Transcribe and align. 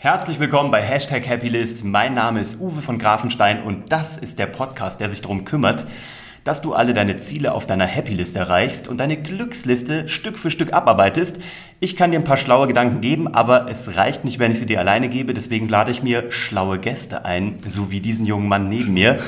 Herzlich 0.00 0.38
willkommen 0.38 0.70
bei 0.70 0.80
Hashtag 0.80 1.28
Happylist. 1.28 1.84
Mein 1.84 2.14
Name 2.14 2.38
ist 2.38 2.60
Uwe 2.60 2.82
von 2.82 3.00
Grafenstein 3.00 3.64
und 3.64 3.90
das 3.90 4.16
ist 4.16 4.38
der 4.38 4.46
Podcast, 4.46 5.00
der 5.00 5.08
sich 5.08 5.22
darum 5.22 5.44
kümmert, 5.44 5.86
dass 6.44 6.62
du 6.62 6.72
alle 6.72 6.94
deine 6.94 7.16
Ziele 7.16 7.50
auf 7.50 7.66
deiner 7.66 7.88
Happylist 7.88 8.36
erreichst 8.36 8.86
und 8.86 8.98
deine 8.98 9.16
Glücksliste 9.16 10.08
Stück 10.08 10.38
für 10.38 10.52
Stück 10.52 10.72
abarbeitest. 10.72 11.40
Ich 11.80 11.96
kann 11.96 12.12
dir 12.12 12.20
ein 12.20 12.24
paar 12.24 12.36
schlaue 12.36 12.68
Gedanken 12.68 13.00
geben, 13.00 13.34
aber 13.34 13.68
es 13.68 13.96
reicht 13.96 14.24
nicht, 14.24 14.38
wenn 14.38 14.52
ich 14.52 14.60
sie 14.60 14.66
dir 14.66 14.78
alleine 14.78 15.08
gebe. 15.08 15.34
Deswegen 15.34 15.68
lade 15.68 15.90
ich 15.90 16.00
mir 16.00 16.30
schlaue 16.30 16.78
Gäste 16.78 17.24
ein, 17.24 17.56
so 17.66 17.90
wie 17.90 17.98
diesen 17.98 18.24
jungen 18.24 18.46
Mann 18.46 18.68
neben 18.68 18.94
mir. 18.94 19.18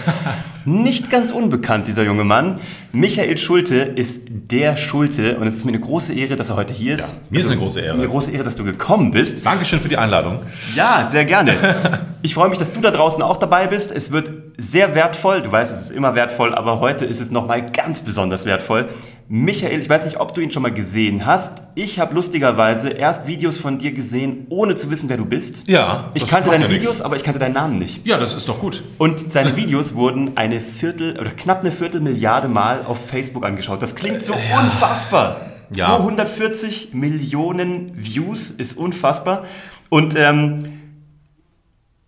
Nicht 0.64 1.10
ganz 1.10 1.30
unbekannt, 1.30 1.88
dieser 1.88 2.02
junge 2.02 2.24
Mann. 2.24 2.60
Michael 2.92 3.38
Schulte 3.38 3.76
ist 3.76 4.26
der 4.28 4.76
Schulte 4.76 5.38
und 5.38 5.46
es 5.46 5.56
ist 5.56 5.64
mir 5.64 5.70
eine 5.70 5.80
große 5.80 6.12
Ehre, 6.12 6.36
dass 6.36 6.50
er 6.50 6.56
heute 6.56 6.74
hier 6.74 6.94
ist. 6.96 7.10
Ja, 7.10 7.16
mir 7.30 7.40
ist 7.40 7.48
eine 7.48 7.56
große 7.56 7.80
Ehre. 7.80 7.96
Eine 7.96 8.08
große 8.08 8.30
Ehre, 8.30 8.44
dass 8.44 8.56
du 8.56 8.64
gekommen 8.64 9.10
bist. 9.10 9.44
Dankeschön 9.44 9.80
für 9.80 9.88
die 9.88 9.96
Einladung. 9.96 10.40
Ja, 10.74 11.06
sehr 11.08 11.24
gerne. 11.24 11.54
Ich 12.22 12.34
freue 12.34 12.50
mich, 12.50 12.58
dass 12.58 12.70
du 12.70 12.82
da 12.82 12.90
draußen 12.90 13.22
auch 13.22 13.38
dabei 13.38 13.66
bist. 13.66 13.90
Es 13.90 14.12
wird 14.12 14.30
sehr 14.58 14.94
wertvoll. 14.94 15.40
Du 15.40 15.50
weißt, 15.50 15.72
es 15.72 15.80
ist 15.84 15.90
immer 15.90 16.14
wertvoll, 16.14 16.54
aber 16.54 16.78
heute 16.78 17.06
ist 17.06 17.18
es 17.18 17.30
nochmal 17.30 17.70
ganz 17.70 18.02
besonders 18.02 18.44
wertvoll. 18.44 18.90
Michael, 19.32 19.80
ich 19.80 19.88
weiß 19.88 20.06
nicht, 20.06 20.18
ob 20.18 20.34
du 20.34 20.40
ihn 20.40 20.50
schon 20.50 20.64
mal 20.64 20.74
gesehen 20.74 21.24
hast. 21.24 21.62
Ich 21.76 22.00
habe 22.00 22.16
lustigerweise 22.16 22.90
erst 22.90 23.28
Videos 23.28 23.58
von 23.58 23.78
dir 23.78 23.92
gesehen, 23.92 24.48
ohne 24.48 24.74
zu 24.74 24.90
wissen, 24.90 25.08
wer 25.08 25.18
du 25.18 25.24
bist. 25.24 25.68
Ja. 25.68 26.10
Ich 26.14 26.26
kannte 26.26 26.50
deine 26.50 26.64
ja 26.64 26.70
Videos, 26.70 26.86
nichts. 26.86 27.00
aber 27.00 27.14
ich 27.14 27.22
kannte 27.22 27.38
deinen 27.38 27.54
Namen 27.54 27.78
nicht. 27.78 28.04
Ja, 28.04 28.18
das 28.18 28.34
ist 28.34 28.48
doch 28.48 28.58
gut. 28.58 28.82
Und 28.98 29.32
seine 29.32 29.54
Videos 29.56 29.94
wurden 29.94 30.36
eine 30.36 30.60
Viertel 30.60 31.16
oder 31.16 31.30
knapp 31.30 31.60
eine 31.60 31.70
Viertelmilliarde 31.70 32.48
Mal 32.48 32.84
auf 32.84 33.06
Facebook 33.06 33.44
angeschaut. 33.46 33.80
Das 33.80 33.94
klingt 33.94 34.24
so 34.24 34.32
unfassbar. 34.32 35.42
Ja. 35.72 35.96
240 35.96 36.94
Millionen 36.94 37.92
Views 37.94 38.50
ist 38.50 38.76
unfassbar. 38.76 39.44
Und 39.90 40.16
ähm, 40.16 40.80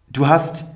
du 0.09 0.27
hast 0.27 0.67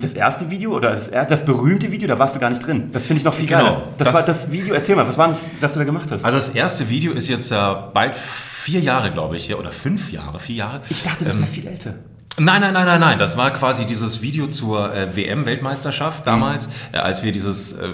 das 0.00 0.12
erste 0.14 0.50
Video 0.50 0.72
oder 0.74 0.90
das, 0.90 1.10
das 1.10 1.44
berühmte 1.44 1.90
Video, 1.90 2.08
da 2.08 2.18
warst 2.18 2.34
du 2.34 2.40
gar 2.40 2.48
nicht 2.50 2.66
drin. 2.66 2.90
Das 2.92 3.06
finde 3.06 3.18
ich 3.20 3.24
noch 3.24 3.34
viel 3.34 3.46
Genau. 3.48 3.64
geiler. 3.64 3.82
Das, 3.98 4.08
Das- 4.08 4.14
war 4.14 4.22
das 4.24 4.50
Video. 4.52 4.74
Erzähl 4.74 4.96
mal, 4.96 5.06
was 5.06 5.18
war 5.18 5.28
das, 5.28 5.48
das 5.60 5.72
du 5.72 5.78
da 5.78 5.84
gemacht 5.84 6.10
hast? 6.10 6.24
Also 6.24 6.36
das 6.36 6.48
erste 6.50 6.88
Video 6.88 7.12
ist 7.12 7.28
jetzt 7.28 7.52
äh, 7.52 7.56
bald 7.92 8.14
vier 8.16 8.80
Jahre, 8.80 9.10
glaube 9.12 9.36
ich, 9.36 9.54
oder 9.54 9.72
fünf 9.72 10.10
Jahre, 10.12 10.38
vier 10.40 10.56
Jahre. 10.56 10.80
ich 10.88 11.02
dachte, 11.02 11.24
das 11.24 11.34
Ähm, 11.34 11.42
wäre 11.42 11.50
viel 11.52 11.66
älter. 11.66 11.94
Nein, 12.38 12.60
nein, 12.60 12.74
nein, 12.74 12.84
nein, 12.86 13.00
nein. 13.00 13.18
Das 13.18 13.36
war 13.38 13.50
quasi 13.50 13.86
dieses 13.86 14.20
Video 14.20 14.46
zur 14.46 14.94
äh, 14.94 15.16
WM-Weltmeisterschaft 15.16 16.26
damals, 16.26 16.70
äh, 16.92 16.98
als 16.98 17.22
wir 17.24 17.32
dieses 17.32 17.72
äh, 17.78 17.88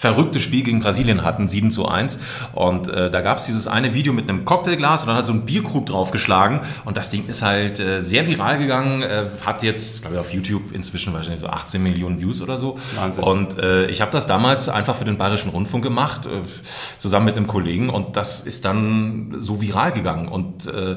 verrückte 0.00 0.40
Spiel 0.40 0.62
gegen 0.62 0.80
Brasilien 0.80 1.22
hatten, 1.22 1.46
7 1.46 1.70
zu 1.70 1.86
1. 1.86 2.20
Und 2.54 2.88
äh, 2.88 3.10
da 3.10 3.20
gab 3.20 3.36
es 3.36 3.44
dieses 3.44 3.68
eine 3.68 3.92
Video 3.92 4.14
mit 4.14 4.30
einem 4.30 4.46
Cocktailglas 4.46 5.02
und 5.02 5.08
dann 5.08 5.16
hat 5.18 5.26
so 5.26 5.32
ein 5.32 5.44
Bierkrug 5.44 5.84
draufgeschlagen. 5.84 6.60
Und 6.86 6.96
das 6.96 7.10
Ding 7.10 7.26
ist 7.28 7.42
halt 7.42 7.80
äh, 7.80 8.00
sehr 8.00 8.26
viral 8.26 8.56
gegangen, 8.56 9.02
äh, 9.02 9.24
hat 9.44 9.62
jetzt, 9.62 10.00
glaube 10.00 10.16
ich, 10.16 10.20
auf 10.20 10.32
YouTube 10.32 10.72
inzwischen 10.72 11.12
wahrscheinlich 11.12 11.42
so 11.42 11.48
18 11.48 11.82
Millionen 11.82 12.18
Views 12.18 12.40
oder 12.40 12.56
so. 12.56 12.78
Wahnsinn. 12.96 13.24
Und 13.24 13.58
äh, 13.58 13.88
ich 13.88 14.00
habe 14.00 14.10
das 14.10 14.26
damals 14.26 14.70
einfach 14.70 14.96
für 14.96 15.04
den 15.04 15.18
Bayerischen 15.18 15.50
Rundfunk 15.50 15.84
gemacht, 15.84 16.24
äh, 16.24 16.48
zusammen 16.96 17.26
mit 17.26 17.36
einem 17.36 17.46
Kollegen. 17.46 17.90
Und 17.90 18.16
das 18.16 18.40
ist 18.40 18.64
dann 18.64 19.34
so 19.36 19.60
viral 19.60 19.92
gegangen. 19.92 20.28
Und 20.28 20.66
äh, 20.66 20.96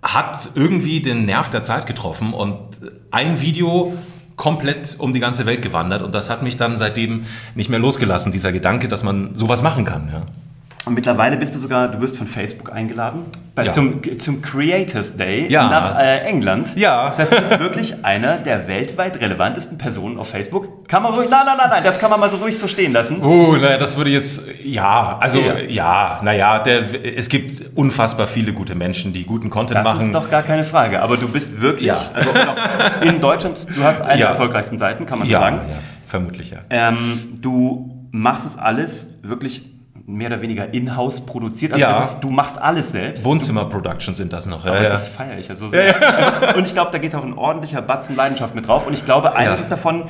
hat 0.00 0.50
irgendwie 0.54 1.00
den 1.00 1.24
Nerv 1.24 1.50
der 1.50 1.64
Zeit 1.64 1.86
getroffen 1.86 2.32
und 2.32 2.56
ein 3.10 3.40
Video 3.40 3.94
komplett 4.38 4.96
um 4.98 5.12
die 5.12 5.20
ganze 5.20 5.44
Welt 5.44 5.60
gewandert 5.60 6.00
und 6.00 6.14
das 6.14 6.30
hat 6.30 6.42
mich 6.42 6.56
dann 6.56 6.78
seitdem 6.78 7.26
nicht 7.54 7.68
mehr 7.68 7.78
losgelassen, 7.78 8.32
dieser 8.32 8.52
Gedanke, 8.52 8.88
dass 8.88 9.04
man 9.04 9.34
sowas 9.34 9.62
machen 9.62 9.84
kann. 9.84 10.08
Ja. 10.10 10.22
Und 10.88 10.94
mittlerweile 10.94 11.36
bist 11.36 11.54
du 11.54 11.58
sogar, 11.58 11.88
du 11.88 12.00
wirst 12.00 12.16
von 12.16 12.26
Facebook 12.26 12.72
eingeladen 12.72 13.24
bei, 13.54 13.66
Ja. 13.66 13.72
zum, 13.72 14.00
zum 14.18 14.40
Creators 14.40 15.18
Day 15.18 15.46
Ja. 15.50 15.68
nach 15.68 15.98
äh, 15.98 16.20
England. 16.20 16.74
Ja. 16.76 17.10
Das 17.10 17.18
heißt, 17.18 17.30
du 17.32 17.36
bist 17.36 17.58
wirklich 17.60 17.94
einer 18.06 18.38
der 18.38 18.68
weltweit 18.68 19.20
relevantesten 19.20 19.76
Personen 19.76 20.16
auf 20.16 20.30
Facebook. 20.30 20.88
Kann 20.88 21.02
man 21.02 21.12
ruhig, 21.12 21.28
nein, 21.28 21.42
nein, 21.44 21.56
nein, 21.58 21.66
nein, 21.68 21.82
das 21.84 21.98
kann 21.98 22.08
man 22.08 22.18
mal 22.18 22.30
so 22.30 22.38
ruhig 22.38 22.58
so 22.58 22.66
stehen 22.68 22.94
lassen. 22.94 23.20
Oh, 23.22 23.54
naja, 23.56 23.76
das 23.76 23.98
würde 23.98 24.08
jetzt, 24.08 24.44
ja, 24.64 25.18
also 25.20 25.38
Ja. 25.40 25.58
ja, 25.58 26.20
naja, 26.22 26.58
der, 26.60 26.82
es 27.18 27.28
gibt 27.28 27.52
unfassbar 27.74 28.26
viele 28.26 28.54
gute 28.54 28.74
Menschen, 28.74 29.12
die 29.12 29.26
guten 29.26 29.50
Content 29.50 29.76
Das 29.80 29.84
machen. 29.84 30.06
ist 30.06 30.14
doch 30.14 30.30
gar 30.30 30.42
keine 30.42 30.64
Frage. 30.64 31.02
Aber 31.02 31.18
du 31.18 31.28
bist 31.28 31.60
wirklich, 31.60 31.88
Ja. 31.88 31.98
also 32.14 32.30
in 33.02 33.20
Deutschland, 33.20 33.66
du 33.76 33.82
hast 33.82 34.00
eine 34.00 34.16
der 34.20 34.28
erfolgreichsten 34.28 34.78
Seiten, 34.78 35.04
kann 35.04 35.18
man 35.18 35.28
so 35.28 35.34
sagen. 35.34 35.60
ja, 35.68 35.76
vermutlich 36.06 36.50
ja. 36.52 36.60
Ähm, 36.70 37.34
du 37.42 38.08
machst 38.10 38.46
es 38.46 38.56
alles 38.56 39.18
wirklich 39.22 39.66
mehr 40.10 40.28
oder 40.28 40.40
weniger 40.40 40.72
in-house 40.72 41.20
produziert. 41.26 41.74
Also 41.74 41.82
Ja. 41.84 41.90
das 41.90 42.12
ist, 42.14 42.20
du 42.20 42.30
machst 42.30 42.56
alles 42.58 42.92
selbst. 42.92 43.24
Wohnzimmer-Productions 43.24 44.16
sind 44.16 44.32
das 44.32 44.46
noch. 44.46 44.64
Ja, 44.64 44.70
Aber 44.72 44.82
ja. 44.82 44.88
das 44.88 45.06
feiere 45.06 45.38
ich 45.38 45.48
ja 45.48 45.54
so 45.54 45.68
sehr. 45.68 46.54
Und 46.56 46.66
ich 46.66 46.72
glaube, 46.72 46.90
da 46.92 46.98
geht 46.98 47.14
auch 47.14 47.24
ein 47.24 47.34
ordentlicher 47.34 47.82
Batzen 47.82 48.16
Leidenschaft 48.16 48.54
mit 48.54 48.66
drauf. 48.66 48.86
Und 48.86 48.94
ich 48.94 49.04
glaube, 49.04 49.36
einiges 49.36 49.66
Ja. 49.66 49.70
davon 49.76 50.04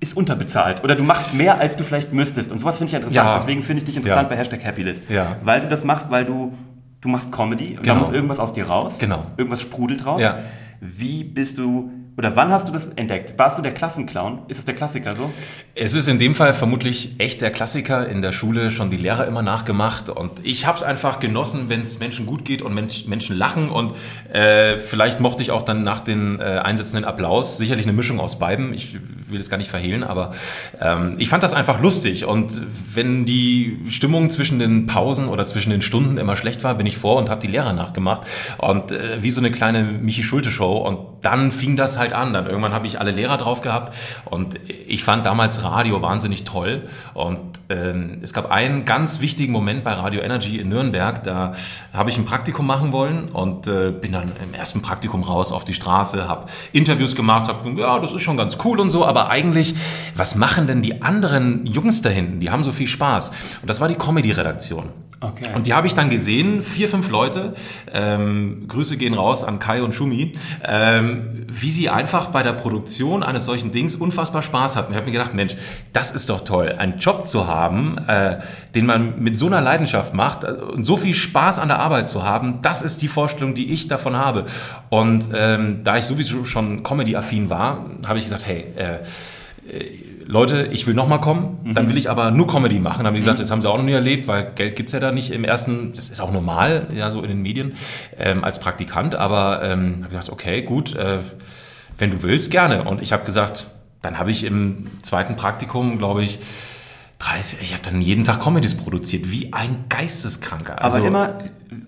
ist 0.00 0.16
unterbezahlt. 0.16 0.82
Oder 0.82 0.96
du 0.96 1.04
machst 1.04 1.34
mehr, 1.34 1.58
als 1.60 1.76
du 1.76 1.84
vielleicht 1.84 2.12
müsstest. 2.12 2.50
Und 2.50 2.58
sowas 2.58 2.78
finde 2.78 2.86
ich 2.88 2.92
ja 2.94 2.98
interessant. 2.98 3.26
Ja. 3.28 3.34
Deswegen 3.34 3.62
finde 3.62 3.78
ich 3.80 3.84
dich 3.86 3.96
interessant 3.96 4.24
Ja. 4.24 4.28
bei 4.28 4.36
Hashtag 4.36 4.64
Happylist. 4.64 5.08
Ja. 5.08 5.36
Weil 5.44 5.60
du 5.60 5.68
das 5.68 5.84
machst, 5.84 6.10
weil 6.10 6.24
du, 6.24 6.52
du 7.00 7.08
machst 7.08 7.30
Comedy. 7.30 7.70
Und 7.70 7.78
da 7.78 7.82
Genau. 7.92 7.96
muss 7.96 8.10
irgendwas 8.10 8.40
aus 8.40 8.52
dir 8.52 8.66
raus. 8.66 8.98
Genau. 8.98 9.24
Irgendwas 9.36 9.60
sprudelt 9.60 10.04
raus. 10.04 10.20
Ja. 10.20 10.36
Wie 10.80 11.22
bist 11.24 11.58
du, 11.58 11.90
oder 12.18 12.34
wann 12.34 12.50
hast 12.50 12.66
du 12.66 12.72
das 12.72 12.86
entdeckt? 12.86 13.38
Warst 13.38 13.58
du 13.58 13.62
der 13.62 13.72
Klassenclown? 13.72 14.40
Ist 14.48 14.58
das 14.58 14.64
der 14.64 14.74
Klassiker 14.74 15.14
so? 15.14 15.32
Es 15.76 15.94
ist 15.94 16.08
in 16.08 16.18
dem 16.18 16.34
Fall 16.34 16.52
vermutlich 16.52 17.14
echt 17.18 17.40
der 17.40 17.52
Klassiker 17.52 18.08
in 18.08 18.22
der 18.22 18.32
Schule, 18.32 18.72
schon 18.72 18.90
die 18.90 18.96
Lehrer 18.96 19.24
immer 19.28 19.42
nachgemacht. 19.42 20.10
Und 20.10 20.32
ich 20.42 20.66
habe 20.66 20.76
es 20.76 20.82
einfach 20.82 21.20
genossen, 21.20 21.66
wenn 21.68 21.82
es 21.82 22.00
Menschen 22.00 22.26
gut 22.26 22.44
geht 22.44 22.60
und 22.60 22.74
Mensch, 22.74 23.06
Menschen 23.06 23.36
lachen. 23.36 23.70
Und 23.70 23.94
äh, 24.32 24.78
vielleicht 24.78 25.20
mochte 25.20 25.44
ich 25.44 25.52
auch 25.52 25.62
dann 25.62 25.84
nach 25.84 26.00
den 26.00 26.40
äh, 26.40 26.42
Einsätzen 26.42 27.04
Applaus. 27.04 27.56
Sicherlich 27.56 27.86
eine 27.86 27.92
Mischung 27.92 28.18
aus 28.18 28.40
beiden. 28.40 28.74
Ich 28.74 28.96
will 29.28 29.38
es 29.38 29.48
gar 29.48 29.58
nicht 29.58 29.70
verhehlen, 29.70 30.02
aber 30.02 30.32
ähm, 30.80 31.14
ich 31.18 31.28
fand 31.28 31.42
das 31.44 31.54
einfach 31.54 31.80
lustig. 31.80 32.24
Und 32.24 32.60
wenn 32.94 33.26
die 33.26 33.78
Stimmung 33.90 34.30
zwischen 34.30 34.58
den 34.58 34.86
Pausen 34.86 35.28
oder 35.28 35.46
zwischen 35.46 35.70
den 35.70 35.82
Stunden 35.82 36.18
immer 36.18 36.34
schlecht 36.34 36.64
war, 36.64 36.74
bin 36.74 36.86
ich 36.86 36.96
vor 36.96 37.16
und 37.16 37.30
habe 37.30 37.40
die 37.40 37.46
Lehrer 37.46 37.74
nachgemacht. 37.74 38.22
Und 38.56 38.90
äh, 38.90 39.22
wie 39.22 39.30
so 39.30 39.40
eine 39.40 39.52
kleine 39.52 39.84
Michi-Schulte-Show. 39.84 40.78
Und 40.78 40.98
dann 41.22 41.52
fing 41.52 41.76
das 41.76 41.98
halt 41.98 42.07
an. 42.12 42.32
Dann 42.32 42.46
irgendwann 42.46 42.72
habe 42.72 42.86
ich 42.86 43.00
alle 43.00 43.10
Lehrer 43.10 43.36
drauf 43.36 43.60
gehabt. 43.60 43.94
Und 44.24 44.58
ich 44.86 45.04
fand 45.04 45.26
damals 45.26 45.62
Radio 45.62 46.02
wahnsinnig 46.02 46.44
toll. 46.44 46.88
Und 47.14 47.38
ähm, 47.68 48.18
es 48.22 48.32
gab 48.32 48.50
einen 48.50 48.84
ganz 48.84 49.20
wichtigen 49.20 49.52
Moment 49.52 49.84
bei 49.84 49.92
Radio 49.92 50.20
Energy 50.20 50.58
in 50.58 50.68
Nürnberg. 50.68 51.22
Da 51.24 51.52
habe 51.92 52.10
ich 52.10 52.18
ein 52.18 52.24
Praktikum 52.24 52.66
machen 52.66 52.92
wollen 52.92 53.28
und 53.30 53.66
äh, 53.66 53.90
bin 53.90 54.12
dann 54.12 54.32
im 54.42 54.54
ersten 54.54 54.82
Praktikum 54.82 55.22
raus 55.22 55.52
auf 55.52 55.64
die 55.64 55.74
Straße, 55.74 56.28
habe 56.28 56.46
Interviews 56.72 57.14
gemacht, 57.16 57.48
habe 57.48 57.62
gesagt, 57.62 57.78
ja, 57.78 57.98
das 57.98 58.12
ist 58.12 58.22
schon 58.22 58.36
ganz 58.36 58.58
cool 58.64 58.80
und 58.80 58.90
so, 58.90 59.04
aber 59.04 59.30
eigentlich, 59.30 59.74
was 60.14 60.34
machen 60.34 60.66
denn 60.66 60.82
die 60.82 61.02
anderen 61.02 61.66
Jungs 61.66 62.02
da 62.02 62.08
hinten? 62.08 62.40
Die 62.40 62.50
haben 62.50 62.64
so 62.64 62.72
viel 62.72 62.86
Spaß. 62.86 63.30
Und 63.62 63.68
das 63.68 63.80
war 63.80 63.88
die 63.88 63.94
Comedy-Redaktion. 63.94 64.90
Okay. 65.20 65.48
Und 65.52 65.66
die 65.66 65.74
habe 65.74 65.88
ich 65.88 65.94
dann 65.94 66.10
gesehen, 66.10 66.62
vier, 66.62 66.88
fünf 66.88 67.10
Leute, 67.10 67.54
ähm, 67.92 68.66
Grüße 68.68 68.96
gehen 68.96 69.14
raus 69.14 69.42
an 69.42 69.58
Kai 69.58 69.82
und 69.82 69.92
Schumi, 69.92 70.32
ähm, 70.64 71.44
wie 71.48 71.72
sie 71.72 71.88
einfach 71.88 72.28
bei 72.28 72.44
der 72.44 72.52
Produktion 72.52 73.24
eines 73.24 73.44
solchen 73.44 73.72
Dings 73.72 73.96
unfassbar 73.96 74.42
Spaß 74.42 74.76
hatten. 74.76 74.92
Ich 74.92 74.96
habe 74.96 75.06
mir 75.06 75.12
gedacht, 75.12 75.34
Mensch, 75.34 75.56
das 75.92 76.12
ist 76.12 76.30
doch 76.30 76.42
toll, 76.44 76.72
einen 76.78 76.98
Job 76.98 77.26
zu 77.26 77.48
haben, 77.48 77.98
äh, 78.06 78.38
den 78.76 78.86
man 78.86 79.20
mit 79.20 79.36
so 79.36 79.46
einer 79.46 79.60
Leidenschaft 79.60 80.14
macht 80.14 80.44
äh, 80.44 80.52
und 80.52 80.84
so 80.84 80.96
viel 80.96 81.14
Spaß 81.14 81.58
an 81.58 81.66
der 81.66 81.80
Arbeit 81.80 82.08
zu 82.08 82.22
haben, 82.22 82.62
das 82.62 82.82
ist 82.82 83.02
die 83.02 83.08
Vorstellung, 83.08 83.54
die 83.54 83.72
ich 83.72 83.88
davon 83.88 84.16
habe. 84.16 84.46
Und 84.88 85.30
ähm, 85.34 85.80
da 85.82 85.96
ich 85.96 86.04
sowieso 86.04 86.44
schon 86.44 86.84
Comedy-affin 86.84 87.50
war, 87.50 87.86
habe 88.06 88.18
ich 88.18 88.24
gesagt, 88.24 88.46
hey, 88.46 88.66
äh, 88.76 88.98
Leute, 90.30 90.68
ich 90.72 90.86
will 90.86 90.92
nochmal 90.92 91.22
kommen, 91.22 91.72
dann 91.72 91.88
will 91.88 91.96
ich 91.96 92.10
aber 92.10 92.30
nur 92.30 92.46
Comedy 92.46 92.78
machen. 92.80 92.98
Dann 92.98 93.06
haben 93.06 93.14
die 93.14 93.20
gesagt, 93.20 93.38
das 93.38 93.50
haben 93.50 93.62
sie 93.62 93.70
auch 93.70 93.78
noch 93.78 93.84
nie 93.84 93.92
erlebt, 93.92 94.28
weil 94.28 94.52
Geld 94.54 94.76
gibt's 94.76 94.92
ja 94.92 95.00
da 95.00 95.10
nicht 95.10 95.30
im 95.30 95.42
ersten, 95.42 95.94
das 95.94 96.10
ist 96.10 96.20
auch 96.20 96.30
normal, 96.30 96.88
ja, 96.94 97.08
so 97.08 97.22
in 97.22 97.28
den 97.28 97.40
Medien, 97.40 97.76
ähm, 98.18 98.44
als 98.44 98.60
Praktikant. 98.60 99.14
Aber 99.14 99.62
ähm, 99.62 100.00
habe 100.00 100.10
gesagt, 100.10 100.28
okay, 100.28 100.60
gut, 100.60 100.94
äh, 100.94 101.20
wenn 101.96 102.10
du 102.10 102.22
willst, 102.22 102.50
gerne. 102.50 102.84
Und 102.84 103.00
ich 103.00 103.14
habe 103.14 103.24
gesagt, 103.24 103.68
dann 104.02 104.18
habe 104.18 104.30
ich 104.30 104.44
im 104.44 104.90
zweiten 105.00 105.34
Praktikum, 105.36 105.96
glaube 105.96 106.22
ich, 106.22 106.40
30, 107.20 107.60
ich 107.62 107.72
habe 107.72 107.82
dann 107.82 108.00
jeden 108.00 108.22
Tag 108.24 108.40
Comedies 108.40 108.76
produziert, 108.76 109.30
wie 109.32 109.52
ein 109.52 109.86
Geisteskranker. 109.88 110.80
Also 110.82 110.98
Aber 110.98 111.06
immer 111.08 111.38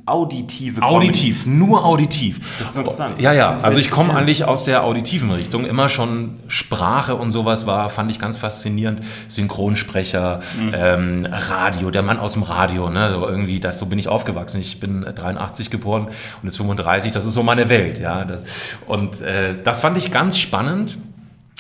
auditive 0.05 0.81
Comedy. 0.81 0.95
Auditiv, 0.95 1.47
nur 1.47 1.85
auditiv. 1.85 2.41
Das 2.59 2.71
ist 2.71 2.77
interessant. 2.77 3.21
Ja, 3.21 3.33
ja. 3.33 3.57
Also 3.59 3.79
ich 3.79 3.91
komme 3.93 4.13
eigentlich 4.15 4.45
aus 4.45 4.65
der 4.65 4.83
auditiven 4.83 5.31
Richtung. 5.31 5.65
Immer 5.67 5.89
schon 5.89 6.41
Sprache 6.49 7.15
und 7.15 7.31
sowas 7.31 7.69
war, 7.69 7.91
fand 7.91 8.11
ich 8.11 8.19
ganz 8.19 8.39
faszinierend. 8.39 9.03
Synchronsprecher, 9.29 10.41
Mhm. 10.59 10.75
ähm, 10.75 11.27
Radio, 11.31 11.91
der 11.93 12.03
Mann 12.03 12.19
aus 12.19 12.33
dem 12.33 12.43
Radio. 12.43 12.91
Ne? 12.91 13.11
So 13.13 13.27
irgendwie, 13.29 13.61
das 13.61 13.79
so 13.79 13.87
bin 13.87 13.99
ich 14.01 14.09
aufgewachsen. 14.09 14.61
Ich 14.61 14.81
bin 14.81 15.03
83 15.03 15.71
geboren 15.71 16.07
und 16.07 16.45
jetzt 16.45 16.57
35. 16.57 17.13
Das 17.13 17.25
ist 17.25 17.35
so 17.35 17.43
meine 17.45 17.69
Welt. 17.69 18.01
Ja, 18.01 18.25
das, 18.25 18.43
und 18.89 19.21
äh, 19.21 19.55
das 19.63 19.81
fand 19.81 19.97
ich 19.97 20.11
ganz 20.11 20.39
spannend. 20.39 20.99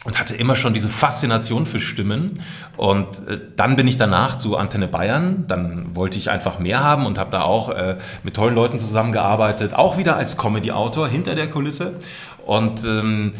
Und 0.04 0.18
hatte 0.18 0.34
immer 0.34 0.54
schon 0.54 0.72
diese 0.72 0.88
Faszination 0.88 1.66
für 1.66 1.78
Stimmen. 1.78 2.42
Und 2.76 3.28
äh, 3.28 3.38
dann 3.56 3.76
bin 3.76 3.86
ich 3.86 3.98
danach 3.98 4.36
zu 4.36 4.56
Antenne 4.56 4.88
Bayern. 4.88 5.44
Dann 5.46 5.94
wollte 5.94 6.18
ich 6.18 6.30
einfach 6.30 6.58
mehr 6.58 6.82
haben 6.82 7.04
und 7.04 7.18
habe 7.18 7.30
da 7.30 7.42
auch 7.42 7.68
äh, 7.68 7.98
mit 8.22 8.34
tollen 8.34 8.54
Leuten 8.54 8.80
zusammengearbeitet, 8.80 9.74
auch 9.74 9.98
wieder 9.98 10.16
als 10.16 10.38
Comedy-Autor 10.38 11.08
hinter 11.08 11.34
der 11.34 11.50
Kulisse. 11.50 12.00
Und 12.46 12.84
ähm, 12.86 13.34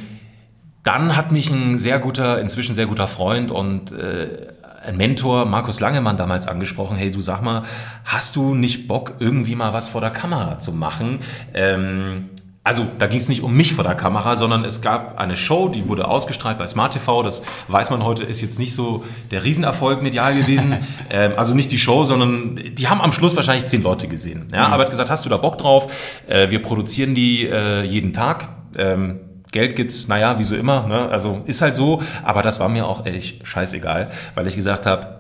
dann 0.83 1.17
hat 1.17 1.33
mich 1.33 1.51
ein 1.51 1.79
sehr 1.79 1.99
guter, 1.99 2.39
inzwischen 2.41 2.75
sehr 2.75 2.87
guter 2.87 3.09
Freund 3.09 3.51
und 3.51 3.93
äh, 3.93 4.49
ein 4.85 4.97
Mentor, 4.97 5.45
Markus 5.45 5.81
Langemann, 5.81 6.17
damals 6.17 6.47
angesprochen, 6.47 6.97
hey, 6.97 7.11
du 7.11 7.21
sag 7.21 7.43
mal, 7.43 7.65
hast 8.05 8.37
du 8.37 8.55
nicht 8.55 8.89
Bock, 8.89 9.15
irgendwie 9.19 9.55
mal 9.55 9.73
was 9.73 9.89
vor 9.89 10.01
der 10.01 10.11
Kamera 10.11 10.59
zu 10.59 10.73
machen? 10.73 11.21
Ähm, 11.53 12.31
also 12.63 12.87
da 12.99 13.07
ging 13.07 13.19
es 13.19 13.29
nicht 13.29 13.43
um 13.43 13.55
mich 13.55 13.73
vor 13.73 13.85
der 13.85 13.95
Kamera, 13.95 14.37
sondern 14.37 14.65
es 14.65 14.83
gab 14.83 15.19
eine 15.19 15.35
Show, 15.35 15.69
die 15.69 15.89
wurde 15.89 16.07
ausgestrahlt 16.07 16.59
bei 16.59 16.67
Smart 16.67 16.93
TV. 16.93 17.23
Das 17.23 17.43
weiß 17.69 17.91
man 17.91 18.05
heute, 18.05 18.25
ist 18.25 18.43
jetzt 18.43 18.59
nicht 18.59 18.75
so 18.75 19.03
der 19.31 19.45
Riesenerfolg 19.45 20.03
medial 20.03 20.35
gewesen. 20.35 20.77
ähm, 21.11 21.33
also 21.37 21.55
nicht 21.55 21.73
die 21.73 21.79
Show, 21.79 22.05
sondern 22.05 22.61
die 22.75 22.89
haben 22.89 23.01
am 23.01 23.13
Schluss 23.13 23.35
wahrscheinlich 23.35 23.67
zehn 23.67 23.83
Leute 23.83 24.09
gesehen. 24.09 24.49
Ja, 24.53 24.69
mhm. 24.69 24.75
aber 24.75 24.83
hat 24.83 24.91
gesagt, 24.91 25.09
hast 25.09 25.25
du 25.25 25.31
da 25.31 25.39
Bock 25.39 25.57
drauf? 25.57 25.91
Äh, 26.27 26.51
wir 26.51 26.61
produzieren 26.61 27.15
die 27.15 27.47
äh, 27.47 27.83
jeden 27.83 28.13
Tag. 28.13 28.51
Ähm, 28.77 29.21
Geld 29.53 29.75
gibt's, 29.75 30.07
naja, 30.07 30.39
wie 30.39 30.45
so 30.45 30.55
immer, 30.55 30.87
ne? 30.87 31.09
also 31.09 31.43
ist 31.47 31.61
halt 31.61 31.75
so, 31.75 32.03
aber 32.23 32.43
das 32.43 32.61
war 32.61 32.69
mir 32.69 32.87
auch 32.87 33.05
ehrlich 33.05 33.41
scheißegal, 33.43 34.11
weil 34.37 34.47
ich 34.47 34.55
gesagt 34.55 34.87
habe, 34.87 35.20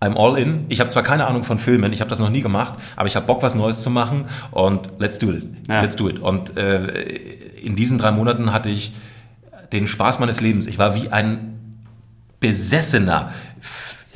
I'm 0.00 0.16
all 0.16 0.38
in. 0.38 0.66
Ich 0.68 0.80
habe 0.80 0.90
zwar 0.90 1.02
keine 1.02 1.26
Ahnung 1.26 1.44
von 1.44 1.58
Filmen, 1.58 1.92
ich 1.92 2.00
habe 2.00 2.10
das 2.10 2.18
noch 2.18 2.28
nie 2.28 2.42
gemacht, 2.42 2.74
aber 2.96 3.06
ich 3.06 3.16
habe 3.16 3.26
Bock, 3.26 3.42
was 3.42 3.54
Neues 3.54 3.80
zu 3.80 3.90
machen 3.90 4.26
und 4.50 4.90
let's 4.98 5.18
do 5.18 5.32
it. 5.32 5.46
Ja. 5.68 5.80
Let's 5.80 5.96
do 5.96 6.08
it. 6.08 6.18
Und 6.18 6.56
äh, 6.56 6.86
in 7.62 7.76
diesen 7.76 7.98
drei 7.98 8.12
Monaten 8.12 8.52
hatte 8.52 8.68
ich 8.68 8.92
den 9.72 9.86
Spaß 9.86 10.18
meines 10.18 10.40
Lebens. 10.40 10.66
Ich 10.66 10.78
war 10.78 10.94
wie 10.94 11.08
ein 11.08 11.82
Besessener. 12.40 13.32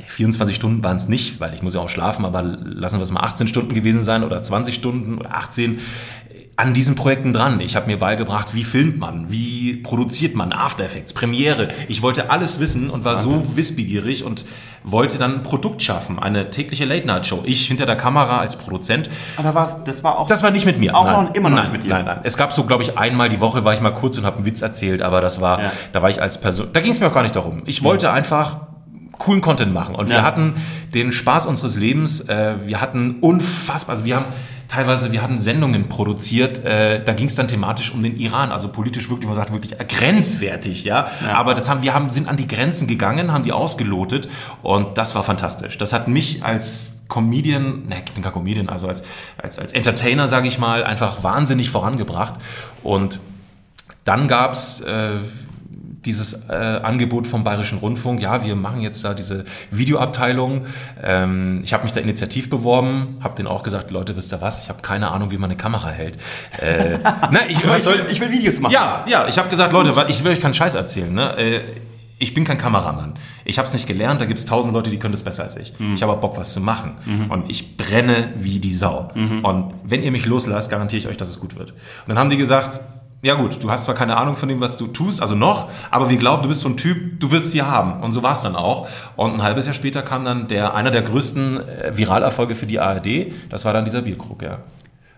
24 0.07 0.55
Stunden 0.55 0.83
waren 0.83 0.97
es 0.97 1.07
nicht, 1.07 1.39
weil 1.39 1.53
ich 1.53 1.63
muss 1.63 1.73
ja 1.73 1.79
auch 1.79 1.89
schlafen, 1.89 2.25
aber 2.25 2.43
lassen 2.43 2.99
wir 2.99 3.03
es 3.03 3.11
mal 3.11 3.21
18 3.21 3.47
Stunden 3.47 3.73
gewesen 3.73 4.03
sein 4.03 4.23
oder 4.23 4.43
20 4.43 4.75
Stunden 4.75 5.17
oder 5.17 5.35
18 5.35 5.79
an 6.57 6.73
diesen 6.73 6.95
Projekten 6.95 7.33
dran. 7.33 7.59
Ich 7.59 7.75
habe 7.75 7.87
mir 7.87 7.97
beigebracht, 7.97 8.53
wie 8.53 8.63
filmt 8.63 8.99
man, 8.99 9.31
wie 9.31 9.77
produziert 9.77 10.35
man, 10.35 10.53
After 10.53 10.83
Effects, 10.83 11.13
Premiere. 11.13 11.69
Ich 11.87 12.01
wollte 12.01 12.29
alles 12.29 12.59
wissen 12.59 12.89
und 12.89 13.03
war 13.03 13.15
Wahnsinn. 13.15 13.43
so 13.45 13.57
wissbegierig 13.57 14.23
und 14.23 14.45
wollte 14.83 15.17
dann 15.17 15.35
ein 15.35 15.43
Produkt 15.43 15.81
schaffen, 15.81 16.19
eine 16.19 16.49
tägliche 16.49 16.85
Late-Night-Show. 16.85 17.43
Ich 17.45 17.67
hinter 17.67 17.85
der 17.85 17.95
Kamera 17.95 18.39
als 18.39 18.55
Produzent. 18.57 19.09
Aber 19.37 19.53
war, 19.53 19.81
das 19.85 20.03
war 20.03 20.17
auch... 20.17 20.27
Das 20.27 20.43
war 20.43 20.51
nicht 20.51 20.65
mit 20.65 20.79
mir. 20.79 20.95
Auch 20.95 21.05
nein. 21.05 21.25
Noch, 21.25 21.35
immer 21.35 21.49
noch 21.49 21.55
nein, 21.55 21.65
nicht 21.65 21.73
mit 21.73 21.83
dir? 21.83 21.89
Nein, 21.89 22.05
nein. 22.05 22.19
Es 22.23 22.37
gab 22.37 22.51
so, 22.53 22.63
glaube 22.63 22.83
ich, 22.83 22.97
einmal 22.97 23.29
die 23.29 23.39
Woche 23.39 23.63
war 23.63 23.73
ich 23.73 23.81
mal 23.81 23.91
kurz 23.91 24.17
und 24.17 24.25
habe 24.25 24.37
einen 24.37 24.45
Witz 24.45 24.61
erzählt, 24.61 25.01
aber 25.01 25.21
das 25.21 25.39
war, 25.39 25.61
ja. 25.61 25.71
da 25.91 26.01
war 26.01 26.09
ich 26.09 26.21
als 26.21 26.41
Person... 26.41 26.67
Da 26.73 26.81
ging 26.81 26.91
es 26.91 26.99
mir 26.99 27.07
auch 27.07 27.13
gar 27.13 27.23
nicht 27.23 27.35
darum. 27.35 27.61
Ich 27.65 27.83
wollte 27.83 28.07
ja. 28.07 28.13
einfach 28.13 28.57
coolen 29.19 29.41
Content 29.41 29.73
machen. 29.73 29.93
Und 29.93 30.09
ja. 30.09 30.17
wir 30.17 30.23
hatten 30.23 30.55
den 30.93 31.11
Spaß 31.11 31.45
unseres 31.45 31.77
Lebens. 31.77 32.21
Äh, 32.21 32.55
wir 32.65 32.81
hatten 32.81 33.17
unfassbar, 33.21 33.93
also 33.93 34.05
wir 34.05 34.15
haben 34.15 34.25
teilweise, 34.71 35.11
wir 35.11 35.21
hatten 35.21 35.39
Sendungen 35.39 35.89
produziert, 35.89 36.63
äh, 36.63 37.03
da 37.03 37.11
ging 37.11 37.27
es 37.27 37.35
dann 37.35 37.49
thematisch 37.49 37.93
um 37.93 38.01
den 38.01 38.15
Iran, 38.17 38.53
also 38.53 38.69
politisch 38.69 39.09
wirklich, 39.09 39.27
man 39.27 39.35
sagt 39.35 39.51
wirklich 39.51 39.77
grenzwertig, 39.77 40.85
ja? 40.85 41.11
ja. 41.21 41.33
Aber 41.33 41.53
das 41.53 41.67
haben 41.67 41.81
wir 41.81 41.93
haben 41.93 42.09
sind 42.09 42.29
an 42.29 42.37
die 42.37 42.47
Grenzen 42.47 42.87
gegangen, 42.87 43.33
haben 43.33 43.43
die 43.43 43.51
ausgelotet 43.51 44.29
und 44.61 44.97
das 44.97 45.13
war 45.13 45.23
fantastisch. 45.23 45.77
Das 45.77 45.91
hat 45.91 46.07
mich 46.07 46.43
als 46.45 47.01
Comedian, 47.09 47.87
ne, 47.87 48.01
ich 48.05 48.13
bin 48.13 48.23
kein 48.23 48.31
Comedian, 48.31 48.69
also 48.69 48.87
als 48.87 49.03
als 49.37 49.59
als 49.59 49.73
Entertainer, 49.73 50.29
sage 50.29 50.47
ich 50.47 50.57
mal, 50.57 50.85
einfach 50.85 51.21
wahnsinnig 51.21 51.69
vorangebracht 51.69 52.35
und 52.81 53.19
dann 54.05 54.29
gab's 54.29 54.79
äh, 54.81 55.17
dieses 56.05 56.49
äh, 56.49 56.53
Angebot 56.53 57.27
vom 57.27 57.43
Bayerischen 57.43 57.77
Rundfunk, 57.77 58.21
ja, 58.21 58.43
wir 58.43 58.55
machen 58.55 58.81
jetzt 58.81 59.03
da 59.03 59.13
diese 59.13 59.45
Videoabteilung. 59.69 60.65
Ähm, 61.01 61.61
ich 61.63 61.73
habe 61.73 61.83
mich 61.83 61.93
da 61.93 62.01
initiativ 62.01 62.49
beworben, 62.49 63.17
habe 63.21 63.35
denen 63.35 63.47
auch 63.47 63.61
gesagt, 63.61 63.91
Leute, 63.91 64.15
wisst 64.15 64.33
ihr 64.33 64.41
was, 64.41 64.63
ich 64.63 64.69
habe 64.69 64.81
keine 64.81 65.11
Ahnung, 65.11 65.31
wie 65.31 65.37
man 65.37 65.51
eine 65.51 65.57
Kamera 65.57 65.89
hält. 65.89 66.15
Äh, 66.59 66.97
na, 67.31 67.47
ich, 67.47 67.67
was 67.67 67.83
soll, 67.83 68.07
ich 68.09 68.19
will 68.19 68.31
Videos 68.31 68.59
machen. 68.59 68.73
Ja, 68.73 69.05
ja, 69.07 69.27
ich 69.27 69.37
habe 69.37 69.49
gesagt, 69.49 69.73
Leute, 69.73 69.93
ich 70.07 70.23
will 70.23 70.31
euch 70.31 70.41
keinen 70.41 70.55
Scheiß 70.55 70.75
erzählen. 70.75 71.13
Ne? 71.13 71.37
Äh, 71.37 71.59
ich 72.21 72.35
bin 72.35 72.43
kein 72.43 72.59
Kameramann. 72.59 73.15
Ich 73.45 73.57
habe 73.57 73.67
es 73.67 73.73
nicht 73.73 73.87
gelernt, 73.87 74.21
da 74.21 74.25
gibt 74.25 74.37
es 74.37 74.45
tausend 74.45 74.75
Leute, 74.75 74.91
die 74.91 74.97
können 74.97 75.11
das 75.11 75.23
besser 75.23 75.43
als 75.43 75.57
ich. 75.57 75.73
Mhm. 75.79 75.95
Ich 75.95 76.03
habe 76.03 76.15
Bock, 76.17 76.37
was 76.37 76.53
zu 76.53 76.61
machen. 76.61 76.93
Mhm. 77.03 77.31
Und 77.31 77.49
ich 77.49 77.77
brenne 77.77 78.33
wie 78.37 78.59
die 78.59 78.75
Sau. 78.75 79.09
Mhm. 79.15 79.43
Und 79.43 79.73
wenn 79.83 80.03
ihr 80.03 80.11
mich 80.11 80.27
loslasst, 80.27 80.69
garantiere 80.69 80.99
ich 80.99 81.07
euch, 81.07 81.17
dass 81.17 81.29
es 81.29 81.39
gut 81.39 81.55
wird. 81.55 81.71
Und 81.71 81.77
dann 82.09 82.19
haben 82.19 82.29
die 82.29 82.37
gesagt, 82.37 82.79
ja 83.23 83.35
gut, 83.35 83.61
du 83.61 83.69
hast 83.69 83.83
zwar 83.83 83.95
keine 83.95 84.17
Ahnung 84.17 84.35
von 84.35 84.49
dem, 84.49 84.61
was 84.61 84.77
du 84.77 84.87
tust, 84.87 85.21
also 85.21 85.35
noch, 85.35 85.69
aber 85.91 86.09
wir 86.09 86.17
glauben, 86.17 86.41
du 86.41 86.49
bist 86.49 86.61
so 86.61 86.69
ein 86.69 86.77
Typ, 86.77 87.19
du 87.19 87.31
wirst 87.31 87.47
es 87.47 87.53
hier 87.53 87.67
haben. 87.67 88.01
Und 88.01 88.11
so 88.11 88.23
war 88.23 88.33
es 88.33 88.41
dann 88.41 88.55
auch. 88.55 88.87
Und 89.15 89.33
ein 89.33 89.43
halbes 89.43 89.65
Jahr 89.65 89.75
später 89.75 90.01
kam 90.01 90.25
dann 90.25 90.47
der, 90.47 90.73
einer 90.73 90.89
der 90.89 91.03
größten 91.03 91.57
äh, 91.57 91.91
Viralerfolge 91.95 92.55
für 92.55 92.65
die 92.65 92.79
ARD, 92.79 93.31
das 93.49 93.65
war 93.65 93.73
dann 93.73 93.85
dieser 93.85 94.01
Bierkrug, 94.01 94.41
ja. 94.41 94.59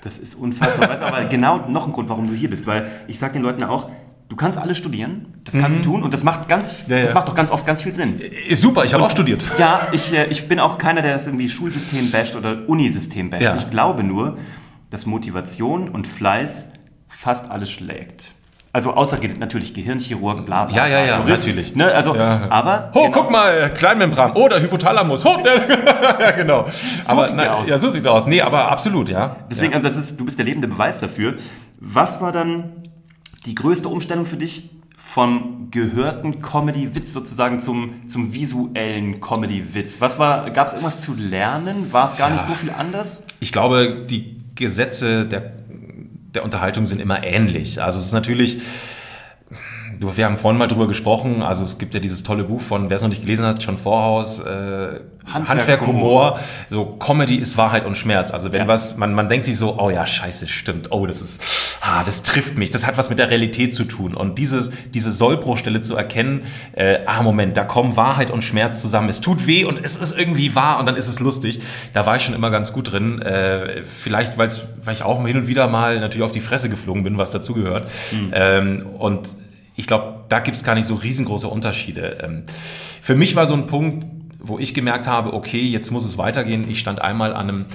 Das 0.04 0.18
ist 0.18 0.36
unfassbar. 0.36 0.90
weißt, 0.90 1.02
aber 1.02 1.24
genau 1.26 1.70
noch 1.70 1.88
ein 1.88 1.94
Grund, 1.94 2.10
warum 2.10 2.28
du 2.28 2.34
hier 2.34 2.50
bist, 2.50 2.68
weil 2.68 2.88
ich 3.08 3.18
sage 3.20 3.34
den 3.34 3.42
Leuten 3.42 3.64
auch, 3.64 3.90
du 4.28 4.36
kannst 4.36 4.60
alles 4.60 4.78
studieren, 4.78 5.28
das 5.46 5.54
kannst 5.54 5.80
mhm. 5.80 5.84
du 5.84 5.90
tun 5.92 6.04
und 6.04 6.14
das 6.14 6.24
macht 6.24 6.50
ganz, 6.50 6.76
ja, 6.88 6.98
ja. 6.98 7.04
das 7.04 7.14
macht 7.14 7.30
doch 7.30 7.36
ganz 7.36 7.52
oft 7.52 7.66
ganz 7.66 7.84
viel 7.84 7.94
Sinn. 7.94 8.20
Ist 8.50 8.62
super, 8.62 8.84
ich 8.84 8.94
habe 8.94 9.04
auch 9.04 9.12
studiert. 9.12 9.42
Ja, 9.58 9.88
ich, 9.94 10.14
äh, 10.14 10.26
ich 10.26 10.50
bin 10.50 10.60
auch 10.60 10.78
keiner, 10.78 11.02
der 11.02 11.14
das 11.14 11.28
irgendwie 11.28 11.48
Schulsystem 11.48 12.12
basht 12.12 12.36
oder 12.36 12.68
Unisystem 12.68 13.30
basht. 13.30 13.44
Ja. 13.44 13.56
Ich 13.56 13.70
glaube 13.70 14.04
nur, 14.04 14.38
dass 14.90 15.06
Motivation 15.06 15.88
und 15.88 16.06
Fleiß 16.06 16.74
fast 17.18 17.50
alles 17.50 17.72
schlägt. 17.72 18.34
Also 18.76 18.96
außer 18.96 19.20
natürlich 19.38 19.76
Gehirnchirurg, 19.76 20.48
bla 20.48 20.66
bla. 20.66 20.76
Ja, 20.76 20.88
ja, 20.88 21.06
ja, 21.06 21.20
Jurist, 21.20 21.46
natürlich. 21.46 21.76
Ne? 21.76 21.94
Also, 21.94 22.16
ja. 22.16 22.48
aber. 22.50 22.90
Oh, 22.96 23.04
genau. 23.04 23.22
guck 23.22 23.32
mal, 23.32 23.72
Kleinmembran. 23.72 24.32
Oh, 24.34 24.48
der 24.48 24.64
Hypothalamus. 24.64 25.24
Oh, 25.28 25.38
der, 25.44 26.20
ja, 26.20 26.32
genau. 26.32 26.66
So 27.04 27.12
aber, 27.12 27.28
sieht 27.28 27.40
der 27.40 27.56
aus. 27.56 27.70
Ja, 27.70 27.78
so 27.78 27.92
sieht 27.92 28.04
er 28.04 28.14
aus. 28.14 28.26
Nee, 28.26 28.42
aber 28.42 28.72
absolut, 28.72 29.10
ja. 29.10 29.36
Deswegen, 29.52 29.74
ja. 29.74 29.80
das 29.80 29.96
ist, 29.96 30.20
du 30.20 30.26
bist 30.26 30.40
der 30.40 30.46
lebende 30.46 30.68
Beweis 30.68 31.00
dafür. 31.00 31.36
Was 31.80 32.20
war 32.20 32.32
dann 32.32 32.72
die 33.46 33.54
größte 33.54 33.88
Umstellung 33.90 34.26
für 34.26 34.38
dich 34.38 34.72
vom 34.98 35.68
gehörten 35.70 36.42
Comedy-Witz 36.42 37.14
sozusagen 37.14 37.60
zum, 37.60 38.10
zum 38.10 38.34
visuellen 38.34 39.22
Comedy-Witz? 39.22 40.02
Was 40.02 40.18
war, 40.18 40.50
gab 40.50 40.66
es 40.66 40.74
irgendwas 40.74 41.00
zu 41.00 41.14
lernen? 41.14 41.94
War 41.94 42.10
es 42.10 42.18
gar 42.18 42.30
ja. 42.30 42.36
nicht 42.38 42.46
so 42.48 42.56
viel 42.56 42.72
anders? 42.72 43.28
Ich 43.40 43.52
glaube, 43.52 44.08
die 44.10 44.42
Gesetze 44.56 45.28
der 45.28 45.63
der 46.34 46.44
Unterhaltung 46.44 46.86
sind 46.86 47.00
immer 47.00 47.24
ähnlich. 47.24 47.82
Also 47.82 48.00
es 48.00 48.06
ist 48.06 48.14
natürlich, 48.14 48.62
du, 50.00 50.16
wir 50.16 50.26
haben 50.26 50.38
vorhin 50.38 50.58
mal 50.58 50.68
drüber 50.68 50.88
gesprochen, 50.88 51.42
also 51.42 51.64
es 51.64 51.78
gibt 51.78 51.94
ja 51.94 52.00
dieses 52.00 52.24
tolle 52.24 52.44
Buch 52.44 52.62
von, 52.62 52.90
wer 52.90 52.96
es 52.96 53.02
noch 53.02 53.10
nicht 53.10 53.22
gelesen 53.22 53.46
hat, 53.46 53.64
John 53.64 53.78
Vorhaus, 53.78 54.40
äh, 54.40 55.00
Handwerk, 55.26 55.60
Handwerk 55.60 55.88
Humor. 55.88 56.40
So 56.68 56.86
Comedy 56.86 57.36
ist 57.38 57.56
Wahrheit 57.58 57.86
und 57.86 57.96
Schmerz. 57.96 58.32
Also 58.32 58.52
wenn 58.52 58.64
ja. 58.64 58.68
was, 58.68 58.98
man, 58.98 59.14
man 59.14 59.30
denkt 59.30 59.46
sich 59.46 59.58
so, 59.58 59.80
oh 59.80 59.90
ja, 59.90 60.06
scheiße, 60.06 60.48
stimmt, 60.48 60.92
oh, 60.92 61.06
das 61.08 61.22
ist, 61.22 61.42
ah, 61.82 62.04
das 62.04 62.24
trifft 62.24 62.58
mich, 62.58 62.72
das 62.72 62.86
hat 62.86 62.98
was 62.98 63.10
mit 63.10 63.20
der 63.20 63.30
Realität 63.30 63.74
zu 63.74 63.86
tun. 63.86 64.16
Und 64.16 64.38
dieses, 64.38 64.72
diese 64.94 65.12
Sollbruchstelle 65.12 65.82
zu 65.82 65.96
erkennen, 65.96 66.44
äh, 66.74 67.00
ah, 67.06 67.22
Moment, 67.22 67.56
da 67.56 67.64
kommen 67.64 67.96
Wahrheit 67.96 68.32
und 68.32 68.44
Schmerz 68.44 68.82
zusammen. 68.82 69.08
Es 69.10 69.22
tut 69.22 69.48
weh 69.48 69.64
und 69.64 69.84
es 69.84 69.98
ist 69.98 70.18
irgendwie 70.18 70.56
wahr 70.56 70.80
und 70.80 70.86
dann 70.86 70.98
ist 70.98 71.08
es 71.08 71.20
lustig. 71.20 71.62
Da 71.94 72.06
war 72.06 72.18
ich 72.18 72.24
schon 72.24 72.36
immer 72.36 72.52
ganz 72.52 72.74
gut 72.74 72.92
drin. 72.92 73.22
Äh, 73.22 73.84
vielleicht, 73.84 74.38
weil's, 74.38 74.64
weil 74.84 74.94
ich 74.94 75.04
auch 75.04 75.26
hin 75.26 75.38
und 75.38 75.48
wieder 75.48 75.68
mal 75.68 76.00
natürlich 76.00 76.24
auf 76.24 76.34
die 76.34 76.42
Fresse 76.42 76.70
geflogen 76.70 77.04
bin, 77.04 77.18
was 77.18 77.32
dazugehört. 77.32 77.90
Mhm. 78.12 78.32
Ähm, 78.34 78.86
und 79.00 79.30
ich 79.76 79.88
glaube, 79.88 80.26
da 80.30 80.40
gibt 80.40 80.58
es 80.58 80.64
gar 80.64 80.76
nicht 80.76 80.86
so 80.86 80.96
riesengroße 80.96 81.48
Unterschiede. 81.48 82.18
Ähm, 82.24 82.44
für 83.02 83.16
mich 83.16 83.36
war 83.36 83.46
so 83.46 83.54
ein 83.54 83.68
Punkt, 83.68 84.06
wo 84.40 84.60
ich 84.60 84.74
gemerkt 84.74 85.08
habe, 85.08 85.34
okay, 85.34 85.62
jetzt 85.62 85.92
muss 85.92 86.06
es 86.06 86.18
weitergehen. 86.18 86.70
Ich 86.70 86.80
stand 86.80 87.02
einmal 87.02 87.34
an 87.34 87.50
einem, 87.50 87.66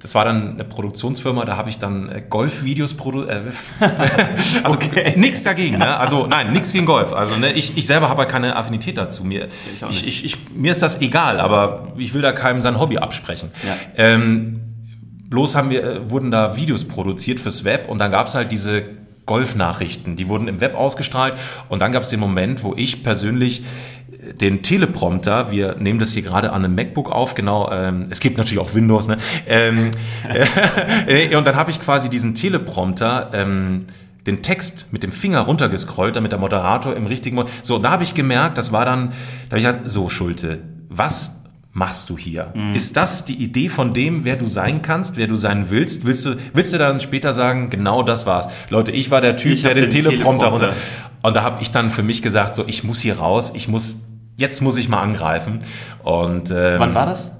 das 0.00 0.14
war 0.14 0.24
dann 0.24 0.54
eine 0.54 0.64
Produktionsfirma, 0.64 1.44
da 1.44 1.56
habe 1.56 1.68
ich 1.68 1.78
dann 1.78 2.08
äh, 2.08 2.22
Golfvideos 2.28 2.94
produziert. 2.94 3.54
Äh, 3.80 3.84
also 4.62 4.76
okay. 4.76 5.14
nichts 5.16 5.42
dagegen, 5.42 5.78
ne? 5.78 5.98
Also 5.98 6.26
nein, 6.26 6.52
nichts 6.52 6.72
gegen 6.72 6.86
Golf. 6.86 7.12
Also 7.12 7.36
ne, 7.36 7.52
ich, 7.52 7.76
ich 7.76 7.86
selber 7.86 8.08
habe 8.08 8.20
halt 8.20 8.30
keine 8.30 8.56
Affinität 8.56 8.96
dazu. 8.96 9.22
Mir, 9.24 9.48
ich 9.74 10.06
ich, 10.06 10.24
ich, 10.24 10.50
mir 10.54 10.70
ist 10.70 10.82
das 10.82 11.00
egal, 11.02 11.40
aber 11.40 11.92
ich 11.98 12.14
will 12.14 12.22
da 12.22 12.32
keinem 12.32 12.62
sein 12.62 12.80
Hobby 12.80 12.98
absprechen. 12.98 13.50
Ja. 13.66 13.76
Ähm, 13.96 14.60
bloß 15.28 15.54
haben 15.54 15.68
wir, 15.68 15.84
äh, 15.84 16.10
wurden 16.10 16.30
da 16.30 16.56
Videos 16.56 16.88
produziert 16.88 17.38
fürs 17.38 17.64
Web 17.64 17.88
und 17.88 17.98
dann 17.98 18.10
gab 18.10 18.28
es 18.28 18.34
halt 18.34 18.50
diese 18.50 18.84
Golfnachrichten. 19.28 20.16
Die 20.16 20.28
wurden 20.28 20.48
im 20.48 20.60
Web 20.60 20.74
ausgestrahlt 20.74 21.34
und 21.68 21.80
dann 21.80 21.92
gab 21.92 22.02
es 22.02 22.08
den 22.08 22.18
Moment, 22.18 22.64
wo 22.64 22.74
ich 22.74 23.04
persönlich 23.04 23.62
den 24.40 24.62
Teleprompter, 24.62 25.50
wir 25.50 25.76
nehmen 25.76 26.00
das 26.00 26.12
hier 26.12 26.22
gerade 26.22 26.52
an 26.52 26.64
einem 26.64 26.74
MacBook 26.74 27.10
auf, 27.10 27.34
genau, 27.34 27.70
ähm, 27.70 28.06
es 28.10 28.20
gibt 28.20 28.36
natürlich 28.36 28.58
auch 28.58 28.74
Windows, 28.74 29.06
ne? 29.06 29.18
Ähm, 29.46 29.90
äh, 31.06 31.34
und 31.36 31.46
dann 31.46 31.56
habe 31.56 31.70
ich 31.70 31.80
quasi 31.80 32.10
diesen 32.10 32.34
Teleprompter 32.34 33.30
ähm, 33.32 33.86
den 34.26 34.42
Text 34.42 34.92
mit 34.92 35.02
dem 35.02 35.12
Finger 35.12 35.40
runtergescrollt, 35.40 36.16
damit 36.16 36.32
der 36.32 36.38
Moderator 36.38 36.94
im 36.96 37.06
richtigen 37.06 37.36
Moment. 37.36 37.54
So, 37.62 37.78
da 37.78 37.90
habe 37.90 38.02
ich 38.02 38.14
gemerkt, 38.14 38.58
das 38.58 38.72
war 38.72 38.84
dann, 38.84 39.12
da 39.48 39.56
habe 39.56 39.58
ich 39.58 39.64
gesagt, 39.64 39.90
so 39.90 40.08
Schulte, 40.08 40.62
was 40.88 41.37
machst 41.78 42.10
du 42.10 42.18
hier? 42.18 42.52
Mhm. 42.54 42.74
Ist 42.74 42.96
das 42.96 43.24
die 43.24 43.36
Idee 43.36 43.68
von 43.68 43.94
dem, 43.94 44.24
wer 44.24 44.36
du 44.36 44.46
sein 44.46 44.82
kannst, 44.82 45.16
wer 45.16 45.28
du 45.28 45.36
sein 45.36 45.70
willst? 45.70 46.04
Willst 46.04 46.26
du, 46.26 46.34
willst 46.52 46.72
du 46.72 46.78
dann 46.78 47.00
später 47.00 47.32
sagen, 47.32 47.70
genau 47.70 48.02
das 48.02 48.26
war's? 48.26 48.48
Leute, 48.68 48.90
ich 48.92 49.10
war 49.10 49.20
der 49.20 49.36
Typ, 49.36 49.62
der 49.62 49.74
den, 49.74 49.84
den 49.84 49.90
Teleprompter 49.90 50.48
runter. 50.48 50.72
Und 51.22 51.36
da 51.36 51.42
habe 51.42 51.62
ich 51.62 51.70
dann 51.70 51.90
für 51.90 52.02
mich 52.02 52.20
gesagt, 52.20 52.54
so 52.54 52.64
ich 52.66 52.84
muss 52.84 53.00
hier 53.00 53.18
raus, 53.18 53.52
ich 53.54 53.68
muss, 53.68 54.08
jetzt 54.36 54.60
muss 54.60 54.76
ich 54.76 54.88
mal 54.88 55.00
angreifen. 55.00 55.60
Und 56.02 56.50
ähm, 56.50 56.78
Wann 56.78 56.94
war 56.94 57.06
das? 57.06 57.32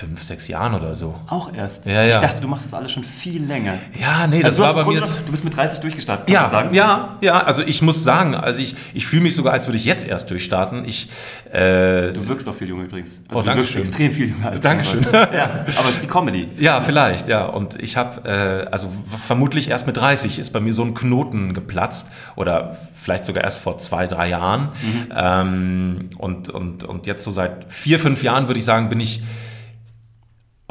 Fünf, 0.00 0.22
sechs 0.22 0.48
Jahren 0.48 0.74
oder 0.74 0.94
so. 0.94 1.14
Auch 1.28 1.52
erst. 1.52 1.84
Ja, 1.84 2.02
ja. 2.04 2.14
Ich 2.16 2.20
dachte, 2.22 2.40
du 2.40 2.48
machst 2.48 2.64
das 2.64 2.72
alles 2.74 2.90
schon 2.92 3.04
viel 3.04 3.44
länger. 3.44 3.74
Ja, 4.00 4.26
nee, 4.26 4.38
das 4.40 4.58
Also 4.58 4.62
war 4.62 4.74
bei 4.84 4.90
mir. 4.90 5.00
Noch- 5.00 5.16
du 5.26 5.30
bist 5.30 5.44
mit 5.44 5.54
30 5.54 5.80
durchgestartet, 5.80 6.26
kann 6.26 6.32
Ja, 6.34 6.40
man 6.42 6.50
sagen. 6.50 6.74
ja, 6.74 7.18
ja, 7.20 7.40
also 7.42 7.62
ich 7.62 7.82
muss 7.82 8.02
sagen, 8.02 8.34
also 8.34 8.60
ich, 8.62 8.74
ich 8.94 9.06
fühle 9.06 9.22
mich 9.22 9.34
sogar, 9.34 9.52
als 9.52 9.66
würde 9.68 9.76
ich 9.76 9.84
jetzt 9.84 10.08
erst 10.08 10.30
durchstarten. 10.30 10.84
Ich, 10.86 11.08
äh, 11.52 12.12
Du 12.12 12.26
wirkst 12.28 12.48
auch 12.48 12.54
viel 12.54 12.68
jünger 12.68 12.84
übrigens. 12.84 13.20
Oh, 13.30 13.40
du 13.40 13.42
danke 13.42 13.58
wirkst 13.58 13.72
schön. 13.74 13.82
extrem 13.82 14.12
viel 14.12 14.28
jünger 14.30 14.50
als 14.52 14.60
Dankeschön. 14.62 15.06
Ja, 15.12 15.44
aber 15.44 15.64
es 15.66 15.78
ist 15.90 16.02
die 16.02 16.06
Comedy. 16.06 16.48
ja, 16.58 16.80
vielleicht, 16.80 17.28
ja. 17.28 17.44
Und 17.44 17.80
ich 17.80 17.96
habe, 17.96 18.28
äh, 18.66 18.70
also 18.72 18.90
vermutlich 19.26 19.68
erst 19.68 19.86
mit 19.86 19.96
30 19.98 20.38
ist 20.38 20.50
bei 20.50 20.60
mir 20.60 20.72
so 20.72 20.82
ein 20.82 20.94
Knoten 20.94 21.52
geplatzt 21.52 22.10
oder 22.36 22.78
vielleicht 22.94 23.24
sogar 23.24 23.44
erst 23.44 23.58
vor 23.58 23.78
zwei, 23.78 24.06
drei 24.06 24.28
Jahren. 24.30 24.70
Ähm, 25.14 26.10
und, 26.18 26.48
und, 26.48 26.84
und 26.84 27.06
jetzt 27.06 27.24
so 27.24 27.30
seit 27.30 27.70
vier, 27.72 27.98
fünf 27.98 28.22
Jahren 28.22 28.46
würde 28.48 28.58
ich 28.58 28.64
sagen, 28.64 28.88
bin 28.88 29.00
ich 29.00 29.22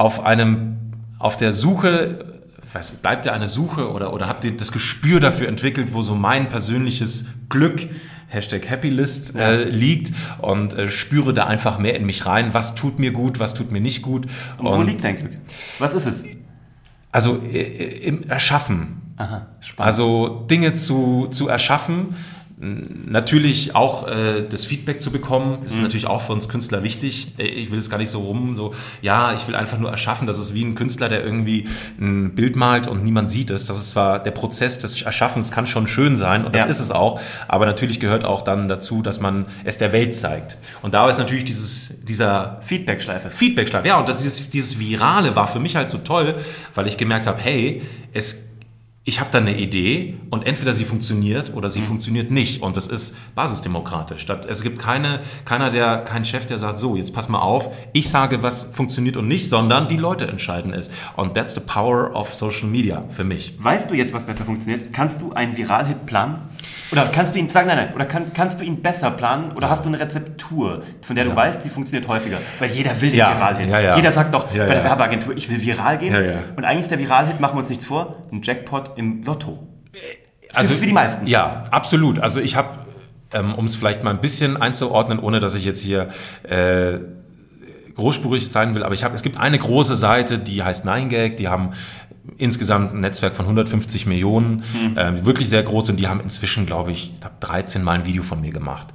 auf 0.00 0.24
einem, 0.24 0.78
auf 1.18 1.36
der 1.36 1.52
Suche, 1.52 2.24
weiß, 2.72 2.92
bleibt 3.02 3.26
ja 3.26 3.34
eine 3.34 3.46
Suche 3.46 3.90
oder, 3.90 4.14
oder 4.14 4.28
habt 4.28 4.46
ihr 4.46 4.56
das 4.56 4.72
Gespür 4.72 5.20
dafür 5.20 5.46
entwickelt, 5.46 5.92
wo 5.92 6.00
so 6.00 6.14
mein 6.14 6.48
persönliches 6.48 7.26
Glück 7.50 7.86
Hashtag 8.28 8.70
Happylist 8.70 9.36
äh, 9.36 9.64
liegt 9.64 10.12
und 10.38 10.72
äh, 10.72 10.88
spüre 10.88 11.34
da 11.34 11.46
einfach 11.46 11.78
mehr 11.78 11.96
in 11.96 12.06
mich 12.06 12.24
rein, 12.24 12.54
was 12.54 12.74
tut 12.74 12.98
mir 12.98 13.12
gut, 13.12 13.40
was 13.40 13.52
tut 13.52 13.72
mir 13.72 13.82
nicht 13.82 14.00
gut. 14.00 14.26
Und 14.56 14.66
wo 14.66 14.80
liegt 14.80 15.04
dein 15.04 15.16
Glück? 15.16 15.32
Was 15.78 15.92
ist 15.92 16.06
es? 16.06 16.24
Also 17.12 17.42
äh, 17.42 17.58
im 17.58 18.22
Erschaffen. 18.26 19.02
Aha. 19.18 19.48
Also 19.76 20.46
Dinge 20.48 20.72
zu, 20.72 21.26
zu 21.30 21.48
erschaffen, 21.48 22.16
natürlich 22.62 23.74
auch 23.74 24.06
äh, 24.06 24.42
das 24.48 24.64
Feedback 24.66 25.00
zu 25.00 25.10
bekommen, 25.10 25.58
ist 25.64 25.76
Mhm. 25.76 25.82
natürlich 25.84 26.06
auch 26.06 26.20
für 26.20 26.32
uns 26.32 26.48
Künstler 26.48 26.82
wichtig. 26.82 27.32
Äh, 27.38 27.44
Ich 27.60 27.70
will 27.70 27.78
es 27.78 27.88
gar 27.90 27.98
nicht 27.98 28.10
so 28.10 28.20
rum, 28.20 28.54
so, 28.56 28.74
ja, 29.02 29.32
ich 29.34 29.46
will 29.48 29.54
einfach 29.54 29.78
nur 29.78 29.90
erschaffen. 29.90 30.26
Das 30.26 30.38
ist 30.38 30.54
wie 30.54 30.62
ein 30.64 30.74
Künstler, 30.74 31.08
der 31.08 31.24
irgendwie 31.24 31.68
ein 32.00 32.34
Bild 32.34 32.56
malt 32.56 32.86
und 32.86 33.02
niemand 33.04 33.30
sieht 33.30 33.50
es. 33.50 33.64
Das 33.66 33.78
ist 33.78 33.90
zwar 33.90 34.18
der 34.22 34.30
Prozess 34.32 34.78
des 34.78 35.00
Erschaffens 35.02 35.50
kann 35.50 35.66
schon 35.66 35.86
schön 35.86 36.16
sein 36.16 36.44
und 36.44 36.54
das 36.54 36.64
Ja. 36.64 36.70
ist 36.70 36.80
es 36.80 36.90
auch, 36.90 37.20
aber 37.48 37.66
natürlich 37.66 37.98
gehört 38.00 38.24
auch 38.24 38.42
dann 38.42 38.68
dazu, 38.68 39.02
dass 39.02 39.20
man 39.20 39.46
es 39.64 39.78
der 39.78 39.92
Welt 39.92 40.14
zeigt. 40.14 40.58
Und 40.82 40.94
da 40.94 41.08
ist 41.08 41.18
natürlich 41.18 41.44
dieses, 41.44 41.94
dieser 42.04 42.60
Feedback-Schleife. 42.66 43.30
Feedback-Schleife. 43.30 43.88
Ja, 43.88 43.98
und 43.98 44.08
das, 44.08 44.18
dieses, 44.22 44.50
dieses 44.50 44.78
Virale 44.78 45.34
war 45.34 45.46
für 45.46 45.60
mich 45.60 45.76
halt 45.76 45.90
so 45.90 45.98
toll, 45.98 46.34
weil 46.74 46.86
ich 46.86 46.96
gemerkt 46.96 47.26
habe, 47.26 47.40
hey, 47.40 47.82
es, 48.12 48.49
ich 49.04 49.18
habe 49.18 49.30
da 49.30 49.38
eine 49.38 49.56
Idee 49.56 50.18
und 50.28 50.46
entweder 50.46 50.74
sie 50.74 50.84
funktioniert 50.84 51.54
oder 51.54 51.70
sie 51.70 51.80
funktioniert 51.80 52.30
nicht. 52.30 52.62
Und 52.62 52.76
das 52.76 52.86
ist 52.86 53.16
basisdemokratisch. 53.34 54.26
Es 54.46 54.62
gibt 54.62 54.78
keine, 54.78 55.20
keiner, 55.46 55.70
der, 55.70 56.04
kein 56.04 56.26
Chef, 56.26 56.44
der 56.46 56.58
sagt, 56.58 56.78
so, 56.78 56.96
jetzt 56.96 57.14
pass 57.14 57.30
mal 57.30 57.38
auf, 57.38 57.70
ich 57.94 58.10
sage, 58.10 58.42
was 58.42 58.64
funktioniert 58.74 59.16
und 59.16 59.26
nicht, 59.26 59.48
sondern 59.48 59.88
die 59.88 59.96
Leute 59.96 60.26
entscheiden 60.26 60.74
es. 60.74 60.90
Und 61.16 61.34
that's 61.34 61.54
the 61.54 61.60
power 61.60 62.14
of 62.14 62.34
Social 62.34 62.68
Media 62.68 63.04
für 63.08 63.24
mich. 63.24 63.54
Weißt 63.58 63.90
du 63.90 63.94
jetzt, 63.94 64.12
was 64.12 64.24
besser 64.24 64.44
funktioniert? 64.44 64.92
Kannst 64.92 65.22
du 65.22 65.32
einen 65.32 65.56
Viralhit 65.56 66.04
planen? 66.04 66.49
Oder 66.92 67.06
kannst 67.06 67.34
du 67.34 67.38
ihn, 67.38 67.48
sag 67.48 67.66
nein, 67.66 67.76
nein, 67.76 67.94
oder 67.94 68.04
kann, 68.04 68.32
kannst 68.34 68.58
du 68.60 68.64
ihn 68.64 68.82
besser 68.82 69.10
planen? 69.12 69.52
Oder 69.52 69.70
hast 69.70 69.84
du 69.84 69.88
eine 69.88 70.00
Rezeptur, 70.00 70.82
von 71.02 71.16
der 71.16 71.24
du 71.24 71.34
weißt, 71.36 71.62
sie 71.62 71.68
funktioniert 71.70 72.08
häufiger? 72.08 72.38
Weil 72.58 72.70
jeder 72.70 73.00
will 73.00 73.10
den 73.10 73.18
Ja, 73.18 73.34
Viralhit. 73.36 73.70
ja, 73.70 73.80
ja. 73.80 73.96
Jeder 73.96 74.12
sagt 74.12 74.34
doch 74.34 74.52
Ja, 74.54 74.64
bei 74.66 74.74
der 74.74 74.78
ja. 74.82 74.84
Werbeagentur, 74.84 75.36
ich 75.36 75.48
will 75.48 75.62
viral 75.62 75.98
gehen. 75.98 76.12
Ja, 76.12 76.20
ja. 76.20 76.38
Und 76.56 76.64
eigentlich 76.64 76.80
ist 76.82 76.90
der 76.90 76.98
Viralhit, 76.98 77.38
machen 77.40 77.54
wir 77.54 77.58
uns 77.60 77.68
nichts 77.68 77.84
vor, 77.86 78.16
ein 78.32 78.42
Jackpot 78.42 78.92
im 78.96 79.22
Lotto. 79.24 79.66
Also 80.52 80.74
für 80.74 80.86
die 80.86 80.92
meisten. 80.92 81.26
Ja, 81.26 81.64
absolut. 81.70 82.18
Also 82.18 82.40
ich 82.40 82.56
habe, 82.56 82.70
ähm, 83.32 83.54
um 83.54 83.66
es 83.66 83.76
vielleicht 83.76 84.02
mal 84.02 84.10
ein 84.10 84.20
bisschen 84.20 84.60
einzuordnen, 84.60 85.20
ohne 85.20 85.38
dass 85.38 85.54
ich 85.54 85.64
jetzt 85.64 85.80
hier 85.80 86.08
äh, 86.42 86.98
großspurig 87.94 88.50
sein 88.50 88.74
will, 88.74 88.82
aber 88.82 88.94
ich 88.94 89.04
habe, 89.04 89.14
es 89.14 89.22
gibt 89.22 89.36
eine 89.36 89.58
große 89.58 89.94
Seite, 89.96 90.38
die 90.38 90.62
heißt 90.62 90.86
9gag, 90.86 91.36
die 91.36 91.48
haben 91.48 91.70
insgesamt 92.36 92.92
ein 92.94 93.00
Netzwerk 93.00 93.34
von 93.36 93.46
150 93.46 94.06
Millionen, 94.06 94.62
Mhm. 94.74 94.94
ähm, 94.96 95.26
wirklich 95.26 95.48
sehr 95.48 95.62
groß 95.62 95.88
und 95.90 95.96
die 95.96 96.06
haben 96.08 96.20
inzwischen, 96.20 96.66
glaube 96.66 96.92
ich, 96.92 97.14
ich 97.18 97.24
hab 97.24 97.40
13 97.40 97.82
Mal 97.82 97.92
ein 97.92 98.04
Video 98.06 98.22
von 98.22 98.40
mir 98.40 98.50
gemacht. 98.52 98.88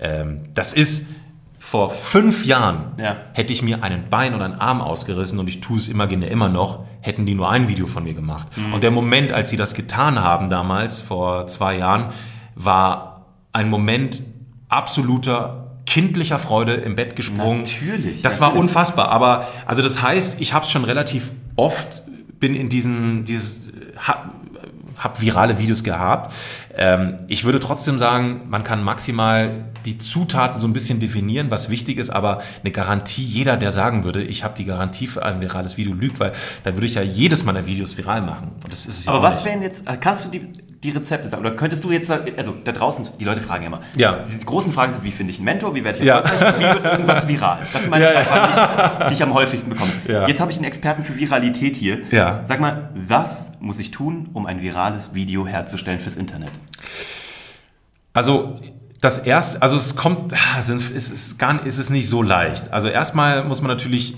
Ähm, 0.00 0.42
das 0.54 0.72
ist 0.72 1.10
vor 1.58 1.90
fünf 1.90 2.44
Jahren 2.44 2.86
Ja. 2.98 3.16
hätte 3.34 3.52
ich 3.52 3.62
mir 3.62 3.84
einen 3.84 4.08
Bein 4.10 4.34
oder 4.34 4.44
einen 4.44 4.54
Arm 4.60 4.80
ausgerissen 4.80 5.38
und 5.38 5.48
ich 5.48 5.60
tue 5.60 5.78
es 5.78 5.88
immer 5.88 6.06
gerne 6.08 6.26
immer 6.26 6.48
noch, 6.48 6.84
hätten 7.00 7.24
die 7.24 7.34
nur 7.34 7.48
ein 7.50 7.68
Video 7.68 7.86
von 7.86 8.02
mir 8.02 8.14
gemacht. 8.14 8.48
Mhm. 8.56 8.74
Und 8.74 8.82
der 8.82 8.90
Moment, 8.90 9.30
als 9.32 9.50
sie 9.50 9.56
das 9.56 9.74
getan 9.74 10.20
haben 10.20 10.50
damals, 10.50 11.02
vor 11.02 11.46
zwei 11.46 11.78
Jahren, 11.78 12.06
war 12.56 13.26
ein 13.52 13.70
Moment 13.70 14.22
absoluter 14.68 15.58
kindlicher 15.86 16.38
Freude 16.38 16.72
im 16.74 16.96
Bett 16.96 17.16
gesprungen. 17.16 17.58
Natürlich, 17.62 18.22
Das 18.22 18.40
war 18.40 18.48
natürlich. 18.48 18.68
unfassbar. 18.70 19.08
Aber 19.10 19.46
also 19.66 19.82
das 19.82 20.02
heißt, 20.02 20.40
ich 20.40 20.54
habe 20.54 20.64
es 20.64 20.70
schon 20.70 20.84
relativ 20.84 21.30
oft 21.56 22.02
bin 22.42 22.56
in 22.56 22.68
diesen 22.68 23.24
dieses 23.24 23.68
hab, 23.96 24.34
hab 24.98 25.20
virale 25.20 25.58
Videos 25.60 25.84
gehabt. 25.84 26.34
Ähm, 26.76 27.18
ich 27.28 27.44
würde 27.44 27.60
trotzdem 27.60 27.98
sagen, 27.98 28.42
man 28.48 28.64
kann 28.64 28.82
maximal 28.82 29.64
die 29.84 29.98
Zutaten 29.98 30.58
so 30.58 30.66
ein 30.66 30.72
bisschen 30.72 30.98
definieren, 30.98 31.52
was 31.52 31.70
wichtig 31.70 31.98
ist, 31.98 32.10
aber 32.10 32.42
eine 32.62 32.72
Garantie, 32.72 33.22
jeder, 33.24 33.56
der 33.56 33.70
sagen 33.70 34.02
würde, 34.02 34.24
ich 34.24 34.42
habe 34.42 34.54
die 34.56 34.64
Garantie 34.64 35.06
für 35.06 35.24
ein 35.24 35.40
virales 35.40 35.76
Video, 35.76 35.94
lügt, 35.94 36.18
weil 36.18 36.32
dann 36.64 36.74
würde 36.74 36.86
ich 36.86 36.94
ja 36.96 37.02
jedes 37.02 37.44
meiner 37.44 37.64
Videos 37.64 37.96
viral 37.96 38.22
machen. 38.22 38.50
Und 38.64 38.72
das 38.72 38.86
ist 38.86 38.98
es 38.98 39.04
ja 39.04 39.12
Aber 39.12 39.20
auch 39.20 39.22
was 39.30 39.36
nicht. 39.36 39.44
wären 39.46 39.62
jetzt, 39.62 39.88
äh, 39.88 39.96
kannst 39.96 40.24
du 40.24 40.30
die, 40.30 40.48
die 40.82 40.90
Rezepte 40.90 41.28
sagen? 41.28 41.42
Oder 41.42 41.54
könntest 41.54 41.84
du 41.84 41.90
jetzt, 41.92 42.10
also 42.10 42.54
da 42.64 42.72
draußen, 42.72 43.06
die 43.20 43.24
Leute 43.24 43.40
fragen 43.40 43.62
ja 43.62 43.68
immer. 43.68 43.80
Ja. 43.96 44.24
Die 44.24 44.44
großen 44.44 44.72
Fragen 44.72 44.92
sind, 44.92 45.04
wie 45.04 45.10
finde 45.12 45.30
ich 45.30 45.38
einen 45.38 45.44
Mentor, 45.44 45.74
wie 45.74 45.84
werde 45.84 45.98
ich 46.00 46.04
Ja. 46.04 46.18
erfolgreich, 46.20 46.58
wie 46.58 46.82
wird 46.82 46.84
irgendwas 46.84 47.28
viral? 47.28 47.58
Das 47.72 47.82
sind 47.82 47.90
meine 47.90 48.04
Ja, 48.04 48.10
drei 48.12 48.18
ja. 48.20 48.24
Fragen, 48.24 49.08
die 49.08 49.14
ich, 49.14 49.22
am 49.22 49.32
häufigsten 49.34 49.70
bekomme. 49.70 49.92
Ja. 50.08 50.26
Jetzt 50.26 50.40
habe 50.40 50.50
ich 50.50 50.56
einen 50.56 50.64
Experten 50.66 51.02
für 51.04 51.16
Viralität 51.16 51.76
hier. 51.76 52.00
Ja. 52.10 52.40
Sag 52.44 52.60
mal, 52.60 52.90
was 52.94 53.52
muss 53.60 53.78
ich 53.78 53.90
tun, 53.92 54.30
um 54.32 54.46
ein 54.46 54.60
virales 54.60 55.14
Video 55.14 55.46
herzustellen 55.46 56.00
fürs 56.00 56.16
Internet? 56.16 56.50
Also 58.12 58.58
das 59.00 59.18
erste, 59.18 59.60
also 59.62 59.76
es 59.76 59.96
kommt, 59.96 60.32
es 60.58 60.68
ist, 60.68 60.90
es 60.94 61.10
ist, 61.10 61.38
gar, 61.38 61.64
es 61.66 61.78
ist 61.78 61.90
nicht 61.90 62.08
so 62.08 62.22
leicht. 62.22 62.72
Also 62.72 62.88
erstmal 62.88 63.44
muss 63.44 63.60
man 63.62 63.68
natürlich, 63.68 64.16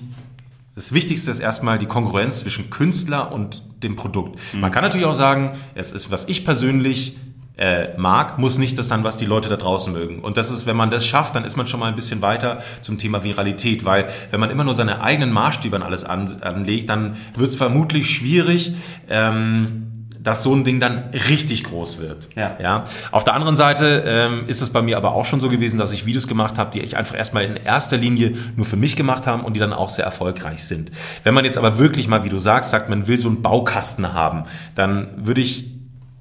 das 0.74 0.92
Wichtigste 0.92 1.30
ist 1.30 1.38
erstmal 1.38 1.78
die 1.78 1.86
Kongruenz 1.86 2.40
zwischen 2.40 2.70
Künstler 2.70 3.32
und 3.32 3.62
dem 3.82 3.96
Produkt. 3.96 4.40
Man 4.52 4.72
kann 4.72 4.82
natürlich 4.82 5.06
auch 5.06 5.14
sagen, 5.14 5.52
es 5.74 5.92
ist, 5.92 6.10
was 6.10 6.28
ich 6.28 6.44
persönlich 6.44 7.16
äh, 7.56 7.96
mag, 7.96 8.38
muss 8.38 8.58
nicht 8.58 8.76
das 8.76 8.88
sein, 8.88 9.04
was 9.04 9.16
die 9.16 9.26
Leute 9.26 9.48
da 9.48 9.56
draußen 9.56 9.92
mögen. 9.92 10.20
Und 10.20 10.36
das 10.36 10.50
ist, 10.50 10.66
wenn 10.66 10.76
man 10.76 10.90
das 10.90 11.06
schafft, 11.06 11.36
dann 11.36 11.44
ist 11.44 11.56
man 11.56 11.68
schon 11.68 11.78
mal 11.78 11.86
ein 11.86 11.94
bisschen 11.94 12.20
weiter 12.20 12.62
zum 12.80 12.98
Thema 12.98 13.22
Viralität, 13.22 13.84
weil 13.84 14.08
wenn 14.30 14.40
man 14.40 14.50
immer 14.50 14.64
nur 14.64 14.74
seine 14.74 15.02
eigenen 15.02 15.32
Maßstäbe 15.32 15.76
an 15.76 15.82
alles 15.82 16.02
an, 16.04 16.28
anlegt, 16.42 16.90
dann 16.90 17.16
wird 17.36 17.50
es 17.50 17.56
vermutlich 17.56 18.10
schwierig, 18.10 18.74
ähm, 19.08 19.93
dass 20.24 20.42
so 20.42 20.54
ein 20.54 20.64
Ding 20.64 20.80
dann 20.80 21.10
richtig 21.28 21.64
groß 21.64 21.98
wird. 21.98 22.28
Ja. 22.34 22.56
Ja. 22.60 22.84
Auf 23.12 23.24
der 23.24 23.34
anderen 23.34 23.56
Seite 23.56 24.02
ähm, 24.06 24.44
ist 24.48 24.62
es 24.62 24.70
bei 24.70 24.82
mir 24.82 24.96
aber 24.96 25.14
auch 25.14 25.26
schon 25.26 25.38
so 25.38 25.50
gewesen, 25.50 25.78
dass 25.78 25.92
ich 25.92 26.06
Videos 26.06 26.26
gemacht 26.26 26.58
habe, 26.58 26.70
die 26.72 26.80
ich 26.80 26.96
einfach 26.96 27.16
erstmal 27.16 27.44
in 27.44 27.56
erster 27.56 27.98
Linie 27.98 28.34
nur 28.56 28.64
für 28.64 28.76
mich 28.76 28.96
gemacht 28.96 29.26
haben 29.26 29.44
und 29.44 29.54
die 29.54 29.60
dann 29.60 29.74
auch 29.74 29.90
sehr 29.90 30.06
erfolgreich 30.06 30.64
sind. 30.64 30.90
Wenn 31.22 31.34
man 31.34 31.44
jetzt 31.44 31.58
aber 31.58 31.78
wirklich 31.78 32.08
mal, 32.08 32.24
wie 32.24 32.30
du 32.30 32.38
sagst, 32.38 32.70
sagt, 32.70 32.88
man 32.88 33.06
will 33.06 33.18
so 33.18 33.28
einen 33.28 33.42
Baukasten 33.42 34.14
haben, 34.14 34.44
dann 34.74 35.08
würde 35.16 35.42
ich 35.42 35.70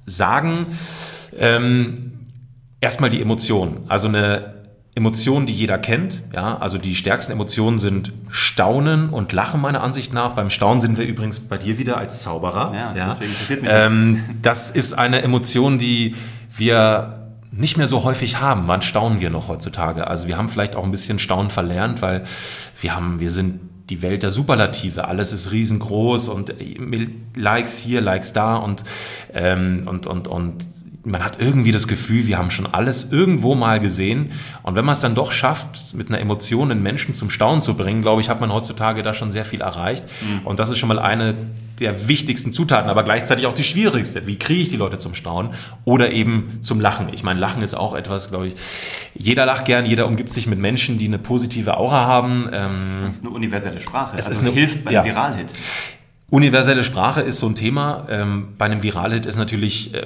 sagen, 0.04 0.78
ähm, 1.38 2.12
erstmal 2.82 3.08
die 3.08 3.22
Emotion. 3.22 3.84
Also 3.88 4.08
eine 4.08 4.53
Emotion, 4.96 5.46
die 5.46 5.52
jeder 5.52 5.76
kennt. 5.78 6.22
Ja, 6.32 6.58
also 6.58 6.78
die 6.78 6.94
stärksten 6.94 7.32
Emotionen 7.32 7.78
sind 7.78 8.12
Staunen 8.28 9.08
und 9.10 9.32
Lachen 9.32 9.60
meiner 9.60 9.82
Ansicht 9.82 10.12
nach. 10.12 10.34
Beim 10.34 10.50
Staunen 10.50 10.80
sind 10.80 10.98
wir 10.98 11.04
übrigens 11.04 11.40
bei 11.40 11.58
dir 11.58 11.78
wieder 11.78 11.96
als 11.96 12.22
Zauberer. 12.22 12.72
Ja, 12.74 13.10
deswegen 13.10 13.30
interessiert 13.30 13.62
mich 13.62 13.70
das. 13.70 13.90
ähm, 13.90 14.20
das 14.42 14.70
ist 14.70 14.92
eine 14.92 15.22
Emotion, 15.22 15.78
die 15.78 16.14
wir 16.56 17.32
nicht 17.50 17.76
mehr 17.76 17.88
so 17.88 18.04
häufig 18.04 18.40
haben. 18.40 18.64
Wann 18.66 18.82
staunen 18.82 19.20
wir 19.20 19.30
noch 19.30 19.48
heutzutage? 19.48 20.06
Also 20.06 20.28
wir 20.28 20.36
haben 20.36 20.48
vielleicht 20.48 20.76
auch 20.76 20.84
ein 20.84 20.90
bisschen 20.90 21.18
Staunen 21.18 21.50
verlernt, 21.50 22.00
weil 22.00 22.24
wir 22.80 22.94
haben, 22.94 23.18
wir 23.18 23.30
sind 23.30 23.60
die 23.90 24.00
Welt 24.00 24.22
der 24.22 24.30
Superlative. 24.30 25.08
Alles 25.08 25.32
ist 25.32 25.52
riesengroß 25.52 26.28
und 26.28 26.54
Likes 27.34 27.78
hier, 27.78 28.00
Likes 28.00 28.32
da 28.32 28.56
und, 28.56 28.82
ähm, 29.32 29.82
und, 29.86 30.06
und, 30.06 30.28
und 30.28 30.66
man 31.04 31.22
hat 31.24 31.38
irgendwie 31.38 31.70
das 31.72 31.86
Gefühl, 31.86 32.26
wir 32.26 32.38
haben 32.38 32.50
schon 32.50 32.66
alles 32.66 33.12
irgendwo 33.12 33.54
mal 33.54 33.78
gesehen. 33.80 34.32
Und 34.62 34.74
wenn 34.76 34.84
man 34.84 34.92
es 34.94 35.00
dann 35.00 35.14
doch 35.14 35.32
schafft, 35.32 35.94
mit 35.94 36.08
einer 36.08 36.18
Emotion 36.18 36.70
den 36.70 36.82
Menschen 36.82 37.14
zum 37.14 37.28
Staunen 37.30 37.60
zu 37.60 37.74
bringen, 37.74 38.00
glaube 38.02 38.20
ich, 38.22 38.30
hat 38.30 38.40
man 38.40 38.52
heutzutage 38.52 39.02
da 39.02 39.12
schon 39.12 39.30
sehr 39.30 39.44
viel 39.44 39.60
erreicht. 39.60 40.04
Und 40.44 40.58
das 40.58 40.70
ist 40.70 40.78
schon 40.78 40.88
mal 40.88 40.98
eine 40.98 41.34
der 41.80 42.06
wichtigsten 42.08 42.52
Zutaten, 42.52 42.88
aber 42.88 43.02
gleichzeitig 43.02 43.46
auch 43.46 43.52
die 43.52 43.64
schwierigste. 43.64 44.26
Wie 44.28 44.38
kriege 44.38 44.62
ich 44.62 44.68
die 44.68 44.76
Leute 44.76 44.96
zum 44.96 45.14
Staunen 45.14 45.52
oder 45.84 46.10
eben 46.12 46.58
zum 46.60 46.80
Lachen? 46.80 47.08
Ich 47.12 47.24
meine, 47.24 47.40
Lachen 47.40 47.62
ist 47.64 47.74
auch 47.74 47.94
etwas, 47.94 48.30
glaube 48.30 48.46
ich, 48.46 48.54
jeder 49.14 49.44
lacht 49.44 49.64
gern, 49.64 49.84
jeder 49.84 50.06
umgibt 50.06 50.30
sich 50.30 50.46
mit 50.46 50.58
Menschen, 50.60 50.98
die 50.98 51.06
eine 51.06 51.18
positive 51.18 51.76
Aura 51.76 52.06
haben. 52.06 52.48
Ähm, 52.52 52.98
Das 53.04 53.16
ist 53.16 53.24
eine 53.24 53.34
universelle 53.34 53.80
Sprache. 53.80 54.16
Es 54.16 54.28
also 54.28 54.30
ist 54.30 54.40
eine- 54.42 54.52
hilft 54.52 54.84
beim 54.84 54.94
ja. 54.94 55.04
Viralhit. 55.04 55.48
Universelle 56.34 56.82
Sprache 56.82 57.20
ist 57.20 57.38
so 57.38 57.46
ein 57.46 57.54
Thema. 57.54 58.08
Ähm, 58.10 58.54
bei 58.58 58.64
einem 58.64 58.82
Viralhit 58.82 59.24
ist 59.24 59.36
natürlich 59.36 59.94
äh, 59.94 60.04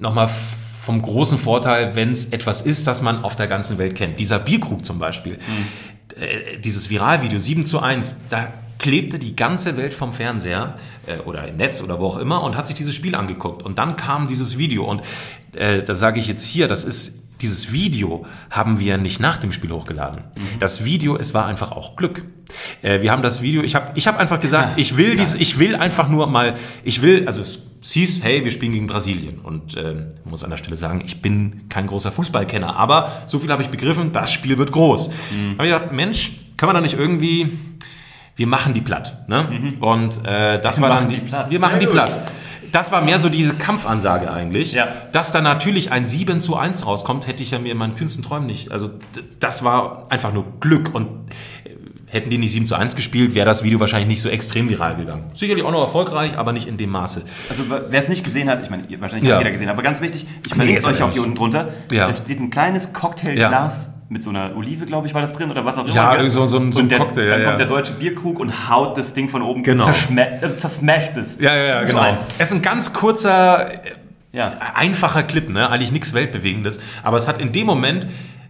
nochmal 0.00 0.26
vom 0.26 1.02
großen 1.02 1.36
Vorteil, 1.36 1.94
wenn 1.94 2.12
es 2.12 2.32
etwas 2.32 2.62
ist, 2.62 2.86
das 2.86 3.02
man 3.02 3.22
auf 3.22 3.36
der 3.36 3.46
ganzen 3.46 3.76
Welt 3.76 3.94
kennt. 3.94 4.18
Dieser 4.18 4.38
Bierkrug 4.38 4.86
zum 4.86 4.98
Beispiel, 4.98 5.34
mhm. 5.34 6.22
äh, 6.22 6.56
dieses 6.60 6.88
Viralvideo 6.88 7.38
7 7.38 7.66
zu 7.66 7.80
1, 7.80 8.22
da 8.30 8.54
klebte 8.78 9.18
die 9.18 9.36
ganze 9.36 9.76
Welt 9.76 9.92
vom 9.92 10.14
Fernseher 10.14 10.76
äh, 11.06 11.18
oder 11.26 11.46
im 11.46 11.56
Netz 11.56 11.82
oder 11.82 12.00
wo 12.00 12.06
auch 12.06 12.16
immer 12.16 12.42
und 12.42 12.56
hat 12.56 12.68
sich 12.68 12.76
dieses 12.76 12.94
Spiel 12.94 13.14
angeguckt. 13.14 13.62
Und 13.62 13.76
dann 13.76 13.96
kam 13.96 14.28
dieses 14.28 14.56
Video 14.56 14.82
und 14.86 15.02
äh, 15.52 15.82
das 15.82 15.98
sage 15.98 16.20
ich 16.20 16.26
jetzt 16.26 16.46
hier, 16.46 16.68
das 16.68 16.86
ist 16.86 17.25
dieses 17.40 17.72
Video 17.72 18.26
haben 18.50 18.80
wir 18.80 18.98
nicht 18.98 19.20
nach 19.20 19.36
dem 19.36 19.52
Spiel 19.52 19.70
hochgeladen. 19.70 20.20
Mhm. 20.36 20.58
Das 20.58 20.84
Video, 20.84 21.16
es 21.16 21.34
war 21.34 21.46
einfach 21.46 21.72
auch 21.72 21.96
Glück. 21.96 22.24
Äh, 22.82 23.02
wir 23.02 23.12
haben 23.12 23.22
das 23.22 23.42
Video, 23.42 23.62
ich 23.62 23.74
habe 23.74 23.92
ich 23.94 24.06
hab 24.06 24.18
einfach 24.18 24.40
gesagt, 24.40 24.78
ich 24.78 24.96
will 24.96 25.16
dies, 25.16 25.34
ich 25.34 25.58
will 25.58 25.76
einfach 25.76 26.08
nur 26.08 26.26
mal, 26.26 26.54
ich 26.84 27.02
will, 27.02 27.26
also 27.26 27.42
es 27.42 27.92
hieß, 27.92 28.22
hey, 28.22 28.42
wir 28.42 28.50
spielen 28.50 28.72
gegen 28.72 28.86
Brasilien. 28.86 29.38
Und 29.40 29.76
äh, 29.76 30.06
muss 30.24 30.44
an 30.44 30.50
der 30.50 30.56
Stelle 30.56 30.76
sagen, 30.76 31.02
ich 31.04 31.20
bin 31.20 31.68
kein 31.68 31.86
großer 31.86 32.10
Fußballkenner, 32.10 32.76
aber 32.76 33.22
so 33.26 33.38
viel 33.38 33.50
habe 33.50 33.62
ich 33.62 33.68
begriffen, 33.68 34.12
das 34.12 34.32
Spiel 34.32 34.56
wird 34.58 34.72
groß. 34.72 35.08
Mhm. 35.08 35.58
habe 35.58 35.68
ich 35.68 35.74
gedacht, 35.74 35.92
Mensch, 35.92 36.32
kann 36.56 36.68
man 36.68 36.74
da 36.74 36.80
nicht 36.80 36.98
irgendwie, 36.98 37.50
wir 38.34 38.46
machen 38.46 38.72
die 38.72 38.80
platt. 38.80 39.28
Ne? 39.28 39.42
Mhm. 39.50 39.82
Und 39.82 40.26
äh, 40.26 40.60
das 40.60 40.78
wir 40.78 40.88
war 40.88 41.00
dann, 41.00 41.08
die, 41.08 41.18
platt. 41.18 41.50
wir 41.50 41.60
machen 41.60 41.80
Sehr 41.80 41.80
die 41.80 41.86
platt 41.86 42.32
das 42.76 42.92
war 42.92 43.00
mehr 43.00 43.18
so 43.18 43.30
diese 43.30 43.54
Kampfansage 43.54 44.30
eigentlich. 44.30 44.72
Ja. 44.72 44.88
Dass 45.10 45.32
da 45.32 45.40
natürlich 45.40 45.92
ein 45.92 46.06
7 46.06 46.42
zu 46.42 46.56
1 46.56 46.86
rauskommt, 46.86 47.26
hätte 47.26 47.42
ich 47.42 47.52
ja 47.52 47.58
mir 47.58 47.72
in 47.72 47.78
meinen 47.78 47.96
kühnsten 47.96 48.22
Träumen 48.22 48.46
nicht. 48.46 48.70
Also 48.70 48.90
das 49.40 49.64
war 49.64 50.04
einfach 50.10 50.30
nur 50.34 50.44
Glück 50.60 50.94
und 50.94 51.08
hätten 52.08 52.30
die 52.30 52.38
nicht 52.38 52.52
7 52.52 52.66
zu 52.66 52.76
1 52.76 52.94
gespielt, 52.96 53.34
wäre 53.34 53.46
das 53.46 53.64
Video 53.64 53.80
wahrscheinlich 53.80 54.08
nicht 54.08 54.22
so 54.22 54.28
extrem 54.28 54.68
viral 54.68 54.96
gegangen. 54.96 55.24
Sicherlich 55.34 55.64
auch 55.64 55.72
noch 55.72 55.82
erfolgreich, 55.82 56.38
aber 56.38 56.52
nicht 56.52 56.68
in 56.68 56.76
dem 56.76 56.90
Maße. 56.90 57.22
Also 57.48 57.64
wer 57.68 58.00
es 58.00 58.08
nicht 58.08 58.24
gesehen 58.24 58.48
hat, 58.48 58.62
ich 58.62 58.70
meine, 58.70 58.84
wahrscheinlich 59.00 59.28
ja. 59.28 59.36
hat 59.36 59.42
jeder 59.42 59.50
gesehen, 59.50 59.68
aber 59.68 59.82
ganz 59.82 60.00
wichtig, 60.00 60.26
ich 60.46 60.54
verlinke 60.54 60.78
es 60.78 60.86
euch 60.86 61.02
auch 61.02 61.12
hier 61.12 61.22
unten 61.22 61.34
drunter. 61.34 61.68
Ja. 61.90 62.08
Es 62.08 62.18
steht 62.18 62.40
ein 62.40 62.50
kleines 62.50 62.92
Cocktailglas 62.92 63.86
ja. 63.86 64.02
mit 64.08 64.22
so 64.22 64.30
einer 64.30 64.56
Olive, 64.56 64.86
glaube 64.86 65.08
ich, 65.08 65.14
war 65.14 65.20
das 65.20 65.32
drin 65.32 65.50
oder 65.50 65.64
was 65.64 65.78
auch 65.78 65.84
immer. 65.84 65.94
Ja, 65.94 66.30
so, 66.30 66.46
so, 66.46 66.70
so 66.70 66.80
ein 66.80 66.88
der, 66.88 66.98
Cocktail. 66.98 67.28
Dann 67.28 67.44
kommt 67.44 67.58
der 67.58 67.66
deutsche 67.66 67.92
Bierkrug 67.94 68.38
und 68.38 68.70
haut 68.70 68.96
das 68.96 69.12
Ding 69.12 69.28
von 69.28 69.42
oben, 69.42 69.64
genau. 69.64 69.84
zerschme 69.84 70.38
also 70.40 70.56
zersmasht 70.56 71.16
es. 71.16 71.40
Ja, 71.40 71.56
ja, 71.56 71.64
ja, 71.64 71.84
genau. 71.84 72.16
Es 72.38 72.50
ist 72.50 72.52
ein 72.54 72.62
ganz 72.62 72.92
kurzer, 72.92 73.68
ja. 74.32 74.52
einfacher 74.74 75.24
Clip, 75.24 75.48
ne? 75.48 75.68
eigentlich 75.68 75.90
nichts 75.90 76.14
Weltbewegendes, 76.14 76.80
aber 77.02 77.16
es 77.16 77.26
hat 77.26 77.40
in 77.40 77.50
dem 77.50 77.66
Moment 77.66 78.06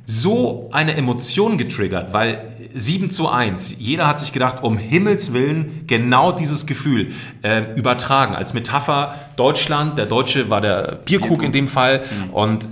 so 0.06 0.68
eine 0.72 0.94
Emotion 0.94 1.58
getriggert, 1.58 2.12
weil 2.12 2.52
7 2.72 3.10
zu 3.10 3.28
1, 3.28 3.76
jeder 3.78 4.06
hat 4.06 4.18
sich 4.18 4.32
gedacht, 4.32 4.62
um 4.62 4.78
Himmels 4.78 5.32
Willen 5.32 5.84
genau 5.86 6.30
dieses 6.30 6.66
Gefühl 6.66 7.12
äh, 7.42 7.74
übertragen. 7.74 8.34
Als 8.34 8.54
Metapher 8.54 9.14
Deutschland, 9.36 9.98
der 9.98 10.06
Deutsche 10.06 10.48
war 10.48 10.60
der 10.60 11.00
Bierkrug, 11.04 11.42
in 11.42 11.52
dem 11.52 11.68
Fall 11.68 12.02
mhm. 12.02 12.30
und 12.30 12.66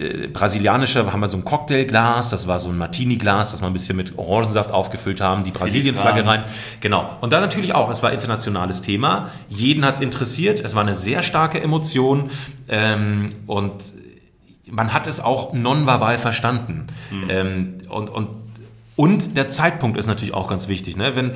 äh, 0.00 0.28
brasilianische 0.28 1.12
haben 1.12 1.20
wir 1.20 1.28
so 1.28 1.36
ein 1.36 1.44
Cocktailglas, 1.44 2.30
das 2.30 2.48
war 2.48 2.58
so 2.58 2.70
ein 2.70 2.78
Martini-Glas, 2.78 3.52
das 3.52 3.60
wir 3.60 3.66
ein 3.66 3.72
bisschen 3.72 3.96
mit 3.96 4.18
Orangensaft 4.18 4.72
aufgefüllt 4.72 5.20
haben, 5.20 5.44
die 5.44 5.50
Brasilien-Flagge 5.50 6.24
rein. 6.24 6.44
Genau. 6.80 7.18
Und 7.20 7.32
dann 7.32 7.42
natürlich 7.42 7.74
auch, 7.74 7.90
es 7.90 8.02
war 8.02 8.12
internationales 8.12 8.82
Thema, 8.82 9.30
jeden 9.48 9.84
hat 9.84 9.96
es 9.96 10.00
interessiert, 10.00 10.60
es 10.60 10.74
war 10.74 10.82
eine 10.82 10.94
sehr 10.94 11.22
starke 11.22 11.60
Emotion 11.60 12.30
ähm, 12.68 13.30
und 13.46 13.74
man 14.70 14.92
hat 14.92 15.06
es 15.06 15.20
auch 15.20 15.52
nonverbal 15.52 16.18
verstanden. 16.18 16.86
Mhm. 17.10 17.30
Ähm, 17.30 17.74
und, 17.88 18.08
und, 18.08 18.28
und 18.96 19.36
der 19.36 19.48
Zeitpunkt 19.48 19.98
ist 19.98 20.06
natürlich 20.06 20.34
auch 20.34 20.48
ganz 20.48 20.68
wichtig. 20.68 20.96
Ne? 20.96 21.16
Wenn, 21.16 21.32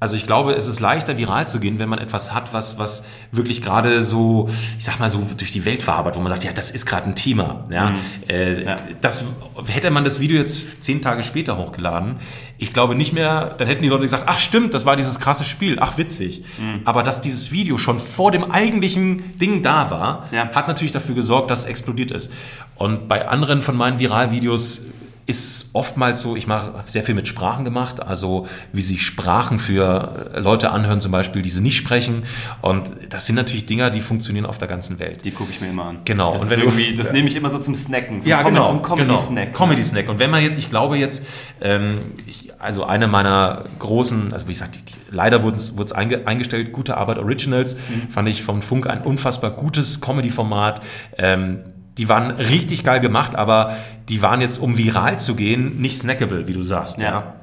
also 0.00 0.16
ich 0.16 0.26
glaube, 0.26 0.54
es 0.54 0.66
ist 0.66 0.80
leichter 0.80 1.18
viral 1.18 1.48
zu 1.48 1.60
gehen, 1.60 1.78
wenn 1.78 1.88
man 1.88 1.98
etwas 1.98 2.32
hat, 2.34 2.52
was, 2.52 2.78
was 2.78 3.06
wirklich 3.32 3.62
gerade 3.62 4.02
so, 4.02 4.48
ich 4.78 4.84
sag 4.84 5.00
mal 5.00 5.10
so 5.10 5.20
durch 5.36 5.52
die 5.52 5.64
Welt 5.64 5.86
wabert, 5.86 6.16
wo 6.16 6.20
man 6.20 6.30
sagt, 6.30 6.44
ja, 6.44 6.52
das 6.52 6.70
ist 6.70 6.86
gerade 6.86 7.08
ein 7.08 7.14
Thema. 7.14 7.66
Ja? 7.70 7.90
Mhm. 7.90 7.96
Äh, 8.28 8.64
ja. 8.64 8.76
Das, 9.00 9.24
hätte 9.66 9.90
man 9.90 10.04
das 10.04 10.20
Video 10.20 10.38
jetzt 10.38 10.82
zehn 10.84 11.02
Tage 11.02 11.22
später 11.22 11.56
hochgeladen, 11.56 12.16
ich 12.58 12.72
glaube 12.72 12.94
nicht 12.94 13.12
mehr, 13.12 13.54
dann 13.56 13.68
hätten 13.68 13.82
die 13.82 13.88
Leute 13.88 14.02
gesagt, 14.02 14.24
ach 14.26 14.38
stimmt, 14.38 14.74
das 14.74 14.84
war 14.84 14.96
dieses 14.96 15.20
krasse 15.20 15.44
Spiel, 15.44 15.78
ach 15.80 15.96
witzig. 15.96 16.44
Mhm. 16.58 16.80
Aber 16.84 17.02
dass 17.02 17.20
dieses 17.20 17.52
Video 17.52 17.78
schon 17.78 17.98
vor 17.98 18.32
dem 18.32 18.50
eigentlichen 18.50 19.38
Ding 19.38 19.62
da 19.62 19.90
war, 19.90 20.28
ja. 20.32 20.50
hat 20.52 20.66
natürlich 20.66 20.92
dafür 20.92 21.14
gesorgt, 21.14 21.50
dass 21.50 21.60
es 21.60 21.64
explodiert 21.66 22.10
ist. 22.10 22.32
Und 22.74 23.08
bei 23.08 23.28
anderen 23.28 23.62
von 23.62 23.76
meinen 23.76 23.98
Viralvideos 23.98 24.86
ist 25.28 25.70
oftmals 25.74 26.22
so, 26.22 26.36
ich 26.36 26.46
mache 26.46 26.72
sehr 26.86 27.02
viel 27.02 27.14
mit 27.14 27.28
Sprachen 27.28 27.66
gemacht, 27.66 28.00
also 28.00 28.48
wie 28.72 28.80
sich 28.80 29.04
Sprachen 29.04 29.58
für 29.58 30.30
Leute 30.34 30.70
anhören, 30.70 31.02
zum 31.02 31.12
Beispiel, 31.12 31.42
die 31.42 31.50
sie 31.50 31.60
nicht 31.60 31.76
sprechen. 31.76 32.22
Und 32.62 32.88
das 33.10 33.26
sind 33.26 33.34
natürlich 33.34 33.66
Dinger, 33.66 33.90
die 33.90 34.00
funktionieren 34.00 34.46
auf 34.46 34.56
der 34.56 34.68
ganzen 34.68 34.98
Welt. 34.98 35.26
Die 35.26 35.30
gucke 35.30 35.50
ich 35.50 35.60
mir 35.60 35.68
immer 35.68 35.84
an. 35.84 35.98
Genau. 36.06 36.32
Das, 36.32 36.44
und 36.44 36.50
wenn 36.50 36.60
irgendwie, 36.60 36.94
das 36.94 37.12
nehme 37.12 37.28
ich 37.28 37.36
immer 37.36 37.50
so 37.50 37.58
zum 37.58 37.74
Snacken. 37.74 38.22
So 38.22 38.28
ja, 38.30 38.38
Comedy, 38.38 38.56
genau. 38.56 38.78
Comedy-Snack. 38.78 39.46
Genau. 39.52 39.58
Comedy-Snack. 39.58 40.08
Und 40.08 40.18
wenn 40.18 40.30
man 40.30 40.42
jetzt, 40.42 40.56
ich 40.56 40.70
glaube 40.70 40.96
jetzt, 40.96 41.26
ähm, 41.60 41.98
ich, 42.26 42.50
also 42.58 42.84
eine 42.84 43.06
meiner 43.06 43.66
großen, 43.80 44.32
also 44.32 44.48
wie 44.48 44.52
ich 44.52 44.58
sagte, 44.58 44.78
leider 45.10 45.42
wurde 45.42 45.58
es 45.58 45.92
einge, 45.92 46.26
eingestellt, 46.26 46.72
gute 46.72 46.96
Arbeit 46.96 47.18
Originals, 47.18 47.74
mhm. 47.74 48.08
fand 48.10 48.30
ich 48.30 48.42
vom 48.42 48.62
Funk 48.62 48.86
ein 48.86 49.02
unfassbar 49.02 49.50
gutes 49.50 50.00
Comedy-Format. 50.00 50.80
Ähm, 51.18 51.64
die 51.98 52.08
waren 52.08 52.30
richtig 52.30 52.84
geil 52.84 53.00
gemacht, 53.00 53.34
aber 53.34 53.76
die 54.08 54.22
waren 54.22 54.40
jetzt, 54.40 54.58
um 54.58 54.78
viral 54.78 55.18
zu 55.18 55.34
gehen, 55.34 55.80
nicht 55.80 55.98
snackable, 55.98 56.46
wie 56.46 56.52
du 56.52 56.62
sagst. 56.62 56.98
Ja. 56.98 57.04
ja. 57.04 57.34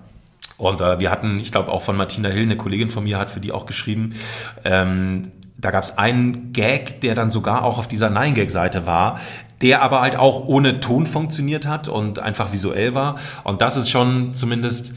Und 0.57 0.81
äh, 0.81 0.99
wir 0.99 1.11
hatten, 1.11 1.39
ich 1.39 1.51
glaube 1.51 1.71
auch 1.71 1.81
von 1.81 1.97
Martina 1.97 2.29
Hill, 2.29 2.43
eine 2.43 2.57
Kollegin 2.57 2.89
von 2.89 3.03
mir 3.03 3.19
hat 3.19 3.29
für 3.29 3.41
die 3.41 3.51
auch 3.51 3.65
geschrieben, 3.65 4.15
ähm, 4.63 5.31
da 5.57 5.71
gab 5.71 5.83
es 5.83 5.97
einen 5.97 6.53
Gag, 6.53 7.01
der 7.01 7.15
dann 7.15 7.29
sogar 7.29 7.63
auch 7.63 7.77
auf 7.77 7.87
dieser 7.87 8.09
Nine-Gag-Seite 8.09 8.85
war, 8.85 9.19
der 9.61 9.81
aber 9.81 10.01
halt 10.01 10.15
auch 10.15 10.45
ohne 10.47 10.79
Ton 10.79 11.05
funktioniert 11.05 11.65
hat 11.65 11.87
und 11.87 12.19
einfach 12.19 12.51
visuell 12.51 12.93
war. 12.93 13.15
Und 13.43 13.61
das 13.61 13.77
ist 13.77 13.89
schon 13.89 14.35
zumindest 14.35 14.93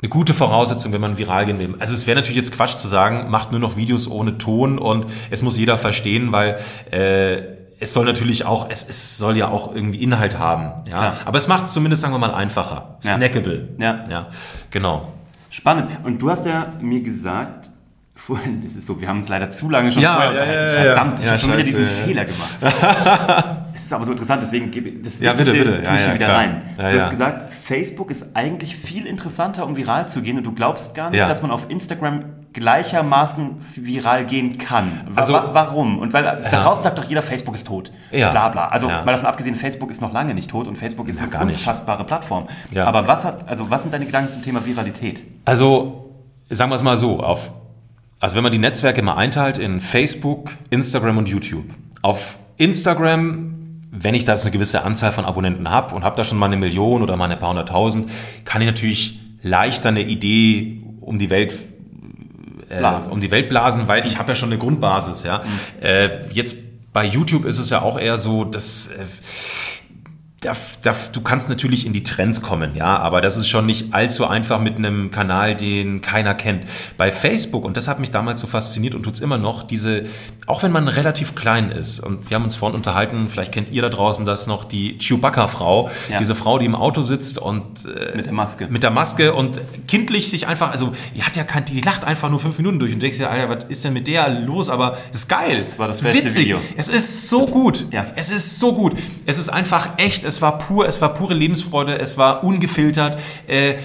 eine 0.00 0.08
gute 0.10 0.34
Voraussetzung, 0.34 0.92
wenn 0.92 1.00
man 1.00 1.18
viral 1.18 1.46
gehen 1.46 1.58
will. 1.58 1.74
Also 1.78 1.94
es 1.94 2.06
wäre 2.06 2.16
natürlich 2.16 2.36
jetzt 2.36 2.54
Quatsch 2.54 2.76
zu 2.76 2.86
sagen, 2.86 3.30
macht 3.30 3.50
nur 3.50 3.60
noch 3.60 3.76
Videos 3.76 4.08
ohne 4.08 4.38
Ton 4.38 4.78
und 4.78 5.06
es 5.30 5.42
muss 5.42 5.58
jeder 5.58 5.76
verstehen, 5.76 6.30
weil 6.30 6.58
äh, 6.90 7.57
es 7.80 7.92
soll 7.92 8.04
natürlich 8.04 8.44
auch, 8.44 8.68
es, 8.70 8.88
es 8.88 9.18
soll 9.18 9.36
ja 9.36 9.48
auch 9.48 9.74
irgendwie 9.74 10.02
Inhalt 10.02 10.38
haben. 10.38 10.84
Ja? 10.88 10.96
Klar. 10.96 11.16
Aber 11.24 11.38
es 11.38 11.48
macht 11.48 11.64
es 11.64 11.72
zumindest, 11.72 12.02
sagen 12.02 12.14
wir 12.14 12.18
mal, 12.18 12.34
einfacher. 12.34 12.98
Ja. 13.02 13.16
Snackable. 13.16 13.68
Ja. 13.78 14.04
ja. 14.10 14.26
Genau. 14.70 15.12
Spannend. 15.50 15.88
Und 16.04 16.20
du 16.20 16.30
hast 16.30 16.46
ja 16.46 16.72
mir 16.80 17.00
gesagt, 17.02 17.70
vorhin, 18.14 18.62
das 18.62 18.74
ist 18.74 18.86
so, 18.86 19.00
wir 19.00 19.08
haben 19.08 19.18
uns 19.18 19.28
leider 19.28 19.50
zu 19.50 19.70
lange 19.70 19.90
schon 19.92 20.02
ja, 20.02 20.14
vorher 20.14 20.46
ja, 20.46 20.66
ja, 20.66 20.72
Verdammt, 20.82 21.20
ich 21.20 21.26
habe 21.26 21.38
schon 21.38 21.52
wieder 21.52 21.62
diesen 21.62 21.86
Fehler 21.86 22.24
gemacht. 22.24 22.56
ist 23.88 23.92
aber 23.92 24.04
so 24.04 24.10
interessant, 24.10 24.42
deswegen 24.42 24.70
gebe 24.70 24.90
ich 24.90 25.02
das 25.02 25.18
ja, 25.20 25.32
bitte, 25.32 25.52
bitte. 25.52 25.82
Ja, 25.82 25.96
ja, 25.96 26.14
wieder 26.14 26.26
klar. 26.26 26.36
rein. 26.36 26.62
Du 26.76 26.82
hast 26.82 27.10
gesagt, 27.10 27.54
Facebook 27.54 28.10
ist 28.10 28.36
eigentlich 28.36 28.76
viel 28.76 29.06
interessanter, 29.06 29.64
um 29.64 29.76
viral 29.76 30.08
zu 30.08 30.20
gehen 30.20 30.36
und 30.36 30.44
du 30.44 30.52
glaubst 30.52 30.94
gar 30.94 31.10
nicht, 31.10 31.22
dass 31.22 31.40
man 31.40 31.50
auf 31.50 31.70
Instagram 31.70 32.24
gleichermaßen 32.52 33.56
viral 33.76 34.24
gehen 34.24 34.58
kann. 34.58 35.06
Also, 35.14 35.34
Wa 35.34 35.50
warum? 35.52 35.98
Und 35.98 36.12
weil 36.12 36.22
da 36.22 36.36
draußen 36.36 36.82
sagt 36.82 36.98
doch 36.98 37.04
jeder, 37.04 37.22
Facebook 37.22 37.54
ist 37.54 37.66
tot. 37.66 37.92
Ja. 38.10 38.30
Bla 38.30 38.48
bla. 38.48 38.68
Also 38.68 38.88
mal 38.88 39.06
davon 39.06 39.26
abgesehen, 39.26 39.54
Facebook 39.54 39.90
ist 39.90 40.00
noch 40.00 40.12
lange 40.12 40.34
nicht 40.34 40.50
tot 40.50 40.66
und 40.66 40.76
Facebook 40.76 41.08
ist 41.08 41.20
eine 41.20 41.30
unfassbare 41.38 42.04
Plattform. 42.04 42.48
Aber 42.76 43.06
was 43.06 43.24
hat, 43.24 43.48
also 43.48 43.70
was 43.70 43.82
sind 43.82 43.92
deine 43.92 44.06
Gedanken 44.06 44.32
zum 44.32 44.42
Thema 44.42 44.64
Viralität? 44.64 45.20
Also, 45.44 46.10
sagen 46.50 46.70
wir 46.70 46.76
es 46.76 46.82
mal 46.82 46.96
so, 46.96 47.20
auf, 47.20 47.52
also 48.18 48.36
wenn 48.36 48.42
man 48.42 48.52
die 48.52 48.58
Netzwerke 48.58 49.02
mal 49.02 49.16
einteilt 49.16 49.58
in 49.58 49.80
Facebook, 49.80 50.50
Instagram 50.70 51.18
und 51.18 51.28
YouTube. 51.28 51.66
Auf 52.02 52.38
Instagram 52.56 53.54
wenn 53.90 54.14
ich 54.14 54.24
da 54.24 54.32
jetzt 54.32 54.44
eine 54.44 54.52
gewisse 54.52 54.84
Anzahl 54.84 55.12
von 55.12 55.24
Abonnenten 55.24 55.70
habe 55.70 55.94
und 55.94 56.04
habe 56.04 56.16
da 56.16 56.24
schon 56.24 56.38
mal 56.38 56.46
eine 56.46 56.56
Million 56.56 57.02
oder 57.02 57.16
mal 57.16 57.30
ein 57.30 57.38
paar 57.38 57.48
hunderttausend, 57.48 58.10
kann 58.44 58.60
ich 58.60 58.66
natürlich 58.66 59.18
leichter 59.42 59.88
eine 59.88 60.02
Idee 60.02 60.82
um 61.00 61.18
die 61.18 61.30
Welt 61.30 61.54
äh, 62.68 63.10
um 63.10 63.20
die 63.20 63.30
Welt 63.30 63.48
blasen, 63.48 63.88
weil 63.88 64.06
ich 64.06 64.18
habe 64.18 64.30
ja 64.30 64.34
schon 64.34 64.50
eine 64.50 64.58
Grundbasis. 64.58 65.24
Ja. 65.24 65.38
Mhm. 65.38 65.84
Äh, 65.84 66.30
jetzt 66.32 66.56
bei 66.92 67.04
YouTube 67.04 67.44
ist 67.44 67.58
es 67.58 67.70
ja 67.70 67.82
auch 67.82 67.98
eher 67.98 68.18
so, 68.18 68.44
dass 68.44 68.88
äh, 68.88 69.04
da, 70.40 70.52
da, 70.82 70.94
du 71.10 71.20
kannst 71.20 71.48
natürlich 71.48 71.84
in 71.84 71.92
die 71.92 72.04
Trends 72.04 72.42
kommen, 72.42 72.76
ja, 72.76 72.96
aber 72.98 73.20
das 73.20 73.36
ist 73.36 73.48
schon 73.48 73.66
nicht 73.66 73.92
allzu 73.92 74.24
einfach 74.24 74.60
mit 74.60 74.76
einem 74.76 75.10
Kanal, 75.10 75.56
den 75.56 76.00
keiner 76.00 76.32
kennt. 76.34 76.64
Bei 76.96 77.10
Facebook, 77.10 77.64
und 77.64 77.76
das 77.76 77.88
hat 77.88 77.98
mich 77.98 78.12
damals 78.12 78.40
so 78.40 78.46
fasziniert 78.46 78.94
und 78.94 79.02
tut's 79.02 79.18
immer 79.18 79.36
noch, 79.36 79.64
diese, 79.64 80.04
auch 80.46 80.62
wenn 80.62 80.70
man 80.70 80.86
relativ 80.86 81.34
klein 81.34 81.72
ist, 81.72 81.98
und 81.98 82.30
wir 82.30 82.36
haben 82.36 82.44
uns 82.44 82.54
vorhin 82.54 82.76
unterhalten, 82.76 83.26
vielleicht 83.28 83.50
kennt 83.50 83.70
ihr 83.70 83.82
da 83.82 83.88
draußen 83.88 84.24
das 84.24 84.46
noch, 84.46 84.64
die 84.64 84.96
Chewbacca-Frau, 84.98 85.90
ja. 86.08 86.18
diese 86.18 86.36
Frau, 86.36 86.60
die 86.60 86.66
im 86.66 86.76
Auto 86.76 87.02
sitzt 87.02 87.38
und 87.38 87.64
äh, 87.86 88.16
mit 88.16 88.26
der 88.26 88.32
Maske. 88.32 88.68
Mit 88.70 88.84
der 88.84 88.92
Maske 88.92 89.34
und 89.34 89.60
kindlich 89.88 90.30
sich 90.30 90.46
einfach, 90.46 90.70
also 90.70 90.92
die 91.16 91.24
hat 91.24 91.34
ja 91.34 91.42
kein, 91.42 91.64
die 91.64 91.80
lacht 91.80 92.04
einfach 92.04 92.30
nur 92.30 92.38
fünf 92.38 92.58
Minuten 92.58 92.78
durch 92.78 92.92
und 92.92 93.02
denkst 93.02 93.18
ja, 93.18 93.28
Alter, 93.28 93.48
was 93.48 93.64
ist 93.70 93.82
denn 93.84 93.92
mit 93.92 94.06
der 94.06 94.28
los? 94.28 94.70
Aber 94.70 94.98
es 95.10 95.20
ist 95.20 95.28
geil. 95.28 95.64
Das 95.64 95.80
war 95.80 95.88
das 95.88 96.00
beste 96.00 96.24
Witzig. 96.24 96.44
Video. 96.44 96.60
Es 96.76 96.88
ist 96.88 97.28
so 97.28 97.46
gut. 97.46 97.86
Ja. 97.90 98.06
Es 98.14 98.30
ist 98.30 98.60
so 98.60 98.72
gut. 98.72 98.96
Es 99.26 99.38
ist 99.38 99.48
einfach 99.48 99.90
echt 99.96 100.27
es 100.28 100.42
war 100.42 100.58
pur, 100.58 100.86
es 100.86 101.00
war 101.00 101.14
pure 101.14 101.34
Lebensfreude, 101.34 101.98
es 101.98 102.18
war 102.18 102.44
ungefiltert. 102.44 103.18
Äh, 103.48 103.76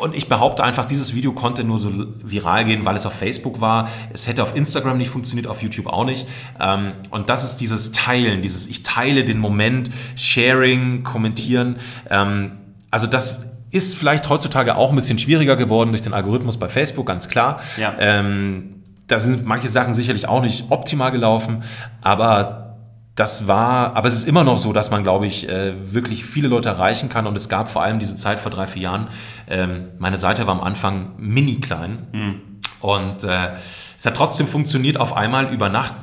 und 0.00 0.14
ich 0.14 0.28
behaupte 0.28 0.64
einfach, 0.64 0.86
dieses 0.86 1.14
Video 1.14 1.32
konnte 1.32 1.62
nur 1.62 1.78
so 1.78 1.90
viral 2.22 2.64
gehen, 2.64 2.84
weil 2.84 2.96
es 2.96 3.06
auf 3.06 3.14
Facebook 3.14 3.60
war. 3.60 3.88
Es 4.12 4.26
hätte 4.26 4.42
auf 4.42 4.56
Instagram 4.56 4.98
nicht 4.98 5.08
funktioniert, 5.08 5.46
auf 5.46 5.62
YouTube 5.62 5.86
auch 5.86 6.04
nicht. 6.04 6.26
Ähm, 6.60 6.92
und 7.10 7.30
das 7.30 7.44
ist 7.44 7.58
dieses 7.58 7.92
Teilen, 7.92 8.42
dieses 8.42 8.66
Ich 8.66 8.82
teile 8.82 9.24
den 9.24 9.38
Moment, 9.38 9.90
Sharing, 10.16 11.04
Kommentieren. 11.04 11.76
Ähm, 12.10 12.52
also 12.90 13.06
das 13.06 13.46
ist 13.70 13.96
vielleicht 13.96 14.28
heutzutage 14.28 14.76
auch 14.76 14.90
ein 14.90 14.96
bisschen 14.96 15.18
schwieriger 15.18 15.56
geworden 15.56 15.90
durch 15.90 16.02
den 16.02 16.12
Algorithmus 16.12 16.58
bei 16.58 16.68
Facebook, 16.68 17.06
ganz 17.06 17.28
klar. 17.28 17.60
Ja. 17.76 17.94
Ähm, 17.98 18.82
da 19.06 19.18
sind 19.18 19.44
manche 19.44 19.68
Sachen 19.68 19.94
sicherlich 19.94 20.28
auch 20.28 20.42
nicht 20.42 20.66
optimal 20.70 21.12
gelaufen, 21.12 21.62
aber 22.02 22.63
das 23.14 23.46
war, 23.46 23.94
aber 23.94 24.08
es 24.08 24.14
ist 24.14 24.26
immer 24.26 24.42
noch 24.42 24.58
so, 24.58 24.72
dass 24.72 24.90
man, 24.90 25.04
glaube 25.04 25.26
ich, 25.26 25.48
äh, 25.48 25.74
wirklich 25.94 26.24
viele 26.24 26.48
Leute 26.48 26.68
erreichen 26.68 27.08
kann. 27.08 27.26
Und 27.26 27.36
es 27.36 27.48
gab 27.48 27.68
vor 27.68 27.82
allem 27.82 28.00
diese 28.00 28.16
Zeit 28.16 28.40
vor 28.40 28.50
drei, 28.50 28.66
vier 28.66 28.82
Jahren. 28.82 29.08
Ähm, 29.48 29.90
meine 29.98 30.18
Seite 30.18 30.46
war 30.46 30.54
am 30.54 30.60
Anfang 30.60 31.12
mini 31.16 31.60
klein. 31.60 32.08
Mhm. 32.12 32.40
Und 32.80 33.22
äh, 33.22 33.50
es 33.96 34.04
hat 34.04 34.16
trotzdem 34.16 34.48
funktioniert, 34.48 34.98
auf 34.98 35.16
einmal 35.16 35.52
über 35.52 35.68
Nacht 35.68 35.94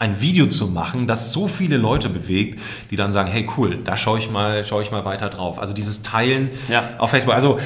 ein 0.00 0.20
Video 0.20 0.46
zu 0.46 0.66
machen, 0.66 1.06
das 1.06 1.30
so 1.30 1.46
viele 1.46 1.76
Leute 1.76 2.08
bewegt, 2.08 2.58
die 2.90 2.96
dann 2.96 3.12
sagen, 3.12 3.30
hey 3.30 3.46
cool, 3.56 3.78
da 3.84 3.98
schaue 3.98 4.18
ich 4.18 4.30
mal, 4.30 4.64
schaue 4.64 4.82
ich 4.82 4.90
mal 4.90 5.04
weiter 5.04 5.28
drauf. 5.28 5.58
Also 5.58 5.74
dieses 5.74 6.02
Teilen 6.02 6.50
ja. 6.68 6.82
auf 6.96 7.10
Facebook. 7.10 7.34
Also 7.34 7.60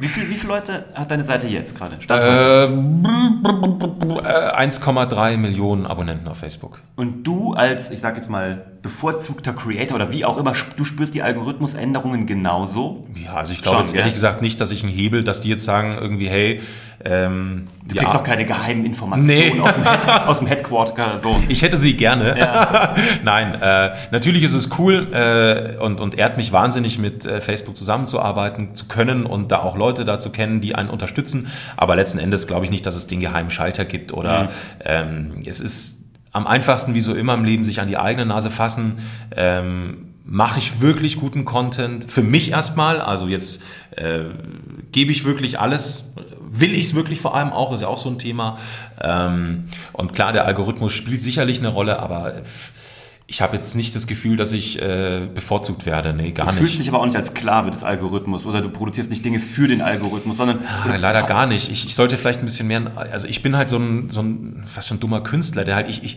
wie, 0.00 0.08
viel, 0.08 0.30
wie 0.30 0.34
viele 0.34 0.54
Leute 0.54 0.86
hat 0.94 1.10
deine 1.10 1.24
Seite 1.24 1.46
jetzt 1.46 1.76
gerade? 1.76 1.96
Äh, 2.08 2.68
1,3 4.56 5.36
Millionen 5.36 5.86
Abonnenten 5.86 6.26
auf 6.26 6.38
Facebook. 6.38 6.80
Und 6.96 7.22
du 7.24 7.52
als, 7.52 7.90
ich 7.90 8.00
sag 8.00 8.16
jetzt 8.16 8.30
mal, 8.30 8.64
bevorzugter 8.80 9.52
Creator 9.52 9.96
oder 9.96 10.10
wie 10.10 10.24
auch 10.24 10.38
immer, 10.38 10.52
du 10.76 10.84
spürst 10.84 11.14
die 11.14 11.22
Algorithmusänderungen 11.22 12.26
genauso? 12.26 13.06
Ja, 13.14 13.34
also 13.34 13.52
ich 13.52 13.60
glaube 13.60 13.80
jetzt 13.80 13.94
ehrlich 13.94 14.14
gesagt 14.14 14.40
nicht, 14.40 14.58
dass 14.60 14.70
ich 14.70 14.82
einen 14.82 14.92
Hebel, 14.92 15.22
dass 15.22 15.42
die 15.42 15.50
jetzt 15.50 15.66
sagen 15.66 15.98
irgendwie, 16.00 16.30
hey, 16.30 16.62
ähm, 17.04 17.68
du 17.86 17.94
kriegst 17.94 18.12
ja. 18.12 18.20
auch 18.20 18.24
keine 18.24 18.44
geheimen 18.44 18.84
Informationen 18.84 19.56
nee. 19.56 19.60
aus, 19.60 19.74
dem 19.74 19.84
Head, 19.84 20.08
aus, 20.26 20.38
dem 20.38 20.48
Headquarter. 20.48 21.20
So. 21.20 21.36
Ich 21.48 21.62
hätte 21.62 21.76
sie 21.76 21.96
gerne. 21.96 22.36
Ja. 22.38 22.94
Nein, 23.24 23.54
äh, 23.54 23.92
natürlich 24.10 24.42
ist 24.42 24.54
es 24.54 24.70
cool 24.78 25.12
äh, 25.12 25.80
und, 25.80 26.00
und 26.00 26.16
ehrt 26.16 26.36
mich 26.36 26.52
wahnsinnig, 26.52 26.98
mit 26.98 27.24
äh, 27.24 27.40
Facebook 27.40 27.76
zusammenzuarbeiten 27.76 28.74
zu 28.74 28.86
können 28.86 29.26
und 29.26 29.52
da 29.52 29.60
auch 29.60 29.76
Leute 29.76 30.04
dazu 30.04 30.30
kennen, 30.30 30.60
die 30.60 30.74
einen 30.74 30.90
unterstützen. 30.90 31.48
Aber 31.76 31.94
letzten 31.94 32.18
Endes 32.18 32.48
glaube 32.48 32.64
ich 32.64 32.70
nicht, 32.70 32.84
dass 32.84 32.96
es 32.96 33.06
den 33.06 33.20
geheimen 33.20 33.50
Schalter 33.50 33.84
gibt 33.84 34.12
oder 34.12 34.44
mhm. 34.44 34.48
ähm, 34.84 35.32
es 35.46 35.60
ist 35.60 36.04
am 36.32 36.46
einfachsten, 36.46 36.94
wie 36.94 37.00
so 37.00 37.14
immer 37.14 37.34
im 37.34 37.44
Leben, 37.44 37.64
sich 37.64 37.80
an 37.80 37.88
die 37.88 37.96
eigene 37.96 38.26
Nase 38.26 38.50
fassen. 38.50 38.96
Ähm, 39.36 40.08
mache 40.24 40.58
ich 40.58 40.80
wirklich 40.80 41.16
guten 41.16 41.44
Content? 41.44 42.10
Für 42.10 42.22
mich 42.22 42.50
erstmal, 42.50 43.00
also 43.00 43.28
jetzt 43.28 43.62
äh, 43.92 44.24
gebe 44.92 45.10
ich 45.10 45.24
wirklich 45.24 45.58
alles, 45.58 46.12
will 46.50 46.74
ich 46.74 46.86
es 46.86 46.94
wirklich 46.94 47.20
vor 47.20 47.34
allem 47.34 47.52
auch, 47.52 47.72
ist 47.72 47.80
ja 47.80 47.88
auch 47.88 47.98
so 47.98 48.08
ein 48.08 48.18
Thema. 48.18 48.58
Ähm, 49.00 49.64
und 49.92 50.14
klar, 50.14 50.32
der 50.32 50.46
Algorithmus 50.46 50.92
spielt 50.92 51.22
sicherlich 51.22 51.58
eine 51.58 51.68
Rolle, 51.68 51.98
aber 52.00 52.42
ich 53.30 53.42
habe 53.42 53.54
jetzt 53.56 53.76
nicht 53.76 53.94
das 53.94 54.06
Gefühl, 54.06 54.38
dass 54.38 54.54
ich 54.54 54.80
äh, 54.80 55.28
bevorzugt 55.34 55.84
werde. 55.84 56.14
Nee, 56.14 56.32
gar 56.32 56.46
du 56.46 56.52
nicht. 56.52 56.62
Du 56.62 56.66
fühlst 56.66 56.80
dich 56.80 56.88
aber 56.88 57.00
auch 57.00 57.04
nicht 57.04 57.14
als 57.14 57.28
Sklave 57.28 57.70
des 57.70 57.84
Algorithmus 57.84 58.46
oder 58.46 58.62
du 58.62 58.70
produzierst 58.70 59.10
nicht 59.10 59.22
Dinge 59.22 59.38
für 59.38 59.68
den 59.68 59.82
Algorithmus, 59.82 60.38
sondern. 60.38 60.60
Ja, 60.88 60.96
leider 60.96 61.24
gar 61.24 61.46
nicht. 61.46 61.70
Ich, 61.70 61.84
ich, 61.84 61.94
sollte 61.94 62.16
vielleicht 62.16 62.40
ein 62.40 62.46
bisschen 62.46 62.68
mehr. 62.68 62.90
Also 62.96 63.28
ich 63.28 63.42
bin 63.42 63.54
halt 63.54 63.68
so 63.68 63.76
ein, 63.76 64.08
so 64.08 64.22
ein 64.22 64.64
fast 64.66 64.88
schon 64.88 64.98
dummer 64.98 65.20
Künstler, 65.20 65.66
der 65.66 65.74
halt 65.74 65.90
ich. 65.90 66.02
ich 66.02 66.16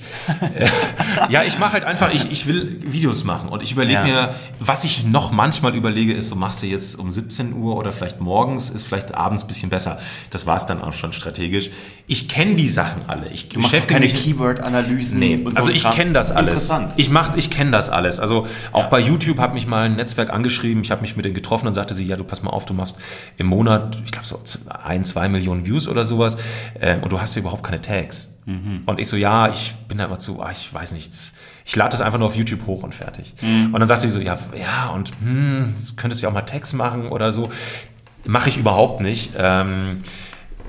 äh, 0.56 0.70
ja, 1.30 1.44
ich 1.44 1.60
mache 1.60 1.74
halt 1.74 1.84
einfach, 1.84 2.14
ich, 2.14 2.32
ich 2.32 2.48
will 2.48 2.80
Videos 2.82 3.26
machen 3.26 3.50
und 3.50 3.62
ich 3.62 3.74
überlege 3.74 4.00
ja. 4.00 4.06
mir, 4.06 4.36
was 4.62 4.86
ich 4.86 5.04
noch 5.04 5.34
manchmal 5.34 5.76
überlege, 5.76 6.14
ist, 6.14 6.30
so 6.30 6.36
machst 6.38 6.64
du 6.64 6.68
jetzt 6.68 6.98
um 6.98 7.12
17 7.12 7.52
Uhr 7.56 7.76
oder 7.76 7.92
vielleicht 7.92 8.22
morgens, 8.22 8.70
ist 8.70 8.88
vielleicht 8.88 9.14
abends 9.16 9.44
ein 9.44 9.48
bisschen 9.48 9.70
besser. 9.70 10.00
Das 10.30 10.48
war 10.48 10.56
es 10.56 10.66
dann 10.66 10.82
auch 10.82 10.94
schon 10.94 11.12
strategisch. 11.12 11.72
Ich 12.08 12.30
kenne 12.30 12.56
die 12.56 12.70
Sachen 12.70 13.02
alle. 13.08 13.30
Ich 13.34 13.50
du 13.50 13.60
machst 13.60 13.90
keine 13.90 14.08
Keyword-Analysen. 14.08 15.20
Nee, 15.20 15.46
also 15.56 15.72
ich 15.72 15.90
kenne 15.90 16.14
das 16.14 16.32
alles. 16.32 16.52
Interessant. 16.54 17.01
Ich 17.02 17.10
mach, 17.10 17.36
ich 17.36 17.50
kenne 17.50 17.72
das 17.72 17.90
alles. 17.90 18.20
Also 18.20 18.46
auch 18.72 18.86
bei 18.86 19.00
YouTube 19.00 19.40
hat 19.40 19.56
mich 19.56 19.66
mal 19.66 19.86
ein 19.86 19.96
Netzwerk 19.96 20.30
angeschrieben. 20.30 20.84
Ich 20.84 20.92
habe 20.92 21.02
mich 21.02 21.16
mit 21.16 21.26
denen 21.26 21.34
getroffen 21.34 21.66
und 21.66 21.74
sagte 21.74 21.96
sie, 21.96 22.06
ja, 22.06 22.16
du 22.16 22.24
pass 22.24 22.44
mal 22.44 22.52
auf, 22.52 22.68
du 22.68 22.76
machst 22.76 22.96
im 23.38 23.48
Monat, 23.48 24.00
ich 24.06 24.12
glaube 24.12 24.28
so 24.28 24.40
ein, 24.84 25.04
zwei 25.04 25.28
Millionen 25.28 25.66
Views 25.66 25.88
oder 25.88 26.06
sowas 26.06 26.38
äh, 26.80 27.00
und 27.00 27.12
du 27.12 27.20
hast 27.20 27.34
ja 27.34 27.40
überhaupt 27.40 27.64
keine 27.64 27.82
Tags. 27.82 28.38
Mhm. 28.46 28.84
Und 28.86 29.00
ich 29.00 29.08
so, 29.08 29.18
ja, 29.18 29.50
ich 29.50 29.74
bin 29.88 29.98
da 29.98 30.06
immer 30.06 30.20
zu, 30.20 30.44
ah, 30.44 30.52
ich 30.52 30.72
weiß 30.72 30.92
nicht, 30.92 31.12
ich 31.66 31.76
lade 31.76 31.90
das 31.90 32.02
einfach 32.02 32.20
nur 32.20 32.28
auf 32.28 32.36
YouTube 32.36 32.68
hoch 32.68 32.84
und 32.84 32.94
fertig. 32.94 33.34
Mhm. 33.42 33.74
Und 33.74 33.80
dann 33.80 33.88
sagte 33.88 34.08
sie 34.08 34.14
so, 34.14 34.20
ja, 34.20 34.38
ja, 34.56 34.90
und 34.90 35.12
hm, 35.24 35.74
könntest 35.96 36.22
du 36.22 36.28
ja 36.28 36.30
auch 36.30 36.36
mal 36.36 36.42
Tags 36.42 36.74
machen 36.74 37.08
oder 37.08 37.32
so. 37.32 37.52
Mache 38.26 38.50
ich 38.50 38.58
überhaupt 38.58 39.02
nicht. 39.02 39.32
Ähm, 39.40 40.02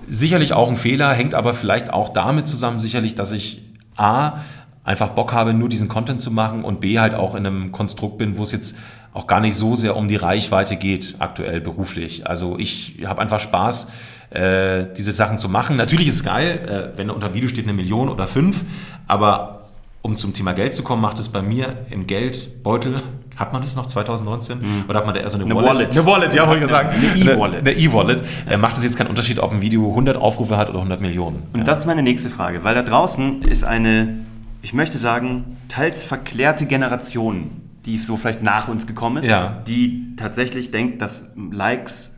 sicherlich 0.08 0.54
auch 0.54 0.70
ein 0.70 0.78
Fehler, 0.78 1.12
hängt 1.12 1.34
aber 1.34 1.52
vielleicht 1.52 1.92
auch 1.92 2.08
damit 2.08 2.48
zusammen, 2.48 2.80
sicherlich, 2.80 3.14
dass 3.16 3.32
ich 3.32 3.60
A, 3.96 4.38
einfach 4.84 5.10
Bock 5.10 5.32
habe, 5.32 5.54
nur 5.54 5.68
diesen 5.68 5.88
Content 5.88 6.20
zu 6.20 6.30
machen 6.30 6.64
und 6.64 6.80
B 6.80 6.98
halt 6.98 7.14
auch 7.14 7.34
in 7.34 7.46
einem 7.46 7.72
Konstrukt 7.72 8.18
bin, 8.18 8.36
wo 8.36 8.42
es 8.42 8.52
jetzt 8.52 8.78
auch 9.14 9.26
gar 9.26 9.40
nicht 9.40 9.54
so 9.54 9.76
sehr 9.76 9.96
um 9.96 10.08
die 10.08 10.16
Reichweite 10.16 10.76
geht, 10.76 11.16
aktuell 11.18 11.60
beruflich. 11.60 12.26
Also 12.26 12.58
ich 12.58 12.98
habe 13.04 13.20
einfach 13.20 13.40
Spaß, 13.40 13.90
äh, 14.30 14.86
diese 14.96 15.12
Sachen 15.12 15.38
zu 15.38 15.48
machen. 15.48 15.76
Natürlich 15.76 16.08
ist 16.08 16.16
es 16.16 16.24
geil, 16.24 16.92
äh, 16.94 16.98
wenn 16.98 17.10
unter 17.10 17.28
dem 17.28 17.34
Video 17.34 17.48
steht 17.48 17.64
eine 17.64 17.74
Million 17.74 18.08
oder 18.08 18.26
fünf, 18.26 18.64
aber 19.06 19.68
um 20.00 20.16
zum 20.16 20.32
Thema 20.32 20.52
Geld 20.52 20.74
zu 20.74 20.82
kommen, 20.82 21.00
macht 21.00 21.18
es 21.20 21.28
bei 21.28 21.42
mir 21.42 21.76
im 21.90 22.06
Geldbeutel, 22.06 23.02
hat 23.36 23.52
man 23.52 23.62
das 23.62 23.76
noch 23.76 23.86
2019? 23.86 24.58
Mhm. 24.58 24.64
Oder 24.88 24.98
hat 24.98 25.06
man 25.06 25.14
da 25.14 25.20
eher 25.20 25.28
so 25.28 25.38
eine, 25.38 25.44
eine 25.44 25.54
Wallet? 25.54 25.68
Wallet? 25.68 25.92
Eine 25.92 26.06
Wallet, 26.06 26.34
ja, 26.34 26.48
wollte 26.48 26.64
ich 26.64 26.70
sagen. 26.70 26.88
Eine 26.90 27.32
E-Wallet. 27.32 27.60
Eine 27.60 27.72
E-Wallet. 27.72 28.22
Äh, 28.50 28.56
macht 28.56 28.76
es 28.76 28.82
jetzt 28.82 28.96
keinen 28.96 29.08
Unterschied, 29.08 29.38
ob 29.38 29.52
ein 29.52 29.60
Video 29.60 29.88
100 29.88 30.16
Aufrufe 30.16 30.56
hat 30.56 30.68
oder 30.68 30.78
100 30.78 31.00
Millionen? 31.00 31.42
Und 31.52 31.60
ja. 31.60 31.64
das 31.64 31.80
ist 31.80 31.86
meine 31.86 32.02
nächste 32.02 32.30
Frage, 32.30 32.64
weil 32.64 32.74
da 32.74 32.82
draußen 32.82 33.42
ist 33.42 33.64
eine 33.64 34.26
ich 34.62 34.72
möchte 34.72 34.96
sagen, 34.96 35.56
teils 35.68 36.02
verklärte 36.04 36.66
Generation, 36.66 37.62
die 37.84 37.96
so 37.98 38.16
vielleicht 38.16 38.42
nach 38.42 38.68
uns 38.68 38.86
gekommen 38.86 39.18
ist, 39.18 39.26
ja. 39.26 39.62
die 39.66 40.14
tatsächlich 40.16 40.70
denkt, 40.70 41.02
dass 41.02 41.32
Likes 41.36 42.11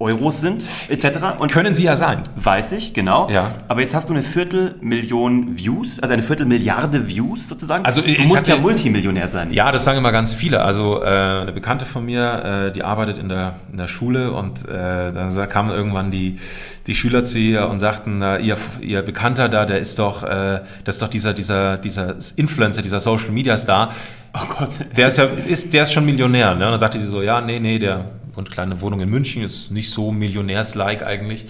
Euros 0.00 0.40
sind, 0.40 0.64
etc. 0.88 1.38
Und 1.38 1.52
Können 1.52 1.74
sie 1.74 1.84
ja 1.84 1.94
sein. 1.94 2.22
Weiß 2.34 2.72
ich, 2.72 2.94
genau. 2.94 3.28
Ja. 3.30 3.50
Aber 3.68 3.82
jetzt 3.82 3.94
hast 3.94 4.08
du 4.08 4.14
eine 4.14 4.22
Viertelmillion 4.22 5.58
Views, 5.58 6.00
also 6.00 6.14
eine 6.14 6.22
Viertelmilliarde 6.22 7.06
Views 7.06 7.48
sozusagen. 7.48 7.84
Also 7.84 8.00
du 8.00 8.22
musst 8.22 8.48
ja 8.48 8.56
Multimillionär 8.56 9.28
sein. 9.28 9.52
Ja, 9.52 9.70
das 9.70 9.84
sagen 9.84 9.98
immer 9.98 10.10
ganz 10.10 10.32
viele. 10.32 10.62
Also 10.62 11.02
äh, 11.02 11.06
eine 11.06 11.52
Bekannte 11.52 11.84
von 11.84 12.06
mir, 12.06 12.68
äh, 12.68 12.72
die 12.72 12.82
arbeitet 12.82 13.18
in 13.18 13.28
der, 13.28 13.56
in 13.70 13.76
der 13.76 13.88
Schule 13.88 14.32
und 14.32 14.66
äh, 14.66 15.12
dann 15.12 15.48
kamen 15.50 15.70
irgendwann 15.70 16.10
die, 16.10 16.38
die 16.86 16.94
Schüler 16.94 17.22
zu 17.22 17.38
ihr 17.38 17.68
und 17.68 17.78
sagten, 17.78 18.22
äh, 18.22 18.38
ihr, 18.38 18.56
ihr 18.80 19.02
Bekannter 19.02 19.50
da, 19.50 19.66
der 19.66 19.80
ist 19.80 19.98
doch, 19.98 20.22
äh, 20.22 20.62
das 20.84 20.94
ist 20.94 21.02
doch 21.02 21.08
dieser, 21.08 21.34
dieser, 21.34 21.76
dieser 21.76 22.14
Influencer, 22.36 22.80
dieser 22.80 23.00
Social 23.00 23.32
Media 23.32 23.54
Star. 23.58 23.92
Oh 24.32 24.46
Gott. 24.58 24.70
Der 24.96 25.08
ist 25.08 25.18
ja, 25.18 25.24
ist, 25.24 25.74
der 25.74 25.82
ist 25.82 25.92
schon 25.92 26.06
Millionär, 26.06 26.54
ne? 26.54 26.64
Und 26.64 26.70
dann 26.70 26.80
sagte 26.80 26.98
sie 26.98 27.06
so, 27.06 27.20
ja, 27.20 27.40
nee, 27.40 27.58
nee, 27.58 27.78
der 27.78 28.06
und 28.40 28.50
kleine 28.50 28.80
Wohnung 28.80 29.00
in 29.00 29.08
München, 29.08 29.42
ist 29.42 29.70
nicht 29.70 29.90
so 29.90 30.10
millionärslike 30.10 31.06
eigentlich. 31.06 31.46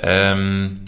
Ähm, 0.00 0.80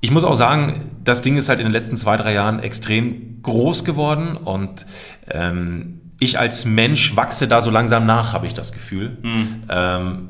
ich 0.00 0.10
muss 0.10 0.24
auch 0.24 0.34
sagen, 0.34 0.90
das 1.04 1.22
Ding 1.22 1.36
ist 1.36 1.48
halt 1.48 1.58
in 1.58 1.66
den 1.66 1.72
letzten 1.72 1.96
zwei, 1.96 2.16
drei 2.16 2.32
Jahren 2.32 2.60
extrem 2.60 3.42
groß 3.42 3.84
geworden 3.84 4.36
und 4.36 4.86
ähm, 5.28 6.00
ich 6.20 6.38
als 6.38 6.64
Mensch 6.64 7.16
wachse 7.16 7.48
da 7.48 7.60
so 7.60 7.70
langsam 7.70 8.06
nach, 8.06 8.32
habe 8.32 8.46
ich 8.46 8.54
das 8.54 8.72
Gefühl. 8.72 9.18
Mhm. 9.22 9.62
Ähm, 9.68 10.28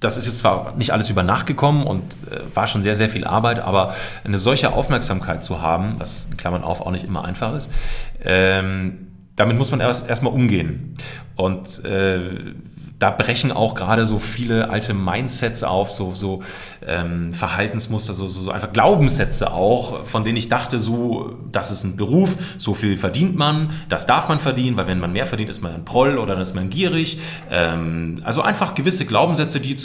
das 0.00 0.16
ist 0.16 0.26
jetzt 0.26 0.38
zwar 0.38 0.74
nicht 0.76 0.90
alles 0.92 1.10
über 1.10 1.22
Nacht 1.22 1.46
gekommen 1.46 1.86
und 1.86 2.02
äh, 2.28 2.40
war 2.54 2.66
schon 2.66 2.82
sehr, 2.82 2.96
sehr 2.96 3.08
viel 3.08 3.24
Arbeit, 3.24 3.60
aber 3.60 3.94
eine 4.24 4.38
solche 4.38 4.72
Aufmerksamkeit 4.72 5.44
zu 5.44 5.62
haben, 5.62 5.94
was 5.98 6.26
in 6.30 6.36
Klammern 6.36 6.64
auf 6.64 6.80
auch 6.80 6.90
nicht 6.90 7.04
immer 7.04 7.24
einfach 7.24 7.54
ist, 7.54 7.70
ähm, 8.24 9.08
damit 9.36 9.56
muss 9.56 9.70
man 9.70 9.80
erst 9.80 10.08
erstmal 10.08 10.32
umgehen. 10.32 10.94
Und 11.36 11.84
äh, 11.84 12.54
da 13.02 13.10
brechen 13.10 13.50
auch 13.50 13.74
gerade 13.74 14.06
so 14.06 14.20
viele 14.20 14.70
alte 14.70 14.94
Mindsets 14.94 15.64
auf, 15.64 15.90
so, 15.90 16.14
so 16.14 16.40
ähm, 16.86 17.32
Verhaltensmuster, 17.32 18.14
so, 18.14 18.28
so, 18.28 18.42
so 18.42 18.52
einfach 18.52 18.72
Glaubenssätze 18.72 19.52
auch, 19.52 20.06
von 20.06 20.22
denen 20.22 20.36
ich 20.36 20.48
dachte, 20.48 20.78
so, 20.78 21.36
das 21.50 21.72
ist 21.72 21.82
ein 21.82 21.96
Beruf, 21.96 22.36
so 22.58 22.74
viel 22.74 22.96
verdient 22.96 23.36
man, 23.36 23.70
das 23.88 24.06
darf 24.06 24.28
man 24.28 24.38
verdienen, 24.38 24.76
weil 24.76 24.86
wenn 24.86 25.00
man 25.00 25.12
mehr 25.12 25.26
verdient, 25.26 25.50
ist 25.50 25.62
man 25.62 25.74
ein 25.74 25.84
Proll 25.84 26.16
oder 26.16 26.34
dann 26.34 26.42
ist 26.42 26.54
man 26.54 26.70
gierig. 26.70 27.18
Ähm, 27.50 28.20
also 28.22 28.40
einfach 28.40 28.76
gewisse 28.76 29.04
Glaubenssätze, 29.04 29.58
die 29.58 29.76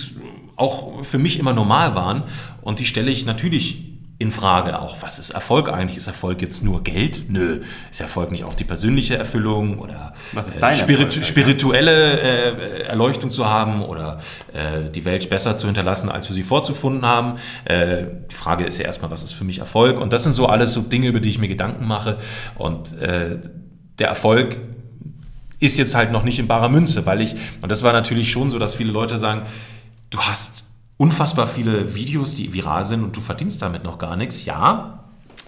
auch 0.55 1.03
für 1.03 1.17
mich 1.17 1.39
immer 1.39 1.53
normal 1.53 1.95
waren 1.95 2.21
und 2.61 2.77
die 2.77 2.85
stelle 2.85 3.09
ich 3.09 3.25
natürlich 3.25 3.96
in 4.19 4.31
Frage 4.31 4.79
auch, 4.79 4.97
was 5.01 5.19
ist 5.19 5.29
Erfolg 5.29 5.69
eigentlich? 5.69 5.97
Ist 5.97 6.07
Erfolg 6.07 6.41
jetzt 6.41 6.63
nur 6.63 6.83
Geld? 6.83 7.29
Nö. 7.29 7.61
Ist 7.91 8.01
Erfolg 8.01 8.31
nicht 8.31 8.45
auch 8.45 8.55
die 8.55 8.63
persönliche 8.63 9.15
Erfüllung 9.15 9.77
oder 9.77 10.13
was 10.33 10.47
ist 10.47 10.57
äh, 10.57 10.73
Spirit 10.73 11.07
Erfolg, 11.07 11.25
spirituelle 11.25 12.19
äh, 12.19 12.81
Erleuchtung 12.87 13.29
zu 13.29 13.47
haben 13.47 13.83
oder 13.83 14.19
äh, 14.53 14.89
die 14.89 15.05
Welt 15.05 15.29
besser 15.29 15.57
zu 15.57 15.67
hinterlassen, 15.67 16.09
als 16.09 16.27
wir 16.29 16.35
sie 16.35 16.41
vorzufunden 16.41 17.05
haben? 17.05 17.37
Äh, 17.65 18.05
die 18.31 18.33
Frage 18.33 18.65
ist 18.65 18.79
ja 18.79 18.85
erstmal, 18.85 19.11
was 19.11 19.21
ist 19.21 19.33
für 19.33 19.43
mich 19.43 19.59
Erfolg? 19.59 19.99
Und 19.99 20.11
das 20.13 20.23
sind 20.23 20.33
so 20.33 20.47
alles 20.47 20.73
so 20.73 20.81
Dinge, 20.81 21.09
über 21.09 21.19
die 21.19 21.29
ich 21.29 21.37
mir 21.37 21.47
Gedanken 21.47 21.85
mache. 21.85 22.17
Und 22.55 22.97
äh, 22.97 23.39
der 23.99 24.07
Erfolg 24.07 24.57
ist 25.59 25.77
jetzt 25.77 25.93
halt 25.93 26.11
noch 26.11 26.23
nicht 26.23 26.39
in 26.39 26.47
barer 26.47 26.69
Münze, 26.69 27.05
weil 27.05 27.21
ich, 27.21 27.35
und 27.61 27.71
das 27.71 27.83
war 27.83 27.93
natürlich 27.93 28.31
schon 28.31 28.49
so, 28.49 28.57
dass 28.57 28.73
viele 28.73 28.91
Leute 28.91 29.17
sagen, 29.17 29.43
du 30.09 30.19
hast 30.19 30.66
unfassbar 30.97 31.47
viele 31.47 31.95
Videos, 31.95 32.35
die 32.35 32.53
viral 32.53 32.85
sind 32.85 33.03
und 33.03 33.15
du 33.15 33.21
verdienst 33.21 33.61
damit 33.61 33.83
noch 33.83 33.97
gar 33.97 34.15
nichts. 34.15 34.45
Ja, 34.45 35.03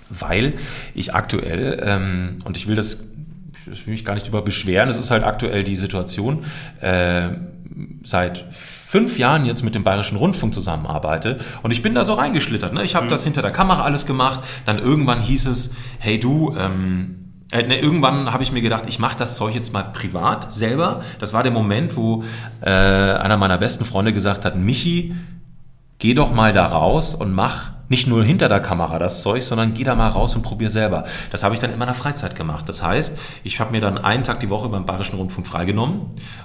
weil 0.10 0.54
ich 0.94 1.14
aktuell, 1.14 1.82
ähm, 1.84 2.40
und 2.44 2.58
ich 2.58 2.68
will 2.68 2.76
das, 2.76 3.12
ich 3.72 3.86
will 3.86 3.94
mich 3.94 4.06
gar 4.06 4.14
nicht 4.14 4.28
über 4.28 4.42
beschweren, 4.42 4.90
es 4.90 5.00
ist 5.00 5.12
halt 5.12 5.24
aktuell 5.24 5.64
die 5.64 5.76
Situation, 5.76 6.46
äh, 6.82 7.30
seit 8.04 8.46
fünf 8.52 9.20
Jahren 9.20 9.46
jetzt 9.46 9.64
mit 9.64 9.76
dem 9.76 9.84
Bayerischen 9.84 10.18
Rundfunk 10.18 10.54
zusammenarbeite 10.54 11.40
und 11.62 11.72
ich 11.72 11.82
bin 11.82 11.94
da 11.94 12.04
so 12.04 12.14
reingeschlittert. 12.14 12.74
Ne? 12.74 12.84
Ich 12.84 12.96
habe 12.96 13.06
mhm. 13.06 13.10
das 13.10 13.24
hinter 13.24 13.42
der 13.42 13.52
Kamera 13.52 13.84
alles 13.84 14.06
gemacht. 14.06 14.42
Dann 14.66 14.80
irgendwann 14.80 15.22
hieß 15.22 15.46
es, 15.46 15.76
hey 16.00 16.20
du, 16.20 16.56
ähm, 16.58 17.20
äh, 17.52 17.64
ne, 17.64 17.80
irgendwann 17.80 18.32
habe 18.34 18.44
ich 18.44 18.52
mir 18.52 18.62
gedacht, 18.62 18.86
ich 18.88 19.00
mache 19.00 19.18
das 19.18 19.36
Zeug 19.36 19.56
jetzt 19.56 19.74
mal 19.74 19.84
privat 19.84 20.52
selber. 20.52 21.04
Das 21.20 21.34
war 21.34 21.44
der 21.44 21.52
Moment, 21.52 21.96
wo 21.96 22.24
äh, 22.62 22.70
einer 22.70 23.38
meiner 23.38 23.58
besten 23.58 23.86
Freunde 23.86 24.14
gesagt 24.14 24.46
hat, 24.46 24.56
Michi, 24.56 25.16
geh 26.00 26.14
doch 26.14 26.34
mal 26.34 26.54
da 26.54 26.66
raus 26.66 27.14
und 27.14 27.34
mach 27.34 27.72
nicht 27.90 28.08
nur 28.08 28.24
hinter 28.24 28.50
der 28.50 28.62
Kamera 28.62 29.00
das 29.00 29.22
Zeug, 29.22 29.44
sondern 29.44 29.74
geh 29.74 29.84
da 29.84 29.96
mal 29.96 30.10
raus 30.10 30.36
und 30.36 30.44
probier 30.44 30.70
selber. 30.70 31.06
Das 31.32 31.44
habe 31.44 31.56
ich 31.56 31.60
dann 31.60 31.74
in 31.74 31.80
meiner 31.80 31.96
Freizeit 31.96 32.36
gemacht. 32.36 32.70
Das 32.70 32.84
heißt, 32.84 33.18
ich 33.44 33.60
habe 33.60 33.72
mir 33.72 33.82
dann 33.82 33.98
einen 33.98 34.24
Tag 34.24 34.40
die 34.40 34.50
Woche 34.50 34.70
beim 34.70 34.86
Bayerischen 34.86 35.18
Rundfunk 35.18 35.48
freigenommen 35.48 36.02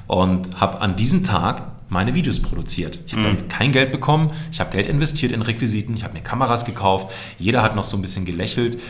und 0.06 0.60
habe 0.60 0.80
an 0.80 0.96
diesem 0.96 1.22
Tag 1.22 1.62
meine 1.90 2.14
Videos 2.14 2.40
produziert. 2.40 2.98
Ich 3.06 3.12
habe 3.12 3.28
mhm. 3.28 3.36
dann 3.36 3.48
kein 3.48 3.72
Geld 3.72 3.92
bekommen, 3.92 4.30
ich 4.50 4.58
habe 4.58 4.70
Geld 4.70 4.86
investiert 4.86 5.32
in 5.32 5.42
Requisiten, 5.42 5.94
ich 5.96 6.02
habe 6.02 6.14
mir 6.14 6.22
Kameras 6.22 6.64
gekauft, 6.64 7.12
jeder 7.38 7.62
hat 7.62 7.76
noch 7.76 7.84
so 7.84 7.96
ein 7.96 8.00
bisschen 8.00 8.24
gelächelt. 8.24 8.80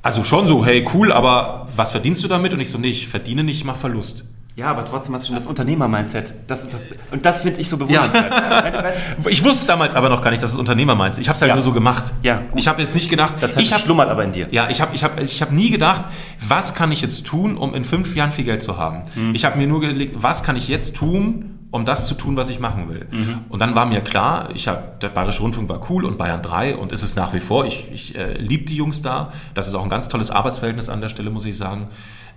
Also 0.00 0.22
schon 0.22 0.46
so, 0.46 0.64
hey, 0.64 0.88
cool, 0.94 1.12
aber 1.12 1.66
was 1.74 1.90
verdienst 1.90 2.22
du 2.22 2.28
damit? 2.28 2.54
Und 2.54 2.60
ich 2.60 2.70
so, 2.70 2.78
nee, 2.78 2.88
ich 2.88 3.08
verdiene 3.08 3.42
nicht, 3.42 3.58
ich 3.58 3.64
mache 3.64 3.80
Verlust. 3.80 4.24
Ja, 4.56 4.70
aber 4.70 4.86
trotzdem 4.86 5.14
hast 5.14 5.24
du 5.24 5.26
schon 5.26 5.36
das 5.36 5.44
Unternehmer-Mindset. 5.44 6.32
Das, 6.46 6.66
das, 6.66 6.82
und 7.10 7.26
das 7.26 7.40
finde 7.42 7.60
ich 7.60 7.68
so 7.68 7.76
bewundernswert. 7.76 8.32
Ja. 8.32 9.28
ich 9.28 9.44
wusste 9.44 9.66
damals 9.66 9.94
aber 9.94 10.08
noch 10.08 10.22
gar 10.22 10.30
nicht, 10.30 10.42
dass 10.42 10.52
es 10.52 10.56
Unternehmer-Mindset 10.56 11.20
Ich 11.20 11.28
habe 11.28 11.36
es 11.36 11.42
halt 11.42 11.50
ja. 11.50 11.54
nur 11.54 11.62
so 11.62 11.72
gemacht. 11.72 12.10
Ja, 12.22 12.38
gut. 12.38 12.58
Ich 12.58 12.66
habe 12.66 12.80
jetzt 12.80 12.94
nicht 12.94 13.10
gedacht... 13.10 13.34
Das 13.42 13.50
heißt, 13.54 13.60
ich 13.60 13.74
hab, 13.74 13.82
schlummert 13.82 14.08
aber 14.08 14.24
in 14.24 14.32
dir. 14.32 14.48
Ja, 14.52 14.70
ich 14.70 14.80
habe 14.80 14.94
ich 14.94 15.04
hab, 15.04 15.20
ich 15.20 15.42
hab 15.42 15.52
nie 15.52 15.68
gedacht, 15.68 16.04
was 16.48 16.74
kann 16.74 16.90
ich 16.90 17.02
jetzt 17.02 17.26
tun, 17.26 17.58
um 17.58 17.74
in 17.74 17.84
fünf 17.84 18.16
Jahren 18.16 18.32
viel 18.32 18.46
Geld 18.46 18.62
zu 18.62 18.78
haben. 18.78 19.02
Mhm. 19.14 19.34
Ich 19.34 19.44
habe 19.44 19.58
mir 19.58 19.66
nur 19.66 19.82
gelegt, 19.82 20.16
was 20.20 20.42
kann 20.42 20.56
ich 20.56 20.68
jetzt 20.68 20.96
tun, 20.96 21.58
um 21.70 21.84
das 21.84 22.08
zu 22.08 22.14
tun, 22.14 22.36
was 22.36 22.48
ich 22.48 22.58
machen 22.58 22.88
will. 22.88 23.08
Mhm. 23.10 23.40
Und 23.50 23.60
dann 23.60 23.74
war 23.74 23.84
mir 23.84 24.00
klar, 24.00 24.48
ich 24.54 24.68
hab, 24.68 25.00
der 25.00 25.10
Bayerische 25.10 25.42
Rundfunk 25.42 25.68
war 25.68 25.82
cool 25.90 26.06
und 26.06 26.16
Bayern 26.16 26.40
3 26.40 26.76
und 26.76 26.92
ist 26.92 27.02
es 27.02 27.14
nach 27.14 27.34
wie 27.34 27.40
vor. 27.40 27.66
Ich, 27.66 27.92
ich 27.92 28.16
äh, 28.16 28.38
liebe 28.38 28.64
die 28.64 28.76
Jungs 28.76 29.02
da. 29.02 29.34
Das 29.52 29.68
ist 29.68 29.74
auch 29.74 29.82
ein 29.82 29.90
ganz 29.90 30.08
tolles 30.08 30.30
Arbeitsverhältnis 30.30 30.88
an 30.88 31.02
der 31.02 31.10
Stelle, 31.10 31.28
muss 31.28 31.44
ich 31.44 31.58
sagen. 31.58 31.88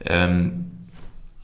Ähm, 0.05 0.78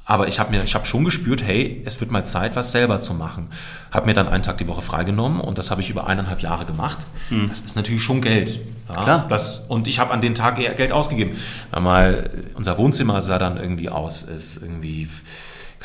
aber 0.05 0.27
ich 0.27 0.39
habe 0.39 0.51
mir, 0.51 0.63
ich 0.63 0.75
habe 0.75 0.85
schon 0.85 1.03
gespürt, 1.03 1.43
hey, 1.43 1.81
es 1.83 1.99
wird 1.99 2.11
mal 2.11 2.23
Zeit, 2.23 2.55
was 2.55 2.71
selber 2.71 3.01
zu 3.01 3.15
machen. 3.15 3.49
Habe 3.91 4.05
mir 4.05 4.13
dann 4.13 4.27
einen 4.27 4.43
Tag 4.43 4.59
die 4.59 4.67
Woche 4.67 4.83
freigenommen 4.83 5.41
und 5.41 5.57
das 5.57 5.71
habe 5.71 5.81
ich 5.81 5.89
über 5.89 6.05
eineinhalb 6.05 6.41
Jahre 6.41 6.65
gemacht. 6.65 6.99
Hm. 7.29 7.49
Das 7.49 7.61
ist 7.61 7.75
natürlich 7.75 8.03
schon 8.03 8.21
Geld. 8.21 8.61
Ja, 8.87 9.03
Klar. 9.03 9.25
Das, 9.27 9.65
und 9.67 9.87
ich 9.87 9.97
habe 9.99 10.13
an 10.13 10.21
den 10.21 10.35
Tag 10.35 10.59
eher 10.59 10.75
Geld 10.75 10.91
ausgegeben. 10.91 11.37
Mal, 11.71 12.29
unser 12.53 12.77
Wohnzimmer 12.77 13.23
sah 13.23 13.39
dann 13.39 13.57
irgendwie 13.57 13.89
aus, 13.89 14.21
ist 14.21 14.61
irgendwie 14.61 15.09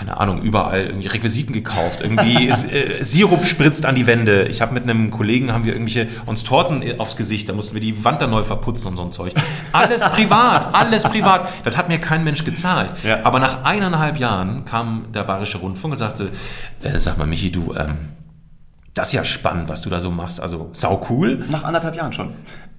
keine 0.01 0.19
Ahnung, 0.19 0.41
überall 0.41 0.87
irgendwie 0.87 1.09
Requisiten 1.09 1.53
gekauft, 1.53 2.01
irgendwie 2.01 2.49
äh, 2.49 3.05
Sirup 3.05 3.45
spritzt 3.45 3.85
an 3.85 3.95
die 3.95 4.07
Wände. 4.07 4.45
Ich 4.45 4.63
habe 4.63 4.73
mit 4.73 4.85
einem 4.85 5.11
Kollegen, 5.11 5.53
haben 5.53 5.67
wir 5.67 5.75
irgendwelche, 5.75 6.09
uns 6.25 6.43
Torten 6.43 6.99
aufs 6.99 7.19
Gesicht, 7.19 7.51
da 7.51 7.53
mussten 7.53 7.75
wir 7.75 7.83
die 7.83 8.03
Wand 8.03 8.23
dann 8.23 8.31
neu 8.31 8.43
verputzen 8.43 8.89
und 8.89 8.97
so 8.97 9.03
ein 9.03 9.13
Zeug. 9.13 9.35
Alles 9.73 10.03
privat, 10.13 10.75
alles 10.75 11.03
privat. 11.03 11.51
Das 11.65 11.77
hat 11.77 11.89
mir 11.89 11.99
kein 11.99 12.25
Mensch 12.25 12.45
gezahlt. 12.45 12.93
Ja. 13.05 13.25
Aber 13.25 13.41
nach 13.41 13.65
eineinhalb 13.65 14.19
Jahren 14.19 14.65
kam 14.65 15.13
der 15.13 15.25
Bayerische 15.25 15.59
Rundfunk 15.59 15.93
und 15.93 15.99
sagte, 15.99 16.31
äh, 16.81 16.99
sag 16.99 17.19
mal 17.19 17.27
Michi, 17.27 17.53
du, 17.53 17.75
ähm, 17.75 17.99
das 18.95 19.09
ist 19.09 19.13
ja 19.13 19.25
spannend, 19.27 19.69
was 19.69 19.83
du 19.83 19.91
da 19.91 20.01
so 20.01 20.11
machst. 20.11 20.41
Also 20.41 20.71
sau 20.73 21.07
cool. 21.11 21.45
Nach 21.51 21.65
anderthalb 21.65 21.95
Jahren 21.95 22.15
schon. 22.15 22.33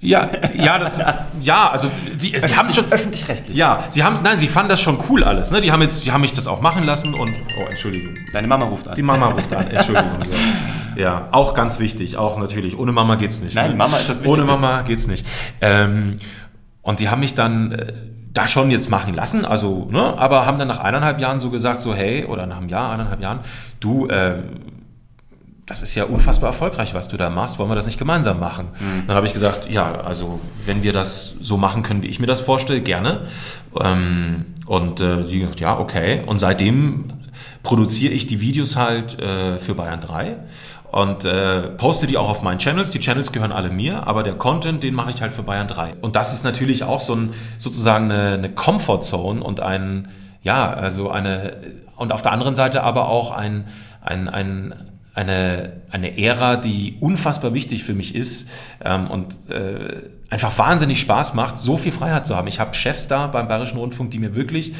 Ja, 0.03 0.29
ja, 0.55 0.79
das, 0.79 0.99
ja, 1.41 1.69
also 1.69 1.91
die, 2.19 2.37
sie 2.39 2.57
haben 2.57 2.69
schon 2.73 2.91
öffentlich-rechtlich. 2.91 3.55
Ja, 3.55 3.83
sie 3.89 4.03
haben, 4.03 4.17
nein, 4.23 4.39
sie 4.39 4.47
fanden 4.47 4.69
das 4.69 4.81
schon 4.81 4.97
cool 5.09 5.23
alles. 5.23 5.51
Ne? 5.51 5.61
Die 5.61 5.71
haben 5.71 5.83
jetzt, 5.83 6.03
die 6.05 6.11
haben 6.11 6.21
mich 6.21 6.33
das 6.33 6.47
auch 6.47 6.59
machen 6.59 6.83
lassen 6.83 7.13
und 7.13 7.35
oh, 7.59 7.65
Entschuldigung. 7.69 8.15
Deine 8.33 8.47
Mama 8.47 8.65
ruft 8.65 8.87
an. 8.87 8.95
Die 8.95 9.03
Mama 9.03 9.27
ruft 9.27 9.53
an. 9.53 9.67
Entschuldigung. 9.71 10.23
so. 10.23 10.99
Ja, 10.99 11.29
auch 11.31 11.53
ganz 11.53 11.79
wichtig, 11.79 12.17
auch 12.17 12.39
natürlich. 12.39 12.75
Ohne 12.77 12.91
Mama 12.91 13.13
geht's 13.13 13.43
nicht. 13.43 13.53
Nein, 13.53 13.71
ne? 13.71 13.77
Mama 13.77 13.95
ist 13.95 14.09
das 14.09 14.17
Wichtigste. 14.23 14.29
Ohne 14.29 14.43
Mama 14.43 14.81
geht's 14.81 15.05
nicht. 15.05 15.23
Ähm, 15.61 16.15
und 16.81 16.99
die 16.99 17.09
haben 17.09 17.19
mich 17.19 17.35
dann 17.35 17.71
äh, 17.71 17.93
da 18.33 18.47
schon 18.47 18.71
jetzt 18.71 18.89
machen 18.89 19.13
lassen, 19.13 19.45
also, 19.45 19.87
ne, 19.91 20.17
aber 20.17 20.45
haben 20.45 20.57
dann 20.57 20.67
nach 20.67 20.79
eineinhalb 20.79 21.19
Jahren 21.19 21.39
so 21.39 21.49
gesagt, 21.49 21.81
so 21.81 21.93
hey, 21.93 22.25
oder 22.25 22.45
nach 22.45 22.57
einem 22.57 22.69
Jahr, 22.69 22.91
eineinhalb 22.91 23.21
Jahren, 23.21 23.41
du, 23.79 24.07
äh, 24.07 24.35
das 25.65 25.81
ist 25.81 25.95
ja 25.95 26.05
unfassbar 26.05 26.49
erfolgreich, 26.49 26.93
was 26.93 27.07
du 27.07 27.17
da 27.17 27.29
machst, 27.29 27.59
wollen 27.59 27.69
wir 27.69 27.75
das 27.75 27.85
nicht 27.85 27.99
gemeinsam 27.99 28.39
machen? 28.39 28.69
Mhm. 28.79 29.07
Dann 29.07 29.15
habe 29.15 29.27
ich 29.27 29.33
gesagt, 29.33 29.69
ja, 29.69 30.01
also 30.01 30.39
wenn 30.65 30.83
wir 30.83 30.93
das 30.93 31.35
so 31.41 31.57
machen 31.57 31.83
können, 31.83 32.03
wie 32.03 32.07
ich 32.07 32.19
mir 32.19 32.27
das 32.27 32.41
vorstelle, 32.41 32.81
gerne. 32.81 33.27
Ähm, 33.79 34.45
und 34.65 34.99
äh, 34.99 35.23
die 35.23 35.39
gesagt, 35.39 35.59
ja, 35.59 35.77
okay. 35.77 36.23
Und 36.25 36.39
seitdem 36.39 37.05
produziere 37.63 38.13
ich 38.13 38.27
die 38.27 38.41
Videos 38.41 38.75
halt 38.75 39.19
äh, 39.19 39.59
für 39.59 39.75
Bayern 39.75 40.01
3 40.01 40.37
und 40.91 41.23
äh, 41.23 41.61
poste 41.61 42.05
die 42.05 42.17
auch 42.17 42.29
auf 42.29 42.41
meinen 42.41 42.57
Channels. 42.57 42.89
Die 42.91 42.99
Channels 42.99 43.31
gehören 43.31 43.51
alle 43.51 43.69
mir, 43.69 44.07
aber 44.07 44.23
der 44.23 44.33
Content, 44.33 44.83
den 44.83 44.93
mache 44.93 45.11
ich 45.11 45.21
halt 45.21 45.33
für 45.33 45.43
Bayern 45.43 45.67
3. 45.67 45.93
Und 46.01 46.15
das 46.15 46.33
ist 46.33 46.43
natürlich 46.43 46.83
auch 46.83 46.99
so 46.99 47.15
ein 47.15 47.33
sozusagen 47.57 48.11
eine, 48.11 48.33
eine 48.33 48.49
Comfort 48.49 49.01
Zone 49.01 49.41
und 49.43 49.59
ein 49.59 50.09
ja, 50.43 50.73
also 50.73 51.09
eine 51.09 51.57
und 51.95 52.11
auf 52.11 52.23
der 52.23 52.31
anderen 52.31 52.55
Seite 52.55 52.83
aber 52.83 53.07
auch 53.07 53.31
ein 53.31 53.65
ein, 54.01 54.27
ein 54.27 54.73
eine, 55.13 55.81
eine 55.89 56.17
Ära, 56.17 56.57
die 56.57 56.97
unfassbar 56.99 57.53
wichtig 57.53 57.83
für 57.83 57.93
mich 57.93 58.15
ist 58.15 58.49
ähm, 58.83 59.09
und 59.09 59.49
äh, 59.49 60.09
einfach 60.31 60.57
wahnsinnig 60.57 61.01
Spaß 61.01 61.33
macht, 61.33 61.57
so 61.57 61.75
viel 61.75 61.91
Freiheit 61.91 62.25
zu 62.25 62.37
haben. 62.37 62.47
Ich 62.47 62.61
habe 62.61 62.73
Chefs 62.73 63.09
da 63.09 63.27
beim 63.27 63.49
Bayerischen 63.49 63.77
Rundfunk, 63.77 64.11
die 64.11 64.17
mir 64.17 64.33
wirklich 64.33 64.73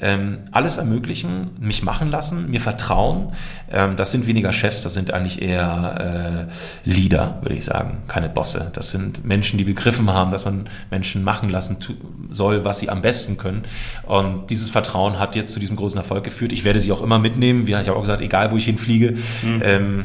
ähm, 0.00 0.40
alles 0.52 0.76
ermöglichen, 0.76 1.50
mich 1.58 1.82
machen 1.82 2.10
lassen, 2.10 2.50
mir 2.50 2.60
vertrauen. 2.60 3.32
Ähm, 3.72 3.96
das 3.96 4.12
sind 4.12 4.26
weniger 4.26 4.52
Chefs, 4.52 4.82
das 4.82 4.92
sind 4.92 5.10
eigentlich 5.10 5.40
eher 5.40 6.46
äh, 6.84 6.88
Leader, 6.88 7.38
würde 7.40 7.54
ich 7.54 7.64
sagen, 7.64 8.02
keine 8.06 8.28
Bosse. 8.28 8.70
Das 8.74 8.90
sind 8.90 9.24
Menschen, 9.24 9.56
die 9.56 9.64
begriffen 9.64 10.12
haben, 10.12 10.30
dass 10.30 10.44
man 10.44 10.68
Menschen 10.90 11.24
machen 11.24 11.48
lassen 11.48 11.78
soll, 12.28 12.66
was 12.66 12.78
sie 12.78 12.90
am 12.90 13.00
besten 13.00 13.38
können. 13.38 13.64
Und 14.06 14.50
dieses 14.50 14.68
Vertrauen 14.68 15.18
hat 15.18 15.34
jetzt 15.34 15.54
zu 15.54 15.58
diesem 15.58 15.76
großen 15.76 15.96
Erfolg 15.96 16.22
geführt. 16.22 16.52
Ich 16.52 16.64
werde 16.64 16.80
sie 16.80 16.92
auch 16.92 17.02
immer 17.02 17.18
mitnehmen. 17.18 17.66
Ich 17.66 17.74
habe 17.74 17.96
auch 17.96 18.02
gesagt, 18.02 18.20
egal 18.20 18.50
wo 18.50 18.58
ich 18.58 18.66
hinfliege. 18.66 19.16
Mhm. 19.42 19.62
Ähm, 19.64 20.04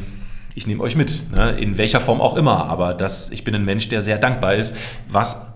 ich 0.54 0.66
nehme 0.66 0.82
euch 0.82 0.96
mit, 0.96 1.30
ne? 1.32 1.52
in 1.52 1.78
welcher 1.78 2.00
Form 2.00 2.20
auch 2.20 2.36
immer. 2.36 2.66
Aber 2.66 2.94
das, 2.94 3.30
ich 3.30 3.44
bin 3.44 3.54
ein 3.54 3.64
Mensch, 3.64 3.88
der 3.88 4.02
sehr 4.02 4.18
dankbar 4.18 4.54
ist, 4.54 4.76
was 5.08 5.52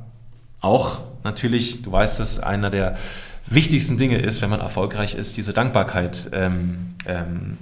auch 0.61 0.98
natürlich, 1.24 1.82
du 1.82 1.92
weißt, 1.92 2.18
dass 2.18 2.40
einer 2.40 2.70
der 2.70 2.96
wichtigsten 3.46 3.96
Dinge 3.96 4.18
ist, 4.18 4.42
wenn 4.42 4.50
man 4.50 4.61
erfolgreich 4.61 5.14
ist, 5.14 5.37
diese 5.37 5.52
Dankbarkeit 5.52 6.30
ähm, 6.32 6.94
ähm, 7.06 7.58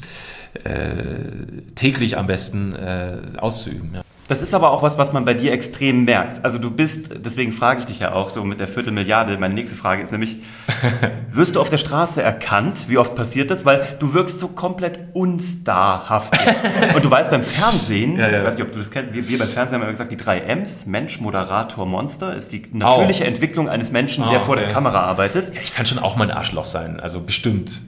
äh, 0.65 1.75
täglich 1.75 2.17
am 2.17 2.27
besten 2.27 2.75
äh, 2.75 3.19
auszuüben. 3.37 3.95
Ja. 3.95 4.03
Das 4.29 4.43
ist 4.43 4.55
aber 4.55 4.73
auch 4.73 4.83
was, 4.83 4.99
was 4.99 5.13
man 5.13 5.25
bei 5.25 5.35
dir 5.35 5.53
extrem 5.53 6.05
merkt. 6.05 6.45
Also 6.45 6.59
du 6.59 6.71
bist, 6.71 7.11
deswegen 7.25 7.53
frage 7.53 7.81
ich 7.81 7.87
dich 7.87 8.01
ja 8.01 8.13
auch 8.13 8.31
so 8.31 8.43
mit 8.45 8.59
der 8.59 8.67
Viertelmilliarde. 8.67 9.39
Meine 9.39 9.55
nächste 9.55 9.77
Frage 9.77 10.03
ist 10.03 10.11
nämlich, 10.11 10.39
wirst 11.31 11.57
du 11.57 11.61
auf 11.61 11.71
der 11.71 11.79
Straße 11.79 12.23
erkannt? 12.23 12.87
Wie 12.89 12.99
oft 12.99 13.15
passiert 13.15 13.51
das? 13.51 13.65
Weil 13.65 13.97
du 14.01 14.15
wirkst 14.15 14.41
so 14.41 14.49
komplett 14.49 14.99
unstarhaft. 15.13 16.37
Und 16.95 17.05
du 17.05 17.11
weißt 17.11 17.31
beim 17.31 17.43
Fernsehen, 17.43 18.19
ja, 18.19 18.29
ja. 18.29 18.39
ich 18.39 18.45
weiß 18.47 18.55
nicht, 18.57 18.67
ob 18.67 18.73
du 18.73 18.79
das 18.79 18.91
kennst, 18.91 19.15
wir, 19.15 19.29
wir 19.29 19.39
beim 19.39 19.49
Fernsehen 19.49 19.77
haben 19.77 19.83
immer 19.83 19.93
gesagt, 19.93 20.11
die 20.11 20.17
drei 20.17 20.41
M's, 20.41 20.87
Mensch, 20.87 21.21
Moderator, 21.21 21.87
Monster, 21.87 22.35
ist 22.35 22.53
die 22.53 22.67
natürliche 22.73 23.25
oh. 23.25 23.29
Entwicklung 23.29 23.69
eines 23.69 23.93
Menschen, 23.93 24.25
der 24.25 24.33
oh, 24.33 24.37
okay. 24.37 24.45
vor 24.45 24.57
der 24.57 24.69
Kamera 24.69 25.03
arbeitet. 25.03 25.55
Ja, 25.55 25.61
ich 25.63 25.75
kann 25.75 25.87
schon 25.87 25.99
auch 25.99 26.17
mal 26.17 26.29
ein 26.29 26.37
Arschloch 26.37 26.65
sein, 26.65 26.99
also 26.99 27.21
bestimmt. 27.21 27.81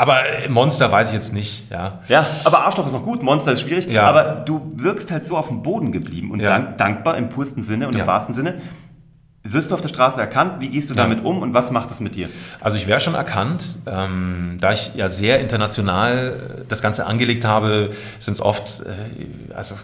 Aber 0.00 0.22
Monster 0.48 0.92
weiß 0.92 1.08
ich 1.08 1.14
jetzt 1.14 1.34
nicht, 1.34 1.68
ja. 1.72 1.98
Ja, 2.06 2.24
aber 2.44 2.64
Arschloch 2.64 2.86
ist 2.86 2.92
noch 2.92 3.02
gut, 3.02 3.24
Monster 3.24 3.50
ist 3.50 3.62
schwierig. 3.62 3.88
Ja. 3.88 4.04
Aber 4.04 4.44
du 4.44 4.72
wirkst 4.76 5.10
halt 5.10 5.26
so 5.26 5.36
auf 5.36 5.48
dem 5.48 5.62
Boden 5.62 5.90
geblieben 5.90 6.30
und 6.30 6.38
ja. 6.38 6.50
dank, 6.50 6.78
dankbar 6.78 7.16
im 7.16 7.28
pursten 7.28 7.64
Sinne 7.64 7.88
und 7.88 7.96
ja. 7.96 8.02
im 8.02 8.06
wahrsten 8.06 8.32
Sinne. 8.32 8.54
Wirst 9.42 9.70
du 9.70 9.74
auf 9.74 9.80
der 9.80 9.88
Straße 9.88 10.20
erkannt? 10.20 10.60
Wie 10.60 10.68
gehst 10.68 10.88
du 10.90 10.94
damit 10.94 11.24
um 11.24 11.42
und 11.42 11.52
was 11.52 11.72
macht 11.72 11.90
es 11.90 11.98
mit 11.98 12.14
dir? 12.14 12.28
Also 12.60 12.76
ich 12.76 12.86
wäre 12.86 13.00
schon 13.00 13.14
erkannt. 13.14 13.64
Ähm, 13.86 14.56
da 14.60 14.72
ich 14.72 14.94
ja 14.94 15.10
sehr 15.10 15.40
international 15.40 16.64
das 16.68 16.80
Ganze 16.80 17.06
angelegt 17.06 17.44
habe, 17.44 17.90
sind 18.20 18.34
es 18.34 18.40
oft, 18.40 18.82
äh, 18.86 19.54
also 19.54 19.74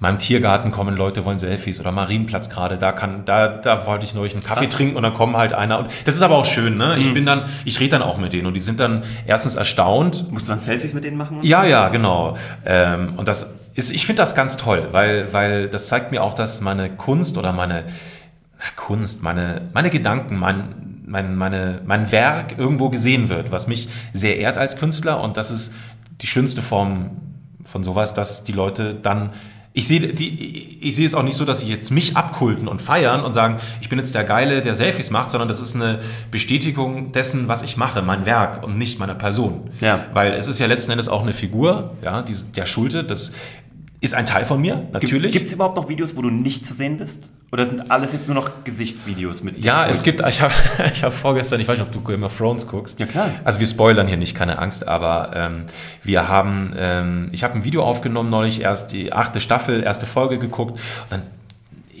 meinem 0.00 0.18
Tiergarten 0.18 0.70
kommen 0.70 0.96
Leute, 0.96 1.24
wollen 1.24 1.38
Selfies 1.38 1.78
oder 1.78 1.92
Marienplatz 1.92 2.48
gerade, 2.48 2.78
da 2.78 2.92
kann, 2.92 3.24
da, 3.26 3.48
da 3.48 3.86
wollte 3.86 4.06
ich 4.06 4.14
neulich 4.14 4.32
einen 4.32 4.42
Kaffee 4.42 4.64
Was? 4.64 4.70
trinken 4.70 4.96
und 4.96 5.02
dann 5.02 5.14
kommen 5.14 5.36
halt 5.36 5.52
einer. 5.52 5.78
Und 5.78 5.90
das 6.06 6.16
ist 6.16 6.22
aber 6.22 6.36
auch 6.36 6.46
schön, 6.46 6.78
ne? 6.78 6.96
Ich 6.98 7.08
mhm. 7.08 7.14
bin 7.14 7.26
dann, 7.26 7.44
ich 7.64 7.78
rede 7.80 7.90
dann 7.90 8.02
auch 8.02 8.16
mit 8.16 8.32
denen 8.32 8.46
und 8.46 8.54
die 8.54 8.60
sind 8.60 8.80
dann 8.80 9.04
erstens 9.26 9.56
erstaunt. 9.56 10.30
Musst 10.32 10.48
du 10.48 10.52
dann 10.52 10.60
Selfies 10.60 10.94
mit 10.94 11.04
denen 11.04 11.18
machen? 11.18 11.38
Ja, 11.42 11.64
ja, 11.64 11.90
genau. 11.90 12.36
Ähm, 12.64 13.14
und 13.16 13.28
das 13.28 13.54
ist, 13.74 13.92
ich 13.92 14.06
finde 14.06 14.22
das 14.22 14.34
ganz 14.34 14.56
toll, 14.56 14.88
weil, 14.90 15.32
weil 15.32 15.68
das 15.68 15.88
zeigt 15.88 16.12
mir 16.12 16.22
auch, 16.22 16.34
dass 16.34 16.62
meine 16.62 16.90
Kunst 16.90 17.36
oder 17.36 17.52
meine 17.52 17.84
Kunst, 18.76 19.22
meine, 19.22 19.68
meine 19.74 19.90
Gedanken, 19.90 20.36
mein, 20.36 21.02
mein, 21.04 21.36
meine, 21.36 21.82
mein 21.84 22.10
Werk 22.10 22.58
irgendwo 22.58 22.88
gesehen 22.88 23.28
wird, 23.28 23.52
was 23.52 23.66
mich 23.66 23.88
sehr 24.12 24.38
ehrt 24.38 24.56
als 24.56 24.76
Künstler 24.76 25.20
und 25.20 25.36
das 25.36 25.50
ist 25.50 25.74
die 26.22 26.26
schönste 26.26 26.62
Form 26.62 27.10
von 27.64 27.84
sowas, 27.84 28.14
dass 28.14 28.44
die 28.44 28.52
Leute 28.52 28.94
dann 28.94 29.30
ich 29.72 29.86
sehe, 29.86 30.00
die, 30.00 30.78
ich 30.80 30.96
sehe 30.96 31.06
es 31.06 31.14
auch 31.14 31.22
nicht 31.22 31.36
so, 31.36 31.44
dass 31.44 31.60
sie 31.60 31.68
jetzt 31.68 31.90
mich 31.90 32.16
abkulten 32.16 32.66
und 32.66 32.82
feiern 32.82 33.24
und 33.24 33.32
sagen, 33.32 33.58
ich 33.80 33.88
bin 33.88 33.98
jetzt 33.98 34.14
der 34.16 34.24
Geile, 34.24 34.62
der 34.62 34.74
Selfies 34.74 35.10
macht, 35.10 35.30
sondern 35.30 35.46
das 35.46 35.60
ist 35.60 35.76
eine 35.76 36.00
Bestätigung 36.32 37.12
dessen, 37.12 37.46
was 37.46 37.62
ich 37.62 37.76
mache, 37.76 38.02
mein 38.02 38.26
Werk 38.26 38.64
und 38.64 38.78
nicht 38.78 38.98
meiner 38.98 39.14
Person. 39.14 39.70
Ja. 39.80 40.06
Weil 40.12 40.32
es 40.32 40.48
ist 40.48 40.58
ja 40.58 40.66
letzten 40.66 40.90
Endes 40.90 41.08
auch 41.08 41.22
eine 41.22 41.32
Figur, 41.32 41.96
ja, 42.02 42.22
die, 42.22 42.34
der 42.56 42.66
Schulte, 42.66 43.04
das 43.04 43.30
ist 44.00 44.14
ein 44.14 44.26
Teil 44.26 44.44
von 44.44 44.60
mir, 44.60 44.88
natürlich. 44.92 45.32
Gibt 45.32 45.46
es 45.46 45.52
überhaupt 45.52 45.76
noch 45.76 45.88
Videos, 45.88 46.16
wo 46.16 46.22
du 46.22 46.30
nicht 46.30 46.66
zu 46.66 46.74
sehen 46.74 46.98
bist? 46.98 47.30
Oder 47.52 47.66
sind 47.66 47.90
alles 47.90 48.12
jetzt 48.12 48.28
nur 48.28 48.36
noch 48.36 48.62
Gesichtsvideos 48.62 49.42
mit 49.42 49.62
Ja, 49.64 49.88
es 49.88 50.02
gibt, 50.02 50.20
ich 50.28 50.40
habe 50.40 50.54
ich 50.92 51.02
hab 51.02 51.12
vorgestern, 51.12 51.60
ich 51.60 51.66
weiß 51.66 51.78
nicht, 51.78 51.86
ob 51.86 51.92
du 51.92 52.00
Game 52.00 52.22
of 52.22 52.36
Thrones 52.36 52.66
guckst. 52.66 53.00
Ja, 53.00 53.06
klar. 53.06 53.30
Also 53.44 53.58
wir 53.60 53.66
spoilern 53.66 54.06
hier 54.06 54.16
nicht, 54.16 54.36
keine 54.36 54.58
Angst, 54.58 54.86
aber 54.86 55.32
ähm, 55.34 55.64
wir 56.04 56.28
haben, 56.28 56.72
ähm, 56.76 57.28
ich 57.32 57.42
habe 57.42 57.54
ein 57.54 57.64
Video 57.64 57.82
aufgenommen 57.82 58.30
neulich, 58.30 58.60
erst 58.60 58.92
die 58.92 59.12
achte 59.12 59.40
Staffel, 59.40 59.82
erste 59.82 60.06
Folge 60.06 60.38
geguckt 60.38 60.72
und 60.72 61.10
dann 61.10 61.22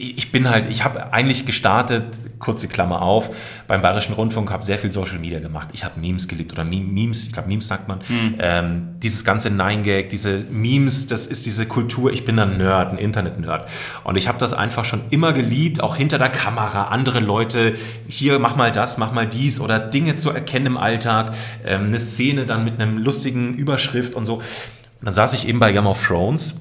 ich 0.00 0.32
bin 0.32 0.48
halt, 0.48 0.66
ich 0.66 0.82
habe 0.82 1.12
eigentlich 1.12 1.44
gestartet, 1.44 2.04
kurze 2.38 2.68
Klammer 2.68 3.02
auf, 3.02 3.30
beim 3.66 3.82
Bayerischen 3.82 4.14
Rundfunk, 4.14 4.50
habe 4.50 4.64
sehr 4.64 4.78
viel 4.78 4.90
Social 4.90 5.18
Media 5.18 5.40
gemacht. 5.40 5.68
Ich 5.74 5.84
habe 5.84 6.00
Memes 6.00 6.26
geliebt 6.26 6.52
oder 6.52 6.64
Memes, 6.64 7.26
ich 7.26 7.32
glaube 7.32 7.48
Memes 7.48 7.68
sagt 7.68 7.86
man. 7.86 8.00
Hm. 8.06 8.34
Ähm, 8.38 8.88
dieses 9.02 9.24
ganze 9.24 9.50
Nine-Gag, 9.50 10.08
diese 10.08 10.46
Memes, 10.50 11.06
das 11.06 11.26
ist 11.26 11.44
diese 11.44 11.66
Kultur, 11.66 12.12
ich 12.12 12.24
bin 12.24 12.38
ein 12.38 12.56
Nerd, 12.56 12.92
ein 12.92 12.98
Internet-Nerd. 12.98 13.68
Und 14.02 14.16
ich 14.16 14.26
habe 14.26 14.38
das 14.38 14.54
einfach 14.54 14.86
schon 14.86 15.02
immer 15.10 15.34
geliebt, 15.34 15.82
auch 15.82 15.96
hinter 15.96 16.18
der 16.18 16.30
Kamera, 16.30 16.84
andere 16.84 17.20
Leute, 17.20 17.74
hier 18.08 18.38
mach 18.38 18.56
mal 18.56 18.72
das, 18.72 18.96
mach 18.96 19.12
mal 19.12 19.26
dies 19.26 19.60
oder 19.60 19.78
Dinge 19.78 20.16
zu 20.16 20.30
erkennen 20.30 20.66
im 20.66 20.76
Alltag, 20.78 21.34
ähm, 21.66 21.88
eine 21.88 21.98
Szene 21.98 22.46
dann 22.46 22.64
mit 22.64 22.80
einem 22.80 22.96
lustigen 22.96 23.54
Überschrift 23.54 24.14
und 24.14 24.24
so. 24.24 24.36
Und 24.36 25.06
dann 25.06 25.14
saß 25.14 25.34
ich 25.34 25.48
eben 25.48 25.58
bei 25.58 25.72
Game 25.72 25.86
of 25.86 26.06
Thrones 26.06 26.59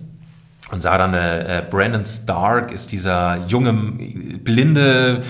und 0.72 0.82
sah 0.82 0.98
dann 0.98 1.14
äh, 1.14 1.64
Brandon 1.70 2.06
Stark 2.06 2.72
ist 2.72 2.92
dieser 2.92 3.46
junge 3.48 3.74
blinde 4.44 5.22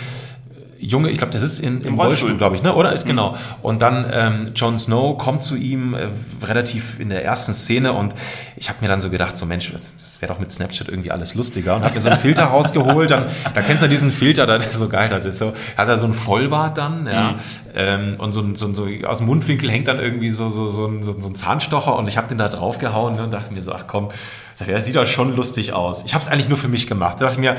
Junge, 0.81 1.09
ich 1.09 1.17
glaube, 1.17 1.33
das 1.33 1.43
ist 1.43 1.59
in, 1.59 1.81
im, 1.81 1.87
im 1.87 1.99
Rollstuhl, 1.99 2.37
glaube 2.37 2.55
ich, 2.55 2.63
ne? 2.63 2.73
oder? 2.73 2.93
Ist 2.93 3.05
mhm. 3.05 3.09
genau. 3.09 3.35
Und 3.61 3.81
dann 3.81 4.05
ähm, 4.11 4.51
Jon 4.55 4.77
Snow 4.77 5.17
kommt 5.17 5.43
zu 5.43 5.57
ihm 5.57 5.93
äh, 5.93 6.07
relativ 6.41 6.99
in 6.99 7.09
der 7.09 7.25
ersten 7.25 7.53
Szene 7.53 7.91
und 7.91 8.13
ich 8.55 8.69
habe 8.69 8.79
mir 8.81 8.87
dann 8.87 9.01
so 9.01 9.09
gedacht, 9.09 9.35
so 9.35 9.45
Mensch, 9.45 9.73
das 9.99 10.21
wäre 10.21 10.31
doch 10.31 10.39
mit 10.39 10.51
Snapchat 10.51 10.87
irgendwie 10.87 11.11
alles 11.11 11.35
lustiger 11.35 11.75
und 11.75 11.83
habe 11.83 11.95
mir 11.95 11.99
so 11.99 12.09
einen 12.09 12.19
Filter 12.21 12.45
rausgeholt. 12.45 13.11
Dann, 13.11 13.25
da 13.53 13.61
kennst 13.61 13.83
du 13.83 13.89
diesen 13.89 14.11
Filter, 14.11 14.45
das 14.45 14.67
ist 14.67 14.79
so 14.79 14.87
geil, 14.87 15.09
das 15.09 15.25
ist 15.25 15.39
so, 15.39 15.53
hat 15.75 15.87
er 15.87 15.97
so 15.97 16.07
ein 16.07 16.13
Vollbart 16.13 16.77
dann, 16.77 17.07
ja, 17.07 17.31
mhm. 17.31 17.37
ähm, 17.75 18.15
und 18.17 18.31
so, 18.31 18.55
so, 18.55 18.73
so 18.73 18.87
aus 19.05 19.17
dem 19.17 19.27
Mundwinkel 19.27 19.69
hängt 19.69 19.89
dann 19.89 19.99
irgendwie 19.99 20.29
so, 20.29 20.47
so, 20.47 20.69
so, 20.69 20.85
ein, 20.87 21.03
so, 21.03 21.11
so 21.19 21.27
ein 21.27 21.35
Zahnstocher 21.35 21.95
und 21.97 22.07
ich 22.07 22.17
habe 22.17 22.29
den 22.29 22.37
da 22.37 22.47
draufgehauen 22.47 23.15
ne, 23.15 23.23
und 23.23 23.33
dachte 23.33 23.53
mir 23.53 23.61
so, 23.61 23.73
ach 23.73 23.85
komm, 23.87 24.09
das 24.57 24.85
sieht 24.85 24.95
doch 24.95 25.07
schon 25.07 25.35
lustig 25.35 25.73
aus. 25.73 26.05
Ich 26.05 26.13
habe 26.13 26.21
es 26.21 26.29
eigentlich 26.29 26.49
nur 26.49 26.57
für 26.57 26.67
mich 26.67 26.87
gemacht. 26.87 27.19
Da 27.19 27.25
dachte 27.25 27.35
ich 27.35 27.39
mir, 27.39 27.55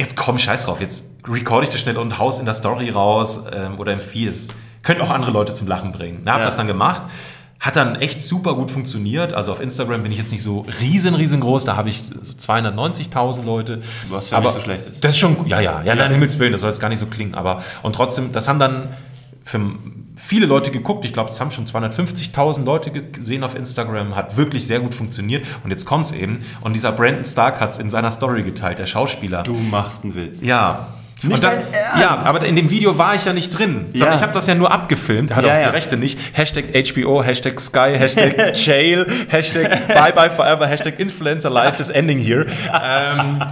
jetzt 0.00 0.16
komm, 0.16 0.38
scheiß 0.38 0.64
drauf, 0.64 0.80
jetzt 0.80 1.10
recorde 1.28 1.64
ich 1.64 1.70
das 1.70 1.80
schnell 1.80 1.98
und 1.98 2.18
haus 2.18 2.40
in 2.40 2.46
der 2.46 2.54
Story 2.54 2.90
raus 2.90 3.44
ähm, 3.54 3.78
oder 3.78 3.92
im 3.92 4.00
Feed. 4.00 4.32
Könnte 4.82 5.02
auch 5.02 5.10
andere 5.10 5.30
Leute 5.30 5.52
zum 5.52 5.68
Lachen 5.68 5.92
bringen. 5.92 6.22
Na, 6.24 6.32
hab 6.32 6.38
ja. 6.40 6.44
das 6.46 6.56
dann 6.56 6.66
gemacht. 6.66 7.02
Hat 7.60 7.76
dann 7.76 7.96
echt 7.96 8.22
super 8.22 8.54
gut 8.54 8.70
funktioniert. 8.70 9.34
Also 9.34 9.52
auf 9.52 9.60
Instagram 9.60 10.02
bin 10.02 10.10
ich 10.10 10.16
jetzt 10.16 10.32
nicht 10.32 10.42
so 10.42 10.64
riesen, 10.80 11.14
riesengroß. 11.14 11.66
Da 11.66 11.76
habe 11.76 11.90
ich 11.90 12.02
so 12.22 12.32
290.000 12.32 13.44
Leute. 13.44 13.82
Was 14.08 14.30
ja 14.30 14.38
aber 14.38 14.46
nicht 14.46 14.54
so 14.54 14.64
schlecht 14.64 14.86
ist. 14.86 15.04
Das 15.04 15.12
ist 15.12 15.18
schon, 15.18 15.46
ja, 15.46 15.60
ja, 15.60 15.80
ja, 15.80 15.84
ja. 15.84 15.94
nein, 15.94 16.12
Himmels 16.12 16.38
Willen, 16.38 16.52
das 16.52 16.62
soll 16.62 16.70
jetzt 16.70 16.80
gar 16.80 16.88
nicht 16.88 16.98
so 16.98 17.06
klingen. 17.06 17.34
Aber, 17.34 17.62
und 17.82 17.94
trotzdem, 17.94 18.32
das 18.32 18.48
haben 18.48 18.58
dann 18.58 18.88
für 19.44 19.60
viele 20.16 20.46
Leute 20.46 20.70
geguckt. 20.70 21.04
Ich 21.04 21.12
glaube, 21.12 21.30
es 21.30 21.40
haben 21.40 21.50
schon 21.50 21.66
250.000 21.66 22.64
Leute 22.64 22.90
gesehen 22.90 23.42
auf 23.42 23.54
Instagram. 23.54 24.16
Hat 24.16 24.36
wirklich 24.36 24.66
sehr 24.66 24.80
gut 24.80 24.94
funktioniert. 24.94 25.44
Und 25.64 25.70
jetzt 25.70 25.86
kommt 25.86 26.06
es 26.06 26.12
eben. 26.12 26.44
Und 26.60 26.74
dieser 26.74 26.92
Brandon 26.92 27.24
Stark 27.24 27.60
hat 27.60 27.72
es 27.72 27.78
in 27.78 27.90
seiner 27.90 28.10
Story 28.10 28.42
geteilt, 28.42 28.78
der 28.78 28.86
Schauspieler. 28.86 29.42
Du 29.42 29.54
machst 29.54 30.04
einen 30.04 30.14
Witz. 30.14 30.42
Ja. 30.42 30.88
Nicht 31.22 31.44
das, 31.44 31.60
ja, 32.00 32.18
aber 32.24 32.46
in 32.46 32.56
dem 32.56 32.70
Video 32.70 32.96
war 32.96 33.14
ich 33.14 33.26
ja 33.26 33.34
nicht 33.34 33.50
drin, 33.50 33.88
sondern 33.92 34.10
ja. 34.10 34.14
ich 34.14 34.22
habe 34.22 34.32
das 34.32 34.46
ja 34.46 34.54
nur 34.54 34.72
abgefilmt. 34.72 35.32
Er 35.32 35.36
hat 35.36 35.44
ja, 35.44 35.52
auch 35.52 35.58
die 35.58 35.64
ja. 35.64 35.70
Rechte 35.70 35.98
nicht. 35.98 36.18
Hashtag 36.32 36.64
HBO, 36.72 37.22
Hashtag 37.22 37.60
Sky, 37.60 37.94
Hashtag 37.98 38.54
Jail, 38.56 39.06
Hashtag 39.28 39.86
Bye 39.88 40.14
Bye 40.14 40.30
Forever, 40.30 40.66
Hashtag 40.66 40.98
Influencer 40.98 41.50
Life 41.50 41.78
is 41.78 41.90
ending 41.90 42.18
here. 42.18 42.46
ähm, 42.82 43.44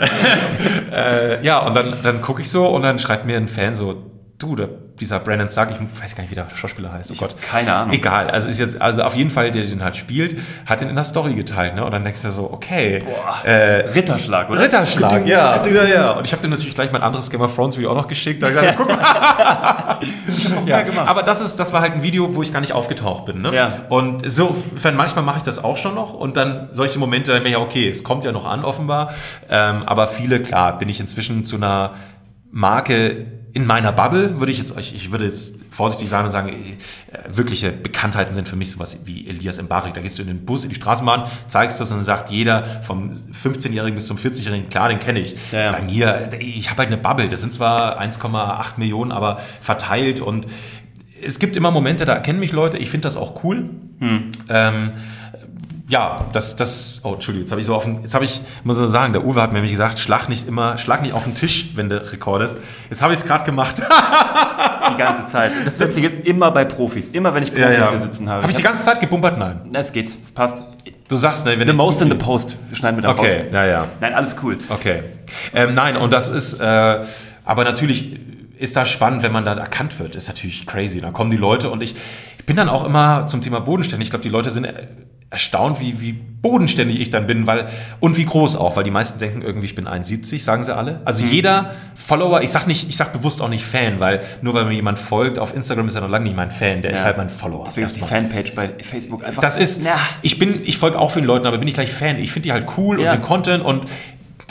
äh, 0.92 1.44
ja, 1.44 1.58
und 1.58 1.74
dann, 1.74 1.94
dann 2.02 2.22
gucke 2.22 2.40
ich 2.40 2.50
so 2.50 2.66
und 2.68 2.82
dann 2.82 2.98
schreibt 2.98 3.26
mir 3.26 3.36
ein 3.36 3.48
Fan 3.48 3.74
so, 3.74 4.02
du, 4.38 4.56
der, 4.56 4.68
dieser 5.00 5.18
Brandon 5.18 5.48
Stark, 5.48 5.70
ich 5.70 6.02
weiß 6.02 6.14
gar 6.14 6.22
nicht, 6.22 6.30
wie 6.30 6.34
der 6.34 6.46
Schauspieler 6.54 6.92
heißt. 6.92 7.10
Oh 7.10 7.14
ich 7.14 7.20
Gott. 7.20 7.34
keine 7.40 7.72
Ahnung. 7.72 7.94
Egal, 7.94 8.30
also 8.30 8.48
ist 8.48 8.60
jetzt, 8.60 8.80
also 8.80 9.02
auf 9.02 9.16
jeden 9.16 9.30
Fall, 9.30 9.50
der 9.50 9.64
den 9.64 9.82
halt 9.82 9.96
spielt, 9.96 10.38
hat 10.66 10.80
den 10.80 10.88
in 10.88 10.94
der 10.94 11.04
Story 11.04 11.34
geteilt, 11.34 11.74
ne? 11.74 11.84
Und 11.84 11.90
dann 11.90 12.04
denkst 12.04 12.22
du 12.22 12.30
so, 12.30 12.52
okay. 12.52 13.00
Boah, 13.04 13.44
äh, 13.44 13.88
Ritterschlag, 13.90 14.50
oder? 14.50 14.60
Ritterschlag, 14.60 15.26
ja. 15.26 15.66
ja, 15.66 15.84
ja. 15.84 16.10
Und 16.12 16.26
ich 16.26 16.32
habe 16.32 16.42
dir 16.42 16.48
natürlich 16.48 16.74
gleich 16.74 16.92
mein 16.92 17.02
anderes 17.02 17.30
Game 17.30 17.40
of 17.40 17.54
Thrones 17.54 17.76
Video 17.76 17.90
auch 17.90 17.96
noch 17.96 18.08
geschickt. 18.08 18.42
Da 18.42 18.50
gesagt, 18.50 18.74
guck 18.76 18.88
mal. 18.88 19.98
ja, 20.66 20.82
aber 21.06 21.22
das 21.22 21.40
ist, 21.40 21.56
das 21.58 21.72
war 21.72 21.80
halt 21.80 21.94
ein 21.94 22.02
Video, 22.02 22.34
wo 22.34 22.42
ich 22.42 22.52
gar 22.52 22.60
nicht 22.60 22.72
aufgetaucht 22.72 23.24
bin, 23.24 23.42
ne? 23.42 23.54
Ja. 23.54 23.72
Und 23.88 24.30
so, 24.30 24.54
manchmal 24.94 25.24
mache 25.24 25.38
ich 25.38 25.44
das 25.44 25.62
auch 25.64 25.76
schon 25.76 25.94
noch 25.94 26.12
und 26.12 26.36
dann 26.36 26.68
solche 26.72 26.98
Momente, 26.98 27.32
dann 27.32 27.42
bin 27.42 27.52
ich 27.52 27.58
ja, 27.58 27.64
okay, 27.64 27.88
es 27.88 28.04
kommt 28.04 28.24
ja 28.24 28.32
noch 28.32 28.44
an, 28.44 28.64
offenbar. 28.64 29.14
Ähm, 29.48 29.82
aber 29.86 30.08
viele, 30.08 30.40
klar, 30.40 30.78
bin 30.78 30.88
ich 30.88 31.00
inzwischen 31.00 31.44
zu 31.44 31.56
einer 31.56 31.92
Marke 32.50 33.26
in 33.52 33.66
meiner 33.66 33.92
Bubble 33.92 34.38
würde 34.38 34.52
ich 34.52 34.58
jetzt, 34.58 34.76
ich 34.78 35.10
würde 35.10 35.24
jetzt 35.24 35.56
vorsichtig 35.70 36.08
sein 36.08 36.24
und 36.24 36.30
sagen, 36.30 36.48
äh, 36.48 37.36
wirkliche 37.36 37.72
Bekanntheiten 37.72 38.34
sind 38.34 38.48
für 38.48 38.56
mich 38.56 38.70
sowas 38.70 39.02
wie 39.06 39.28
Elias 39.28 39.60
Mbarek. 39.60 39.94
Da 39.94 40.00
gehst 40.00 40.18
du 40.18 40.22
in 40.22 40.28
den 40.28 40.44
Bus, 40.44 40.62
in 40.64 40.70
die 40.70 40.76
Straßenbahn, 40.76 41.24
zeigst 41.48 41.80
das 41.80 41.90
und 41.92 42.00
sagt 42.00 42.30
jeder 42.30 42.82
vom 42.82 43.10
15-Jährigen 43.10 43.94
bis 43.94 44.06
zum 44.06 44.16
40-Jährigen, 44.16 44.68
klar, 44.68 44.88
den 44.88 45.00
kenne 45.00 45.20
ich. 45.20 45.36
Ja, 45.52 45.60
ja. 45.60 45.72
Bei 45.72 45.82
mir, 45.82 46.30
ich 46.38 46.70
habe 46.70 46.82
halt 46.82 46.88
eine 46.88 46.98
Bubble. 46.98 47.28
Das 47.28 47.40
sind 47.40 47.52
zwar 47.52 48.00
1,8 48.00 48.78
Millionen, 48.78 49.12
aber 49.12 49.40
verteilt 49.60 50.20
und 50.20 50.46
es 51.22 51.38
gibt 51.38 51.56
immer 51.56 51.70
Momente, 51.70 52.04
da 52.04 52.18
kennen 52.18 52.40
mich 52.40 52.52
Leute, 52.52 52.78
ich 52.78 52.90
finde 52.90 53.02
das 53.02 53.16
auch 53.16 53.44
cool. 53.44 53.68
Hm. 53.98 54.30
Ähm, 54.48 54.92
ja, 55.90 56.24
das, 56.32 56.54
das, 56.54 57.00
oh, 57.02 57.14
Entschuldigung, 57.14 57.42
jetzt 57.42 57.50
habe 57.50 57.60
ich 57.60 57.66
so 57.66 57.74
auf 57.74 57.82
den, 57.82 58.00
jetzt 58.02 58.14
habe 58.14 58.24
ich, 58.24 58.40
muss 58.62 58.80
ich 58.80 58.86
sagen, 58.86 59.12
der 59.12 59.24
Uwe 59.24 59.42
hat 59.42 59.50
mir 59.50 59.56
nämlich 59.56 59.72
gesagt, 59.72 59.98
schlag 59.98 60.28
nicht 60.28 60.46
immer, 60.46 60.78
schlag 60.78 61.02
nicht 61.02 61.12
auf 61.14 61.24
den 61.24 61.34
Tisch, 61.34 61.70
wenn 61.74 61.88
du 61.88 61.96
rekordest. 62.12 62.58
Jetzt 62.88 63.02
habe 63.02 63.12
ich 63.12 63.18
es 63.18 63.26
gerade 63.26 63.44
gemacht. 63.44 63.78
die 63.78 64.96
ganze 64.96 65.26
Zeit. 65.26 65.50
Das 65.64 65.80
Witzige 65.80 66.06
ist, 66.06 66.24
immer 66.24 66.52
bei 66.52 66.64
Profis, 66.64 67.08
immer 67.08 67.34
wenn 67.34 67.42
ich 67.42 67.50
Profis 67.50 67.64
ja, 67.64 67.72
ja. 67.72 67.90
hier 67.90 67.98
sitzen 67.98 68.28
habe. 68.28 68.42
Habe 68.42 68.52
ich 68.52 68.56
die 68.56 68.62
ganze 68.62 68.84
Zeit 68.84 69.00
gebumpert? 69.00 69.36
Nein. 69.36 69.62
Na, 69.70 69.80
es 69.80 69.92
geht, 69.92 70.16
es 70.22 70.30
passt. 70.30 70.58
Du 71.08 71.16
sagst, 71.16 71.44
ne, 71.44 71.58
wenn 71.58 71.66
The 71.66 71.74
most 71.74 72.00
in 72.00 72.08
the 72.08 72.16
post. 72.16 72.56
Wir 72.68 72.76
schneiden 72.76 72.96
mit 72.96 73.04
der 73.04 73.10
Okay, 73.10 73.46
ja, 73.52 73.66
ja. 73.66 73.86
Nein, 74.00 74.14
alles 74.14 74.36
cool. 74.44 74.58
Okay. 74.68 75.02
Ähm, 75.52 75.72
nein, 75.72 75.96
und 75.96 76.12
das 76.12 76.28
ist, 76.28 76.60
äh, 76.60 77.04
aber 77.44 77.64
natürlich 77.64 78.16
ist 78.58 78.76
das 78.76 78.88
spannend, 78.88 79.24
wenn 79.24 79.32
man 79.32 79.44
da 79.44 79.54
erkannt 79.54 79.98
wird. 79.98 80.14
Ist 80.14 80.28
natürlich 80.28 80.66
crazy. 80.66 81.00
Dann 81.00 81.12
kommen 81.12 81.32
die 81.32 81.36
Leute 81.36 81.68
und 81.68 81.82
ich, 81.82 81.96
ich 82.38 82.46
bin 82.46 82.54
dann 82.54 82.68
auch 82.68 82.84
immer 82.84 83.26
zum 83.26 83.40
Thema 83.40 83.58
bodenständig. 83.58 84.06
Ich 84.06 84.10
glaube, 84.10 84.22
die 84.22 84.28
Leute 84.28 84.50
sind 84.50 84.68
erstaunt, 85.30 85.80
wie, 85.80 86.00
wie 86.00 86.12
bodenständig 86.12 87.00
ich 87.00 87.10
dann 87.10 87.26
bin, 87.26 87.46
weil, 87.46 87.68
und 88.00 88.16
wie 88.16 88.24
groß 88.24 88.56
auch, 88.56 88.76
weil 88.76 88.82
die 88.82 88.90
meisten 88.90 89.20
denken 89.20 89.42
irgendwie, 89.42 89.66
ich 89.66 89.76
bin 89.76 89.86
1,70, 89.86 90.40
sagen 90.40 90.64
sie 90.64 90.74
alle. 90.74 91.00
Also 91.04 91.22
mhm. 91.22 91.30
jeder 91.30 91.74
Follower, 91.94 92.40
ich 92.42 92.50
sag 92.50 92.66
nicht, 92.66 92.88
ich 92.88 92.96
sag 92.96 93.12
bewusst 93.12 93.40
auch 93.40 93.48
nicht 93.48 93.64
Fan, 93.64 94.00
weil 94.00 94.22
nur 94.42 94.54
weil 94.54 94.64
mir 94.64 94.72
jemand 94.72 94.98
folgt, 94.98 95.38
auf 95.38 95.54
Instagram 95.54 95.86
ist 95.86 95.94
er 95.94 96.00
noch 96.00 96.08
lange 96.08 96.24
nicht 96.24 96.36
mein 96.36 96.50
Fan, 96.50 96.82
der 96.82 96.90
ja. 96.90 96.96
ist 96.96 97.04
halt 97.04 97.16
mein 97.16 97.30
Follower. 97.30 97.64
Deswegen 97.66 97.86
ist 97.86 97.96
die 97.96 98.00
Fanpage 98.00 98.54
bei 98.54 98.70
Facebook 98.82 99.24
einfach. 99.24 99.40
Das 99.40 99.56
ist, 99.56 99.82
na. 99.84 100.00
ich 100.22 100.38
bin, 100.38 100.62
ich 100.64 100.78
folge 100.78 100.98
auch 100.98 101.12
vielen 101.12 101.26
Leuten, 101.26 101.46
aber 101.46 101.58
bin 101.58 101.68
ich 101.68 101.74
gleich 101.74 101.92
Fan. 101.92 102.18
Ich 102.18 102.32
finde 102.32 102.48
die 102.48 102.52
halt 102.52 102.66
cool 102.76 103.00
ja. 103.00 103.12
und 103.12 103.18
den 103.18 103.22
Content 103.22 103.64
und 103.64 103.86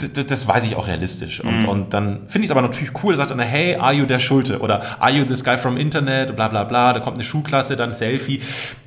das 0.08 0.46
weiß 0.46 0.64
ich 0.66 0.76
auch 0.76 0.86
realistisch. 0.86 1.40
Und, 1.40 1.60
mhm. 1.60 1.68
und 1.68 1.94
dann 1.94 2.28
finde 2.28 2.40
ich 2.40 2.44
es 2.46 2.50
aber 2.50 2.62
natürlich 2.62 2.92
cool, 3.02 3.16
sagt 3.16 3.32
einer, 3.32 3.44
hey, 3.44 3.76
are 3.76 3.92
you 3.92 4.06
der 4.06 4.18
Schulte? 4.18 4.60
Oder 4.60 5.00
are 5.00 5.10
you 5.10 5.24
this 5.24 5.44
guy 5.44 5.56
from 5.56 5.76
Internet? 5.76 6.34
Bla 6.34 6.48
bla 6.48 6.64
bla. 6.64 6.92
Da 6.92 7.00
kommt 7.00 7.16
eine 7.16 7.24
Schulklasse, 7.24 7.76
dann 7.76 7.94
Selfie. 7.94 8.42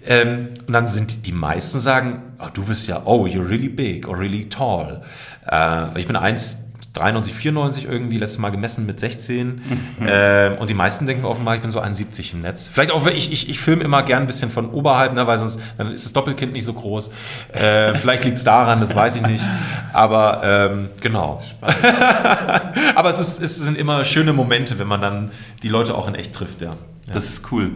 Ähm, 0.06 0.49
und 0.67 0.73
dann 0.73 0.88
sind 0.88 1.26
die 1.26 1.32
meisten 1.32 1.80
sagen, 1.80 2.21
oh, 2.39 2.47
du 2.54 2.65
bist 2.65 2.88
ja, 2.88 3.02
oh, 3.06 3.26
you're 3.26 3.47
really 3.47 3.69
big 3.69 4.08
or 4.08 4.19
really 4.19 4.49
tall. 4.49 5.02
Äh, 5.49 5.99
ich 5.99 6.08
bin 6.08 6.15
1, 6.15 6.62
93, 6.93 7.34
94 7.34 7.86
irgendwie, 7.86 8.17
letztes 8.17 8.38
Mal 8.38 8.51
gemessen 8.51 8.86
mit 8.86 8.99
16. 8.99 9.47
Mhm. 9.47 9.62
Ähm, 10.06 10.58
und 10.60 10.69
die 10.69 10.75
meisten 10.75 11.08
denken 11.08 11.25
offenbar, 11.25 11.56
ich 11.56 11.62
bin 11.62 11.71
so 11.71 11.79
71 11.79 12.34
im 12.34 12.41
Netz. 12.41 12.69
Vielleicht 12.69 12.91
auch, 12.91 13.08
ich, 13.08 13.32
ich, 13.32 13.49
ich 13.49 13.60
filme 13.60 13.84
immer 13.84 14.03
gern 14.03 14.23
ein 14.23 14.27
bisschen 14.27 14.51
von 14.51 14.69
oberhalb, 14.69 15.13
ne, 15.13 15.25
weil 15.25 15.39
sonst 15.39 15.60
dann 15.77 15.91
ist 15.91 16.06
das 16.06 16.13
Doppelkind 16.13 16.53
nicht 16.53 16.65
so 16.65 16.73
groß. 16.73 17.10
Äh, 17.51 17.95
vielleicht 17.95 18.23
liegt 18.25 18.38
es 18.38 18.43
daran, 18.43 18.79
das 18.79 18.95
weiß 18.95 19.15
ich 19.15 19.23
nicht. 19.23 19.43
Aber 19.91 20.41
ähm, 20.43 20.89
genau. 21.01 21.41
Aber 22.96 23.10
es, 23.10 23.19
ist, 23.19 23.41
es 23.41 23.58
sind 23.58 23.77
immer 23.77 24.04
schöne 24.04 24.33
Momente, 24.33 24.77
wenn 24.77 24.87
man 24.87 25.02
dann 25.02 25.31
die 25.63 25.69
Leute 25.69 25.96
auch 25.96 26.08
in 26.08 26.13
echt 26.13 26.33
trifft, 26.33 26.62
ja. 26.62 26.69
ja. 27.08 27.13
Das 27.13 27.25
ist 27.25 27.52
cool. 27.52 27.71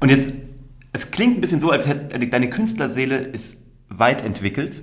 Und 0.00 0.10
jetzt, 0.10 0.32
es 0.92 1.10
klingt 1.10 1.38
ein 1.38 1.40
bisschen 1.40 1.60
so, 1.60 1.70
als 1.70 1.86
hätte 1.86 2.28
deine 2.28 2.50
Künstlerseele 2.50 3.16
ist 3.16 3.64
weit 3.88 4.22
entwickelt 4.22 4.82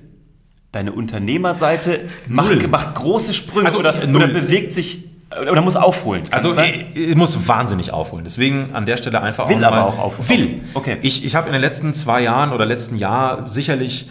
deine 0.71 0.91
Unternehmerseite 0.91 2.01
macht, 2.27 2.67
macht, 2.67 2.95
große 2.95 3.33
Sprünge 3.33 3.67
also, 3.67 3.79
oder, 3.79 3.95
oder, 4.07 4.27
bewegt 4.27 4.73
sich 4.73 5.05
oder 5.29 5.61
muss 5.61 5.75
aufholen. 5.75 6.23
also 6.31 6.55
ich, 6.93 7.15
muss 7.15 7.47
wahnsinnig 7.47 7.91
aufholen. 7.91 8.23
Deswegen 8.23 8.73
an 8.73 8.85
der 8.85 8.97
Stelle 8.97 9.21
einfach 9.21 9.49
will 9.49 9.63
auch 9.63 9.71
aber 9.71 9.85
auch 9.85 9.99
aufholen. 9.99 10.29
Will. 10.29 10.61
Okay. 10.73 10.97
Ich, 11.01 11.25
ich 11.25 11.35
habe 11.35 11.47
in 11.47 11.53
den 11.53 11.61
letzten 11.61 11.93
zwei 11.93 12.21
Jahren 12.21 12.53
oder 12.53 12.65
letzten 12.65 12.95
Jahr 12.95 13.47
sicherlich 13.47 14.09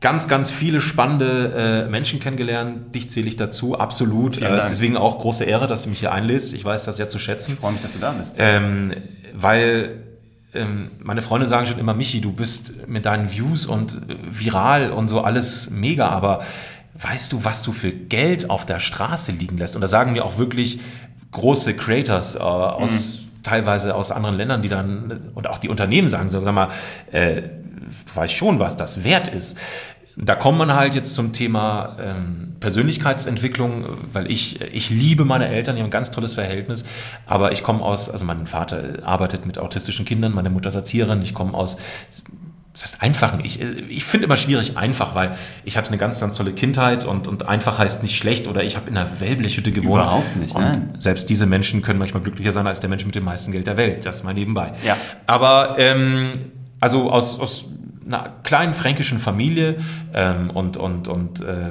ganz, 0.00 0.28
ganz 0.28 0.50
viele 0.50 0.80
spannende 0.80 1.86
äh, 1.86 1.90
Menschen 1.90 2.20
kennengelernt. 2.20 2.94
Dich 2.94 3.10
zähle 3.10 3.28
ich 3.28 3.36
dazu, 3.36 3.78
absolut. 3.78 4.38
Äh, 4.38 4.62
deswegen 4.64 4.96
auch 4.96 5.18
große 5.18 5.44
Ehre, 5.44 5.66
dass 5.66 5.84
du 5.84 5.90
mich 5.90 6.00
hier 6.00 6.12
einlädst. 6.12 6.52
Ich 6.52 6.64
weiß 6.64 6.84
das 6.84 6.96
sehr 6.96 7.08
zu 7.08 7.18
schätzen. 7.18 7.54
Ich 7.54 7.60
freue 7.60 7.72
mich, 7.72 7.82
dass 7.82 7.92
du 7.92 7.98
da 7.98 8.12
bist. 8.12 8.34
Ähm, 8.38 8.94
weil 9.34 10.09
meine 10.98 11.22
Freunde 11.22 11.46
sagen 11.46 11.66
schon 11.66 11.78
immer, 11.78 11.94
Michi, 11.94 12.20
du 12.20 12.32
bist 12.32 12.88
mit 12.88 13.06
deinen 13.06 13.30
Views 13.30 13.66
und 13.66 13.92
äh, 13.92 14.16
viral 14.30 14.90
und 14.90 15.08
so 15.08 15.20
alles 15.20 15.70
mega, 15.70 16.08
aber 16.08 16.44
weißt 16.94 17.32
du, 17.32 17.44
was 17.44 17.62
du 17.62 17.72
für 17.72 17.92
Geld 17.92 18.50
auf 18.50 18.66
der 18.66 18.80
Straße 18.80 19.32
liegen 19.32 19.58
lässt? 19.58 19.76
Und 19.76 19.82
da 19.82 19.86
sagen 19.86 20.12
mir 20.12 20.24
auch 20.24 20.38
wirklich 20.38 20.80
große 21.32 21.74
Creators 21.74 22.34
äh, 22.34 22.40
aus 22.40 23.20
teilweise 23.42 23.94
aus 23.94 24.10
anderen 24.10 24.36
Ländern, 24.36 24.62
die 24.62 24.68
dann 24.68 25.30
und 25.34 25.46
auch 25.46 25.58
die 25.58 25.68
Unternehmen 25.68 26.08
sagen, 26.08 26.28
so, 26.28 26.42
sag 26.42 26.54
mal, 26.54 26.68
äh, 27.10 27.42
du 27.42 28.16
weißt 28.16 28.34
schon, 28.34 28.58
was 28.58 28.76
das 28.76 29.04
wert 29.04 29.28
ist. 29.28 29.58
Da 30.16 30.34
kommt 30.34 30.58
man 30.58 30.74
halt 30.74 30.94
jetzt 30.94 31.14
zum 31.14 31.32
Thema 31.32 31.96
ähm, 32.00 32.56
Persönlichkeitsentwicklung, 32.60 33.86
weil 34.12 34.30
ich, 34.30 34.60
ich 34.60 34.90
liebe 34.90 35.24
meine 35.24 35.48
Eltern, 35.48 35.76
die 35.76 35.82
haben 35.82 35.88
ein 35.88 35.92
ganz 35.92 36.10
tolles 36.10 36.34
Verhältnis, 36.34 36.84
aber 37.26 37.52
ich 37.52 37.62
komme 37.62 37.82
aus, 37.82 38.10
also 38.10 38.24
mein 38.24 38.46
Vater 38.46 38.98
arbeitet 39.02 39.46
mit 39.46 39.58
autistischen 39.58 40.04
Kindern, 40.04 40.32
meine 40.32 40.50
Mutter 40.50 40.68
ist 40.68 40.74
Erzieherin, 40.74 41.22
ich 41.22 41.32
komme 41.32 41.54
aus, 41.54 41.78
das 42.72 42.84
heißt 42.84 43.02
einfachen, 43.02 43.44
ich, 43.44 43.60
ich 43.60 44.04
finde 44.04 44.26
immer 44.26 44.36
schwierig 44.36 44.76
einfach, 44.76 45.14
weil 45.14 45.36
ich 45.64 45.76
hatte 45.76 45.88
eine 45.88 45.98
ganz, 45.98 46.20
ganz 46.20 46.36
tolle 46.36 46.52
Kindheit 46.52 47.04
und, 47.04 47.26
und 47.26 47.48
einfach 47.48 47.78
heißt 47.78 48.02
nicht 48.02 48.16
schlecht 48.16 48.46
oder 48.46 48.62
ich 48.62 48.76
habe 48.76 48.88
in 48.90 48.96
einer 48.96 49.20
Wellblechhütte 49.20 49.72
gewohnt. 49.72 50.02
Überhaupt 50.02 50.36
nicht, 50.36 50.54
Und 50.54 50.62
nein. 50.62 50.94
selbst 50.98 51.28
diese 51.30 51.46
Menschen 51.46 51.82
können 51.82 51.98
manchmal 51.98 52.22
glücklicher 52.22 52.52
sein 52.52 52.66
als 52.66 52.80
der 52.80 52.88
Mensch 52.88 53.04
mit 53.04 53.14
dem 53.14 53.24
meisten 53.24 53.52
Geld 53.52 53.66
der 53.66 53.76
Welt, 53.76 54.06
das 54.06 54.22
mal 54.22 54.34
nebenbei. 54.34 54.72
Ja. 54.84 54.96
Aber 55.26 55.76
ähm, 55.78 56.32
also 56.78 57.10
aus, 57.10 57.40
aus 57.40 57.64
einer 58.06 58.32
kleinen 58.42 58.74
fränkischen 58.74 59.18
Familie 59.18 59.76
ähm, 60.14 60.50
und, 60.50 60.76
und, 60.76 61.06
und 61.08 61.40
äh, 61.40 61.70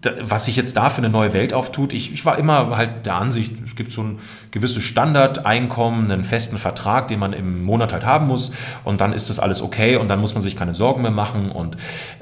da- 0.00 0.12
was 0.20 0.46
sich 0.46 0.56
jetzt 0.56 0.76
da 0.76 0.90
für 0.90 0.98
eine 0.98 1.08
neue 1.08 1.32
Welt 1.32 1.54
auftut, 1.54 1.92
ich, 1.92 2.12
ich 2.12 2.24
war 2.24 2.38
immer 2.38 2.76
halt 2.76 3.06
der 3.06 3.14
Ansicht, 3.14 3.52
es 3.64 3.76
gibt 3.76 3.92
so 3.92 4.02
ein 4.02 4.18
gewisses 4.50 4.82
Standardeinkommen, 4.82 6.10
einen 6.10 6.24
festen 6.24 6.58
Vertrag, 6.58 7.08
den 7.08 7.20
man 7.20 7.32
im 7.32 7.64
Monat 7.64 7.92
halt 7.92 8.04
haben 8.04 8.26
muss 8.26 8.52
und 8.84 9.00
dann 9.00 9.12
ist 9.12 9.30
das 9.30 9.38
alles 9.38 9.62
okay 9.62 9.96
und 9.96 10.08
dann 10.08 10.20
muss 10.20 10.34
man 10.34 10.42
sich 10.42 10.56
keine 10.56 10.74
Sorgen 10.74 11.02
mehr 11.02 11.10
machen 11.10 11.50
und 11.50 11.76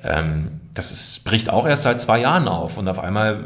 ähm, 0.04 0.60
das 0.74 0.90
ist, 0.92 1.24
bricht 1.24 1.48
auch 1.50 1.66
erst 1.66 1.82
seit 1.84 2.00
zwei 2.00 2.20
Jahren 2.20 2.48
auf 2.48 2.76
und 2.76 2.86
auf 2.88 2.98
einmal 2.98 3.44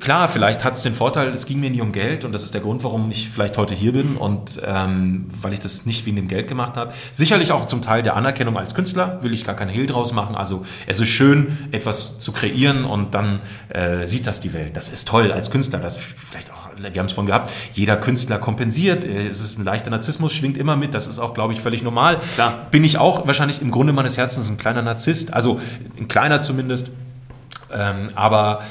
Klar, 0.00 0.28
vielleicht 0.28 0.64
hat 0.64 0.74
es 0.74 0.82
den 0.82 0.94
Vorteil, 0.94 1.28
es 1.28 1.46
ging 1.46 1.60
mir 1.60 1.70
nie 1.70 1.80
um 1.80 1.92
Geld 1.92 2.24
und 2.24 2.32
das 2.32 2.42
ist 2.42 2.54
der 2.54 2.60
Grund, 2.60 2.84
warum 2.84 3.10
ich 3.10 3.28
vielleicht 3.28 3.56
heute 3.58 3.74
hier 3.74 3.92
bin 3.92 4.16
und 4.16 4.60
ähm, 4.64 5.26
weil 5.40 5.52
ich 5.52 5.60
das 5.60 5.86
nicht 5.86 6.06
wegen 6.06 6.16
dem 6.16 6.28
Geld 6.28 6.48
gemacht 6.48 6.76
habe. 6.76 6.92
Sicherlich 7.12 7.52
auch 7.52 7.66
zum 7.66 7.82
Teil 7.82 8.02
der 8.02 8.16
Anerkennung 8.16 8.56
als 8.58 8.74
Künstler, 8.74 9.22
will 9.22 9.32
ich 9.32 9.44
gar 9.44 9.54
keinen 9.54 9.70
Hehl 9.70 9.86
draus 9.86 10.12
machen. 10.12 10.34
Also 10.34 10.64
es 10.86 11.00
ist 11.00 11.08
schön, 11.08 11.58
etwas 11.72 12.18
zu 12.18 12.32
kreieren 12.32 12.84
und 12.84 13.14
dann 13.14 13.40
äh, 13.68 14.06
sieht 14.06 14.26
das 14.26 14.40
die 14.40 14.52
Welt. 14.54 14.76
Das 14.76 14.88
ist 14.88 15.08
toll 15.08 15.32
als 15.32 15.50
Künstler. 15.50 15.78
Das 15.78 15.98
vielleicht 15.98 16.52
auch, 16.52 16.68
wir 16.76 16.98
haben 16.98 17.06
es 17.06 17.12
vorhin 17.12 17.28
gehabt, 17.28 17.50
jeder 17.72 17.96
Künstler 17.96 18.38
kompensiert. 18.38 19.04
Äh, 19.04 19.28
Es 19.28 19.40
ist 19.40 19.58
ein 19.58 19.64
leichter 19.64 19.90
Narzissmus, 19.90 20.32
schwingt 20.32 20.58
immer 20.58 20.76
mit. 20.76 20.94
Das 20.94 21.06
ist 21.06 21.18
auch, 21.18 21.34
glaube 21.34 21.52
ich, 21.52 21.60
völlig 21.60 21.82
normal. 21.82 22.18
Klar. 22.34 22.66
Bin 22.70 22.84
ich 22.84 22.98
auch 22.98 23.26
wahrscheinlich 23.26 23.62
im 23.62 23.70
Grunde 23.70 23.92
meines 23.92 24.16
Herzens 24.18 24.50
ein 24.50 24.58
kleiner 24.58 24.82
Narzisst, 24.82 25.32
also 25.32 25.60
ein 25.98 26.08
kleiner 26.08 26.40
zumindest. 26.40 26.90
Ähm, 27.72 28.08
aber 28.14 28.62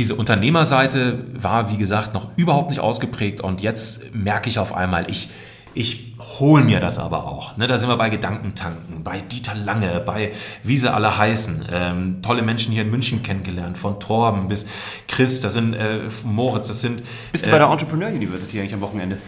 diese 0.00 0.14
Unternehmerseite 0.14 1.18
war, 1.34 1.70
wie 1.70 1.76
gesagt, 1.76 2.14
noch 2.14 2.28
überhaupt 2.38 2.70
nicht 2.70 2.80
ausgeprägt 2.80 3.42
und 3.42 3.60
jetzt 3.60 4.14
merke 4.14 4.48
ich 4.48 4.58
auf 4.58 4.74
einmal, 4.74 5.10
ich, 5.10 5.28
ich 5.74 6.14
hole 6.38 6.64
mir 6.64 6.80
das 6.80 6.98
aber 6.98 7.26
auch. 7.26 7.58
Ne, 7.58 7.66
da 7.66 7.76
sind 7.76 7.90
wir 7.90 7.98
bei 7.98 8.08
Gedankentanken, 8.08 9.04
bei 9.04 9.18
Dieter 9.18 9.54
Lange, 9.54 10.00
bei 10.00 10.32
wie 10.62 10.78
sie 10.78 10.90
alle 10.90 11.18
heißen. 11.18 11.66
Ähm, 11.70 12.22
tolle 12.22 12.40
Menschen 12.40 12.72
hier 12.72 12.80
in 12.80 12.90
München 12.90 13.22
kennengelernt, 13.22 13.76
von 13.76 14.00
Torben 14.00 14.48
bis 14.48 14.70
Chris, 15.06 15.42
das 15.42 15.52
sind 15.52 15.74
äh, 15.74 16.08
Moritz, 16.24 16.68
das 16.68 16.80
sind... 16.80 17.02
Bist 17.30 17.44
du 17.44 17.50
äh, 17.50 17.52
bei 17.52 17.58
der 17.58 17.68
Entrepreneur 17.68 18.08
University 18.08 18.58
eigentlich 18.58 18.72
am 18.72 18.80
Wochenende? 18.80 19.18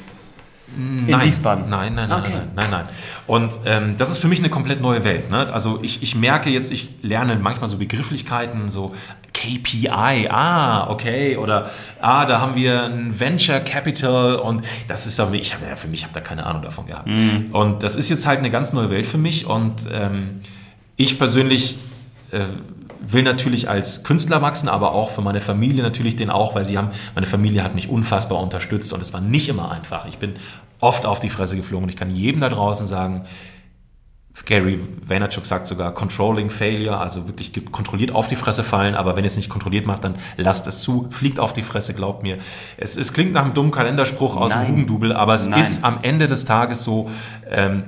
In 0.76 1.06
nein, 1.06 1.26
Wiesbaden? 1.26 1.68
Nein, 1.68 1.94
nein, 1.94 2.08
nein, 2.08 2.22
Okay. 2.22 2.32
nein, 2.32 2.48
nein, 2.54 2.70
nein. 2.70 2.84
Und 3.26 3.52
ähm, 3.64 3.96
das 3.96 4.10
ist 4.10 4.18
für 4.18 4.28
mich 4.28 4.38
eine 4.38 4.48
komplett 4.50 4.80
neue 4.80 5.04
Welt. 5.04 5.30
Ne? 5.30 5.52
Also 5.52 5.80
ich, 5.82 6.02
ich 6.02 6.14
merke 6.14 6.50
jetzt, 6.50 6.72
ich 6.72 6.90
lerne 7.02 7.36
manchmal 7.36 7.68
so 7.68 7.76
Begrifflichkeiten, 7.78 8.70
so 8.70 8.94
KPI, 9.32 10.28
ah, 10.30 10.88
okay, 10.90 11.36
oder 11.36 11.70
ah, 12.00 12.26
da 12.26 12.40
haben 12.40 12.54
wir 12.54 12.84
ein 12.84 13.18
Venture 13.18 13.60
Capital 13.60 14.36
und 14.36 14.64
das 14.88 15.06
ist 15.06 15.18
aber, 15.20 15.34
ich 15.34 15.54
habe 15.54 15.66
ja 15.66 15.76
für 15.76 15.88
mich, 15.88 16.04
habe 16.04 16.14
da 16.14 16.20
keine 16.20 16.46
Ahnung 16.46 16.62
davon 16.62 16.86
gehabt. 16.86 17.08
Und 17.52 17.82
das 17.82 17.96
ist 17.96 18.08
jetzt 18.08 18.26
halt 18.26 18.38
eine 18.38 18.50
ganz 18.50 18.72
neue 18.72 18.90
Welt 18.90 19.06
für 19.06 19.18
mich 19.18 19.46
und 19.46 19.88
ähm, 19.92 20.40
ich 20.96 21.18
persönlich 21.18 21.76
äh, 22.30 22.40
will 23.06 23.22
natürlich 23.22 23.68
als 23.68 24.04
Künstler 24.04 24.42
wachsen, 24.42 24.68
aber 24.68 24.92
auch 24.92 25.10
für 25.10 25.22
meine 25.22 25.40
Familie 25.40 25.82
natürlich 25.82 26.16
den 26.16 26.30
auch, 26.30 26.54
weil 26.54 26.64
sie 26.64 26.78
haben, 26.78 26.90
meine 27.14 27.26
Familie 27.26 27.64
hat 27.64 27.74
mich 27.74 27.88
unfassbar 27.88 28.40
unterstützt 28.40 28.92
und 28.92 29.00
es 29.00 29.12
war 29.12 29.20
nicht 29.20 29.48
immer 29.48 29.70
einfach. 29.70 30.06
Ich 30.06 30.18
bin 30.18 30.34
oft 30.80 31.06
auf 31.06 31.20
die 31.20 31.30
Fresse 31.30 31.56
geflogen 31.56 31.84
und 31.84 31.88
ich 31.90 31.96
kann 31.96 32.14
jedem 32.14 32.40
da 32.40 32.48
draußen 32.48 32.86
sagen, 32.86 33.24
Gary 34.46 34.80
Vaynerchuk 35.04 35.44
sagt 35.44 35.66
sogar 35.66 35.92
Controlling 35.92 36.48
Failure, 36.48 36.98
also 36.98 37.28
wirklich 37.28 37.52
kontrolliert 37.70 38.14
auf 38.14 38.28
die 38.28 38.36
Fresse 38.36 38.64
fallen, 38.64 38.94
aber 38.94 39.14
wenn 39.14 39.24
ihr 39.24 39.28
es 39.28 39.36
nicht 39.36 39.50
kontrolliert 39.50 39.86
macht, 39.86 40.04
dann 40.04 40.16
lasst 40.36 40.66
es 40.66 40.80
zu, 40.80 41.08
fliegt 41.10 41.38
auf 41.38 41.52
die 41.52 41.62
Fresse, 41.62 41.94
glaubt 41.94 42.22
mir. 42.22 42.38
Es, 42.78 42.96
es 42.96 43.12
klingt 43.12 43.32
nach 43.32 43.44
einem 43.44 43.54
dummen 43.54 43.70
Kalenderspruch 43.70 44.36
aus 44.36 44.52
Nein. 44.52 44.66
dem 44.66 44.72
Hugendubel, 44.72 45.12
aber 45.12 45.34
es 45.34 45.46
Nein. 45.46 45.60
ist 45.60 45.84
am 45.84 45.98
Ende 46.02 46.26
des 46.26 46.44
Tages 46.44 46.82
so, 46.82 47.10
ähm, 47.50 47.84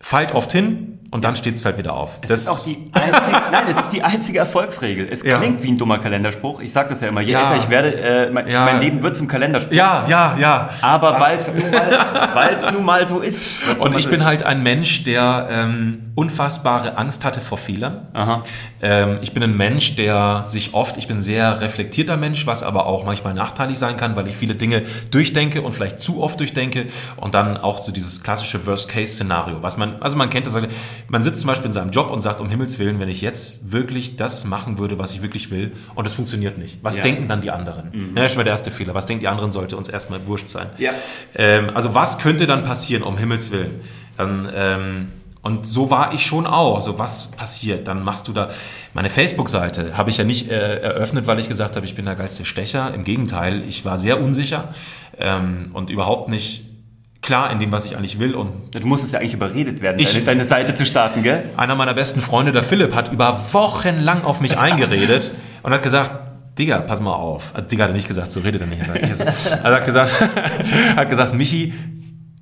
fallt 0.00 0.32
oft 0.32 0.52
hin 0.52 0.93
und 1.14 1.24
dann 1.24 1.36
steht 1.36 1.54
es 1.54 1.64
halt 1.64 1.78
wieder 1.78 1.94
auf. 1.94 2.20
Das 2.26 2.40
ist 2.40 2.48
auch 2.48 2.64
die 2.64 2.76
einzige, 2.92 3.36
nein, 3.52 3.64
es 3.70 3.78
ist 3.78 3.90
die 3.90 4.02
einzige 4.02 4.40
Erfolgsregel. 4.40 5.06
Es 5.08 5.22
Ja. 5.22 5.38
klingt 5.38 5.62
wie 5.62 5.68
ein 5.68 5.78
dummer 5.78 5.98
Kalenderspruch. 5.98 6.60
Ich 6.60 6.72
sage 6.72 6.88
das 6.88 7.00
ja 7.02 7.08
immer. 7.08 7.20
Je 7.20 7.32
Ja. 7.34 7.42
älter 7.44 7.56
ich 7.56 7.70
werde, 7.70 7.94
äh, 8.00 8.30
mein, 8.30 8.48
Ja. 8.48 8.64
mein 8.64 8.80
Leben 8.80 9.00
wird 9.04 9.16
zum 9.16 9.28
Kalenderspruch. 9.28 9.72
ja, 9.76 10.04
ja, 10.08 10.36
ja. 10.40 10.70
Aber 10.82 11.20
weil 11.20 11.36
es 11.36 11.54
nun, 11.54 11.70
mal- 11.70 12.50
es 12.56 12.72
nun 12.72 12.84
mal 12.84 13.06
so 13.06 13.20
ist. 13.20 13.46
Und 13.78 13.96
ich 13.96 14.04
so 14.04 14.10
bin 14.10 14.20
ist. 14.20 14.26
halt 14.26 14.42
ein 14.42 14.62
Mensch, 14.64 15.04
der 15.04 15.46
ähm, 15.50 16.12
unfassbare 16.16 16.96
Angst 16.98 17.24
hatte 17.24 17.40
vor 17.40 17.58
Fehlern. 17.58 18.08
Aha. 18.12 18.42
Ähm, 18.82 19.18
ich 19.22 19.32
bin 19.32 19.42
ein 19.44 19.56
Mensch, 19.56 19.94
der 19.96 20.44
sich 20.48 20.74
oft, 20.74 20.96
ich 20.96 21.06
bin 21.08 21.18
ein 21.18 21.22
sehr 21.22 21.60
reflektierter 21.60 22.16
Mensch, 22.16 22.44
was 22.46 22.62
aber 22.64 22.86
auch 22.86 23.04
manchmal 23.04 23.34
nachteilig 23.34 23.78
sein 23.78 23.96
kann, 23.96 24.16
weil 24.16 24.26
ich 24.28 24.34
viele 24.34 24.56
Dinge 24.56 24.82
durchdenke 25.12 25.62
und 25.62 25.74
vielleicht 25.74 26.02
zu 26.02 26.22
oft 26.22 26.40
durchdenke 26.40 26.86
und 27.16 27.34
dann 27.34 27.56
auch 27.56 27.78
so 27.82 27.92
dieses 27.92 28.22
klassische 28.24 28.66
Worst-Case-Szenario, 28.66 29.62
was 29.62 29.76
man, 29.76 29.96
also 30.00 30.16
man 30.16 30.28
kennt 30.30 30.46
das, 30.46 30.56
man 31.08 31.22
sitzt 31.22 31.40
zum 31.42 31.48
Beispiel 31.48 31.66
in 31.66 31.72
seinem 31.72 31.90
Job 31.90 32.10
und 32.10 32.20
sagt, 32.20 32.40
um 32.40 32.48
Himmels 32.48 32.78
Willen, 32.78 32.98
wenn 33.00 33.08
ich 33.08 33.20
jetzt 33.20 33.72
wirklich 33.72 34.16
das 34.16 34.44
machen 34.44 34.78
würde, 34.78 34.98
was 34.98 35.12
ich 35.14 35.22
wirklich 35.22 35.50
will 35.50 35.72
und 35.94 36.06
es 36.06 36.12
funktioniert 36.14 36.58
nicht, 36.58 36.78
was 36.82 36.96
Ja. 36.96 37.02
denken 37.02 37.28
dann 37.28 37.40
die 37.40 37.50
anderen? 37.50 38.14
Ja, 38.16 38.28
schon 38.28 38.38
mal 38.38 38.44
der 38.44 38.52
erste 38.52 38.70
Fehler, 38.70 38.94
was 38.94 39.06
denken 39.06 39.20
die 39.20 39.28
anderen, 39.28 39.52
sollte 39.52 39.76
uns 39.76 39.88
erstmal 39.88 40.26
wurscht 40.26 40.48
sein. 40.48 40.66
Ja. 40.78 40.92
Ähm, 41.34 41.70
also 41.74 41.94
was 41.94 42.18
könnte 42.18 42.46
dann 42.46 42.62
passieren, 42.64 43.02
um 43.02 43.18
Himmels 43.18 43.50
Willen? 43.52 43.80
Dann, 44.16 44.48
ähm, 44.54 45.08
und 45.42 45.66
so 45.66 45.90
war 45.90 46.14
ich 46.14 46.24
schon 46.24 46.46
auch. 46.46 46.80
So 46.80 46.98
was 46.98 47.32
passiert? 47.32 47.86
Dann 47.86 48.02
machst 48.02 48.28
du 48.28 48.32
da 48.32 48.50
meine 48.94 49.10
Facebook-Seite 49.10 49.96
habe 49.96 50.10
ich 50.10 50.16
ja 50.18 50.24
nicht 50.24 50.50
äh, 50.50 50.78
eröffnet, 50.80 51.26
weil 51.26 51.38
ich 51.40 51.48
gesagt 51.48 51.74
habe, 51.76 51.84
ich 51.84 51.94
bin 51.96 52.04
der 52.04 52.14
geilste 52.14 52.44
Stecher. 52.44 52.94
Im 52.94 53.02
Gegenteil, 53.04 53.62
ich 53.68 53.84
war 53.84 53.98
sehr 53.98 54.20
unsicher 54.22 54.72
ähm, 55.18 55.70
und 55.72 55.90
überhaupt 55.90 56.28
nicht 56.28 56.64
klar 57.24 57.50
in 57.50 57.58
dem, 57.58 57.72
was 57.72 57.84
ich 57.86 57.96
eigentlich 57.96 58.18
will. 58.18 58.34
Und 58.34 58.74
Du 58.74 58.86
musstest 58.86 59.12
ja 59.14 59.18
eigentlich 59.20 59.34
überredet 59.34 59.82
werden, 59.82 59.98
Ich- 59.98 60.12
deine, 60.12 60.24
deine 60.24 60.46
Seite 60.46 60.74
zu 60.74 60.84
starten, 60.86 61.22
gell? 61.22 61.44
einer 61.56 61.74
meiner 61.74 61.94
besten 61.94 62.20
Freunde, 62.20 62.52
der 62.52 62.62
Philipp, 62.62 62.94
hat 62.94 63.10
über 63.12 63.40
Wochen 63.52 64.00
lang 64.00 64.24
auf 64.24 64.40
mich 64.40 64.58
eingeredet 64.58 65.30
und 65.62 65.72
hat 65.72 65.82
gesagt, 65.82 66.10
Digga, 66.58 66.78
pass 66.78 67.00
mal 67.00 67.12
auf. 67.14 67.50
Also 67.54 67.66
Digga 67.68 67.84
hat 67.84 67.90
er 67.90 67.94
nicht 67.94 68.06
gesagt, 68.06 68.30
so 68.32 68.40
redet 68.40 68.60
er 68.60 68.68
nicht. 68.68 68.82
Also 68.88 69.24
er 69.64 69.72
hat 69.74 69.84
gesagt, 69.84 70.12
hat 70.96 71.08
gesagt, 71.08 71.34
Michi, 71.34 71.74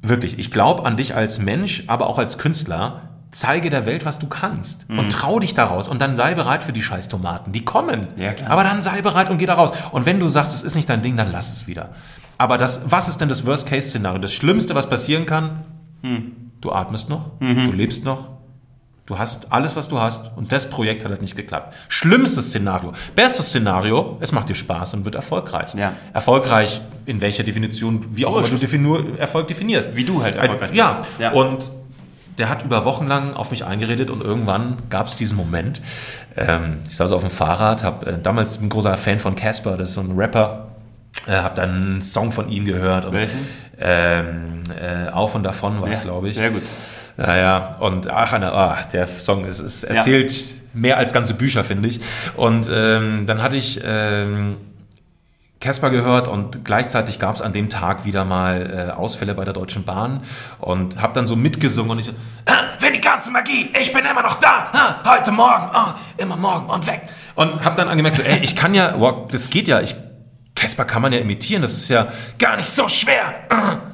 wirklich, 0.02 0.38
ich 0.38 0.50
glaube 0.50 0.84
an 0.84 0.96
dich 0.96 1.14
als 1.14 1.38
Mensch, 1.38 1.84
aber 1.86 2.08
auch 2.08 2.18
als 2.18 2.36
Künstler. 2.38 3.02
Zeige 3.30 3.70
der 3.70 3.86
Welt, 3.86 4.04
was 4.04 4.18
du 4.18 4.26
kannst. 4.26 4.90
Und 4.90 5.10
trau 5.10 5.38
dich 5.38 5.54
daraus. 5.54 5.88
Und 5.88 6.02
dann 6.02 6.14
sei 6.14 6.34
bereit 6.34 6.62
für 6.62 6.74
die 6.74 6.82
Scheißtomaten. 6.82 7.50
Die 7.54 7.64
kommen. 7.64 8.08
Ja. 8.18 8.32
Aber 8.46 8.62
dann 8.62 8.82
sei 8.82 9.00
bereit 9.00 9.30
und 9.30 9.38
geh 9.38 9.46
da 9.46 9.54
raus. 9.54 9.72
Und 9.90 10.04
wenn 10.04 10.20
du 10.20 10.28
sagst, 10.28 10.52
es 10.54 10.62
ist 10.62 10.74
nicht 10.74 10.90
dein 10.90 11.00
Ding, 11.00 11.16
dann 11.16 11.32
lass 11.32 11.50
es 11.50 11.66
wieder. 11.66 11.88
Aber 12.42 12.58
das, 12.58 12.90
was 12.90 13.08
ist 13.08 13.20
denn 13.20 13.28
das 13.28 13.46
Worst-Case-Szenario? 13.46 14.18
Das 14.18 14.34
Schlimmste, 14.34 14.74
was 14.74 14.88
passieren 14.88 15.26
kann, 15.26 15.62
du 16.60 16.72
atmest 16.72 17.08
noch, 17.08 17.30
du 17.38 17.70
lebst 17.70 18.04
noch, 18.04 18.30
du 19.06 19.16
hast 19.16 19.52
alles, 19.52 19.76
was 19.76 19.88
du 19.88 20.00
hast 20.00 20.32
und 20.34 20.50
das 20.50 20.68
Projekt 20.68 21.04
hat 21.04 21.12
halt 21.12 21.22
nicht 21.22 21.36
geklappt. 21.36 21.76
Schlimmstes 21.86 22.48
Szenario. 22.48 22.94
Bestes 23.14 23.46
Szenario, 23.50 24.16
es 24.18 24.32
macht 24.32 24.48
dir 24.48 24.56
Spaß 24.56 24.94
und 24.94 25.04
wird 25.04 25.14
erfolgreich. 25.14 25.72
Ja. 25.74 25.92
Erfolgreich 26.12 26.80
in 27.06 27.20
welcher 27.20 27.44
Definition, 27.44 28.04
wie 28.10 28.26
auch 28.26 28.36
immer 28.36 28.48
du 28.48 28.56
definu 28.56 29.14
Erfolg 29.18 29.46
definierst. 29.46 29.94
Wie 29.94 30.02
du 30.02 30.20
halt 30.24 30.34
erfolgreich 30.34 30.70
bist. 30.70 30.74
Ja. 30.74 31.00
Ja. 31.20 31.30
und 31.34 31.70
der 32.38 32.48
hat 32.48 32.64
über 32.64 32.84
Wochen 32.84 33.06
lang 33.06 33.34
auf 33.34 33.52
mich 33.52 33.64
eingeredet 33.64 34.10
und 34.10 34.20
irgendwann 34.20 34.78
gab 34.90 35.06
es 35.06 35.14
diesen 35.14 35.36
Moment. 35.36 35.80
Ähm, 36.36 36.78
ich 36.88 36.96
saß 36.96 37.12
auf 37.12 37.20
dem 37.20 37.30
Fahrrad, 37.30 37.84
habe 37.84 38.06
äh, 38.06 38.18
damals 38.20 38.60
ein 38.60 38.68
großer 38.68 38.96
Fan 38.96 39.20
von 39.20 39.36
Casper, 39.36 39.76
das 39.76 39.90
ist 39.90 39.94
so 39.94 40.00
ein 40.00 40.16
Rapper, 40.16 40.71
äh, 41.26 41.32
habe 41.32 41.54
dann 41.54 41.70
einen 41.70 42.02
Song 42.02 42.32
von 42.32 42.48
ihm 42.48 42.64
gehört. 42.64 43.04
Und, 43.04 43.12
Welchen? 43.12 43.48
Ähm, 43.80 44.62
äh, 44.80 45.10
Auf 45.10 45.34
und 45.34 45.42
davon 45.42 45.80
war 45.80 45.88
es, 45.88 45.98
Ja, 45.98 46.04
glaube 46.04 46.28
ich. 46.28 46.34
Sehr 46.34 46.50
gut. 46.50 46.62
Naja, 47.16 47.76
und 47.80 48.08
ach, 48.08 48.32
ah, 48.32 48.78
der 48.92 49.06
Song 49.06 49.44
ist, 49.44 49.60
ist 49.60 49.84
erzählt 49.84 50.32
ja. 50.32 50.46
mehr 50.72 50.96
als 50.96 51.12
ganze 51.12 51.34
Bücher, 51.34 51.62
finde 51.62 51.88
ich. 51.88 52.00
Und 52.36 52.70
ähm, 52.72 53.26
dann 53.26 53.42
hatte 53.42 53.56
ich 53.56 53.80
ähm, 53.84 54.56
Casper 55.60 55.90
gehört 55.90 56.26
und 56.26 56.64
gleichzeitig 56.64 57.18
gab 57.18 57.34
es 57.34 57.42
an 57.42 57.52
dem 57.52 57.68
Tag 57.68 58.04
wieder 58.04 58.24
mal 58.24 58.88
äh, 58.90 58.92
Ausfälle 58.92 59.34
bei 59.34 59.44
der 59.44 59.52
Deutschen 59.52 59.84
Bahn 59.84 60.24
und 60.58 61.00
habe 61.00 61.12
dann 61.12 61.26
so 61.26 61.36
mitgesungen 61.36 61.92
und 61.92 61.98
ich 61.98 62.06
so, 62.06 62.12
ah, 62.46 62.52
wenn 62.80 62.94
die 62.94 63.00
ganze 63.00 63.30
Magie, 63.30 63.70
ich 63.80 63.92
bin 63.92 64.04
immer 64.04 64.22
noch 64.22 64.40
da, 64.40 64.70
ah, 64.72 65.16
heute 65.16 65.30
Morgen, 65.30 65.70
ah, 65.72 65.94
immer 66.16 66.36
morgen 66.36 66.66
und 66.66 66.86
weg. 66.86 67.02
Und 67.34 67.64
habe 67.64 67.76
dann 67.76 67.88
angemerkt, 67.88 68.16
so, 68.16 68.22
ey, 68.22 68.40
ich 68.42 68.56
kann 68.56 68.74
ja, 68.74 68.94
wow, 68.98 69.28
das 69.30 69.50
geht 69.50 69.68
ja, 69.68 69.80
ich 69.80 69.94
Casper 70.62 70.84
kann 70.84 71.02
man 71.02 71.12
ja 71.12 71.18
imitieren, 71.18 71.60
das 71.60 71.72
ist 71.72 71.88
ja 71.88 72.12
gar 72.38 72.56
nicht 72.56 72.68
so 72.68 72.88
schwer. 72.88 73.34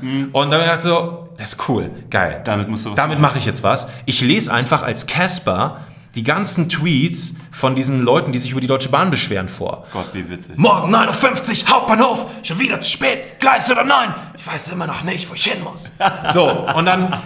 Mhm. 0.03 0.29
Und 0.33 0.51
dann 0.51 0.67
habe 0.67 0.75
ich 0.75 0.81
so, 0.81 1.31
das 1.39 1.55
ist 1.55 1.69
cool, 1.69 1.91
geil. 2.11 2.43
Damit 2.45 2.69
musst 2.69 2.85
du 2.85 2.95
Damit 2.95 3.19
mache 3.19 3.39
ich 3.39 3.47
jetzt 3.47 3.63
was. 3.63 3.89
Ich 4.05 4.21
lese 4.21 4.53
einfach 4.53 4.83
als 4.83 5.07
Casper 5.07 5.81
die 6.15 6.25
ganzen 6.25 6.69
Tweets 6.69 7.37
von 7.53 7.75
diesen 7.75 8.03
Leuten, 8.03 8.33
die 8.33 8.39
sich 8.39 8.51
über 8.51 8.61
die 8.61 8.67
Deutsche 8.67 8.91
Bahn 8.91 9.11
beschweren 9.11 9.49
vor. 9.49 9.87
Gott, 9.95 10.09
wie 10.13 10.29
witzig. 10.29 10.59
Morgen 10.59 10.95
9.50 10.95 11.63
Uhr, 11.63 11.75
Hauptbahnhof, 11.75 12.27
schon 12.43 12.59
wieder 12.59 12.79
zu 12.81 12.91
spät, 12.91 13.41
Gleis 13.41 13.71
oder 13.71 13.85
nein. 13.85 14.13
Ich 14.37 14.47
weiß 14.47 14.69
immer 14.69 14.87
noch 14.87 15.03
nicht, 15.05 15.31
wo 15.31 15.35
ich 15.35 15.45
hin 15.45 15.63
muss. 15.65 15.93
So, 16.33 16.51
und 16.51 16.85
dann 16.85 17.19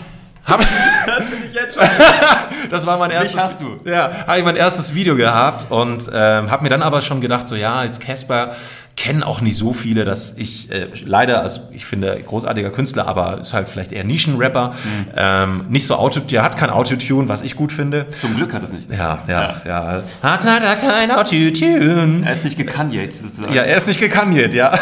habe 0.44 0.64
Das 1.06 1.24
finde 1.26 1.46
ich 1.46 1.54
jetzt 1.54 1.74
schon. 1.74 1.84
das 2.70 2.84
war 2.86 2.98
mein 2.98 3.10
erstes. 3.10 3.40
hast 3.40 3.60
du. 3.60 3.76
Ja, 3.84 4.26
habe 4.26 4.38
ich 4.38 4.44
mein 4.44 4.56
erstes 4.56 4.94
Video 4.94 5.14
gehabt 5.14 5.70
und 5.70 6.10
ähm, 6.12 6.50
habe 6.50 6.62
mir 6.64 6.68
dann 6.68 6.82
aber 6.82 7.00
schon 7.00 7.20
gedacht, 7.20 7.46
so 7.46 7.54
ja, 7.54 7.84
jetzt 7.84 8.00
Casper 8.00 8.56
kennen 8.96 9.22
auch 9.22 9.40
nicht 9.40 9.56
so 9.56 9.72
viele, 9.72 10.04
dass 10.04 10.36
ich 10.36 10.70
äh, 10.70 10.88
leider, 11.04 11.42
also 11.42 11.60
ich 11.72 11.86
finde 11.86 12.20
großartiger 12.24 12.70
Künstler, 12.70 13.08
aber 13.08 13.38
ist 13.40 13.54
halt 13.54 13.68
vielleicht 13.68 13.92
eher 13.92 14.04
Nischenrapper. 14.04 14.74
Mhm. 14.84 15.06
Ähm, 15.16 15.64
nicht 15.70 15.86
so 15.86 15.96
Auto, 15.96 16.20
der 16.20 16.42
hat 16.42 16.58
kein 16.58 16.70
Autotune, 16.70 17.28
was 17.28 17.42
ich 17.42 17.56
gut 17.56 17.72
finde. 17.72 18.06
Zum 18.10 18.36
Glück 18.36 18.52
hat 18.52 18.62
es 18.62 18.72
nicht. 18.72 18.90
Ja, 18.90 19.18
ja, 19.26 19.56
ja. 19.64 19.64
ja. 19.64 20.02
Hat 20.22 20.44
leider 20.44 20.76
kein 20.76 21.10
Autotune. 21.10 22.22
Er 22.24 22.32
ist 22.32 22.44
nicht 22.44 22.58
gekanjet 22.58 23.16
sozusagen. 23.16 23.54
Ja, 23.54 23.62
er 23.62 23.76
ist 23.76 23.88
nicht 23.88 24.00
gekanjet, 24.00 24.52
ja. 24.52 24.78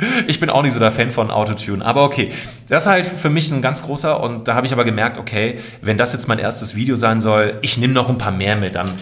ich 0.26 0.40
bin 0.40 0.50
auch 0.50 0.62
nicht 0.62 0.72
so 0.72 0.80
der 0.80 0.92
Fan 0.92 1.12
von 1.12 1.30
Autotune, 1.30 1.84
aber 1.84 2.02
okay. 2.02 2.30
Das 2.68 2.84
ist 2.84 2.88
halt 2.88 3.06
für 3.06 3.30
mich 3.30 3.50
ein 3.50 3.62
ganz 3.62 3.82
großer 3.82 4.20
und 4.20 4.46
da 4.46 4.54
habe 4.54 4.64
ich 4.64 4.72
aber 4.72 4.84
gemerkt, 4.84 5.18
okay, 5.18 5.58
wenn 5.82 5.98
das 5.98 6.12
jetzt 6.12 6.28
mein 6.28 6.38
erstes 6.38 6.76
Video 6.76 6.94
sein 6.94 7.20
soll, 7.20 7.58
ich 7.62 7.78
nehme 7.78 7.94
noch 7.94 8.08
ein 8.08 8.18
paar 8.18 8.30
mehr 8.30 8.54
mit, 8.54 8.76
dann 8.76 8.92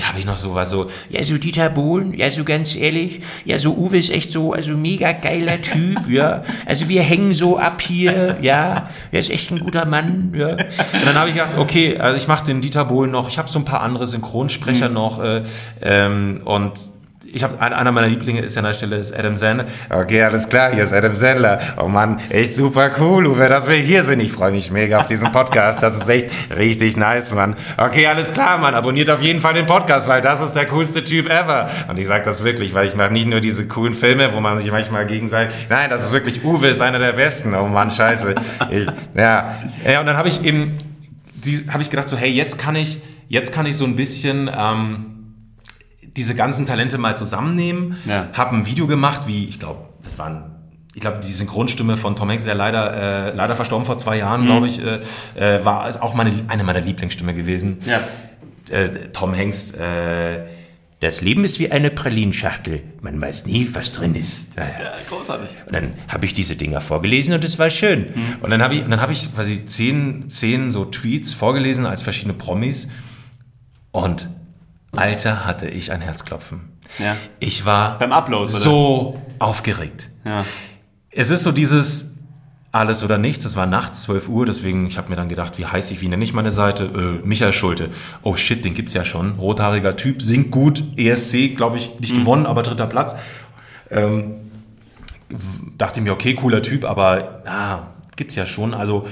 habe 0.00 0.18
ich 0.18 0.24
noch 0.24 0.36
so 0.36 0.54
was 0.54 0.70
so, 0.70 0.90
ja, 1.10 1.22
so 1.22 1.38
Dieter 1.38 1.68
Bohlen, 1.68 2.14
ja, 2.14 2.30
so 2.30 2.44
ganz 2.44 2.76
ehrlich, 2.76 3.20
ja, 3.44 3.58
so 3.58 3.74
Uwe 3.74 3.98
ist 3.98 4.10
echt 4.10 4.32
so, 4.32 4.52
also 4.52 4.76
mega 4.76 5.12
geiler 5.12 5.60
Typ, 5.60 6.08
ja. 6.08 6.44
Also 6.66 6.88
wir 6.88 7.02
hängen 7.02 7.34
so 7.34 7.58
ab 7.58 7.80
hier, 7.82 8.38
ja, 8.40 8.88
er 9.10 9.20
ist 9.20 9.30
echt 9.30 9.50
ein 9.50 9.60
guter 9.60 9.84
Mann, 9.84 10.32
ja. 10.36 10.52
Und 10.52 11.06
dann 11.06 11.14
habe 11.14 11.28
ich 11.28 11.34
gedacht, 11.34 11.56
okay, 11.58 11.98
also 11.98 12.16
ich 12.16 12.28
mache 12.28 12.46
den 12.46 12.60
Dieter 12.60 12.84
Bohlen 12.84 13.10
noch, 13.10 13.28
ich 13.28 13.38
habe 13.38 13.48
so 13.48 13.58
ein 13.58 13.64
paar 13.64 13.80
andere 13.80 14.06
Synchronsprecher 14.06 14.88
mhm. 14.88 14.94
noch 14.94 15.22
äh, 15.22 15.42
ähm, 15.82 16.40
und 16.44 16.72
ich 17.34 17.42
habe 17.42 17.58
einer 17.60 17.92
meiner 17.92 18.08
Lieblinge 18.08 18.42
ist 18.42 18.54
ja 18.56 18.60
an 18.60 18.66
der 18.66 18.74
Stelle 18.74 18.96
ist 18.96 19.18
Adam 19.18 19.38
Sandler. 19.38 19.64
Okay, 19.88 20.22
alles 20.22 20.48
klar, 20.50 20.70
hier 20.70 20.82
ist 20.82 20.92
Adam 20.92 21.16
Sandler. 21.16 21.60
Oh 21.82 21.88
Mann, 21.88 22.20
echt 22.28 22.54
super 22.54 22.90
cool, 23.00 23.26
Uwe, 23.26 23.48
dass 23.48 23.66
wir 23.68 23.76
hier 23.76 24.02
sind. 24.02 24.20
Ich 24.20 24.32
freue 24.32 24.50
mich 24.50 24.70
mega 24.70 24.98
auf 24.98 25.06
diesen 25.06 25.32
Podcast. 25.32 25.82
Das 25.82 25.96
ist 25.96 26.08
echt 26.10 26.30
richtig 26.54 26.98
nice, 26.98 27.32
Mann. 27.32 27.56
Okay, 27.78 28.06
alles 28.06 28.34
klar, 28.34 28.58
Mann. 28.58 28.74
Abonniert 28.74 29.08
auf 29.08 29.22
jeden 29.22 29.40
Fall 29.40 29.54
den 29.54 29.64
Podcast, 29.64 30.08
weil 30.08 30.20
das 30.20 30.40
ist 30.40 30.52
der 30.52 30.66
coolste 30.66 31.04
Typ 31.04 31.26
ever. 31.26 31.70
Und 31.88 31.98
ich 31.98 32.06
sage 32.06 32.22
das 32.22 32.44
wirklich, 32.44 32.74
weil 32.74 32.86
ich 32.86 32.94
mache 32.94 33.12
nicht 33.12 33.26
nur 33.26 33.40
diese 33.40 33.66
coolen 33.66 33.94
Filme, 33.94 34.34
wo 34.34 34.40
man 34.40 34.58
sich 34.58 34.70
manchmal 34.70 35.06
gegenseitig. 35.06 35.54
Nein, 35.70 35.88
das 35.88 36.04
ist 36.04 36.12
wirklich 36.12 36.44
Uwe 36.44 36.68
ist 36.68 36.82
einer 36.82 36.98
der 36.98 37.12
besten. 37.12 37.54
Oh 37.54 37.66
Mann, 37.66 37.90
scheiße. 37.90 38.34
Ich, 38.70 38.86
ja. 39.14 39.58
ja, 39.90 40.00
und 40.00 40.06
dann 40.06 40.18
habe 40.18 40.28
ich 40.28 40.44
eben, 40.44 40.76
habe 41.70 41.82
ich 41.82 41.88
gedacht 41.88 42.08
so, 42.08 42.16
hey, 42.18 42.30
jetzt 42.30 42.58
kann 42.58 42.76
ich, 42.76 43.00
jetzt 43.28 43.54
kann 43.54 43.64
ich 43.64 43.76
so 43.76 43.86
ein 43.86 43.96
bisschen 43.96 44.50
ähm, 44.54 45.11
diese 46.16 46.34
ganzen 46.34 46.66
Talente 46.66 46.98
mal 46.98 47.16
zusammennehmen, 47.16 47.96
ja. 48.04 48.28
habe 48.32 48.56
ein 48.56 48.66
Video 48.66 48.86
gemacht, 48.86 49.22
wie, 49.26 49.46
ich 49.46 49.58
glaube, 49.58 49.88
das 50.02 50.18
waren 50.18 50.52
ich 50.94 51.00
glaube, 51.00 51.20
die 51.24 51.32
Synchronstimme 51.32 51.96
von 51.96 52.16
Tom 52.16 52.28
Hanks 52.28 52.42
ist 52.42 52.48
ja 52.48 52.54
leider, 52.54 53.30
äh, 53.30 53.34
leider 53.34 53.56
verstorben 53.56 53.86
vor 53.86 53.96
zwei 53.96 54.18
Jahren, 54.18 54.42
mhm. 54.42 54.46
glaube 54.46 54.66
ich, 54.66 54.78
äh, 54.84 55.00
äh, 55.34 55.64
war 55.64 55.90
auch 56.02 56.14
meine, 56.14 56.32
eine 56.48 56.64
meiner 56.64 56.80
Lieblingsstimme 56.80 57.34
gewesen. 57.34 57.78
Ja. 57.86 58.00
Äh, 58.68 59.08
Tom 59.12 59.34
Hanks, 59.34 59.72
äh, 59.72 60.40
das 61.00 61.20
Leben 61.20 61.44
ist 61.44 61.58
wie 61.58 61.72
eine 61.72 61.90
Pralinschachtel. 61.90 62.82
Man 63.00 63.20
weiß 63.20 63.46
nie, 63.46 63.68
was 63.72 63.90
drin 63.90 64.14
ist. 64.14 64.54
Ja, 64.56 64.64
großartig. 65.08 65.48
Und 65.66 65.74
dann 65.74 65.94
habe 66.08 66.26
ich 66.26 66.34
diese 66.34 66.54
Dinger 66.56 66.80
vorgelesen 66.80 67.34
und 67.34 67.42
es 67.42 67.58
war 67.58 67.70
schön. 67.70 68.10
Mhm. 68.14 68.36
Und 68.40 68.50
dann 68.50 68.62
habe 68.62 68.74
ich, 68.74 68.82
dann 68.82 69.00
habe 69.00 69.12
ich 69.12 69.34
quasi 69.34 69.66
zehn, 69.66 70.28
zehn 70.28 70.70
so 70.70 70.84
Tweets 70.84 71.32
vorgelesen 71.32 71.86
als 71.86 72.02
verschiedene 72.02 72.34
Promis. 72.34 72.88
Und 73.90 74.28
Alter, 74.94 75.46
hatte 75.46 75.68
ich 75.68 75.90
ein 75.90 76.00
Herzklopfen. 76.00 76.60
Ja. 76.98 77.16
Ich 77.40 77.64
war 77.64 77.98
beim 77.98 78.12
Upload 78.12 78.50
so 78.50 79.20
aufgeregt. 79.38 80.10
Ja. 80.24 80.44
Es 81.10 81.30
ist 81.30 81.42
so 81.42 81.52
dieses 81.52 82.12
alles 82.72 83.04
oder 83.04 83.18
nichts. 83.18 83.44
Es 83.44 83.56
war 83.56 83.66
nachts 83.66 84.02
12 84.02 84.28
Uhr, 84.28 84.46
deswegen 84.46 84.86
ich 84.86 84.96
habe 84.96 85.10
mir 85.10 85.16
dann 85.16 85.28
gedacht, 85.28 85.58
wie 85.58 85.66
heiß 85.66 85.90
ich, 85.90 86.00
wie 86.00 86.08
nenne 86.08 86.24
ich 86.24 86.32
meine 86.32 86.50
Seite? 86.50 86.84
Äh, 87.22 87.26
Michael 87.26 87.52
Schulte. 87.52 87.90
Oh 88.22 88.36
shit, 88.36 88.64
den 88.64 88.74
gibt's 88.74 88.94
ja 88.94 89.04
schon. 89.04 89.32
Rothaariger 89.32 89.96
Typ, 89.96 90.22
singt 90.22 90.50
gut. 90.50 90.82
ESC, 90.96 91.56
glaube 91.56 91.76
ich, 91.76 91.98
nicht 92.00 92.14
mhm. 92.14 92.20
gewonnen, 92.20 92.46
aber 92.46 92.62
dritter 92.62 92.86
Platz. 92.86 93.14
Ähm, 93.90 94.34
dachte 95.76 96.00
mir, 96.00 96.12
okay, 96.12 96.34
cooler 96.34 96.62
Typ, 96.62 96.84
aber 96.84 97.42
ah, 97.46 97.88
gibt's 98.16 98.36
ja 98.36 98.46
schon. 98.46 98.74
Also 98.74 99.06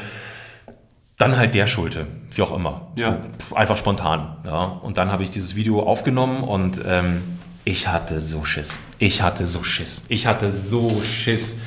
dann 1.21 1.37
halt 1.37 1.55
der 1.55 1.67
Schulte, 1.67 2.07
wie 2.33 2.43
auch 2.43 2.53
immer. 2.53 2.89
Ja. 2.97 3.19
So, 3.49 3.57
einfach 3.57 3.77
spontan. 3.77 4.37
Ja. 4.45 4.65
Und 4.65 4.97
dann 4.97 5.13
habe 5.13 5.23
ich 5.23 5.31
dieses 5.31 5.55
Video 5.55 5.83
aufgenommen 5.83 6.43
und 6.43 6.81
ähm, 6.87 7.23
ich 7.65 7.89
hatte 7.89 8.21
so 8.21 8.45
Schiss. 8.45 8.81
Ich 8.99 9.21
hatte 9.21 9.47
so 9.47 9.63
Schiss. 9.63 10.07
Ich 10.09 10.27
hatte 10.27 10.51
so 10.51 11.03
Schiss. 11.03 11.61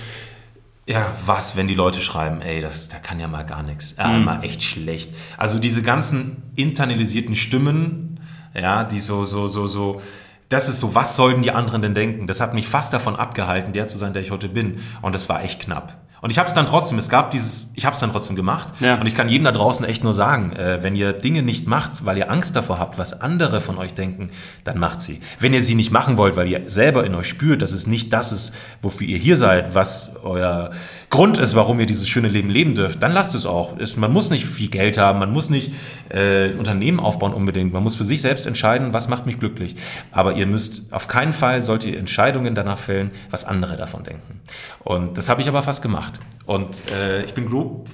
Ja, 0.88 1.14
was, 1.26 1.56
wenn 1.56 1.68
die 1.68 1.76
Leute 1.76 2.02
schreiben, 2.02 2.42
ey, 2.42 2.62
das, 2.62 2.90
da 2.90 2.98
kann 2.98 3.20
ja 3.20 3.28
mal 3.28 3.44
gar 3.44 3.64
nichts. 3.64 3.96
Ja, 3.98 4.08
mhm. 4.08 4.26
mal 4.26 4.44
echt 4.44 4.64
schlecht. 4.64 5.14
Also 5.38 5.60
diese 5.60 5.84
ganzen 5.84 6.44
internalisierten 6.56 7.36
Stimmen, 7.36 8.20
ja, 8.54 8.84
die 8.84 9.00
so, 9.00 9.24
so, 9.24 9.48
so, 9.48 9.68
so, 9.68 10.02
das 10.50 10.68
ist 10.68 10.80
so, 10.80 10.94
was 10.94 11.16
sollten 11.16 11.42
die 11.42 11.52
anderen 11.52 11.82
denn 11.82 11.96
denken? 11.96 12.28
Das 12.28 12.42
hat 12.42 12.54
mich 12.54 12.68
fast 12.68 12.92
davon 12.92 13.16
abgehalten, 13.16 13.72
der 13.72 13.88
zu 13.88 13.98
sein, 13.98 14.14
der 14.14 14.24
ich 14.24 14.32
heute 14.32 14.50
bin. 14.50 14.80
Und 15.02 15.14
das 15.14 15.30
war 15.30 15.44
echt 15.44 15.62
knapp. 15.62 16.03
Und 16.24 16.30
ich 16.30 16.38
habe 16.38 16.48
es 16.48 16.54
dann 16.54 16.66
trotzdem, 16.66 16.98
es 16.98 17.10
gab 17.10 17.32
dieses, 17.32 17.74
ich 17.76 17.86
habe 17.86 17.96
es 17.96 18.00
dann 18.00 18.14
trotzdem 18.14 18.38
gemacht. 18.38 18.70
Ja. 18.80 18.96
Und 18.96 19.08
ich 19.08 19.14
kann 19.14 19.28
jedem 19.28 19.44
da 19.44 19.52
draußen 19.52 19.86
echt 19.86 20.06
nur 20.06 20.14
sagen, 20.14 20.54
äh, 20.54 20.82
wenn 20.82 20.96
ihr 20.96 21.12
Dinge 21.12 21.44
nicht 21.44 21.68
macht, 21.68 22.06
weil 22.06 22.18
ihr 22.18 22.32
Angst 22.32 22.56
davor 22.56 22.80
habt, 22.80 22.98
was 22.98 23.20
andere 23.20 23.60
von 23.60 23.78
euch 23.78 23.94
denken, 23.94 24.30
dann 24.64 24.80
macht 24.80 25.02
sie. 25.02 25.20
Wenn 25.42 25.54
ihr 25.54 25.62
sie 25.62 25.76
nicht 25.76 25.92
machen 25.92 26.16
wollt, 26.16 26.38
weil 26.38 26.48
ihr 26.48 26.62
selber 26.70 27.06
in 27.06 27.14
euch 27.14 27.28
spürt, 27.28 27.62
dass 27.62 27.74
es 27.74 27.88
nicht 27.88 28.14
das 28.14 28.32
ist, 28.32 28.54
wofür 28.82 29.06
ihr 29.06 29.18
hier 29.18 29.36
seid, 29.36 29.76
was 29.76 30.16
euer 30.24 30.72
Grund 31.14 31.38
ist, 31.38 31.56
warum 31.56 31.80
ihr 31.80 31.86
dieses 31.86 32.10
schöne 32.10 32.28
Leben 32.28 32.50
leben 32.50 32.76
dürft, 32.76 33.02
dann 33.02 33.14
lasst 33.14 33.34
es 33.34 33.46
auch. 33.46 33.78
Es, 33.78 33.96
man 33.96 34.12
muss 34.12 34.30
nicht 34.30 34.46
viel 34.46 34.70
Geld 34.70 34.98
haben, 34.98 35.20
man 35.20 35.32
muss 35.32 35.50
nicht 35.50 35.72
äh, 36.10 36.50
ein 36.50 36.58
Unternehmen 36.58 37.00
aufbauen 37.00 37.34
unbedingt. 37.34 37.72
Man 37.72 37.82
muss 37.82 37.96
für 37.96 38.06
sich 38.06 38.22
selbst 38.22 38.46
entscheiden, 38.46 38.94
was 38.94 39.08
macht 39.08 39.26
mich 39.26 39.40
glücklich. 39.40 39.78
Aber 40.12 40.34
ihr 40.34 40.48
müsst 40.48 40.92
auf 40.92 41.08
keinen 41.08 41.32
Fall 41.34 41.62
sollt 41.62 41.86
ihr 41.86 41.98
Entscheidungen 41.98 42.56
danach 42.56 42.78
fällen, 42.78 43.12
was 43.32 43.46
andere 43.46 43.78
davon 43.78 44.04
denken. 44.04 44.42
Und 44.84 45.18
das 45.18 45.30
habe 45.30 45.42
ich 45.42 45.48
aber 45.48 45.62
fast 45.62 45.82
gemacht 45.82 45.94
gemacht. 45.94 46.14
Und 46.46 46.70
äh, 46.92 47.24
ich 47.24 47.34
bin 47.34 47.50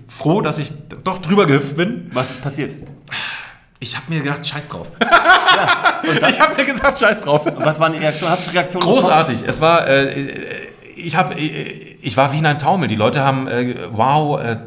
froh, 0.07 0.41
dass 0.41 0.57
ich 0.57 0.71
doch 1.03 1.19
drüber 1.19 1.45
gehüpft 1.45 1.75
bin. 1.75 2.09
Was 2.13 2.31
ist 2.31 2.41
passiert? 2.41 2.75
Ich 3.79 3.95
habe 3.95 4.05
mir 4.09 4.21
gedacht, 4.21 4.45
scheiß 4.45 4.69
drauf. 4.69 4.91
ja, 5.01 6.01
ich 6.29 6.39
habe 6.39 6.55
mir 6.55 6.65
gesagt, 6.65 6.99
scheiß 6.99 7.21
drauf. 7.21 7.45
Und 7.45 7.63
was 7.63 7.79
waren 7.79 7.93
die 7.93 7.99
Reaktionen? 7.99 8.33
Hast 8.33 8.47
du 8.47 8.51
Reaktionen 8.51 8.85
Großartig. 8.85 9.35
Bekommen? 9.35 9.49
Es 9.49 9.61
war, 9.61 9.87
äh, 9.87 10.67
ich, 10.99 11.15
hab, 11.15 11.35
ich 11.37 12.17
war 12.17 12.33
wie 12.33 12.39
in 12.39 12.45
einem 12.45 12.59
Taumel. 12.59 12.87
Die 12.87 12.95
Leute 12.95 13.21
haben, 13.21 13.47
äh, 13.47 13.87
wow, 13.91 14.39
äh, 14.39 14.57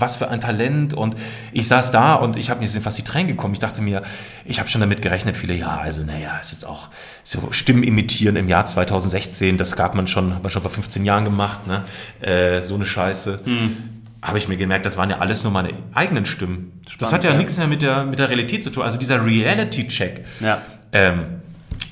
was 0.00 0.16
für 0.16 0.28
ein 0.28 0.40
Talent. 0.40 0.94
Und 0.94 1.16
ich 1.52 1.68
saß 1.68 1.90
da 1.90 2.14
und 2.14 2.36
ich 2.36 2.50
habe 2.50 2.60
mir 2.60 2.68
sind 2.68 2.82
fast 2.82 2.98
die 2.98 3.02
Tränen 3.02 3.28
gekommen. 3.28 3.54
Ich 3.54 3.60
dachte 3.60 3.82
mir, 3.82 4.02
ich 4.44 4.58
habe 4.58 4.68
schon 4.68 4.80
damit 4.80 5.02
gerechnet, 5.02 5.36
viele 5.36 5.54
Jahre. 5.54 5.80
Also 5.80 6.02
naja, 6.02 6.36
ist 6.38 6.52
jetzt 6.52 6.64
auch 6.66 6.88
so 7.22 7.52
Stimmen 7.52 7.82
imitieren 7.82 8.36
im 8.36 8.48
Jahr 8.48 8.66
2016. 8.66 9.56
Das 9.56 9.76
gab 9.76 9.94
man 9.94 10.06
schon, 10.06 10.34
hat 10.34 10.42
man 10.42 10.50
schon 10.50 10.62
vor 10.62 10.70
15 10.70 11.04
Jahren 11.04 11.24
gemacht. 11.24 11.60
Ne? 11.66 11.84
Äh, 12.20 12.62
so 12.62 12.74
eine 12.74 12.86
Scheiße. 12.86 13.40
Hm. 13.44 13.76
Habe 14.22 14.36
ich 14.36 14.48
mir 14.48 14.58
gemerkt, 14.58 14.84
das 14.84 14.98
waren 14.98 15.08
ja 15.08 15.18
alles 15.18 15.44
nur 15.44 15.52
meine 15.52 15.70
eigenen 15.94 16.26
Stimmen. 16.26 16.72
Spannend, 16.86 17.00
das 17.02 17.12
hat 17.12 17.24
ja, 17.24 17.30
ja, 17.30 17.36
nichts 17.38 17.56
mehr 17.56 17.66
mit 17.66 17.80
der, 17.80 18.04
mit 18.04 18.18
der 18.18 18.28
Realität 18.28 18.62
zu 18.62 18.70
tun. 18.70 18.82
Also 18.82 18.98
dieser 18.98 19.24
Reality-Check. 19.24 20.26
Ja. 20.40 20.60
Ähm, 20.92 21.40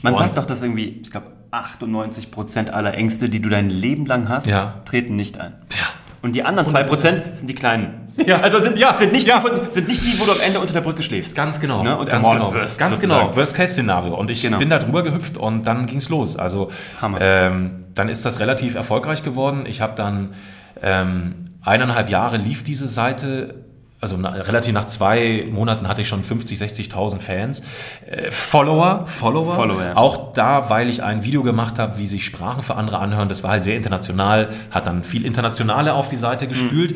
man 0.02 0.14
sagt 0.14 0.36
doch, 0.36 0.44
dass 0.44 0.62
irgendwie, 0.62 1.00
ich 1.02 1.10
glaube, 1.10 1.37
98 1.50 2.30
Prozent 2.30 2.72
aller 2.72 2.94
Ängste, 2.94 3.28
die 3.28 3.40
du 3.40 3.48
dein 3.48 3.70
Leben 3.70 4.06
lang 4.06 4.28
hast, 4.28 4.46
ja. 4.46 4.74
treten 4.84 5.16
nicht 5.16 5.40
ein. 5.40 5.54
Ja. 5.70 5.86
Und 6.20 6.34
die 6.34 6.42
anderen 6.42 6.68
2% 6.68 7.36
sind 7.36 7.46
die 7.48 7.54
kleinen. 7.54 8.12
Ja. 8.26 8.40
Also 8.40 8.58
sind, 8.60 8.76
ja. 8.76 8.96
sind, 8.96 9.12
nicht 9.12 9.28
ja. 9.28 9.40
Die, 9.40 9.72
sind 9.72 9.86
nicht 9.86 10.02
die, 10.02 10.18
wo 10.20 10.24
du 10.24 10.32
am 10.32 10.40
Ende 10.44 10.58
unter 10.58 10.72
der 10.72 10.80
Brücke 10.80 11.02
schläfst. 11.02 11.36
Ganz 11.36 11.60
genau. 11.60 11.84
Ne? 11.84 11.96
Und 11.96 12.10
ganz 12.10 12.28
genau. 12.28 12.52
wirst. 12.52 12.78
Ganz 12.78 12.98
genau. 12.98 13.36
Worst-Case-Szenario. 13.36 14.16
Und 14.16 14.30
ich 14.30 14.42
genau. 14.42 14.58
bin 14.58 14.68
da 14.68 14.80
drüber 14.80 15.04
gehüpft 15.04 15.36
und 15.36 15.64
dann 15.64 15.86
ging 15.86 15.98
es 15.98 16.08
los. 16.08 16.36
Also 16.36 16.72
ähm, 17.20 17.84
dann 17.94 18.08
ist 18.08 18.24
das 18.24 18.40
relativ 18.40 18.74
erfolgreich 18.74 19.22
geworden. 19.22 19.64
Ich 19.66 19.80
habe 19.80 19.94
dann 19.94 20.34
ähm, 20.82 21.36
eineinhalb 21.62 22.10
Jahre 22.10 22.36
lief 22.36 22.64
diese 22.64 22.88
Seite 22.88 23.54
also 24.00 24.16
na, 24.16 24.30
relativ 24.30 24.72
nach 24.72 24.86
zwei 24.86 25.46
Monaten 25.50 25.88
hatte 25.88 26.02
ich 26.02 26.08
schon 26.08 26.22
50, 26.22 26.58
60.000 26.58 27.18
Fans. 27.20 27.62
Äh, 28.08 28.30
Follower, 28.30 29.06
Follower. 29.06 29.54
Follower. 29.56 29.92
Auch 29.96 30.32
da, 30.34 30.70
weil 30.70 30.88
ich 30.88 31.02
ein 31.02 31.24
Video 31.24 31.42
gemacht 31.42 31.78
habe, 31.78 31.98
wie 31.98 32.06
sich 32.06 32.24
Sprachen 32.24 32.62
für 32.62 32.76
andere 32.76 32.98
anhören. 32.98 33.28
Das 33.28 33.42
war 33.42 33.50
halt 33.50 33.62
sehr 33.64 33.76
international, 33.76 34.50
hat 34.70 34.86
dann 34.86 35.02
viel 35.02 35.24
Internationale 35.24 35.94
auf 35.94 36.08
die 36.08 36.16
Seite 36.16 36.46
gespült. 36.46 36.94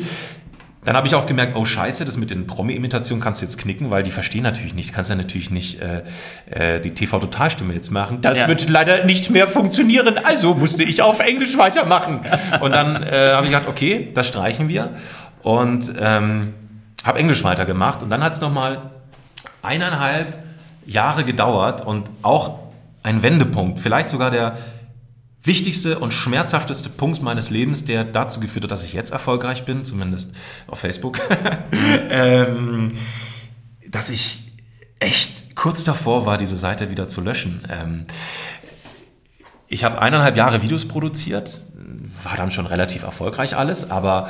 Dann 0.85 0.97
habe 0.97 1.07
ich 1.07 1.15
auch 1.15 1.25
gemerkt, 1.25 1.55
oh 1.55 1.63
scheiße, 1.63 2.03
das 2.03 2.17
mit 2.17 2.29
den 2.29 2.45
Promi-Imitationen 2.45 3.23
kannst 3.23 3.41
du 3.41 3.45
jetzt 3.45 3.57
knicken, 3.57 3.89
weil 3.89 4.03
die 4.03 4.11
verstehen 4.11 4.43
natürlich 4.43 4.73
nicht, 4.73 4.93
kannst 4.93 5.09
ja 5.09 5.15
natürlich 5.15 5.49
nicht 5.49 5.79
äh, 5.81 6.75
äh, 6.75 6.81
die 6.81 6.91
TV-Totalstimme 6.91 7.73
jetzt 7.73 7.89
machen. 7.89 8.19
Das 8.21 8.41
Ja. 8.41 8.47
wird 8.49 8.69
leider 8.69 9.05
nicht 9.05 9.29
mehr 9.29 9.47
funktionieren, 9.47 10.17
also 10.23 10.53
musste 10.55 10.83
ich 10.83 11.01
auf 11.01 11.21
Englisch 11.21 11.57
weitermachen. 11.57 12.19
Und 12.61 12.73
dann 12.73 13.01
äh, 13.01 13.31
habe 13.33 13.45
ich 13.45 13.51
gedacht, 13.53 13.67
okay, 13.69 14.09
das 14.13 14.27
streichen 14.27 14.67
wir. 14.67 14.89
Und 15.41 15.93
ähm, 16.01 16.53
habe 17.03 17.19
Englisch 17.19 17.43
weitergemacht. 17.43 18.03
Und 18.03 18.09
dann 18.09 18.23
hat 18.23 18.33
es 18.33 18.41
nochmal 18.41 18.91
eineinhalb 19.61 20.43
Jahre 20.85 21.23
gedauert 21.23 21.85
und 21.85 22.09
auch 22.21 22.59
ein 23.03 23.21
Wendepunkt, 23.21 23.79
vielleicht 23.79 24.09
sogar 24.09 24.31
der 24.31 24.57
wichtigste 25.43 25.99
und 25.99 26.13
schmerzhafteste 26.13 26.89
Punkt 26.89 27.21
meines 27.21 27.49
Lebens, 27.49 27.83
der 27.83 28.05
dazu 28.05 28.39
geführt 28.39 28.63
hat, 28.63 28.71
dass 28.71 28.85
ich 28.85 28.93
jetzt 28.93 29.11
erfolgreich 29.11 29.65
bin, 29.65 29.83
zumindest 29.83 30.33
auf 30.67 30.79
Facebook, 30.79 31.19
ähm, 32.09 32.89
dass 33.89 34.09
ich 34.09 34.39
echt 34.99 35.55
kurz 35.55 35.83
davor 35.83 36.25
war, 36.25 36.37
diese 36.37 36.55
Seite 36.55 36.89
wieder 36.89 37.09
zu 37.09 37.19
löschen. 37.19 37.67
Ähm, 37.69 38.05
ich 39.67 39.83
habe 39.83 40.01
eineinhalb 40.01 40.37
Jahre 40.37 40.61
Videos 40.61 40.87
produziert, 40.87 41.65
war 42.23 42.37
dann 42.37 42.51
schon 42.51 42.65
relativ 42.65 43.03
erfolgreich 43.03 43.57
alles, 43.57 43.91
aber 43.91 44.29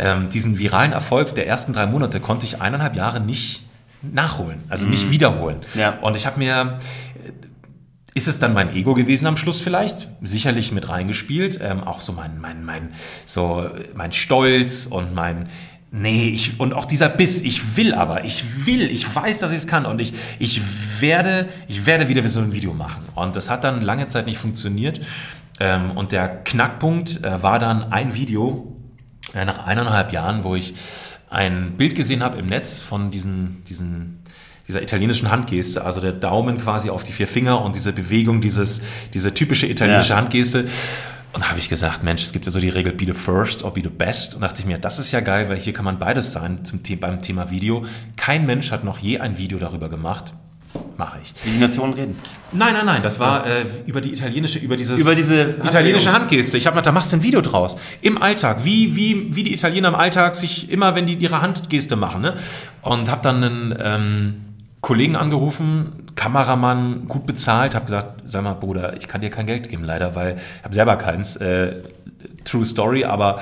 ähm, 0.00 0.28
diesen 0.30 0.58
viralen 0.58 0.92
Erfolg 0.92 1.34
der 1.34 1.46
ersten 1.46 1.72
drei 1.72 1.86
Monate 1.86 2.20
konnte 2.20 2.46
ich 2.46 2.60
eineinhalb 2.60 2.96
Jahre 2.96 3.20
nicht 3.20 3.64
nachholen, 4.02 4.62
also 4.70 4.86
nicht 4.86 5.10
wiederholen. 5.10 5.60
Ja. 5.74 5.98
Und 6.00 6.16
ich 6.16 6.26
habe 6.26 6.38
mir 6.38 6.78
ist 8.14 8.26
es 8.26 8.38
dann 8.38 8.54
mein 8.54 8.74
Ego 8.74 8.94
gewesen 8.94 9.26
am 9.26 9.36
Schluss 9.36 9.60
vielleicht? 9.60 10.08
Sicherlich 10.22 10.72
mit 10.72 10.88
reingespielt. 10.88 11.60
Ähm, 11.62 11.84
auch 11.84 12.00
so 12.00 12.12
mein, 12.12 12.40
mein, 12.40 12.64
mein, 12.64 12.90
so 13.24 13.68
mein 13.94 14.10
Stolz 14.10 14.86
und 14.86 15.14
mein, 15.14 15.48
nee, 15.92 16.30
ich, 16.30 16.58
und 16.58 16.72
auch 16.72 16.86
dieser 16.86 17.08
Biss. 17.08 17.40
Ich 17.42 17.76
will 17.76 17.94
aber, 17.94 18.24
ich 18.24 18.66
will, 18.66 18.90
ich 18.90 19.14
weiß, 19.14 19.38
dass 19.38 19.52
ich 19.52 19.58
es 19.58 19.66
kann 19.68 19.86
und 19.86 20.00
ich, 20.00 20.12
ich 20.40 20.60
werde, 20.98 21.48
ich 21.68 21.86
werde 21.86 22.08
wieder 22.08 22.26
so 22.26 22.40
ein 22.40 22.52
Video 22.52 22.74
machen. 22.74 23.04
Und 23.14 23.36
das 23.36 23.48
hat 23.48 23.62
dann 23.62 23.80
lange 23.80 24.08
Zeit 24.08 24.26
nicht 24.26 24.38
funktioniert. 24.38 25.00
Ähm, 25.60 25.92
und 25.92 26.10
der 26.10 26.28
Knackpunkt 26.28 27.22
äh, 27.22 27.42
war 27.42 27.60
dann 27.60 27.92
ein 27.92 28.14
Video 28.14 28.79
äh, 29.34 29.44
nach 29.44 29.66
eineinhalb 29.66 30.12
Jahren, 30.12 30.44
wo 30.44 30.54
ich 30.54 30.74
ein 31.28 31.76
Bild 31.76 31.94
gesehen 31.94 32.22
habe 32.22 32.38
im 32.38 32.46
Netz 32.46 32.80
von 32.80 33.10
diesen, 33.10 33.64
diesen 33.68 34.24
dieser 34.70 34.82
italienischen 34.82 35.30
Handgeste, 35.30 35.84
also 35.84 36.00
der 36.00 36.12
Daumen 36.12 36.58
quasi 36.58 36.90
auf 36.90 37.02
die 37.02 37.12
vier 37.12 37.26
Finger 37.26 37.60
und 37.62 37.74
diese 37.74 37.92
Bewegung, 37.92 38.40
dieses, 38.40 38.82
diese 39.12 39.34
typische 39.34 39.66
italienische 39.66 40.10
Ja. 40.10 40.16
Handgeste. 40.16 40.68
Und 41.32 41.44
da 41.44 41.50
habe 41.50 41.58
ich 41.58 41.68
gesagt, 41.68 42.02
Mensch, 42.02 42.22
es 42.22 42.32
gibt 42.32 42.44
ja 42.44 42.50
so 42.50 42.60
die 42.60 42.68
Regel, 42.68 42.92
be 42.92 43.04
the 43.04 43.12
first 43.12 43.62
or 43.62 43.72
be 43.72 43.82
the 43.82 43.88
best. 43.88 44.34
Und 44.34 44.42
dachte 44.42 44.60
ich 44.60 44.66
mir, 44.66 44.78
das 44.78 44.98
ist 44.98 45.12
ja 45.12 45.20
geil, 45.20 45.48
weil 45.48 45.58
hier 45.58 45.72
kann 45.72 45.84
man 45.84 45.98
beides 45.98 46.32
sein 46.32 46.64
zum, 46.64 46.80
beim 46.98 47.22
Thema 47.22 47.50
Video. 47.50 47.84
Kein 48.16 48.46
Mensch 48.46 48.70
hat 48.70 48.84
noch 48.84 48.98
je 48.98 49.18
ein 49.18 49.38
Video 49.38 49.58
darüber 49.58 49.88
gemacht. 49.88 50.32
Mache 50.96 51.18
ich. 51.22 51.32
Wie 51.44 51.52
die 51.52 51.58
Nationen 51.58 51.94
reden. 51.94 52.18
Nein, 52.52 52.74
nein, 52.74 52.86
nein, 52.86 53.02
das 53.02 53.18
war 53.20 53.46
äh, 53.46 53.66
über 53.86 54.00
die 54.00 54.12
italienische, 54.12 54.58
über 54.58 54.76
dieses 54.76 55.00
Über 55.00 55.14
diese 55.14 55.56
italienische 55.62 56.12
Handgeste. 56.12 56.58
Ich 56.58 56.66
habe 56.66 56.74
gedacht, 56.74 56.86
da 56.86 56.92
machst 56.92 57.12
du 57.12 57.16
ein 57.16 57.22
Video 57.22 57.40
draus. 57.40 57.76
Im 58.02 58.20
Alltag, 58.20 58.64
wie, 58.64 58.96
wie, 58.96 59.34
wie 59.34 59.44
die 59.44 59.54
Italiener 59.54 59.88
im 59.88 59.94
Alltag 59.94 60.36
sich 60.36 60.70
immer, 60.70 60.94
wenn 60.94 61.06
die 61.06 61.14
ihre 61.14 61.40
Handgeste 61.42 61.96
machen. 61.96 62.22
Ne? 62.22 62.36
Und 62.82 63.10
habe 63.10 63.22
dann 63.22 63.42
einen 63.42 63.78
ähm, 63.82 64.34
Kollegen 64.80 65.16
angerufen, 65.16 66.06
Kameramann, 66.16 67.06
gut 67.06 67.26
bezahlt, 67.26 67.74
habe 67.74 67.84
gesagt, 67.84 68.22
sag 68.24 68.42
mal, 68.42 68.54
Bruder, 68.54 68.96
ich 68.96 69.08
kann 69.08 69.20
dir 69.20 69.30
kein 69.30 69.46
Geld 69.46 69.68
geben, 69.68 69.84
leider, 69.84 70.14
weil 70.14 70.36
ich 70.58 70.64
habe 70.64 70.74
selber 70.74 70.96
keins. 70.96 71.36
Äh, 71.36 71.82
True 72.44 72.64
Story, 72.64 73.04
aber 73.04 73.40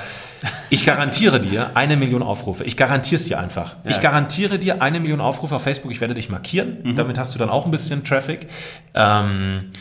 ich 0.69 0.85
garantiere 0.85 1.39
dir 1.39 1.71
eine 1.75 1.97
Million 1.97 2.23
Aufrufe. 2.23 2.63
Ich 2.63 2.77
garantiere 2.77 3.15
es 3.15 3.25
dir 3.25 3.39
einfach. 3.39 3.75
Ich 3.85 3.99
garantiere 4.01 4.59
dir 4.59 4.81
eine 4.81 4.99
Million 4.99 5.21
Aufrufe 5.21 5.55
auf 5.55 5.63
Facebook. 5.63 5.91
Ich 5.91 6.01
werde 6.01 6.13
dich 6.13 6.29
markieren. 6.29 6.95
Damit 6.95 7.17
hast 7.17 7.35
du 7.35 7.39
dann 7.39 7.49
auch 7.49 7.65
ein 7.65 7.71
bisschen 7.71 8.03
Traffic. 8.03 8.47
Ähm, 8.93 9.71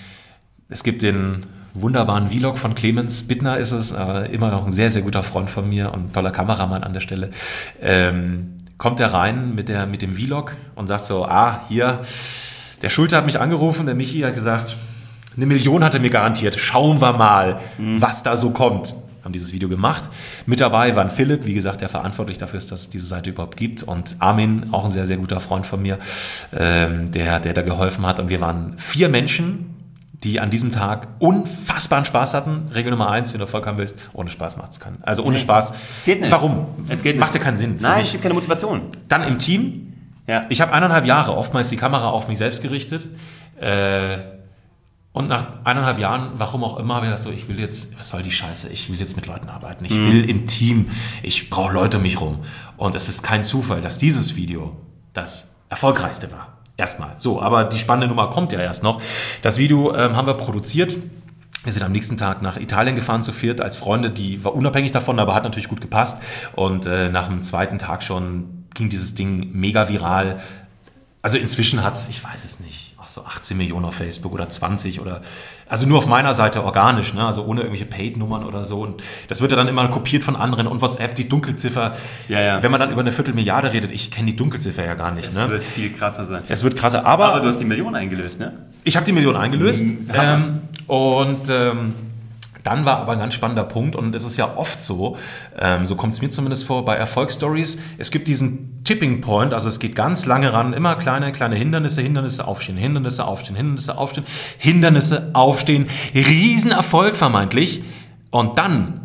es 0.68 0.82
gibt 0.82 1.02
den 1.02 1.44
wunderbaren 1.74 2.28
Vlog 2.28 2.58
von 2.58 2.74
Clemens 2.74 3.28
Bittner, 3.28 3.58
ist 3.58 3.72
es. 3.72 3.92
Äh, 3.92 4.32
immer 4.32 4.50
noch 4.50 4.66
ein 4.66 4.72
sehr, 4.72 4.90
sehr 4.90 5.02
guter 5.02 5.22
Freund 5.22 5.50
von 5.50 5.68
mir 5.68 5.92
und 5.92 6.06
ein 6.06 6.12
toller 6.12 6.30
Kameramann 6.30 6.82
an 6.82 6.92
der 6.92 7.00
Stelle. 7.00 7.30
Ähm, 7.80 8.56
kommt 8.78 9.00
er 9.00 9.12
rein 9.12 9.54
mit, 9.54 9.68
der, 9.68 9.86
mit 9.86 10.02
dem 10.02 10.14
Vlog 10.14 10.56
und 10.74 10.86
sagt 10.86 11.04
so, 11.04 11.24
ah, 11.24 11.62
hier, 11.68 12.00
der 12.82 12.88
Schulte 12.88 13.16
hat 13.16 13.26
mich 13.26 13.40
angerufen, 13.40 13.86
der 13.86 13.94
Michi 13.94 14.20
hat 14.20 14.34
gesagt, 14.34 14.76
eine 15.36 15.46
Million 15.46 15.84
hat 15.84 15.94
er 15.94 16.00
mir 16.00 16.10
garantiert. 16.10 16.58
Schauen 16.58 17.00
wir 17.00 17.12
mal, 17.12 17.60
was 17.78 18.22
da 18.22 18.36
so 18.36 18.50
kommt. 18.50 18.94
Haben 19.24 19.32
dieses 19.32 19.52
Video 19.52 19.68
gemacht. 19.68 20.04
Mit 20.46 20.60
dabei 20.60 20.94
waren 20.96 21.10
Philipp, 21.10 21.44
wie 21.44 21.54
gesagt, 21.54 21.80
der 21.80 21.88
verantwortlich 21.88 22.38
dafür 22.38 22.58
ist, 22.58 22.70
dass 22.72 22.82
es 22.82 22.90
diese 22.90 23.06
Seite 23.06 23.30
überhaupt 23.30 23.56
gibt. 23.56 23.82
Und 23.82 24.16
Armin, 24.20 24.68
auch 24.72 24.84
ein 24.84 24.90
sehr, 24.90 25.06
sehr 25.06 25.16
guter 25.16 25.40
Freund 25.40 25.66
von 25.66 25.82
mir, 25.82 25.98
ähm, 26.52 27.10
der, 27.10 27.40
der 27.40 27.52
da 27.52 27.62
geholfen 27.62 28.06
hat. 28.06 28.20
Und 28.20 28.28
wir 28.28 28.40
waren 28.40 28.78
vier 28.78 29.08
Menschen, 29.08 29.74
die 30.24 30.40
an 30.40 30.50
diesem 30.50 30.72
Tag 30.72 31.08
unfassbaren 31.18 32.04
Spaß 32.04 32.34
hatten. 32.34 32.70
Regel 32.74 32.90
Nummer 32.90 33.10
eins, 33.10 33.32
wenn 33.32 33.38
du 33.38 33.44
Erfolg 33.44 33.66
haben 33.66 33.78
willst, 33.78 33.96
ohne 34.12 34.30
Spaß 34.30 34.56
macht 34.56 34.72
es 34.72 34.80
keinen. 34.80 34.98
Also 35.02 35.22
ohne 35.22 35.38
Spaß. 35.38 35.74
Geht 36.04 36.20
nicht. 36.20 36.32
Warum? 36.32 36.66
Es 36.88 37.02
geht. 37.02 37.18
Macht 37.18 37.34
ja 37.34 37.40
keinen 37.40 37.56
Sinn. 37.56 37.76
Nein, 37.80 38.02
es 38.02 38.10
gibt 38.10 38.22
keine 38.22 38.34
Motivation. 38.34 38.82
Dann 39.08 39.22
im 39.22 39.38
Team. 39.38 39.92
Ja. 40.26 40.46
Ich 40.48 40.60
habe 40.60 40.72
eineinhalb 40.72 41.06
Jahre 41.06 41.36
oftmals 41.36 41.70
die 41.70 41.76
Kamera 41.76 42.10
auf 42.10 42.28
mich 42.28 42.38
selbst 42.38 42.62
gerichtet. 42.62 43.08
Äh, 43.60 44.37
und 45.12 45.28
nach 45.28 45.46
eineinhalb 45.64 45.98
Jahren, 45.98 46.30
warum 46.34 46.62
auch 46.62 46.78
immer, 46.78 46.94
habe 46.96 47.06
ich 47.06 47.10
gedacht, 47.10 47.24
so, 47.24 47.30
ich 47.30 47.48
will 47.48 47.58
jetzt, 47.58 47.98
was 47.98 48.10
soll 48.10 48.22
die 48.22 48.30
Scheiße? 48.30 48.72
Ich 48.72 48.90
will 48.90 49.00
jetzt 49.00 49.16
mit 49.16 49.26
Leuten 49.26 49.48
arbeiten. 49.48 49.84
Ich 49.84 49.90
will 49.90 50.28
im 50.28 50.46
Team. 50.46 50.90
Ich 51.22 51.50
brauche 51.50 51.72
Leute 51.72 51.96
um 51.96 52.04
mich 52.04 52.20
rum. 52.20 52.44
Und 52.76 52.94
es 52.94 53.08
ist 53.08 53.22
kein 53.22 53.42
Zufall, 53.42 53.80
dass 53.80 53.98
dieses 53.98 54.36
Video 54.36 54.76
das 55.14 55.56
erfolgreichste 55.70 56.30
war. 56.30 56.58
Erstmal. 56.76 57.14
So, 57.18 57.42
aber 57.42 57.64
die 57.64 57.78
spannende 57.78 58.06
Nummer 58.06 58.30
kommt 58.30 58.52
ja 58.52 58.60
erst 58.60 58.84
noch. 58.84 59.02
Das 59.42 59.58
Video 59.58 59.94
ähm, 59.96 60.14
haben 60.14 60.26
wir 60.26 60.34
produziert. 60.34 60.96
Wir 61.64 61.72
sind 61.72 61.82
am 61.82 61.90
nächsten 61.90 62.16
Tag 62.16 62.40
nach 62.40 62.56
Italien 62.56 62.94
gefahren 62.94 63.24
zu 63.24 63.32
viert 63.32 63.60
als 63.60 63.76
Freunde, 63.76 64.10
die 64.10 64.44
war 64.44 64.54
unabhängig 64.54 64.92
davon, 64.92 65.18
aber 65.18 65.34
hat 65.34 65.42
natürlich 65.42 65.68
gut 65.68 65.80
gepasst. 65.80 66.22
Und 66.54 66.86
äh, 66.86 67.08
nach 67.08 67.26
dem 67.26 67.42
zweiten 67.42 67.78
Tag 67.78 68.04
schon 68.04 68.66
ging 68.74 68.88
dieses 68.88 69.16
Ding 69.16 69.50
mega 69.52 69.88
viral. 69.88 70.40
Also 71.20 71.36
inzwischen 71.36 71.82
hat 71.82 71.94
es, 71.94 72.08
ich 72.08 72.22
weiß 72.22 72.44
es 72.44 72.60
nicht, 72.60 72.87
so 73.08 73.24
18 73.24 73.56
Millionen 73.56 73.84
auf 73.84 73.94
Facebook 73.94 74.32
oder 74.32 74.48
20 74.48 75.00
oder, 75.00 75.22
also 75.68 75.86
nur 75.86 75.98
auf 75.98 76.06
meiner 76.06 76.34
Seite 76.34 76.62
organisch, 76.64 77.14
ne? 77.14 77.24
also 77.26 77.44
ohne 77.44 77.60
irgendwelche 77.62 77.86
Paid-Nummern 77.86 78.44
oder 78.44 78.64
so. 78.64 78.80
Und 78.82 79.02
das 79.28 79.40
wird 79.40 79.50
ja 79.50 79.56
dann 79.56 79.68
immer 79.68 79.88
kopiert 79.88 80.24
von 80.24 80.36
anderen 80.36 80.66
und 80.66 80.82
WhatsApp, 80.82 81.14
die 81.14 81.28
Dunkelziffer. 81.28 81.96
Ja, 82.28 82.40
ja. 82.40 82.62
Wenn 82.62 82.70
man 82.70 82.80
dann 82.80 82.90
über 82.90 83.00
eine 83.00 83.12
Viertelmilliarde 83.12 83.72
redet, 83.72 83.90
ich 83.92 84.10
kenne 84.10 84.26
die 84.30 84.36
Dunkelziffer 84.36 84.84
ja 84.84 84.94
gar 84.94 85.10
nicht. 85.12 85.28
Es 85.28 85.34
Ne? 85.34 85.48
wird 85.48 85.64
viel 85.64 85.92
krasser 85.92 86.24
sein. 86.24 86.42
Es 86.48 86.62
wird 86.64 86.76
krasser, 86.76 87.06
aber, 87.06 87.26
Aber 87.26 87.40
du 87.40 87.48
hast 87.48 87.58
die 87.58 87.64
Million 87.64 87.94
eingelöst, 87.94 88.38
ne? 88.40 88.52
ich 88.84 88.96
habe 88.96 89.06
die 89.06 89.12
Million 89.12 89.36
eingelöst. 89.36 89.84
Hammer. 90.12 90.34
Ähm, 90.34 90.60
und 90.86 91.48
ähm, 91.50 91.94
dann 92.68 92.84
war 92.84 92.98
aber 92.98 93.12
ein 93.12 93.18
ganz 93.18 93.32
spannender 93.34 93.64
Punkt, 93.64 93.96
und 93.96 94.14
es 94.14 94.24
ist 94.24 94.36
ja 94.36 94.56
oft 94.56 94.82
so, 94.82 95.16
ähm, 95.58 95.86
so 95.86 95.96
kommt 95.96 96.12
es 96.12 96.20
mir 96.20 96.28
zumindest 96.28 96.66
vor, 96.66 96.84
bei 96.84 96.96
Erfolgsstories, 96.96 97.78
es 97.96 98.10
gibt 98.10 98.28
diesen 98.28 98.84
Tipping 98.84 99.20
Point, 99.22 99.54
also 99.54 99.68
es 99.70 99.78
geht 99.80 99.96
ganz 99.96 100.26
lange 100.26 100.52
ran, 100.52 100.72
immer 100.74 100.94
kleine, 100.96 101.32
kleine 101.32 101.56
Hindernisse, 101.56 102.02
Hindernisse 102.02 102.46
aufstehen, 102.46 102.76
Hindernisse 102.76 103.24
aufstehen, 103.26 103.56
Hindernisse 103.56 103.96
aufstehen, 103.96 104.24
Hindernisse 104.58 105.30
aufstehen, 105.32 105.86
Riesenerfolg 106.14 107.16
vermeintlich, 107.16 107.82
und 108.30 108.58
dann 108.58 109.04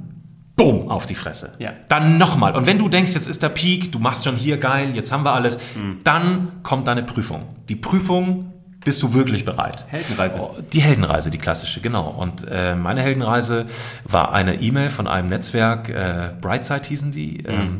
Bumm, 0.55 0.89
auf 0.89 1.07
die 1.07 1.15
Fresse. 1.15 1.53
Ja. 1.57 1.71
Dann 1.89 2.19
nochmal. 2.19 2.55
Und 2.55 2.67
wenn 2.67 2.77
du 2.77 2.87
denkst, 2.87 3.15
jetzt 3.15 3.27
ist 3.27 3.41
der 3.41 3.49
Peak, 3.49 3.91
du 3.91 3.97
machst 3.97 4.25
schon 4.25 4.35
hier 4.35 4.57
geil, 4.57 4.91
jetzt 4.93 5.11
haben 5.11 5.25
wir 5.25 5.33
alles, 5.33 5.57
Mhm. 5.75 6.01
dann 6.03 6.51
kommt 6.61 6.87
deine 6.87 7.01
Prüfung. 7.01 7.41
Die 7.69 7.75
Prüfung, 7.75 8.52
bist 8.83 9.01
du 9.03 9.13
wirklich 9.13 9.45
bereit? 9.45 9.85
Heldenreise. 9.87 10.39
Oh, 10.39 10.55
Die 10.71 10.81
Heldenreise, 10.81 11.31
die 11.31 11.37
klassische, 11.37 11.81
genau. 11.81 12.09
Und 12.09 12.45
äh, 12.49 12.75
meine 12.75 13.01
Heldenreise 13.01 13.65
war 14.03 14.33
eine 14.33 14.55
E-Mail 14.55 14.89
von 14.89 15.07
einem 15.07 15.29
Netzwerk, 15.29 15.89
äh, 15.89 16.31
Brightside 16.41 16.87
hießen 16.87 17.11
die. 17.11 17.43
Mhm. 17.47 17.53
Ähm, 17.53 17.79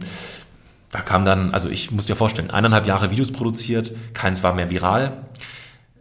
da 0.91 1.01
kam 1.01 1.25
dann, 1.25 1.53
also 1.53 1.69
ich 1.69 1.91
muss 1.91 2.05
dir 2.05 2.15
vorstellen, 2.15 2.51
eineinhalb 2.51 2.85
Jahre 2.85 3.09
Videos 3.09 3.31
produziert, 3.31 3.91
keins 4.13 4.43
war 4.43 4.53
mehr 4.53 4.69
viral 4.69 5.23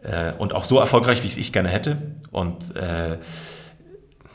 äh, 0.03 0.33
und 0.33 0.53
auch 0.53 0.65
so 0.65 0.79
erfolgreich, 0.79 1.23
wie 1.23 1.27
ich 1.27 1.37
es 1.37 1.51
gerne 1.51 1.69
hätte. 1.69 1.97
Und 2.31 2.75
äh, 2.75 3.17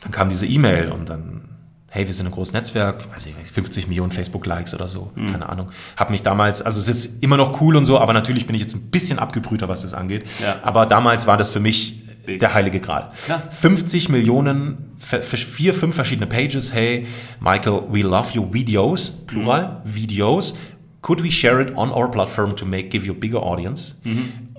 dann 0.02 0.12
kam 0.12 0.28
diese 0.28 0.46
E-Mail 0.46 0.90
und 0.90 1.08
dann, 1.08 1.47
hey, 1.90 2.06
wir 2.06 2.12
sind 2.12 2.26
ein 2.26 2.32
großes 2.32 2.52
Netzwerk, 2.52 3.10
weiß 3.14 3.26
ich 3.26 3.36
nicht, 3.36 3.50
50 3.50 3.88
Millionen 3.88 4.12
Facebook-Likes 4.12 4.74
oder 4.74 4.88
so, 4.88 5.10
Mhm. 5.14 5.32
keine 5.32 5.48
Ahnung. 5.48 5.70
Hab 5.96 6.10
mich 6.10 6.22
damals, 6.22 6.60
also 6.62 6.78
es 6.80 6.88
ist 6.88 7.22
immer 7.22 7.36
noch 7.38 7.60
cool 7.60 7.76
und 7.76 7.84
so, 7.86 7.98
aber 7.98 8.12
natürlich 8.12 8.46
bin 8.46 8.54
ich 8.54 8.62
jetzt 8.62 8.74
ein 8.74 8.90
bisschen 8.90 9.18
abgebrühter, 9.18 9.68
was 9.68 9.82
das 9.82 9.94
angeht. 9.94 10.24
Ja. 10.42 10.56
Aber 10.62 10.84
damals 10.86 11.26
war 11.26 11.36
das 11.38 11.50
für 11.50 11.60
mich 11.60 12.02
der 12.26 12.52
heilige 12.52 12.78
Gral. 12.80 13.10
Klar. 13.24 13.44
50 13.50 14.10
Millionen, 14.10 14.92
vier, 14.98 15.72
fünf 15.72 15.94
verschiedene 15.94 16.26
Pages, 16.26 16.74
hey, 16.74 17.06
Michael, 17.40 17.84
we 17.90 18.02
love 18.02 18.38
your 18.38 18.52
videos, 18.52 19.10
Plural, 19.26 19.80
Mhm. 19.84 19.94
Videos, 19.94 20.54
could 21.00 21.22
we 21.24 21.32
share 21.32 21.58
it 21.62 21.74
on 21.74 21.90
our 21.90 22.10
platform 22.10 22.54
to 22.54 22.66
make 22.66 22.90
give 22.90 23.06
you 23.06 23.12
a 23.14 23.16
bigger 23.18 23.42
audience? 23.42 23.96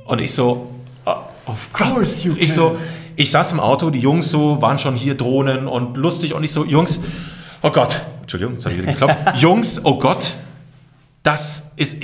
Und 0.06 0.20
ich 0.20 0.32
so, 0.34 0.74
uh, 1.06 1.12
Of 1.46 1.72
course 1.74 2.28
you 2.28 2.36
ich 2.40 2.54
so, 2.54 2.78
ich 3.20 3.32
saß 3.32 3.52
im 3.52 3.60
Auto, 3.60 3.90
die 3.90 4.00
Jungs 4.00 4.30
so 4.30 4.62
waren 4.62 4.80
schon 4.80 4.96
hier 4.96 5.14
Drohnen 5.16 5.68
und 5.68 5.98
lustig 5.98 6.34
und 6.34 6.42
ich 6.44 6.54
so, 6.54 6.64
Jungs, 6.64 7.02
oh 7.62 7.70
Gott, 7.70 8.00
Entschuldigung, 8.22 8.54
jetzt 8.54 8.66
habe 8.66 8.76
ich 8.76 8.82
wieder 8.82 8.94
geklopft. 8.94 9.20
Jungs, 9.36 9.84
oh 9.84 10.00
Gott, 10.00 10.36
das 11.22 11.74
ist 11.76 12.02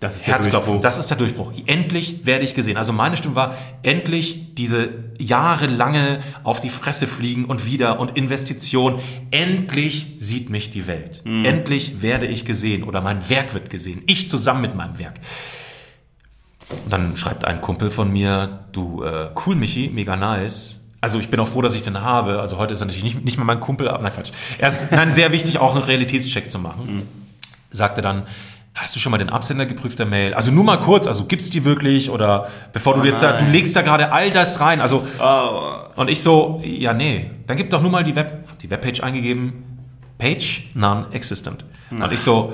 Das 0.00 0.16
ist 0.16 0.26
der 0.26 0.34
Herzklopfen, 0.34 0.72
Durchbruch. 0.72 0.82
das 0.82 0.98
ist 0.98 1.08
der 1.08 1.16
Durchbruch. 1.16 1.52
Endlich 1.64 2.26
werde 2.26 2.44
ich 2.44 2.54
gesehen. 2.54 2.76
Also 2.76 2.92
meine 2.92 3.16
Stimme 3.16 3.36
war 3.36 3.56
endlich 3.82 4.54
diese 4.54 4.90
jahrelange 5.18 6.20
auf 6.44 6.60
die 6.60 6.68
Fresse 6.68 7.06
fliegen 7.06 7.46
und 7.46 7.64
wieder 7.64 7.98
und 7.98 8.18
Investition. 8.18 8.98
Endlich 9.30 10.16
sieht 10.18 10.50
mich 10.50 10.70
die 10.70 10.86
Welt. 10.86 11.22
Mhm. 11.24 11.46
Endlich 11.46 12.02
werde 12.02 12.26
ich 12.26 12.44
gesehen 12.44 12.82
oder 12.82 13.00
mein 13.00 13.30
Werk 13.30 13.54
wird 13.54 13.70
gesehen. 13.70 14.02
Ich 14.06 14.28
zusammen 14.28 14.60
mit 14.60 14.74
meinem 14.74 14.98
Werk. 14.98 15.14
Und 16.84 16.92
dann 16.92 17.16
schreibt 17.16 17.44
ein 17.44 17.60
Kumpel 17.60 17.90
von 17.90 18.12
mir, 18.12 18.60
du, 18.72 19.02
äh, 19.02 19.28
cool 19.46 19.54
Michi, 19.54 19.90
mega 19.92 20.16
nice. 20.16 20.80
Also 21.00 21.18
ich 21.18 21.28
bin 21.28 21.40
auch 21.40 21.48
froh, 21.48 21.62
dass 21.62 21.74
ich 21.74 21.82
den 21.82 22.00
habe. 22.00 22.40
Also 22.40 22.58
heute 22.58 22.74
ist 22.74 22.80
er 22.80 22.86
natürlich 22.86 23.04
nicht, 23.04 23.24
nicht 23.24 23.36
mal 23.38 23.44
mein 23.44 23.60
Kumpel, 23.60 23.88
aber 23.88 24.02
nein, 24.02 24.12
Quatsch. 24.12 24.30
Er 24.58 24.68
ist 24.68 24.92
nein, 24.92 25.12
sehr 25.12 25.32
wichtig, 25.32 25.58
auch 25.58 25.74
einen 25.74 25.84
Realitätscheck 25.84 26.50
zu 26.50 26.58
machen. 26.58 27.08
Sagte 27.70 28.02
dann, 28.02 28.22
hast 28.74 28.94
du 28.94 29.00
schon 29.00 29.10
mal 29.10 29.18
den 29.18 29.30
Absender 29.30 29.66
geprüft 29.66 29.98
der 29.98 30.06
Mail? 30.06 30.34
Also 30.34 30.52
nur 30.52 30.64
mal 30.64 30.78
kurz, 30.78 31.06
also 31.06 31.24
gibt's 31.24 31.50
die 31.50 31.64
wirklich? 31.64 32.08
Oder 32.10 32.48
bevor 32.72 32.94
du 32.94 33.02
jetzt, 33.06 33.22
da, 33.22 33.36
du 33.36 33.44
legst 33.46 33.74
da 33.74 33.82
gerade 33.82 34.12
all 34.12 34.30
das 34.30 34.60
rein. 34.60 34.80
Also 34.80 35.06
und 35.96 36.08
ich 36.08 36.22
so, 36.22 36.62
ja 36.64 36.94
nee, 36.94 37.30
dann 37.46 37.56
gib 37.56 37.70
doch 37.70 37.82
nur 37.82 37.90
mal 37.90 38.04
die 38.04 38.14
Web, 38.14 38.44
hab 38.48 38.58
die 38.60 38.70
Webpage 38.70 39.02
eingegeben. 39.02 39.64
Page 40.18 40.68
non-existent. 40.74 41.64
Und 41.90 42.12
ich 42.12 42.20
so, 42.20 42.52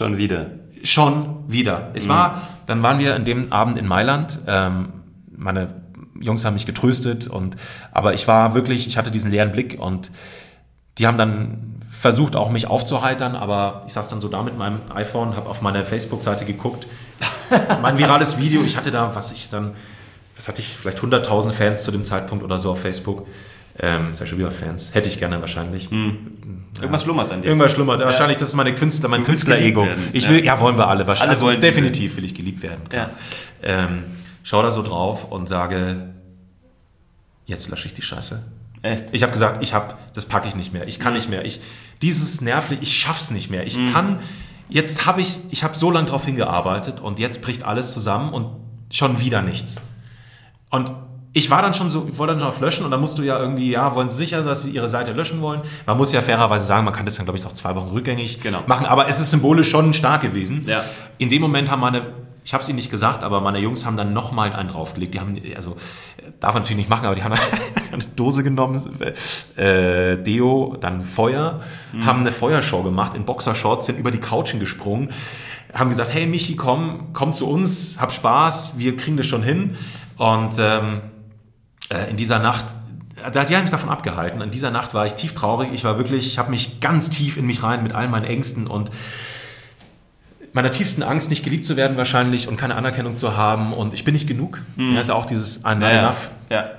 Schon 0.00 0.16
wieder. 0.16 0.46
Schon 0.82 1.44
wieder. 1.46 1.90
Es 1.94 2.08
war, 2.08 2.42
dann 2.66 2.82
waren 2.82 2.98
wir 2.98 3.14
an 3.14 3.24
dem 3.24 3.52
Abend 3.52 3.76
in 3.76 3.86
Mailand. 3.86 4.38
Ähm, 4.46 4.92
meine 5.36 5.82
Jungs 6.20 6.44
haben 6.44 6.54
mich 6.54 6.66
getröstet 6.66 7.26
und, 7.26 7.56
aber 7.92 8.14
ich 8.14 8.28
war 8.28 8.54
wirklich, 8.54 8.86
ich 8.86 8.98
hatte 8.98 9.10
diesen 9.10 9.30
leeren 9.30 9.52
Blick 9.52 9.78
und 9.78 10.10
die 10.98 11.06
haben 11.06 11.16
dann 11.16 11.80
versucht 11.90 12.36
auch 12.36 12.50
mich 12.50 12.66
aufzuheitern, 12.66 13.34
aber 13.34 13.82
ich 13.86 13.92
saß 13.92 14.08
dann 14.08 14.20
so 14.20 14.28
da 14.28 14.42
mit 14.42 14.56
meinem 14.56 14.80
iPhone, 14.94 15.36
habe 15.36 15.48
auf 15.48 15.60
meine 15.60 15.84
Facebook-Seite 15.84 16.44
geguckt, 16.44 16.86
mein 17.82 17.98
virales 17.98 18.38
Video, 18.38 18.62
ich 18.62 18.76
hatte 18.76 18.90
da, 18.90 19.14
was 19.14 19.32
ich 19.32 19.50
dann, 19.50 19.74
was 20.36 20.48
hatte 20.48 20.60
ich, 20.60 20.68
vielleicht 20.68 21.00
100.000 21.00 21.52
Fans 21.52 21.84
zu 21.84 21.90
dem 21.90 22.04
Zeitpunkt 22.04 22.44
oder 22.44 22.58
so 22.58 22.70
auf 22.70 22.80
Facebook. 22.80 23.26
Ähm, 23.82 24.12
ja 24.14 24.26
schon 24.26 24.38
wieder 24.38 24.50
Fans. 24.50 24.94
Hätte 24.94 25.08
ich 25.08 25.18
gerne 25.18 25.40
wahrscheinlich. 25.40 25.90
Irgendwas 25.90 27.02
schlummert 27.02 27.32
an 27.32 27.40
dir. 27.42 27.48
Irgendwas 27.48 27.72
schlummert. 27.72 28.00
Wahrscheinlich, 28.00 28.36
das 28.36 28.50
ist 28.50 28.54
meine 28.54 28.74
Künstler, 28.74 29.08
mein 29.08 29.24
Künstler-Ego. 29.24 29.86
Ich 30.12 30.24
Ja. 30.24 30.30
will, 30.30 30.44
ja. 30.44 30.60
wollen 30.60 30.76
wir 30.76 30.86
alle 30.88 31.06
wahrscheinlich. 31.06 31.22
Alle 31.22 31.30
also 31.30 31.46
wollen 31.46 31.60
definitiv 31.60 32.16
will 32.16 32.24
ich 32.24 32.34
geliebt 32.34 32.62
werden. 32.62 32.82
Ja. 32.92 33.10
Ähm, 33.62 34.04
schau 34.42 34.62
da 34.62 34.70
so 34.70 34.82
drauf 34.82 35.30
und 35.30 35.48
sage, 35.48 36.10
jetzt 37.46 37.70
lösche 37.70 37.86
ich 37.86 37.94
die 37.94 38.02
Scheiße. 38.02 38.44
Echt? 38.82 39.06
Ich 39.12 39.22
habe 39.22 39.32
gesagt, 39.32 39.62
ich 39.62 39.74
habe, 39.74 39.94
das 40.14 40.26
packe 40.26 40.48
ich 40.48 40.54
nicht 40.54 40.72
mehr. 40.72 40.86
Ich 40.86 40.98
kann 41.00 41.12
nicht 41.14 41.28
mehr. 41.28 41.44
Ich, 41.44 41.60
dieses 42.02 42.40
nervlich, 42.40 42.80
ich 42.82 42.96
schaff's 42.98 43.30
nicht 43.30 43.50
mehr. 43.50 43.66
Ich 43.66 43.76
Mhm. 43.76 43.92
kann, 43.92 44.18
jetzt 44.68 45.06
habe 45.06 45.20
ich, 45.20 45.38
ich 45.50 45.64
habe 45.64 45.76
so 45.76 45.90
lange 45.90 46.06
darauf 46.06 46.24
hingearbeitet 46.24 47.00
und 47.00 47.18
jetzt 47.18 47.42
bricht 47.42 47.62
alles 47.64 47.92
zusammen 47.92 48.32
und 48.32 48.46
schon 48.90 49.20
wieder 49.20 49.42
nichts. 49.42 49.82
Und 50.70 50.92
ich 51.32 51.48
war 51.50 51.62
dann 51.62 51.74
schon 51.74 51.90
so, 51.90 52.08
ich 52.10 52.18
wollte 52.18 52.32
dann 52.32 52.40
schon 52.40 52.48
auf 52.48 52.60
löschen 52.60 52.84
und 52.84 52.90
dann 52.90 53.00
musst 53.00 53.16
du 53.16 53.22
ja 53.22 53.38
irgendwie, 53.38 53.70
ja, 53.70 53.94
wollen 53.94 54.08
sie 54.08 54.16
sicher, 54.16 54.42
dass 54.42 54.64
sie 54.64 54.72
ihre 54.72 54.88
Seite 54.88 55.12
löschen 55.12 55.40
wollen? 55.40 55.60
Man 55.86 55.96
muss 55.96 56.12
ja 56.12 56.22
fairerweise 56.22 56.64
sagen, 56.64 56.84
man 56.84 56.92
kann 56.92 57.04
das 57.06 57.16
dann, 57.16 57.24
glaube 57.26 57.38
ich, 57.38 57.44
noch 57.44 57.52
zwei 57.52 57.74
Wochen 57.76 57.88
rückgängig 57.88 58.40
Genau. 58.40 58.64
machen, 58.66 58.86
aber 58.86 59.08
es 59.08 59.20
ist 59.20 59.30
symbolisch 59.30 59.70
schon 59.70 59.94
stark 59.94 60.22
gewesen. 60.22 60.64
Ja. 60.66 60.84
In 61.18 61.30
dem 61.30 61.40
Moment 61.40 61.70
haben 61.70 61.80
meine, 61.80 62.02
ich 62.44 62.52
habe 62.52 62.62
es 62.62 62.68
ihnen 62.68 62.76
nicht 62.76 62.90
gesagt, 62.90 63.22
aber 63.22 63.40
meine 63.40 63.58
Jungs 63.58 63.86
haben 63.86 63.96
dann 63.96 64.12
nochmal 64.12 64.52
einen 64.52 64.70
draufgelegt. 64.70 65.14
Die 65.14 65.20
haben, 65.20 65.40
also, 65.54 65.76
darf 66.40 66.54
man 66.54 66.64
natürlich 66.64 66.78
nicht 66.78 66.90
machen, 66.90 67.06
aber 67.06 67.14
die 67.14 67.22
haben 67.22 67.34
eine 67.92 68.04
Dose 68.16 68.42
genommen, 68.42 68.98
äh, 69.56 70.16
Deo, 70.16 70.76
dann 70.80 71.02
Feuer, 71.02 71.60
haben 72.04 72.20
eine 72.22 72.32
Feuershow 72.32 72.82
gemacht 72.82 73.14
in 73.14 73.24
Boxershorts, 73.24 73.86
sind 73.86 73.98
über 74.00 74.10
die 74.10 74.18
Couchen 74.18 74.58
gesprungen, 74.58 75.10
haben 75.72 75.90
gesagt, 75.90 76.12
hey 76.12 76.26
Michi, 76.26 76.56
komm, 76.56 77.10
komm 77.12 77.32
zu 77.32 77.48
uns, 77.48 77.96
hab 78.00 78.10
Spaß, 78.10 78.72
wir 78.78 78.96
kriegen 78.96 79.16
das 79.16 79.26
schon 79.26 79.44
hin. 79.44 79.76
Und 80.16 80.54
ähm, 80.58 80.96
äh, 80.96 81.19
in 82.10 82.16
dieser 82.16 82.38
Nacht, 82.38 82.64
da- 83.32 83.44
die 83.44 83.54
haben 83.56 83.62
mich 83.62 83.70
davon 83.70 83.88
abgehalten. 83.90 84.40
In 84.40 84.50
dieser 84.50 84.70
Nacht 84.70 84.94
war 84.94 85.06
ich 85.06 85.14
tief 85.14 85.34
traurig. 85.34 85.70
Ich 85.72 85.84
war 85.84 85.98
wirklich, 85.98 86.26
ich 86.26 86.38
habe 86.38 86.50
mich 86.50 86.80
ganz 86.80 87.10
tief 87.10 87.36
in 87.36 87.46
mich 87.46 87.62
rein 87.62 87.82
mit 87.82 87.92
all 87.92 88.08
meinen 88.08 88.24
Ängsten 88.24 88.66
und 88.66 88.90
meiner 90.52 90.70
tiefsten 90.72 91.02
Angst, 91.02 91.30
nicht 91.30 91.44
geliebt 91.44 91.64
zu 91.64 91.76
werden 91.76 91.96
wahrscheinlich 91.96 92.48
und 92.48 92.56
keine 92.56 92.74
Anerkennung 92.74 93.14
zu 93.16 93.36
haben. 93.36 93.72
Und 93.72 93.94
ich 93.94 94.04
bin 94.04 94.14
nicht 94.14 94.26
genug. 94.26 94.60
Ja, 94.76 95.00
ist 95.00 95.08
ja 95.08 95.14
auch 95.14 95.26
dieses 95.26 95.64
I'm 95.64 95.74
not 95.76 95.82
ja. 95.82 95.98
enough. 96.00 96.30
ja. 96.48 96.70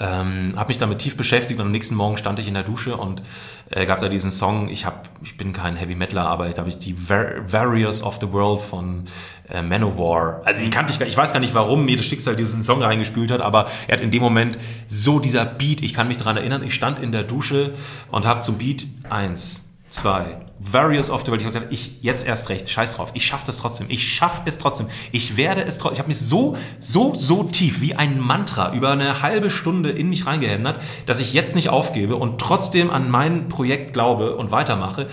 Ähm, 0.00 0.54
habe 0.56 0.68
mich 0.68 0.78
damit 0.78 0.98
tief 0.98 1.16
beschäftigt 1.16 1.60
und 1.60 1.66
am 1.66 1.72
nächsten 1.72 1.94
Morgen 1.94 2.16
stand 2.16 2.40
ich 2.40 2.48
in 2.48 2.54
der 2.54 2.64
Dusche 2.64 2.96
und 2.96 3.22
äh, 3.70 3.86
gab 3.86 4.00
da 4.00 4.08
diesen 4.08 4.32
Song. 4.32 4.68
Ich 4.68 4.86
hab, 4.86 5.08
ich 5.22 5.36
bin 5.36 5.52
kein 5.52 5.76
Heavy 5.76 5.94
Metaler, 5.94 6.26
aber 6.26 6.48
da 6.48 6.58
habe 6.58 6.68
ich 6.68 6.78
die 6.78 7.08
Var 7.08 7.52
Warriors 7.52 8.02
of 8.02 8.18
the 8.20 8.32
World 8.32 8.60
von 8.60 9.04
äh, 9.48 9.62
Manowar. 9.62 10.42
Also 10.44 10.60
die 10.60 10.70
kannte 10.70 10.92
ich 10.92 11.00
ich 11.00 11.16
weiß 11.16 11.32
gar 11.32 11.38
nicht, 11.38 11.54
warum 11.54 11.84
mir 11.84 11.96
das 11.96 12.06
Schicksal 12.06 12.34
diesen 12.34 12.64
Song 12.64 12.82
reingespült 12.82 13.30
hat, 13.30 13.40
aber 13.40 13.68
er 13.86 13.96
hat 13.96 14.02
in 14.02 14.10
dem 14.10 14.22
Moment 14.22 14.58
so 14.88 15.20
dieser 15.20 15.44
Beat. 15.44 15.80
Ich 15.82 15.94
kann 15.94 16.08
mich 16.08 16.16
daran 16.16 16.36
erinnern. 16.36 16.64
Ich 16.64 16.74
stand 16.74 16.98
in 16.98 17.12
der 17.12 17.22
Dusche 17.22 17.74
und 18.10 18.26
habe 18.26 18.40
zum 18.40 18.58
Beat 18.58 18.86
eins, 19.10 19.73
zwei. 19.94 20.38
Warriors 20.58 21.10
of 21.10 21.22
the 21.22 21.28
World. 21.28 21.42
Ich 21.42 21.46
habe 21.46 21.54
gesagt, 21.54 21.72
ich 21.72 22.02
jetzt 22.02 22.26
erst 22.26 22.48
recht, 22.48 22.68
scheiß 22.68 22.96
drauf. 22.96 23.10
Ich 23.14 23.26
schaffe 23.26 23.46
das 23.46 23.58
trotzdem. 23.58 23.86
Ich 23.90 24.12
schaffe 24.12 24.42
es 24.44 24.58
trotzdem. 24.58 24.88
Ich 25.12 25.36
werde 25.36 25.62
es 25.62 25.78
trotzdem. 25.78 25.94
Ich 25.94 25.98
habe 25.98 26.08
mich 26.08 26.18
so, 26.18 26.56
so, 26.80 27.14
so 27.16 27.44
tief 27.44 27.80
wie 27.80 27.94
ein 27.94 28.18
Mantra 28.18 28.74
über 28.74 28.90
eine 28.90 29.22
halbe 29.22 29.50
Stunde 29.50 29.90
in 29.90 30.08
mich 30.08 30.26
reingehämmert, 30.26 30.80
dass 31.06 31.20
ich 31.20 31.32
jetzt 31.32 31.54
nicht 31.54 31.68
aufgebe 31.68 32.16
und 32.16 32.40
trotzdem 32.40 32.90
an 32.90 33.10
mein 33.10 33.48
Projekt 33.48 33.92
glaube 33.92 34.36
und 34.36 34.50
weitermache. 34.50 35.08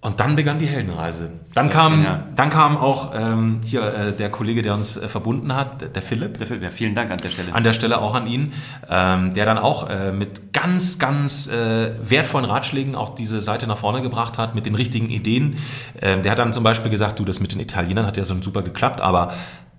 Und 0.00 0.20
dann 0.20 0.36
begann 0.36 0.60
die 0.60 0.66
Heldenreise. 0.66 1.28
Dann 1.54 1.70
kam, 1.70 1.96
genial. 1.96 2.28
dann 2.36 2.50
kam 2.50 2.76
auch 2.76 3.12
ähm, 3.16 3.60
hier 3.64 3.82
äh, 3.82 4.12
der 4.12 4.30
Kollege, 4.30 4.62
der 4.62 4.74
uns 4.74 4.96
äh, 4.96 5.08
verbunden 5.08 5.52
hat, 5.56 5.80
der, 5.80 5.88
der 5.88 6.02
Philipp. 6.02 6.38
Ja, 6.62 6.70
vielen 6.70 6.94
Dank 6.94 7.10
an 7.10 7.18
der 7.18 7.30
Stelle. 7.30 7.52
An 7.52 7.64
der 7.64 7.72
Stelle 7.72 8.00
auch 8.00 8.14
an 8.14 8.28
ihn, 8.28 8.52
ähm, 8.88 9.34
der 9.34 9.44
dann 9.44 9.58
auch 9.58 9.90
äh, 9.90 10.12
mit 10.12 10.52
ganz, 10.52 11.00
ganz 11.00 11.48
äh, 11.48 11.90
wertvollen 12.08 12.46
Ratschlägen 12.46 12.94
auch 12.94 13.16
diese 13.16 13.40
Seite 13.40 13.66
nach 13.66 13.78
vorne 13.78 14.00
gebracht 14.00 14.38
hat, 14.38 14.54
mit 14.54 14.66
den 14.66 14.76
richtigen 14.76 15.08
Ideen. 15.08 15.58
Ähm, 16.00 16.22
der 16.22 16.30
hat 16.30 16.38
dann 16.38 16.52
zum 16.52 16.62
Beispiel 16.62 16.92
gesagt, 16.92 17.18
du, 17.18 17.24
das 17.24 17.40
mit 17.40 17.52
den 17.52 17.58
Italienern 17.58 18.06
hat 18.06 18.16
ja 18.16 18.24
so 18.24 18.40
super 18.40 18.62
geklappt, 18.62 19.00
aber 19.00 19.32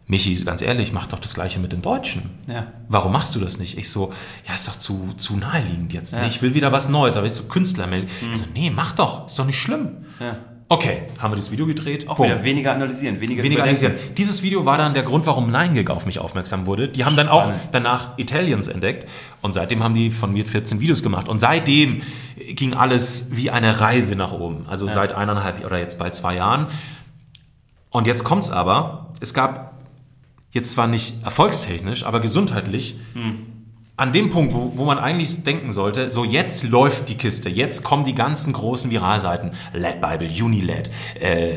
Michi, 0.10 0.34
ganz 0.44 0.64
ehrlich, 0.64 0.92
mach 0.92 1.06
doch 1.06 1.20
das 1.20 1.36
Gleiche 1.36 1.60
mit 1.60 1.72
den 1.72 1.84
Deutschen. 1.84 2.32
Ja. 2.48 2.66
Warum 2.88 3.12
machst 3.12 3.36
du 3.36 3.40
das 3.40 3.60
nicht? 3.60 3.78
Ich 3.78 3.92
so, 3.92 4.12
ja, 4.48 4.56
ist 4.56 4.68
doch 4.68 4.76
zu, 4.76 5.14
zu 5.18 5.38
naheliegend 5.38 5.94
jetzt. 5.94 6.14
Ja. 6.14 6.22
Ne? 6.22 6.28
Ich 6.28 6.42
will 6.42 6.56
wieder 6.56 6.72
was 6.72 6.90
Neues, 6.90 7.16
aber 7.16 7.28
ich 7.28 7.34
so 7.34 7.44
künstlermäßig. 7.44 8.10
Ich 8.34 8.40
so, 8.40 8.48
nee, 8.56 8.72
mach 8.76 8.94
doch, 8.94 9.28
ist 9.28 9.38
doch 9.38 9.46
nicht 9.46 9.60
schlimm. 9.60 10.06
Ja. 10.20 10.38
Okay, 10.68 11.04
haben 11.20 11.32
wir 11.32 11.36
das 11.36 11.52
Video 11.52 11.68
gedreht. 11.68 12.08
Auch 12.08 12.18
Boom. 12.18 12.26
wieder 12.26 12.44
weniger 12.44 12.72
analysieren, 12.74 13.22
weniger, 13.22 13.44
Weniger 13.44 13.62
analysieren. 13.62 13.94
Dieses 14.18 14.42
Video 14.42 14.66
war 14.66 14.80
dann 14.80 14.96
der 14.96 15.04
Grund, 15.04 15.28
warum 15.28 15.52
Nine 15.52 15.74
Gag 15.76 15.92
auf 15.92 16.08
mich 16.08 16.18
aufmerksam 16.18 16.66
wurde. 16.66 16.90
Die 16.90 17.06
haben 17.06 17.16
dann 17.16 17.30
auch 17.30 17.52
danach 17.72 18.18
Italians 18.18 18.68
entdeckt 18.68 19.08
und 19.44 19.54
seitdem 19.54 19.84
haben 19.84 19.94
die 19.94 20.10
von 20.10 20.34
mir 20.34 20.46
14 20.46 20.80
Videos 20.80 21.04
gemacht. 21.04 21.30
Und 21.30 21.40
seitdem 21.40 22.02
ging 22.50 22.74
alles 22.74 23.30
wie 23.34 23.52
eine 23.52 23.80
Reise 23.80 24.16
nach 24.16 24.32
oben. 24.32 24.66
Also 24.68 24.88
seit 24.88 25.14
eineinhalb 25.14 25.64
oder 25.64 25.78
jetzt 25.78 26.00
bald 26.00 26.16
zwei 26.16 26.36
Jahren. 26.36 26.68
Und 27.92 28.08
jetzt 28.08 28.24
kommt's 28.24 28.50
aber, 28.50 29.14
es 29.22 29.34
gab 29.34 29.79
jetzt 30.52 30.72
zwar 30.72 30.88
nicht 30.88 31.24
erfolgstechnisch, 31.24 32.04
aber 32.06 32.20
gesundheitlich 32.20 33.00
an 33.98 34.14
dem 34.14 34.30
Punkt, 34.30 34.54
wo, 34.54 34.72
wo 34.76 34.86
man 34.86 34.98
eigentlich 34.98 35.44
denken 35.44 35.72
sollte, 35.72 36.10
so 36.10 36.24
jetzt 36.24 36.64
läuft 36.70 37.10
die 37.10 37.16
Kiste, 37.16 37.50
jetzt 37.50 37.84
kommen 37.84 38.04
die 38.06 38.16
ganzen 38.16 38.54
großen 38.54 38.90
Viralseiten, 38.92 39.52
LED 39.74 40.00
Bible, 40.02 40.30
Uniled, 40.46 40.90
äh, 41.20 41.54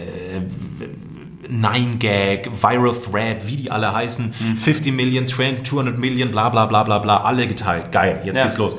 9gag, 1.49 2.51
Viral 2.62 2.95
Thread, 2.95 3.47
wie 3.47 3.57
die 3.57 3.70
alle 3.70 3.93
heißen, 3.93 4.32
50 4.57 4.93
Million, 4.93 5.26
20, 5.28 5.66
200 5.66 5.99
Million, 5.99 6.30
bla 6.30 6.49
bla 6.49 6.66
bla 6.66 6.82
bla 6.82 6.99
bla, 6.99 7.18
alle 7.22 7.47
geteilt. 7.47 7.93
Geil, 7.93 8.20
jetzt 8.24 8.38
Ja. 8.38 8.45
geht's 8.45 8.59
los. 8.59 8.76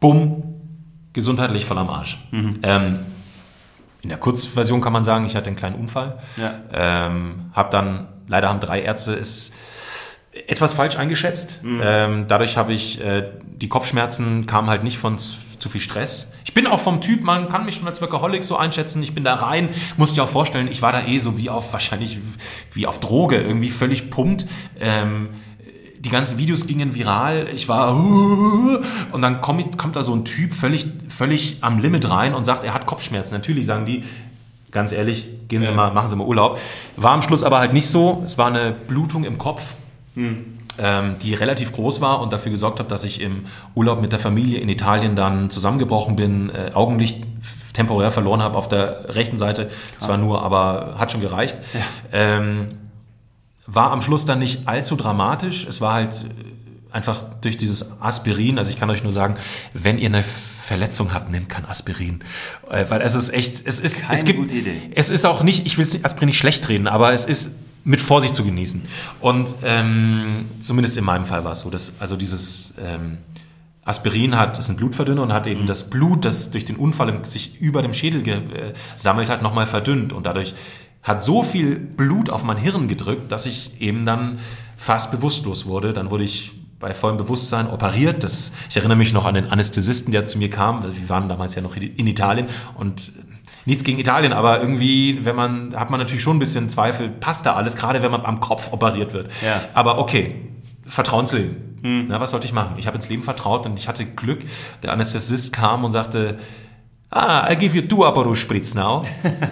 Bumm, 0.00 0.42
gesundheitlich 1.12 1.64
voll 1.64 1.78
am 1.78 1.88
Arsch. 1.88 2.18
Ähm, 2.62 2.98
in 4.02 4.08
der 4.10 4.18
Kurzversion 4.18 4.80
kann 4.80 4.92
man 4.92 5.02
sagen, 5.04 5.24
ich 5.24 5.34
hatte 5.34 5.46
einen 5.48 5.56
kleinen 5.56 5.76
Unfall. 5.76 6.18
Ja. 6.36 6.54
Ähm, 6.72 7.46
hab 7.54 7.70
dann, 7.70 8.08
leider 8.28 8.48
haben 8.48 8.60
drei 8.60 8.82
Ärzte 8.82 9.14
es 9.14 9.52
etwas 10.46 10.74
falsch 10.74 10.96
eingeschätzt. 10.96 11.62
Ähm, 11.82 12.26
dadurch 12.28 12.56
habe 12.56 12.72
ich, 12.72 13.00
äh, 13.00 13.30
die 13.46 13.68
Kopfschmerzen 13.68 14.46
kamen 14.46 14.68
halt 14.68 14.84
nicht 14.84 14.98
von 14.98 15.16
zu 15.18 15.68
viel 15.68 15.80
Stress. 15.80 16.32
Ich 16.44 16.54
bin 16.54 16.66
auch 16.66 16.80
vom 16.80 17.00
Typ, 17.00 17.22
man 17.22 17.48
kann 17.48 17.64
mich 17.64 17.76
schon 17.76 17.86
als 17.86 18.00
Workaholic 18.00 18.44
so 18.44 18.56
einschätzen. 18.56 19.02
Ich 19.02 19.14
bin 19.14 19.24
da 19.24 19.34
rein, 19.34 19.70
musst 19.96 20.16
dir 20.16 20.22
auch 20.22 20.28
vorstellen, 20.28 20.68
ich 20.68 20.82
war 20.82 20.92
da 20.92 21.06
eh 21.06 21.18
so 21.18 21.38
wie 21.38 21.50
auf, 21.50 21.72
wahrscheinlich 21.72 22.18
wie 22.72 22.86
auf 22.86 23.00
Droge, 23.00 23.40
irgendwie 23.40 23.70
völlig 23.70 24.10
pumpt. 24.10 24.46
Ähm, 24.78 25.30
die 25.98 26.10
ganzen 26.10 26.38
Videos 26.38 26.66
gingen 26.66 26.94
viral. 26.94 27.48
Ich 27.54 27.68
war 27.68 27.96
und 29.12 29.22
dann 29.22 29.40
kommt, 29.40 29.76
kommt 29.78 29.96
da 29.96 30.02
so 30.02 30.14
ein 30.14 30.24
Typ 30.24 30.52
völlig 30.52 30.86
völlig 31.08 31.58
am 31.62 31.78
Limit 31.78 32.08
rein 32.08 32.34
und 32.34 32.44
sagt, 32.44 32.62
er 32.62 32.74
hat 32.74 32.86
Kopfschmerzen. 32.86 33.34
Natürlich 33.34 33.66
sagen 33.66 33.86
die, 33.86 34.04
ganz 34.72 34.92
ehrlich, 34.92 35.26
gehen 35.48 35.64
Sie 35.64 35.72
mal, 35.72 35.92
machen 35.92 36.08
Sie 36.08 36.16
mal 36.16 36.26
Urlaub. 36.26 36.58
War 36.96 37.12
am 37.12 37.22
Schluss 37.22 37.42
aber 37.42 37.58
halt 37.58 37.72
nicht 37.72 37.88
so. 37.88 38.22
Es 38.24 38.38
war 38.38 38.48
eine 38.48 38.72
Blutung 38.72 39.24
im 39.24 39.38
Kopf. 39.38 39.74
Ähm, 40.78 41.16
die 41.22 41.32
relativ 41.32 41.72
groß 41.72 42.02
war 42.02 42.20
und 42.20 42.34
dafür 42.34 42.50
gesorgt 42.50 42.80
hat, 42.80 42.90
dass 42.90 43.04
ich 43.04 43.22
im 43.22 43.46
Urlaub 43.74 44.02
mit 44.02 44.12
der 44.12 44.18
Familie 44.18 44.60
in 44.60 44.68
Italien 44.68 45.16
dann 45.16 45.48
zusammengebrochen 45.48 46.16
bin, 46.16 46.50
äh, 46.50 46.72
Augenlicht 46.74 47.24
temporär 47.72 48.10
verloren 48.10 48.42
habe 48.42 48.58
auf 48.58 48.68
der 48.68 49.14
rechten 49.14 49.38
Seite. 49.38 49.70
Zwar 49.98 50.18
nur, 50.18 50.42
aber 50.42 50.96
hat 50.98 51.12
schon 51.12 51.22
gereicht. 51.22 51.56
Ähm, 52.12 52.66
war 53.66 53.90
am 53.90 54.00
Schluss 54.00 54.26
dann 54.26 54.38
nicht 54.38 54.68
allzu 54.68 54.96
dramatisch. 54.96 55.66
Es 55.66 55.80
war 55.80 55.94
halt 55.94 56.12
äh, 56.12 56.94
einfach 56.94 57.24
durch 57.40 57.56
dieses 57.56 58.00
Aspirin, 58.00 58.58
also 58.58 58.70
ich 58.70 58.78
kann 58.78 58.90
euch 58.90 59.02
nur 59.02 59.12
sagen, 59.12 59.36
wenn 59.72 59.98
ihr 59.98 60.08
eine 60.08 60.24
Verletzung 60.66 61.14
habt, 61.14 61.30
nehmt 61.30 61.48
kein 61.48 61.64
Aspirin. 61.64 62.24
Äh, 62.68 62.86
Weil 62.88 63.00
es 63.00 63.14
ist 63.14 63.30
echt, 63.30 63.66
es 63.66 63.78
ist, 63.78 64.02
Keine 64.02 64.14
es 64.14 64.24
gibt, 64.24 64.52
es 64.94 65.10
ist 65.10 65.24
auch 65.24 65.44
nicht, 65.44 65.64
ich 65.64 65.78
will 65.78 65.84
es 65.84 66.04
Aspirin 66.04 66.26
nicht 66.26 66.38
schlecht 66.38 66.68
reden, 66.68 66.88
aber 66.88 67.12
es 67.12 67.24
ist 67.24 67.60
mit 67.84 68.00
Vorsicht 68.00 68.34
zu 68.34 68.44
genießen. 68.44 68.82
Und 69.20 69.54
ähm, 69.62 70.46
zumindest 70.60 70.96
in 70.96 71.04
meinem 71.04 71.24
Fall 71.24 71.44
war 71.44 71.52
es 71.52 71.60
so, 71.60 71.70
dass 71.70 72.00
also 72.00 72.16
dieses 72.16 72.74
ähm, 72.80 73.18
Aspirin 73.84 74.36
hat, 74.36 74.58
ist 74.58 74.68
ein 74.68 74.76
Blutverdünner 74.76 75.22
und 75.22 75.32
hat 75.32 75.46
eben 75.46 75.68
das 75.68 75.88
Blut, 75.88 76.24
das 76.24 76.50
durch 76.50 76.64
den 76.64 76.74
Unfall 76.74 77.10
im, 77.10 77.24
sich 77.24 77.60
über 77.60 77.82
dem 77.82 77.94
Schädel 77.94 78.24
gesammelt 78.24 79.30
hat, 79.30 79.42
nochmal 79.42 79.68
verdünnt. 79.68 80.12
Und 80.12 80.26
dadurch 80.26 80.54
hat 81.04 81.22
so 81.22 81.44
viel 81.44 81.76
Blut 81.76 82.28
auf 82.28 82.42
mein 82.42 82.56
Hirn 82.56 82.88
gedrückt, 82.88 83.30
dass 83.30 83.46
ich 83.46 83.80
eben 83.80 84.04
dann 84.04 84.40
fast 84.76 85.12
bewusstlos 85.12 85.66
wurde. 85.66 85.92
Dann 85.92 86.10
wurde 86.10 86.24
ich 86.24 86.54
bei 86.78 86.94
vollem 86.94 87.16
Bewusstsein 87.16 87.70
operiert. 87.70 88.22
Das, 88.22 88.52
ich 88.68 88.76
erinnere 88.76 88.98
mich 88.98 89.12
noch 89.12 89.24
an 89.24 89.34
den 89.34 89.50
Anästhesisten, 89.50 90.12
der 90.12 90.26
zu 90.26 90.38
mir 90.38 90.50
kam. 90.50 90.84
Wir 90.84 91.08
waren 91.08 91.28
damals 91.28 91.54
ja 91.54 91.62
noch 91.62 91.76
in 91.76 92.06
Italien 92.06 92.48
und 92.76 93.12
nichts 93.64 93.82
gegen 93.82 93.98
Italien, 93.98 94.32
aber 94.32 94.60
irgendwie, 94.60 95.24
wenn 95.24 95.36
man, 95.36 95.74
hat 95.74 95.90
man 95.90 95.98
natürlich 95.98 96.22
schon 96.22 96.36
ein 96.36 96.40
bisschen 96.40 96.68
Zweifel, 96.68 97.08
passt 97.08 97.46
da 97.46 97.54
alles, 97.54 97.76
gerade 97.76 98.02
wenn 98.02 98.10
man 98.10 98.24
am 98.24 98.40
Kopf 98.40 98.72
operiert 98.72 99.12
wird. 99.12 99.30
Ja. 99.44 99.62
Aber 99.74 99.98
okay, 99.98 100.36
Vertrauensleben. 100.86 101.66
Na, 102.08 102.20
was 102.20 102.32
sollte 102.32 102.46
ich 102.46 102.52
machen? 102.52 102.76
Ich 102.78 102.86
habe 102.86 102.96
ins 102.96 103.08
Leben 103.08 103.22
vertraut 103.22 103.66
und 103.66 103.78
ich 103.78 103.86
hatte 103.86 104.04
Glück. 104.04 104.40
Der 104.82 104.92
Anästhesist 104.92 105.52
kam 105.52 105.84
und 105.84 105.92
sagte, 105.92 106.38
ah, 107.10 107.48
I 107.50 107.56
give 107.56 107.76
you 107.76 107.86
two 107.86 108.04
Aperol 108.04 108.34
Spritz 108.34 108.74
now. 108.74 109.04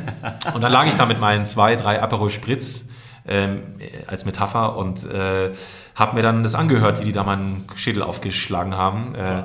und 0.54 0.60
dann 0.60 0.72
lag 0.72 0.86
ich 0.86 0.94
da 0.94 1.06
mit 1.06 1.20
meinen 1.20 1.46
zwei, 1.46 1.76
drei 1.76 2.02
Aperol 2.02 2.30
Spritz 2.30 2.88
ähm, 3.26 3.62
äh, 3.78 4.04
als 4.06 4.24
Metapher 4.24 4.76
und 4.76 5.04
äh, 5.04 5.52
habe 5.94 6.16
mir 6.16 6.22
dann 6.22 6.42
das 6.42 6.54
angehört, 6.54 7.00
wie 7.00 7.04
die 7.04 7.12
da 7.12 7.24
meinen 7.24 7.64
Schädel 7.76 8.02
aufgeschlagen 8.02 8.76
haben. 8.76 9.14
Äh, 9.14 9.44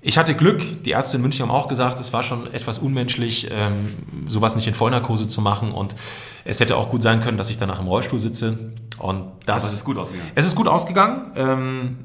ich 0.00 0.16
hatte 0.16 0.34
Glück, 0.34 0.84
die 0.84 0.90
Ärzte 0.90 1.16
in 1.16 1.22
München 1.22 1.42
haben 1.42 1.50
auch 1.50 1.66
gesagt, 1.66 1.98
es 1.98 2.12
war 2.12 2.22
schon 2.22 2.52
etwas 2.54 2.78
unmenschlich, 2.78 3.48
ähm, 3.50 3.96
sowas 4.26 4.54
nicht 4.54 4.68
in 4.68 4.74
Vollnarkose 4.74 5.26
zu 5.26 5.40
machen 5.40 5.72
und 5.72 5.96
es 6.44 6.60
hätte 6.60 6.76
auch 6.76 6.88
gut 6.88 7.02
sein 7.02 7.20
können, 7.20 7.36
dass 7.36 7.50
ich 7.50 7.58
danach 7.58 7.80
im 7.80 7.88
Rollstuhl 7.88 8.20
sitze 8.20 8.72
und 8.98 9.24
das 9.44 9.64
Aber 9.64 9.72
es 9.72 9.78
ist 9.78 9.84
gut 9.84 9.98
ausgegangen. 9.98 10.30
es 10.36 10.46
ist 10.46 10.54
gut 10.54 10.68
ausgegangen 10.68 11.32
ähm, 11.34 11.98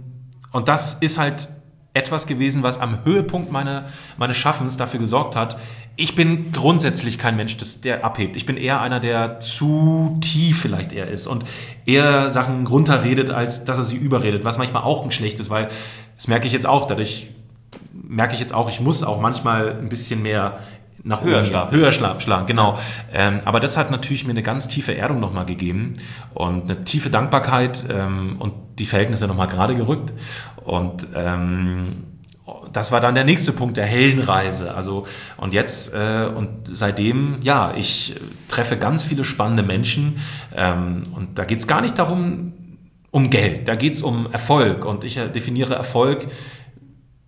und 0.52 0.68
das 0.68 0.96
ist 0.96 1.20
halt 1.20 1.50
etwas 1.94 2.26
gewesen, 2.26 2.64
was 2.64 2.80
am 2.80 3.06
Höhepunkt 3.06 3.52
meiner, 3.52 3.86
meines 4.18 4.36
Schaffens 4.36 4.78
dafür 4.78 5.00
gesorgt 5.00 5.36
hat. 5.36 5.58
Ich 5.96 6.16
bin 6.16 6.52
grundsätzlich 6.52 7.20
kein 7.20 7.36
Mensch, 7.36 7.58
das, 7.58 7.82
der 7.82 8.04
abhebt. 8.04 8.36
Ich 8.36 8.48
bin 8.48 8.58
eher 8.58 8.82
einer, 8.82 9.00
der 9.00 9.39
zu 9.39 10.18
tief 10.22 10.62
vielleicht 10.62 10.91
eher 10.91 11.08
ist 11.08 11.28
und 11.28 11.46
eher 11.86 12.32
Sachen 12.32 12.66
runterredet, 12.66 13.30
als 13.30 13.66
dass 13.66 13.78
er 13.78 13.84
sie 13.84 13.98
überredet, 13.98 14.44
was 14.44 14.58
manchmal 14.58 14.84
auch 14.84 15.04
ein 15.04 15.12
schlechtes, 15.12 15.52
weil 15.52 15.70
das 16.16 16.28
merke 16.28 16.48
ich 16.48 16.54
jetzt 16.54 16.66
auch, 16.66 16.88
dadurch 16.88 17.30
merke 17.91 18.34
ich 18.34 18.39
jetzt 18.39 18.54
auch, 18.54 18.70
ich 18.70 18.80
muss 18.80 19.04
auch 19.04 19.22
manchmal 19.22 19.78
ein 19.78 19.89
bisschen 19.89 20.22
mehr 20.24 20.60
nach 21.04 21.22
Höher 21.22 21.44
schlagen. 21.44 21.72
Höher 21.72 21.91
schlagen 21.91 22.46
genau. 22.46 22.78
Ähm, 23.14 23.41
aber 23.46 23.60
das 23.60 23.78
hat 23.78 23.91
natürlich 23.91 24.26
mir 24.26 24.32
eine 24.32 24.44
ganz 24.44 24.68
tiefe 24.68 24.96
Erdung 24.96 25.20
nochmal 25.20 25.46
gegeben 25.46 25.98
und 26.34 26.64
eine 26.64 26.84
tiefe 26.86 27.10
Dankbarkeit 27.10 27.86
ähm, 27.89 28.38
und 28.39 28.54
die 28.80 28.86
Verhältnisse 28.86 29.28
nochmal 29.28 29.48
gerade 29.48 29.76
gerückt. 29.76 30.14
Und 30.64 31.07
ähm, 31.16 32.03
das 32.74 32.91
war 32.91 32.99
dann 33.01 33.16
der 33.16 33.24
nächste 33.24 33.53
Punkt 33.53 33.78
der 33.78 33.86
Heldenreise. 33.86 34.74
Also 34.76 35.05
und 35.38 35.53
jetzt 35.53 35.93
äh, 35.93 36.26
und 36.26 36.49
seitdem, 36.70 37.38
ja, 37.41 37.74
ich 37.76 38.16
treffe 38.47 38.78
ganz 38.78 39.03
viele 39.03 39.24
spannende 39.24 39.64
Menschen 39.64 40.18
ähm, 40.55 41.03
und 41.16 41.39
da 41.39 41.45
geht 41.45 41.59
es 41.59 41.68
gar 41.68 41.82
nicht 41.82 41.97
darum, 41.97 42.53
um 43.11 43.30
Geld, 43.30 43.68
da 43.68 43.76
geht 43.76 43.93
es 43.93 44.01
um 44.01 44.32
Erfolg 44.32 44.86
und 44.86 45.03
ich 45.03 45.18
äh, 45.18 45.30
definiere 45.30 45.76
Erfolg 45.76 46.28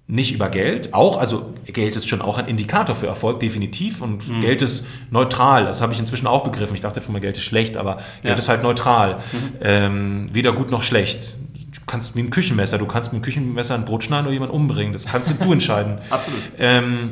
nicht 0.07 0.33
über 0.35 0.49
Geld, 0.49 0.93
auch, 0.93 1.17
also 1.17 1.55
Geld 1.65 1.95
ist 1.95 2.07
schon 2.07 2.21
auch 2.21 2.37
ein 2.37 2.45
Indikator 2.47 2.93
für 2.95 3.07
Erfolg, 3.07 3.39
definitiv. 3.39 4.01
Und 4.01 4.39
Geld 4.39 4.61
ist 4.61 4.85
neutral, 5.09 5.65
das 5.65 5.81
habe 5.81 5.93
ich 5.93 5.99
inzwischen 5.99 6.27
auch 6.27 6.43
begriffen. 6.43 6.75
Ich 6.75 6.81
dachte 6.81 7.01
immer, 7.07 7.19
Geld 7.19 7.37
ist 7.37 7.43
schlecht, 7.43 7.75
aber 7.75 7.95
Geld 8.21 8.35
Ja. 8.35 8.35
ist 8.35 8.47
halt 8.47 8.61
neutral. 8.61 9.17
Ähm, 9.61 10.29
weder 10.31 10.53
gut 10.53 10.69
noch 10.69 10.83
schlecht. 10.83 11.35
Du 11.85 11.91
kannst 11.91 12.15
mit 12.15 12.25
dem 12.25 12.31
Küchenmesser, 12.31 12.79
du 12.79 12.87
kannst 12.87 13.13
mit 13.13 13.21
dem 13.21 13.25
Küchenmesser 13.25 13.75
ein 13.75 13.85
Brot 13.85 14.03
schneiden 14.03 14.25
oder 14.25 14.33
jemanden 14.33 14.55
umbringen. 14.55 14.91
Das 14.91 15.05
kannst 15.05 15.31
du 15.39 15.51
entscheiden. 15.51 15.99
Absolut. 16.09 16.41
Ähm, 16.57 17.11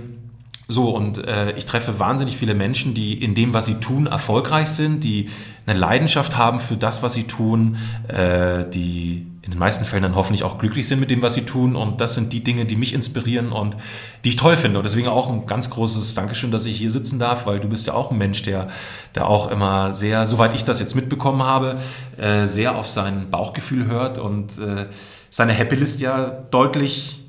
so, 0.67 0.89
und 0.95 1.19
äh, 1.19 1.51
ich 1.51 1.67
treffe 1.67 1.99
wahnsinnig 1.99 2.38
viele 2.38 2.55
Menschen, 2.55 2.95
die 2.95 3.21
in 3.21 3.36
dem, 3.36 3.53
was 3.53 3.67
sie 3.67 3.76
tun, 3.76 4.07
erfolgreich 4.07 4.69
sind, 4.69 5.03
die 5.03 5.30
eine 5.67 5.78
Leidenschaft 5.78 6.38
haben 6.38 6.59
für 6.59 6.76
das, 6.76 7.03
was 7.03 7.13
sie 7.13 7.26
tun, 7.26 7.78
äh, 8.07 8.67
die 8.69 9.28
in 9.43 9.51
den 9.51 9.59
meisten 9.59 9.83
Fällen 9.83 10.03
dann 10.03 10.15
hoffentlich 10.15 10.43
auch 10.43 10.57
glücklich 10.57 10.87
sind 10.87 11.01
mit 11.01 11.11
dem, 11.11 11.21
was 11.21 11.33
sie 11.33 11.41
tun. 11.41 11.75
Und 11.75 11.99
das 11.99 12.13
sind 12.13 12.31
die 12.31 12.43
Dinge, 12.43 12.65
die 12.65 12.77
mich 12.77 12.93
inspirieren 12.93 13.51
und 13.51 13.75
die 14.23 14.29
ich 14.29 14.35
toll 14.37 14.55
finde. 14.55 14.79
Und 14.79 14.83
deswegen 14.83 15.09
auch 15.09 15.29
ein 15.29 15.45
ganz 15.45 15.69
großes 15.69 16.15
Dankeschön, 16.15 16.49
dass 16.49 16.65
ich 16.65 16.77
hier 16.77 16.91
sitzen 16.91 17.19
darf, 17.19 17.45
weil 17.45 17.59
du 17.59 17.67
bist 17.67 17.85
ja 17.85 17.93
auch 17.93 18.09
ein 18.09 18.17
Mensch, 18.17 18.43
der, 18.43 18.69
der 19.15 19.27
auch 19.27 19.51
immer 19.51 19.93
sehr, 19.93 20.25
soweit 20.25 20.55
ich 20.55 20.63
das 20.63 20.79
jetzt 20.79 20.95
mitbekommen 20.95 21.43
habe, 21.43 21.75
äh, 22.17 22.45
sehr 22.45 22.75
auf 22.75 22.87
sein 22.87 23.29
Bauchgefühl 23.29 23.85
hört 23.85 24.17
und 24.17 24.57
äh, 24.59 24.85
seine 25.29 25.51
Happy 25.51 25.75
List 25.75 25.99
ja 25.99 26.23
deutlich 26.51 27.22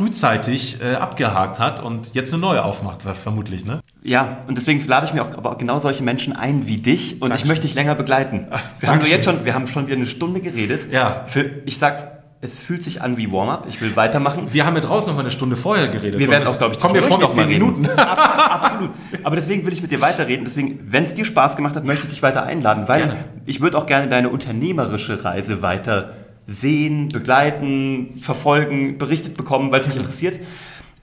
frühzeitig 0.00 0.80
äh, 0.80 0.94
abgehakt 0.94 1.60
hat 1.60 1.82
und 1.82 2.14
jetzt 2.14 2.32
eine 2.32 2.40
neue 2.40 2.64
aufmacht, 2.64 3.02
ver- 3.02 3.14
vermutlich, 3.14 3.66
ne? 3.66 3.80
Ja, 4.02 4.38
und 4.48 4.56
deswegen 4.56 4.82
lade 4.86 5.04
ich 5.04 5.12
mir 5.12 5.22
auch, 5.22 5.36
aber 5.36 5.50
auch 5.50 5.58
genau 5.58 5.78
solche 5.78 6.02
Menschen 6.02 6.34
ein 6.34 6.66
wie 6.66 6.78
dich 6.78 7.12
und 7.12 7.16
ich 7.16 7.20
Dankeschön. 7.20 7.48
möchte 7.48 7.66
dich 7.66 7.74
länger 7.74 7.94
begleiten. 7.94 8.46
Wir 8.80 8.88
haben, 8.88 8.98
nur 9.00 9.06
jetzt 9.08 9.26
schon, 9.26 9.44
wir 9.44 9.54
haben 9.54 9.66
schon 9.66 9.86
wieder 9.88 9.96
eine 9.96 10.06
Stunde 10.06 10.40
geredet. 10.40 10.90
Ja. 10.90 11.24
Für, 11.26 11.44
ich 11.66 11.76
sag's, 11.78 12.06
es 12.40 12.58
fühlt 12.58 12.82
sich 12.82 13.02
an 13.02 13.18
wie 13.18 13.30
Warm-up. 13.30 13.66
Ich 13.68 13.82
will 13.82 13.94
weitermachen. 13.96 14.54
Wir 14.54 14.64
haben 14.64 14.74
ja 14.74 14.80
draußen 14.80 15.10
noch 15.10 15.16
mal 15.16 15.20
eine 15.20 15.30
Stunde 15.30 15.56
vorher 15.56 15.88
geredet. 15.88 16.18
Wir 16.18 16.30
werden 16.30 16.48
auch, 16.48 16.56
glaube 16.56 16.74
ich, 16.74 16.80
kommen 16.80 16.94
wir 16.94 17.02
vor 17.02 17.18
noch 17.20 17.30
zehn. 17.32 17.48
Minuten. 17.48 17.84
Ab, 17.90 18.62
absolut. 18.62 18.90
Aber 19.22 19.36
deswegen 19.36 19.66
will 19.66 19.74
ich 19.74 19.82
mit 19.82 19.90
dir 19.90 20.00
weiterreden. 20.00 20.46
Deswegen, 20.46 20.80
wenn 20.90 21.04
es 21.04 21.14
dir 21.14 21.26
Spaß 21.26 21.56
gemacht 21.56 21.76
hat, 21.76 21.84
möchte 21.84 22.04
ich 22.06 22.14
dich 22.14 22.22
weiter 22.22 22.44
einladen, 22.44 22.88
weil 22.88 23.00
Gerne. 23.00 23.24
ich 23.44 23.60
würde 23.60 23.76
auch 23.76 23.84
gerne 23.84 24.08
deine 24.08 24.30
unternehmerische 24.30 25.22
Reise 25.22 25.60
weiter 25.60 26.14
sehen, 26.46 27.08
begleiten, 27.08 28.18
verfolgen, 28.20 28.98
berichtet 28.98 29.36
bekommen, 29.36 29.70
weil 29.72 29.80
es 29.80 29.86
mich 29.86 29.96
interessiert. 29.96 30.40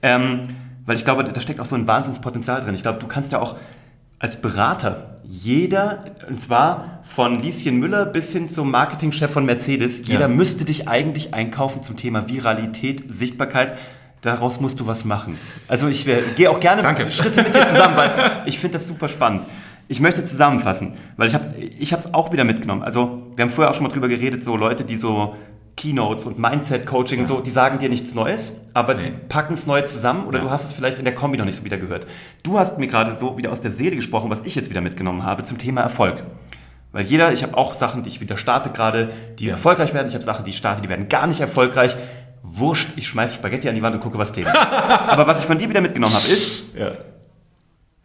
Ähm, 0.02 0.40
weil 0.86 0.96
ich 0.96 1.04
glaube, 1.04 1.24
da 1.24 1.40
steckt 1.40 1.60
auch 1.60 1.66
so 1.66 1.74
ein 1.74 1.86
Wahnsinnspotenzial 1.86 2.60
drin. 2.62 2.74
Ich 2.74 2.82
glaube, 2.82 2.98
du 2.98 3.06
kannst 3.06 3.32
ja 3.32 3.40
auch 3.40 3.56
als 4.18 4.40
Berater 4.40 5.20
jeder, 5.30 6.04
und 6.28 6.40
zwar 6.40 7.00
von 7.04 7.40
Lieschen 7.40 7.78
Müller 7.78 8.06
bis 8.06 8.32
hin 8.32 8.48
zum 8.48 8.70
Marketingchef 8.70 9.30
von 9.30 9.44
Mercedes, 9.44 10.08
jeder 10.08 10.22
Ja. 10.22 10.28
müsste 10.28 10.64
dich 10.64 10.88
eigentlich 10.88 11.34
einkaufen 11.34 11.82
zum 11.82 11.96
Thema 11.96 12.28
Viralität, 12.28 13.04
Sichtbarkeit. 13.10 13.76
Daraus 14.22 14.60
musst 14.60 14.80
du 14.80 14.86
was 14.86 15.04
machen. 15.04 15.38
Also 15.68 15.86
ich 15.86 16.06
gehe 16.36 16.50
auch 16.50 16.58
gerne 16.58 16.82
Danke. 16.82 17.10
Schritte 17.10 17.42
mit 17.42 17.54
dir 17.54 17.66
zusammen, 17.66 17.96
weil 17.96 18.10
ich 18.46 18.58
finde 18.58 18.78
das 18.78 18.86
super 18.88 19.06
spannend. 19.06 19.42
Ich 19.88 20.00
möchte 20.00 20.22
zusammenfassen, 20.22 20.92
weil 21.16 21.28
ich 21.28 21.34
habe 21.34 21.54
ich 21.56 21.92
es 21.92 22.12
auch 22.14 22.30
wieder 22.32 22.44
mitgenommen. 22.44 22.82
Also 22.82 23.22
wir 23.34 23.42
haben 23.42 23.50
vorher 23.50 23.70
auch 23.70 23.74
schon 23.74 23.84
mal 23.84 23.92
drüber 23.92 24.08
geredet, 24.08 24.44
so 24.44 24.54
Leute, 24.56 24.84
die 24.84 24.96
so 24.96 25.34
Keynotes 25.76 26.26
und 26.26 26.38
Mindset-Coaching 26.38 27.20
und 27.20 27.26
so, 27.28 27.40
die 27.40 27.50
sagen 27.50 27.78
dir 27.78 27.88
nichts 27.88 28.14
Neues, 28.14 28.60
aber 28.74 28.98
sie 28.98 29.10
packen 29.28 29.54
es 29.54 29.64
neu 29.66 29.82
zusammen 29.82 30.26
oder 30.26 30.38
Ja. 30.38 30.44
du 30.44 30.50
hast 30.50 30.66
es 30.66 30.72
vielleicht 30.72 30.98
in 30.98 31.04
der 31.04 31.14
Kombi 31.14 31.38
noch 31.38 31.44
nicht 31.44 31.56
so 31.56 31.64
wieder 31.64 31.78
gehört. 31.78 32.06
Du 32.42 32.58
hast 32.58 32.78
mir 32.78 32.86
gerade 32.88 33.14
so 33.14 33.38
wieder 33.38 33.50
aus 33.52 33.60
der 33.60 33.70
Seele 33.70 33.96
gesprochen, 33.96 34.28
was 34.28 34.42
ich 34.44 34.54
jetzt 34.56 34.68
wieder 34.70 34.80
mitgenommen 34.80 35.22
habe 35.22 35.44
zum 35.44 35.56
Thema 35.56 35.80
Erfolg. 35.80 36.22
Weil 36.92 37.04
jeder, 37.04 37.32
ich 37.32 37.42
habe 37.42 37.56
auch 37.56 37.74
Sachen, 37.74 38.02
die 38.02 38.08
ich 38.08 38.20
wieder 38.20 38.36
starte 38.36 38.70
gerade, 38.70 39.10
die 39.38 39.48
erfolgreich 39.48 39.94
werden. 39.94 40.08
Ich 40.08 40.14
habe 40.14 40.24
Sachen, 40.24 40.44
die 40.44 40.50
ich 40.50 40.56
starte, 40.56 40.82
die 40.82 40.88
werden 40.88 41.08
gar 41.08 41.26
nicht 41.26 41.40
erfolgreich. 41.40 41.96
Wurscht, 42.42 42.90
ich 42.96 43.06
schmeiße 43.06 43.34
Spaghetti 43.36 43.68
an 43.68 43.74
die 43.74 43.82
Wand 43.82 43.94
und 43.94 44.00
gucke, 44.02 44.18
was 44.18 44.32
geht. 44.32 44.46
Aber 45.06 45.26
was 45.26 45.40
ich 45.40 45.46
von 45.46 45.58
dir 45.58 45.68
wieder 45.68 45.80
mitgenommen 45.80 46.14
habe, 46.14 46.26
ist, 46.28 46.64
Ja. 46.76 46.90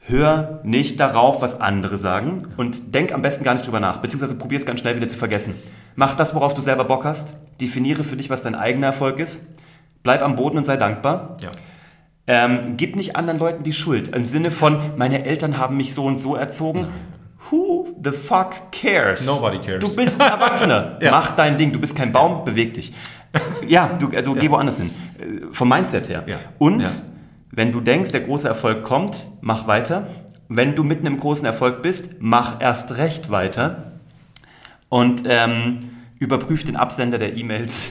Hör 0.06 0.60
nicht 0.64 1.00
darauf, 1.00 1.42
was 1.42 1.62
andere 1.62 1.98
sagen 1.98 2.48
und 2.58 2.94
denk 2.94 3.14
am 3.14 3.22
besten 3.22 3.44
gar 3.44 3.54
nicht 3.54 3.66
drüber 3.66 3.80
nach, 3.80 3.98
beziehungsweise 3.98 4.36
probier 4.36 4.58
es 4.58 4.66
ganz 4.66 4.80
schnell 4.82 4.96
wieder 4.96 5.08
zu 5.08 5.18
vergessen. 5.18 5.56
Mach 5.96 6.16
das, 6.16 6.36
worauf 6.36 6.54
du 6.54 6.62
selber 6.62 6.84
Bock 6.84 7.06
hast. 7.06 7.34
Definiere 7.62 8.04
für 8.04 8.18
dich, 8.18 8.30
was 8.30 8.42
dein 8.42 8.56
eigener 8.56 8.88
Erfolg 8.88 9.20
ist. 9.20 9.48
Bleib 10.04 10.22
am 10.22 10.36
Boden 10.36 10.58
und 10.58 10.66
sei 10.66 10.78
dankbar. 10.78 11.38
ja. 11.42 11.50
Ähm, 12.26 12.76
gib 12.78 12.96
nicht 12.96 13.18
anderen 13.18 13.38
Leuten 13.38 13.64
die 13.64 13.74
Schuld. 13.74 14.16
Im 14.16 14.24
Sinne 14.24 14.50
von, 14.50 14.92
meine 14.96 15.26
Eltern 15.26 15.58
haben 15.58 15.76
mich 15.76 15.94
so 15.94 16.06
und 16.06 16.20
so 16.22 16.36
erzogen. 16.38 16.88
Who 17.52 17.88
the 18.02 18.12
fuck 18.12 18.72
cares? 18.72 19.26
Nobody 19.26 19.58
cares. 19.60 19.82
Du 19.82 19.94
bist 19.94 20.22
ein 20.22 20.32
Erwachsener. 20.32 20.98
Ja. 21.02 21.12
Mach 21.12 21.36
dein 21.36 21.58
Ding. 21.58 21.74
Du 21.74 21.80
bist 21.82 21.98
kein 21.98 22.14
Baum, 22.14 22.46
beweg 22.46 22.74
dich. 22.76 22.94
Ja, 23.68 23.88
du, 24.00 24.10
also 24.16 24.36
geh 24.36 24.50
woanders 24.50 24.78
hin. 24.80 24.92
Äh, 25.20 25.54
Vom 25.54 25.68
Mindset 25.68 26.08
her. 26.08 26.24
Ja. 26.28 26.38
Und 26.60 26.82
Ja. 26.82 26.90
Wenn 27.56 27.72
du 27.72 27.82
denkst, 27.82 28.12
der 28.12 28.22
große 28.22 28.48
Erfolg 28.48 28.82
kommt, 28.84 29.28
mach 29.42 29.68
weiter. 29.68 30.08
Wenn 30.50 30.76
du 30.76 30.84
mitten 30.84 31.06
im 31.06 31.20
großen 31.20 31.46
Erfolg 31.46 31.84
bist, 31.84 32.16
mach 32.18 32.60
erst 32.60 32.98
recht 32.98 33.30
weiter. 33.30 33.92
Und 34.90 35.26
ähm, 35.28 35.92
überprüf 36.24 36.64
den 36.64 36.76
Absender 36.76 37.18
der 37.18 37.38
E-Mails, 37.38 37.90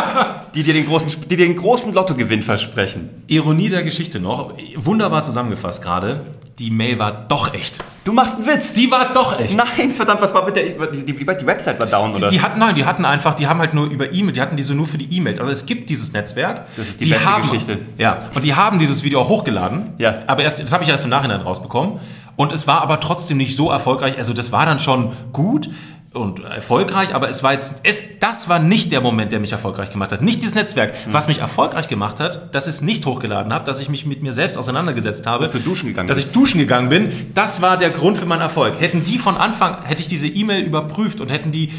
die, 0.54 0.62
dir 0.62 0.74
den 0.74 0.86
großen, 0.86 1.12
die 1.28 1.36
dir 1.36 1.46
den 1.46 1.56
großen 1.56 1.92
Lottogewinn 1.92 2.42
versprechen. 2.42 3.10
Ironie 3.26 3.68
der 3.68 3.82
Geschichte 3.82 4.20
noch, 4.20 4.54
wunderbar 4.76 5.22
zusammengefasst 5.22 5.82
gerade, 5.82 6.26
die 6.58 6.70
Mail 6.70 6.98
war 6.98 7.12
doch 7.12 7.52
echt. 7.52 7.82
Du 8.04 8.12
machst 8.12 8.36
einen 8.36 8.46
Witz. 8.46 8.74
Die 8.74 8.90
war 8.90 9.12
doch 9.12 9.38
echt. 9.40 9.56
Nein, 9.56 9.90
verdammt, 9.90 10.22
was 10.22 10.32
war 10.34 10.44
mit 10.44 10.56
der, 10.56 10.64
die, 10.88 11.04
die, 11.04 11.14
die 11.14 11.46
Website 11.46 11.80
war 11.80 11.86
down, 11.86 12.14
oder? 12.14 12.28
Die 12.28 12.40
hatten, 12.40 12.58
nein, 12.58 12.74
die 12.74 12.84
hatten 12.84 13.04
einfach, 13.04 13.34
die 13.34 13.48
haben 13.48 13.58
halt 13.58 13.74
nur 13.74 13.86
über 13.86 14.12
E-Mail, 14.12 14.32
die 14.32 14.40
hatten 14.40 14.56
diese 14.56 14.74
nur 14.74 14.86
für 14.86 14.98
die 14.98 15.16
E-Mails. 15.16 15.40
Also 15.40 15.50
es 15.50 15.66
gibt 15.66 15.90
dieses 15.90 16.12
Netzwerk. 16.12 16.66
Das 16.76 16.88
ist 16.88 17.00
die 17.00 17.10
beste 17.10 17.28
haben, 17.28 17.42
Geschichte. 17.42 17.78
Ja, 17.98 18.18
und 18.34 18.44
die 18.44 18.54
haben 18.54 18.78
dieses 18.78 19.02
Video 19.02 19.20
auch 19.20 19.28
hochgeladen. 19.28 19.94
Ja. 19.98 20.20
Aber 20.26 20.42
erst, 20.42 20.60
das 20.60 20.72
habe 20.72 20.84
ich 20.84 20.90
erst 20.90 21.04
im 21.04 21.10
Nachhinein 21.10 21.40
rausbekommen. 21.40 21.98
Und 22.36 22.52
es 22.52 22.66
war 22.66 22.82
aber 22.82 23.00
trotzdem 23.00 23.36
nicht 23.36 23.56
so 23.56 23.70
erfolgreich. 23.70 24.16
Also 24.16 24.32
das 24.32 24.52
war 24.52 24.66
dann 24.66 24.80
schon 24.80 25.12
gut 25.32 25.70
und 26.14 26.44
erfolgreich, 26.44 27.14
aber 27.14 27.28
es 27.28 27.42
war 27.42 27.52
jetzt, 27.52 27.80
es, 27.82 28.02
das 28.20 28.48
war 28.48 28.60
nicht 28.60 28.92
der 28.92 29.00
Moment, 29.00 29.32
der 29.32 29.40
mich 29.40 29.52
erfolgreich 29.52 29.90
gemacht 29.90 30.12
hat. 30.12 30.22
Nicht 30.22 30.40
dieses 30.40 30.54
Netzwerk. 30.54 30.94
Mhm. 31.06 31.12
Was 31.12 31.28
mich 31.28 31.40
erfolgreich 31.40 31.88
gemacht 31.88 32.20
hat, 32.20 32.54
dass 32.54 32.66
ich 32.66 32.74
es 32.74 32.80
nicht 32.82 33.04
hochgeladen 33.04 33.52
habe, 33.52 33.64
dass 33.64 33.80
ich 33.80 33.88
mich 33.88 34.06
mit 34.06 34.22
mir 34.22 34.32
selbst 34.32 34.56
auseinandergesetzt 34.56 35.26
habe. 35.26 35.44
Dass 35.44 35.52
du 35.52 35.58
duschen 35.58 35.88
gegangen 35.88 36.08
Dass 36.08 36.16
bist. 36.16 36.28
ich 36.28 36.34
duschen 36.34 36.58
gegangen 36.58 36.88
bin. 36.88 37.32
Das 37.34 37.62
war 37.62 37.76
der 37.76 37.90
Grund 37.90 38.16
für 38.16 38.26
meinen 38.26 38.42
Erfolg. 38.42 38.80
Hätten 38.80 39.02
die 39.04 39.18
von 39.18 39.36
Anfang, 39.36 39.84
hätte 39.84 40.02
ich 40.02 40.08
diese 40.08 40.28
E-Mail 40.28 40.64
überprüft 40.64 41.20
und 41.20 41.30
hätten 41.30 41.50
die, 41.50 41.72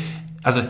also 0.43 0.61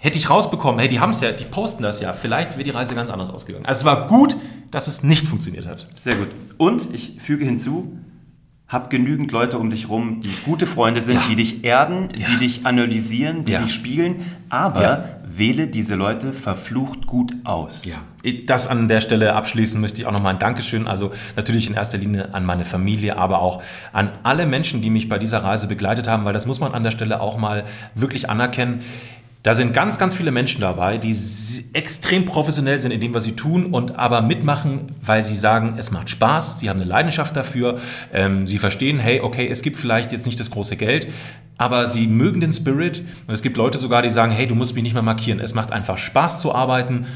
hätte 0.00 0.18
ich 0.18 0.28
rausbekommen, 0.28 0.80
hey, 0.80 0.88
die 0.88 1.00
haben 1.00 1.10
es 1.10 1.20
ja, 1.20 1.32
die 1.32 1.44
posten 1.44 1.82
das 1.82 2.00
ja, 2.00 2.12
vielleicht 2.12 2.52
wäre 2.52 2.64
die 2.64 2.70
Reise 2.70 2.94
ganz 2.94 3.10
anders 3.10 3.30
ausgegangen. 3.30 3.66
Also 3.66 3.80
es 3.80 3.84
war 3.84 4.06
gut, 4.06 4.36
dass 4.70 4.88
es 4.88 5.02
nicht 5.02 5.26
funktioniert 5.26 5.66
hat. 5.66 5.86
Sehr 5.94 6.16
gut. 6.16 6.28
Und 6.56 6.92
ich 6.92 7.16
füge 7.20 7.44
hinzu, 7.44 7.96
hab 8.68 8.90
genügend 8.90 9.32
Leute 9.32 9.58
um 9.58 9.70
dich 9.70 9.88
rum, 9.88 10.20
die 10.20 10.32
gute 10.44 10.66
Freunde 10.66 11.00
sind, 11.00 11.14
Ja. 11.16 11.22
die 11.28 11.36
dich 11.36 11.64
erden, 11.64 12.10
Ja. 12.16 12.26
die 12.28 12.36
dich 12.36 12.66
analysieren, 12.66 13.44
die 13.46 13.52
Ja. 13.52 13.62
dich 13.62 13.72
spiegeln. 13.72 14.16
Aber 14.50 14.82
Ja. 14.82 15.04
wähle 15.24 15.68
diese 15.68 15.94
Leute 15.94 16.32
verflucht 16.34 17.06
gut 17.06 17.32
aus. 17.44 17.86
Ich- 18.22 18.44
Das 18.46 18.66
an 18.66 18.88
der 18.88 19.00
Stelle 19.00 19.34
abschließen 19.34 19.80
möchte 19.80 20.00
ich 20.00 20.06
auch 20.06 20.12
nochmal 20.12 20.34
ein 20.34 20.38
Dankeschön, 20.38 20.86
also 20.86 21.12
natürlich 21.36 21.68
in 21.68 21.74
erster 21.74 21.96
Linie 21.96 22.34
an 22.34 22.44
meine 22.44 22.64
Familie, 22.66 23.16
aber 23.16 23.40
auch 23.40 23.62
an 23.92 24.10
alle 24.22 24.44
Menschen, 24.44 24.82
die 24.82 24.90
mich 24.90 25.08
bei 25.08 25.18
dieser 25.18 25.42
Reise 25.44 25.66
begleitet 25.66 26.08
haben, 26.08 26.24
weil 26.26 26.32
das 26.34 26.44
muss 26.46 26.60
man 26.60 26.72
an 26.74 26.82
der 26.82 26.90
Stelle 26.90 27.20
auch 27.22 27.38
mal 27.38 27.64
wirklich 27.94 28.28
anerkennen. 28.28 28.80
Da 29.44 29.54
sind 29.54 29.72
ganz, 29.72 29.98
ganz 29.98 30.16
viele 30.16 30.32
Menschen 30.32 30.60
dabei, 30.60 30.98
die 30.98 31.16
extrem 31.72 32.24
professionell 32.24 32.76
sind 32.76 32.90
in 32.90 33.00
dem, 33.00 33.14
was 33.14 33.22
sie 33.22 33.36
tun 33.36 33.66
und 33.66 33.96
aber 33.96 34.20
mitmachen, 34.20 34.92
weil 35.00 35.22
sie 35.22 35.36
sagen, 35.36 35.76
es 35.78 35.92
macht 35.92 36.10
Spaß, 36.10 36.58
sie 36.58 36.68
haben 36.68 36.80
eine 36.80 36.88
Leidenschaft 36.88 37.36
dafür, 37.36 37.78
ähm, 38.12 38.48
sie 38.48 38.58
verstehen, 38.58 38.98
hey, 38.98 39.20
okay, 39.20 39.48
es 39.48 39.62
gibt 39.62 39.76
vielleicht 39.76 40.10
jetzt 40.10 40.26
nicht 40.26 40.40
das 40.40 40.50
große 40.50 40.76
Geld, 40.76 41.06
aber 41.56 41.86
sie 41.86 42.08
mögen 42.08 42.40
den 42.40 42.52
Spirit. 42.52 43.04
Und 43.28 43.34
es 43.34 43.42
gibt 43.42 43.56
Leute 43.56 43.78
sogar, 43.78 44.02
die 44.02 44.10
sagen, 44.10 44.32
hey, 44.32 44.48
du 44.48 44.56
musst 44.56 44.74
mich 44.74 44.82
nicht 44.82 44.94
mehr 44.94 45.02
markieren, 45.02 45.38
es 45.38 45.54
macht 45.54 45.70
einfach 45.70 45.98
Spaß 45.98 46.40
zu 46.40 46.52
arbeiten, 46.52 47.06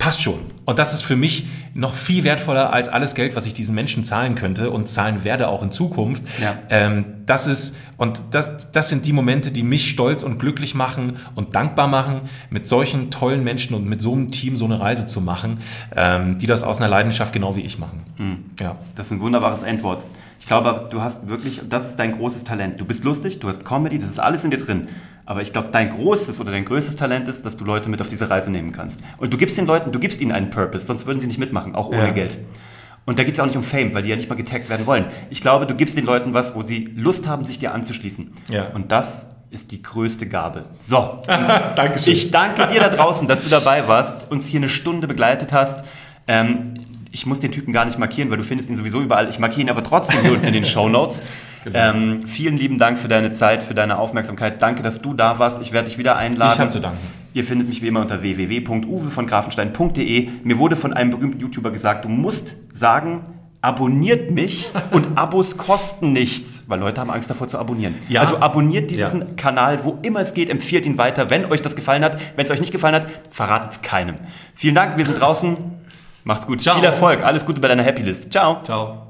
passt 0.00 0.22
schon. 0.22 0.40
Und 0.64 0.78
das 0.78 0.94
ist 0.94 1.02
für 1.02 1.14
mich 1.14 1.46
noch 1.74 1.94
viel 1.94 2.24
wertvoller 2.24 2.72
als 2.72 2.88
alles 2.88 3.14
Geld, 3.14 3.36
was 3.36 3.44
ich 3.46 3.52
diesen 3.54 3.74
Menschen 3.74 4.02
zahlen 4.02 4.34
könnte 4.34 4.70
und 4.70 4.88
zahlen 4.88 5.24
werde 5.24 5.46
auch 5.46 5.62
in 5.62 5.70
Zukunft. 5.70 6.22
Ja. 6.40 6.58
Ähm, 6.70 7.04
das 7.26 7.46
ist, 7.46 7.76
und 7.98 8.20
das, 8.30 8.72
das 8.72 8.88
sind 8.88 9.04
die 9.04 9.12
Momente, 9.12 9.52
die 9.52 9.62
mich 9.62 9.90
stolz 9.90 10.22
und 10.22 10.38
glücklich 10.38 10.74
machen 10.74 11.18
und 11.34 11.54
dankbar 11.54 11.86
machen, 11.86 12.22
mit 12.48 12.66
solchen 12.66 13.10
tollen 13.10 13.44
Menschen 13.44 13.74
und 13.74 13.86
mit 13.86 14.00
so 14.00 14.14
einem 14.14 14.30
Team 14.32 14.56
so 14.56 14.64
eine 14.64 14.80
Reise 14.80 15.06
zu 15.06 15.20
machen, 15.20 15.60
ähm, 15.94 16.38
die 16.38 16.46
das 16.46 16.64
aus 16.64 16.80
einer 16.80 16.88
Leidenschaft 16.88 17.34
genau 17.34 17.54
wie 17.54 17.60
ich 17.60 17.78
machen. 17.78 18.02
Ja. 18.58 18.76
Das 18.94 19.06
ist 19.06 19.12
ein 19.12 19.20
wunderbares 19.20 19.62
Endwort. 19.62 20.02
Ich 20.40 20.46
glaube, 20.46 20.88
du 20.90 21.00
hast 21.02 21.28
wirklich, 21.28 21.60
das 21.68 21.90
ist 21.90 21.96
dein 22.00 22.16
großes 22.16 22.44
Talent. 22.44 22.80
Du 22.80 22.84
bist 22.86 23.04
lustig, 23.04 23.38
du 23.40 23.48
hast 23.48 23.64
Comedy, 23.64 23.98
das 23.98 24.08
ist 24.08 24.18
alles 24.18 24.42
in 24.44 24.50
dir 24.50 24.56
drin. 24.56 24.86
Aber 25.26 25.42
ich 25.42 25.52
glaube, 25.52 25.68
dein 25.70 25.90
großes 25.90 26.40
oder 26.40 26.50
dein 26.50 26.64
größtes 26.64 26.96
Talent 26.96 27.28
ist, 27.28 27.44
dass 27.44 27.56
du 27.56 27.64
Leute 27.64 27.88
mit 27.90 28.00
auf 28.00 28.08
diese 28.08 28.30
Reise 28.30 28.50
nehmen 28.50 28.72
kannst. 28.72 29.00
Und 29.18 29.32
du 29.32 29.36
gibst 29.36 29.58
den 29.58 29.66
Leuten, 29.66 29.92
du 29.92 30.00
gibst 30.00 30.20
ihnen 30.20 30.32
einen 30.32 30.50
Purpose, 30.50 30.86
sonst 30.86 31.06
würden 31.06 31.20
sie 31.20 31.26
nicht 31.28 31.38
mitmachen, 31.38 31.74
auch 31.74 31.88
ohne 31.88 31.98
Ja. 32.06 32.10
Geld. 32.10 32.38
Und 33.06 33.18
da 33.18 33.24
geht 33.24 33.34
es 33.34 33.40
auch 33.40 33.46
nicht 33.46 33.56
um 33.56 33.62
Fame, 33.62 33.94
weil 33.94 34.02
die 34.02 34.08
ja 34.08 34.16
nicht 34.16 34.28
mal 34.28 34.34
getaggt 34.34 34.70
werden 34.70 34.86
wollen. 34.86 35.04
Ich 35.30 35.40
glaube, 35.40 35.66
du 35.66 35.74
gibst 35.74 35.96
den 35.96 36.04
Leuten 36.06 36.32
was, 36.34 36.54
wo 36.54 36.62
sie 36.62 36.90
Lust 36.96 37.28
haben, 37.28 37.44
sich 37.44 37.58
dir 37.58 37.72
anzuschließen. 37.74 38.32
Ja. 38.50 38.68
Und 38.74 38.92
das 38.92 39.36
ist 39.50 39.72
die 39.72 39.82
größte 39.82 40.26
Gabe. 40.26 40.64
So, 40.78 41.20
Dankeschön. 41.26 42.12
ich 42.12 42.30
danke 42.30 42.66
dir 42.66 42.80
da 42.80 42.88
draußen, 42.88 43.28
dass 43.28 43.42
du 43.42 43.50
dabei 43.50 43.86
warst, 43.88 44.30
uns 44.30 44.46
hier 44.46 44.60
eine 44.60 44.68
Stunde 44.68 45.06
begleitet 45.06 45.52
hast. 45.52 45.84
Ähm, 46.28 46.74
ich 47.12 47.26
muss 47.26 47.40
den 47.40 47.52
Typen 47.52 47.72
gar 47.72 47.84
nicht 47.84 47.98
markieren, 47.98 48.30
weil 48.30 48.38
du 48.38 48.44
findest 48.44 48.70
ihn 48.70 48.76
sowieso 48.76 49.00
überall. 49.00 49.28
Ich 49.28 49.38
markiere 49.38 49.62
ihn 49.62 49.70
aber 49.70 49.82
trotzdem 49.82 50.20
hier 50.20 50.32
unten 50.32 50.46
in 50.46 50.52
den 50.52 50.64
Show 50.72 50.88
Notes. 50.88 51.22
Ähm, 51.74 52.26
vielen 52.26 52.56
lieben 52.56 52.78
Dank 52.78 52.98
für 52.98 53.08
deine 53.08 53.32
Zeit, 53.32 53.62
für 53.62 53.74
deine 53.74 53.98
Aufmerksamkeit. 53.98 54.62
Danke, 54.62 54.82
dass 54.82 55.02
du 55.02 55.12
da 55.12 55.38
warst. 55.38 55.60
Ich 55.60 55.72
werde 55.72 55.88
dich 55.88 55.98
wieder 55.98 56.16
einladen. 56.16 56.54
Ich 56.54 56.60
hab 56.60 56.72
zu 56.72 56.80
danken. 56.80 56.98
Ihr 57.34 57.44
findet 57.44 57.68
mich 57.68 57.82
wie 57.82 57.88
immer 57.88 58.00
unter 58.00 58.22
www.uwe-von-grafenstein.de. 58.22 60.28
Mir 60.42 60.58
wurde 60.58 60.76
von 60.76 60.92
einem 60.92 61.10
berühmten 61.10 61.40
YouTuber 61.40 61.70
gesagt, 61.70 62.04
du 62.04 62.08
musst 62.08 62.56
sagen, 62.76 63.22
abonniert 63.62 64.30
mich 64.30 64.70
und 64.90 65.18
Abos 65.18 65.58
kosten 65.58 66.12
nichts, 66.12 66.64
weil 66.68 66.80
Leute 66.80 67.00
haben 67.00 67.10
Angst 67.10 67.30
davor 67.30 67.48
zu 67.48 67.58
abonnieren. 67.58 67.94
Ja. 68.08 68.22
Also 68.22 68.38
abonniert 68.38 68.90
diesen 68.90 69.20
Ja. 69.20 69.26
Kanal, 69.36 69.84
wo 69.84 69.98
immer 70.02 70.20
es 70.20 70.34
geht, 70.34 70.48
empfiehlt 70.48 70.86
ihn 70.86 70.98
weiter, 70.98 71.30
wenn 71.30 71.44
euch 71.44 71.62
das 71.62 71.76
gefallen 71.76 72.02
hat. 72.02 72.18
Wenn 72.36 72.46
es 72.46 72.50
euch 72.50 72.60
nicht 72.60 72.72
gefallen 72.72 72.94
hat, 72.94 73.06
verratet 73.30 73.72
es 73.72 73.82
keinem. 73.82 74.16
Vielen 74.54 74.74
Dank, 74.74 74.96
wir 74.96 75.04
sind 75.04 75.20
draußen. 75.20 75.56
Macht's 76.24 76.46
gut. 76.46 76.62
Ciao. 76.62 76.76
Viel 76.76 76.84
Erfolg. 76.84 77.22
Alles 77.24 77.44
Gute 77.46 77.60
bei 77.60 77.68
deiner 77.68 77.82
Happy 77.82 78.02
List. 78.02 78.32
Ciao. 78.32 78.62
Ciao. 78.62 79.09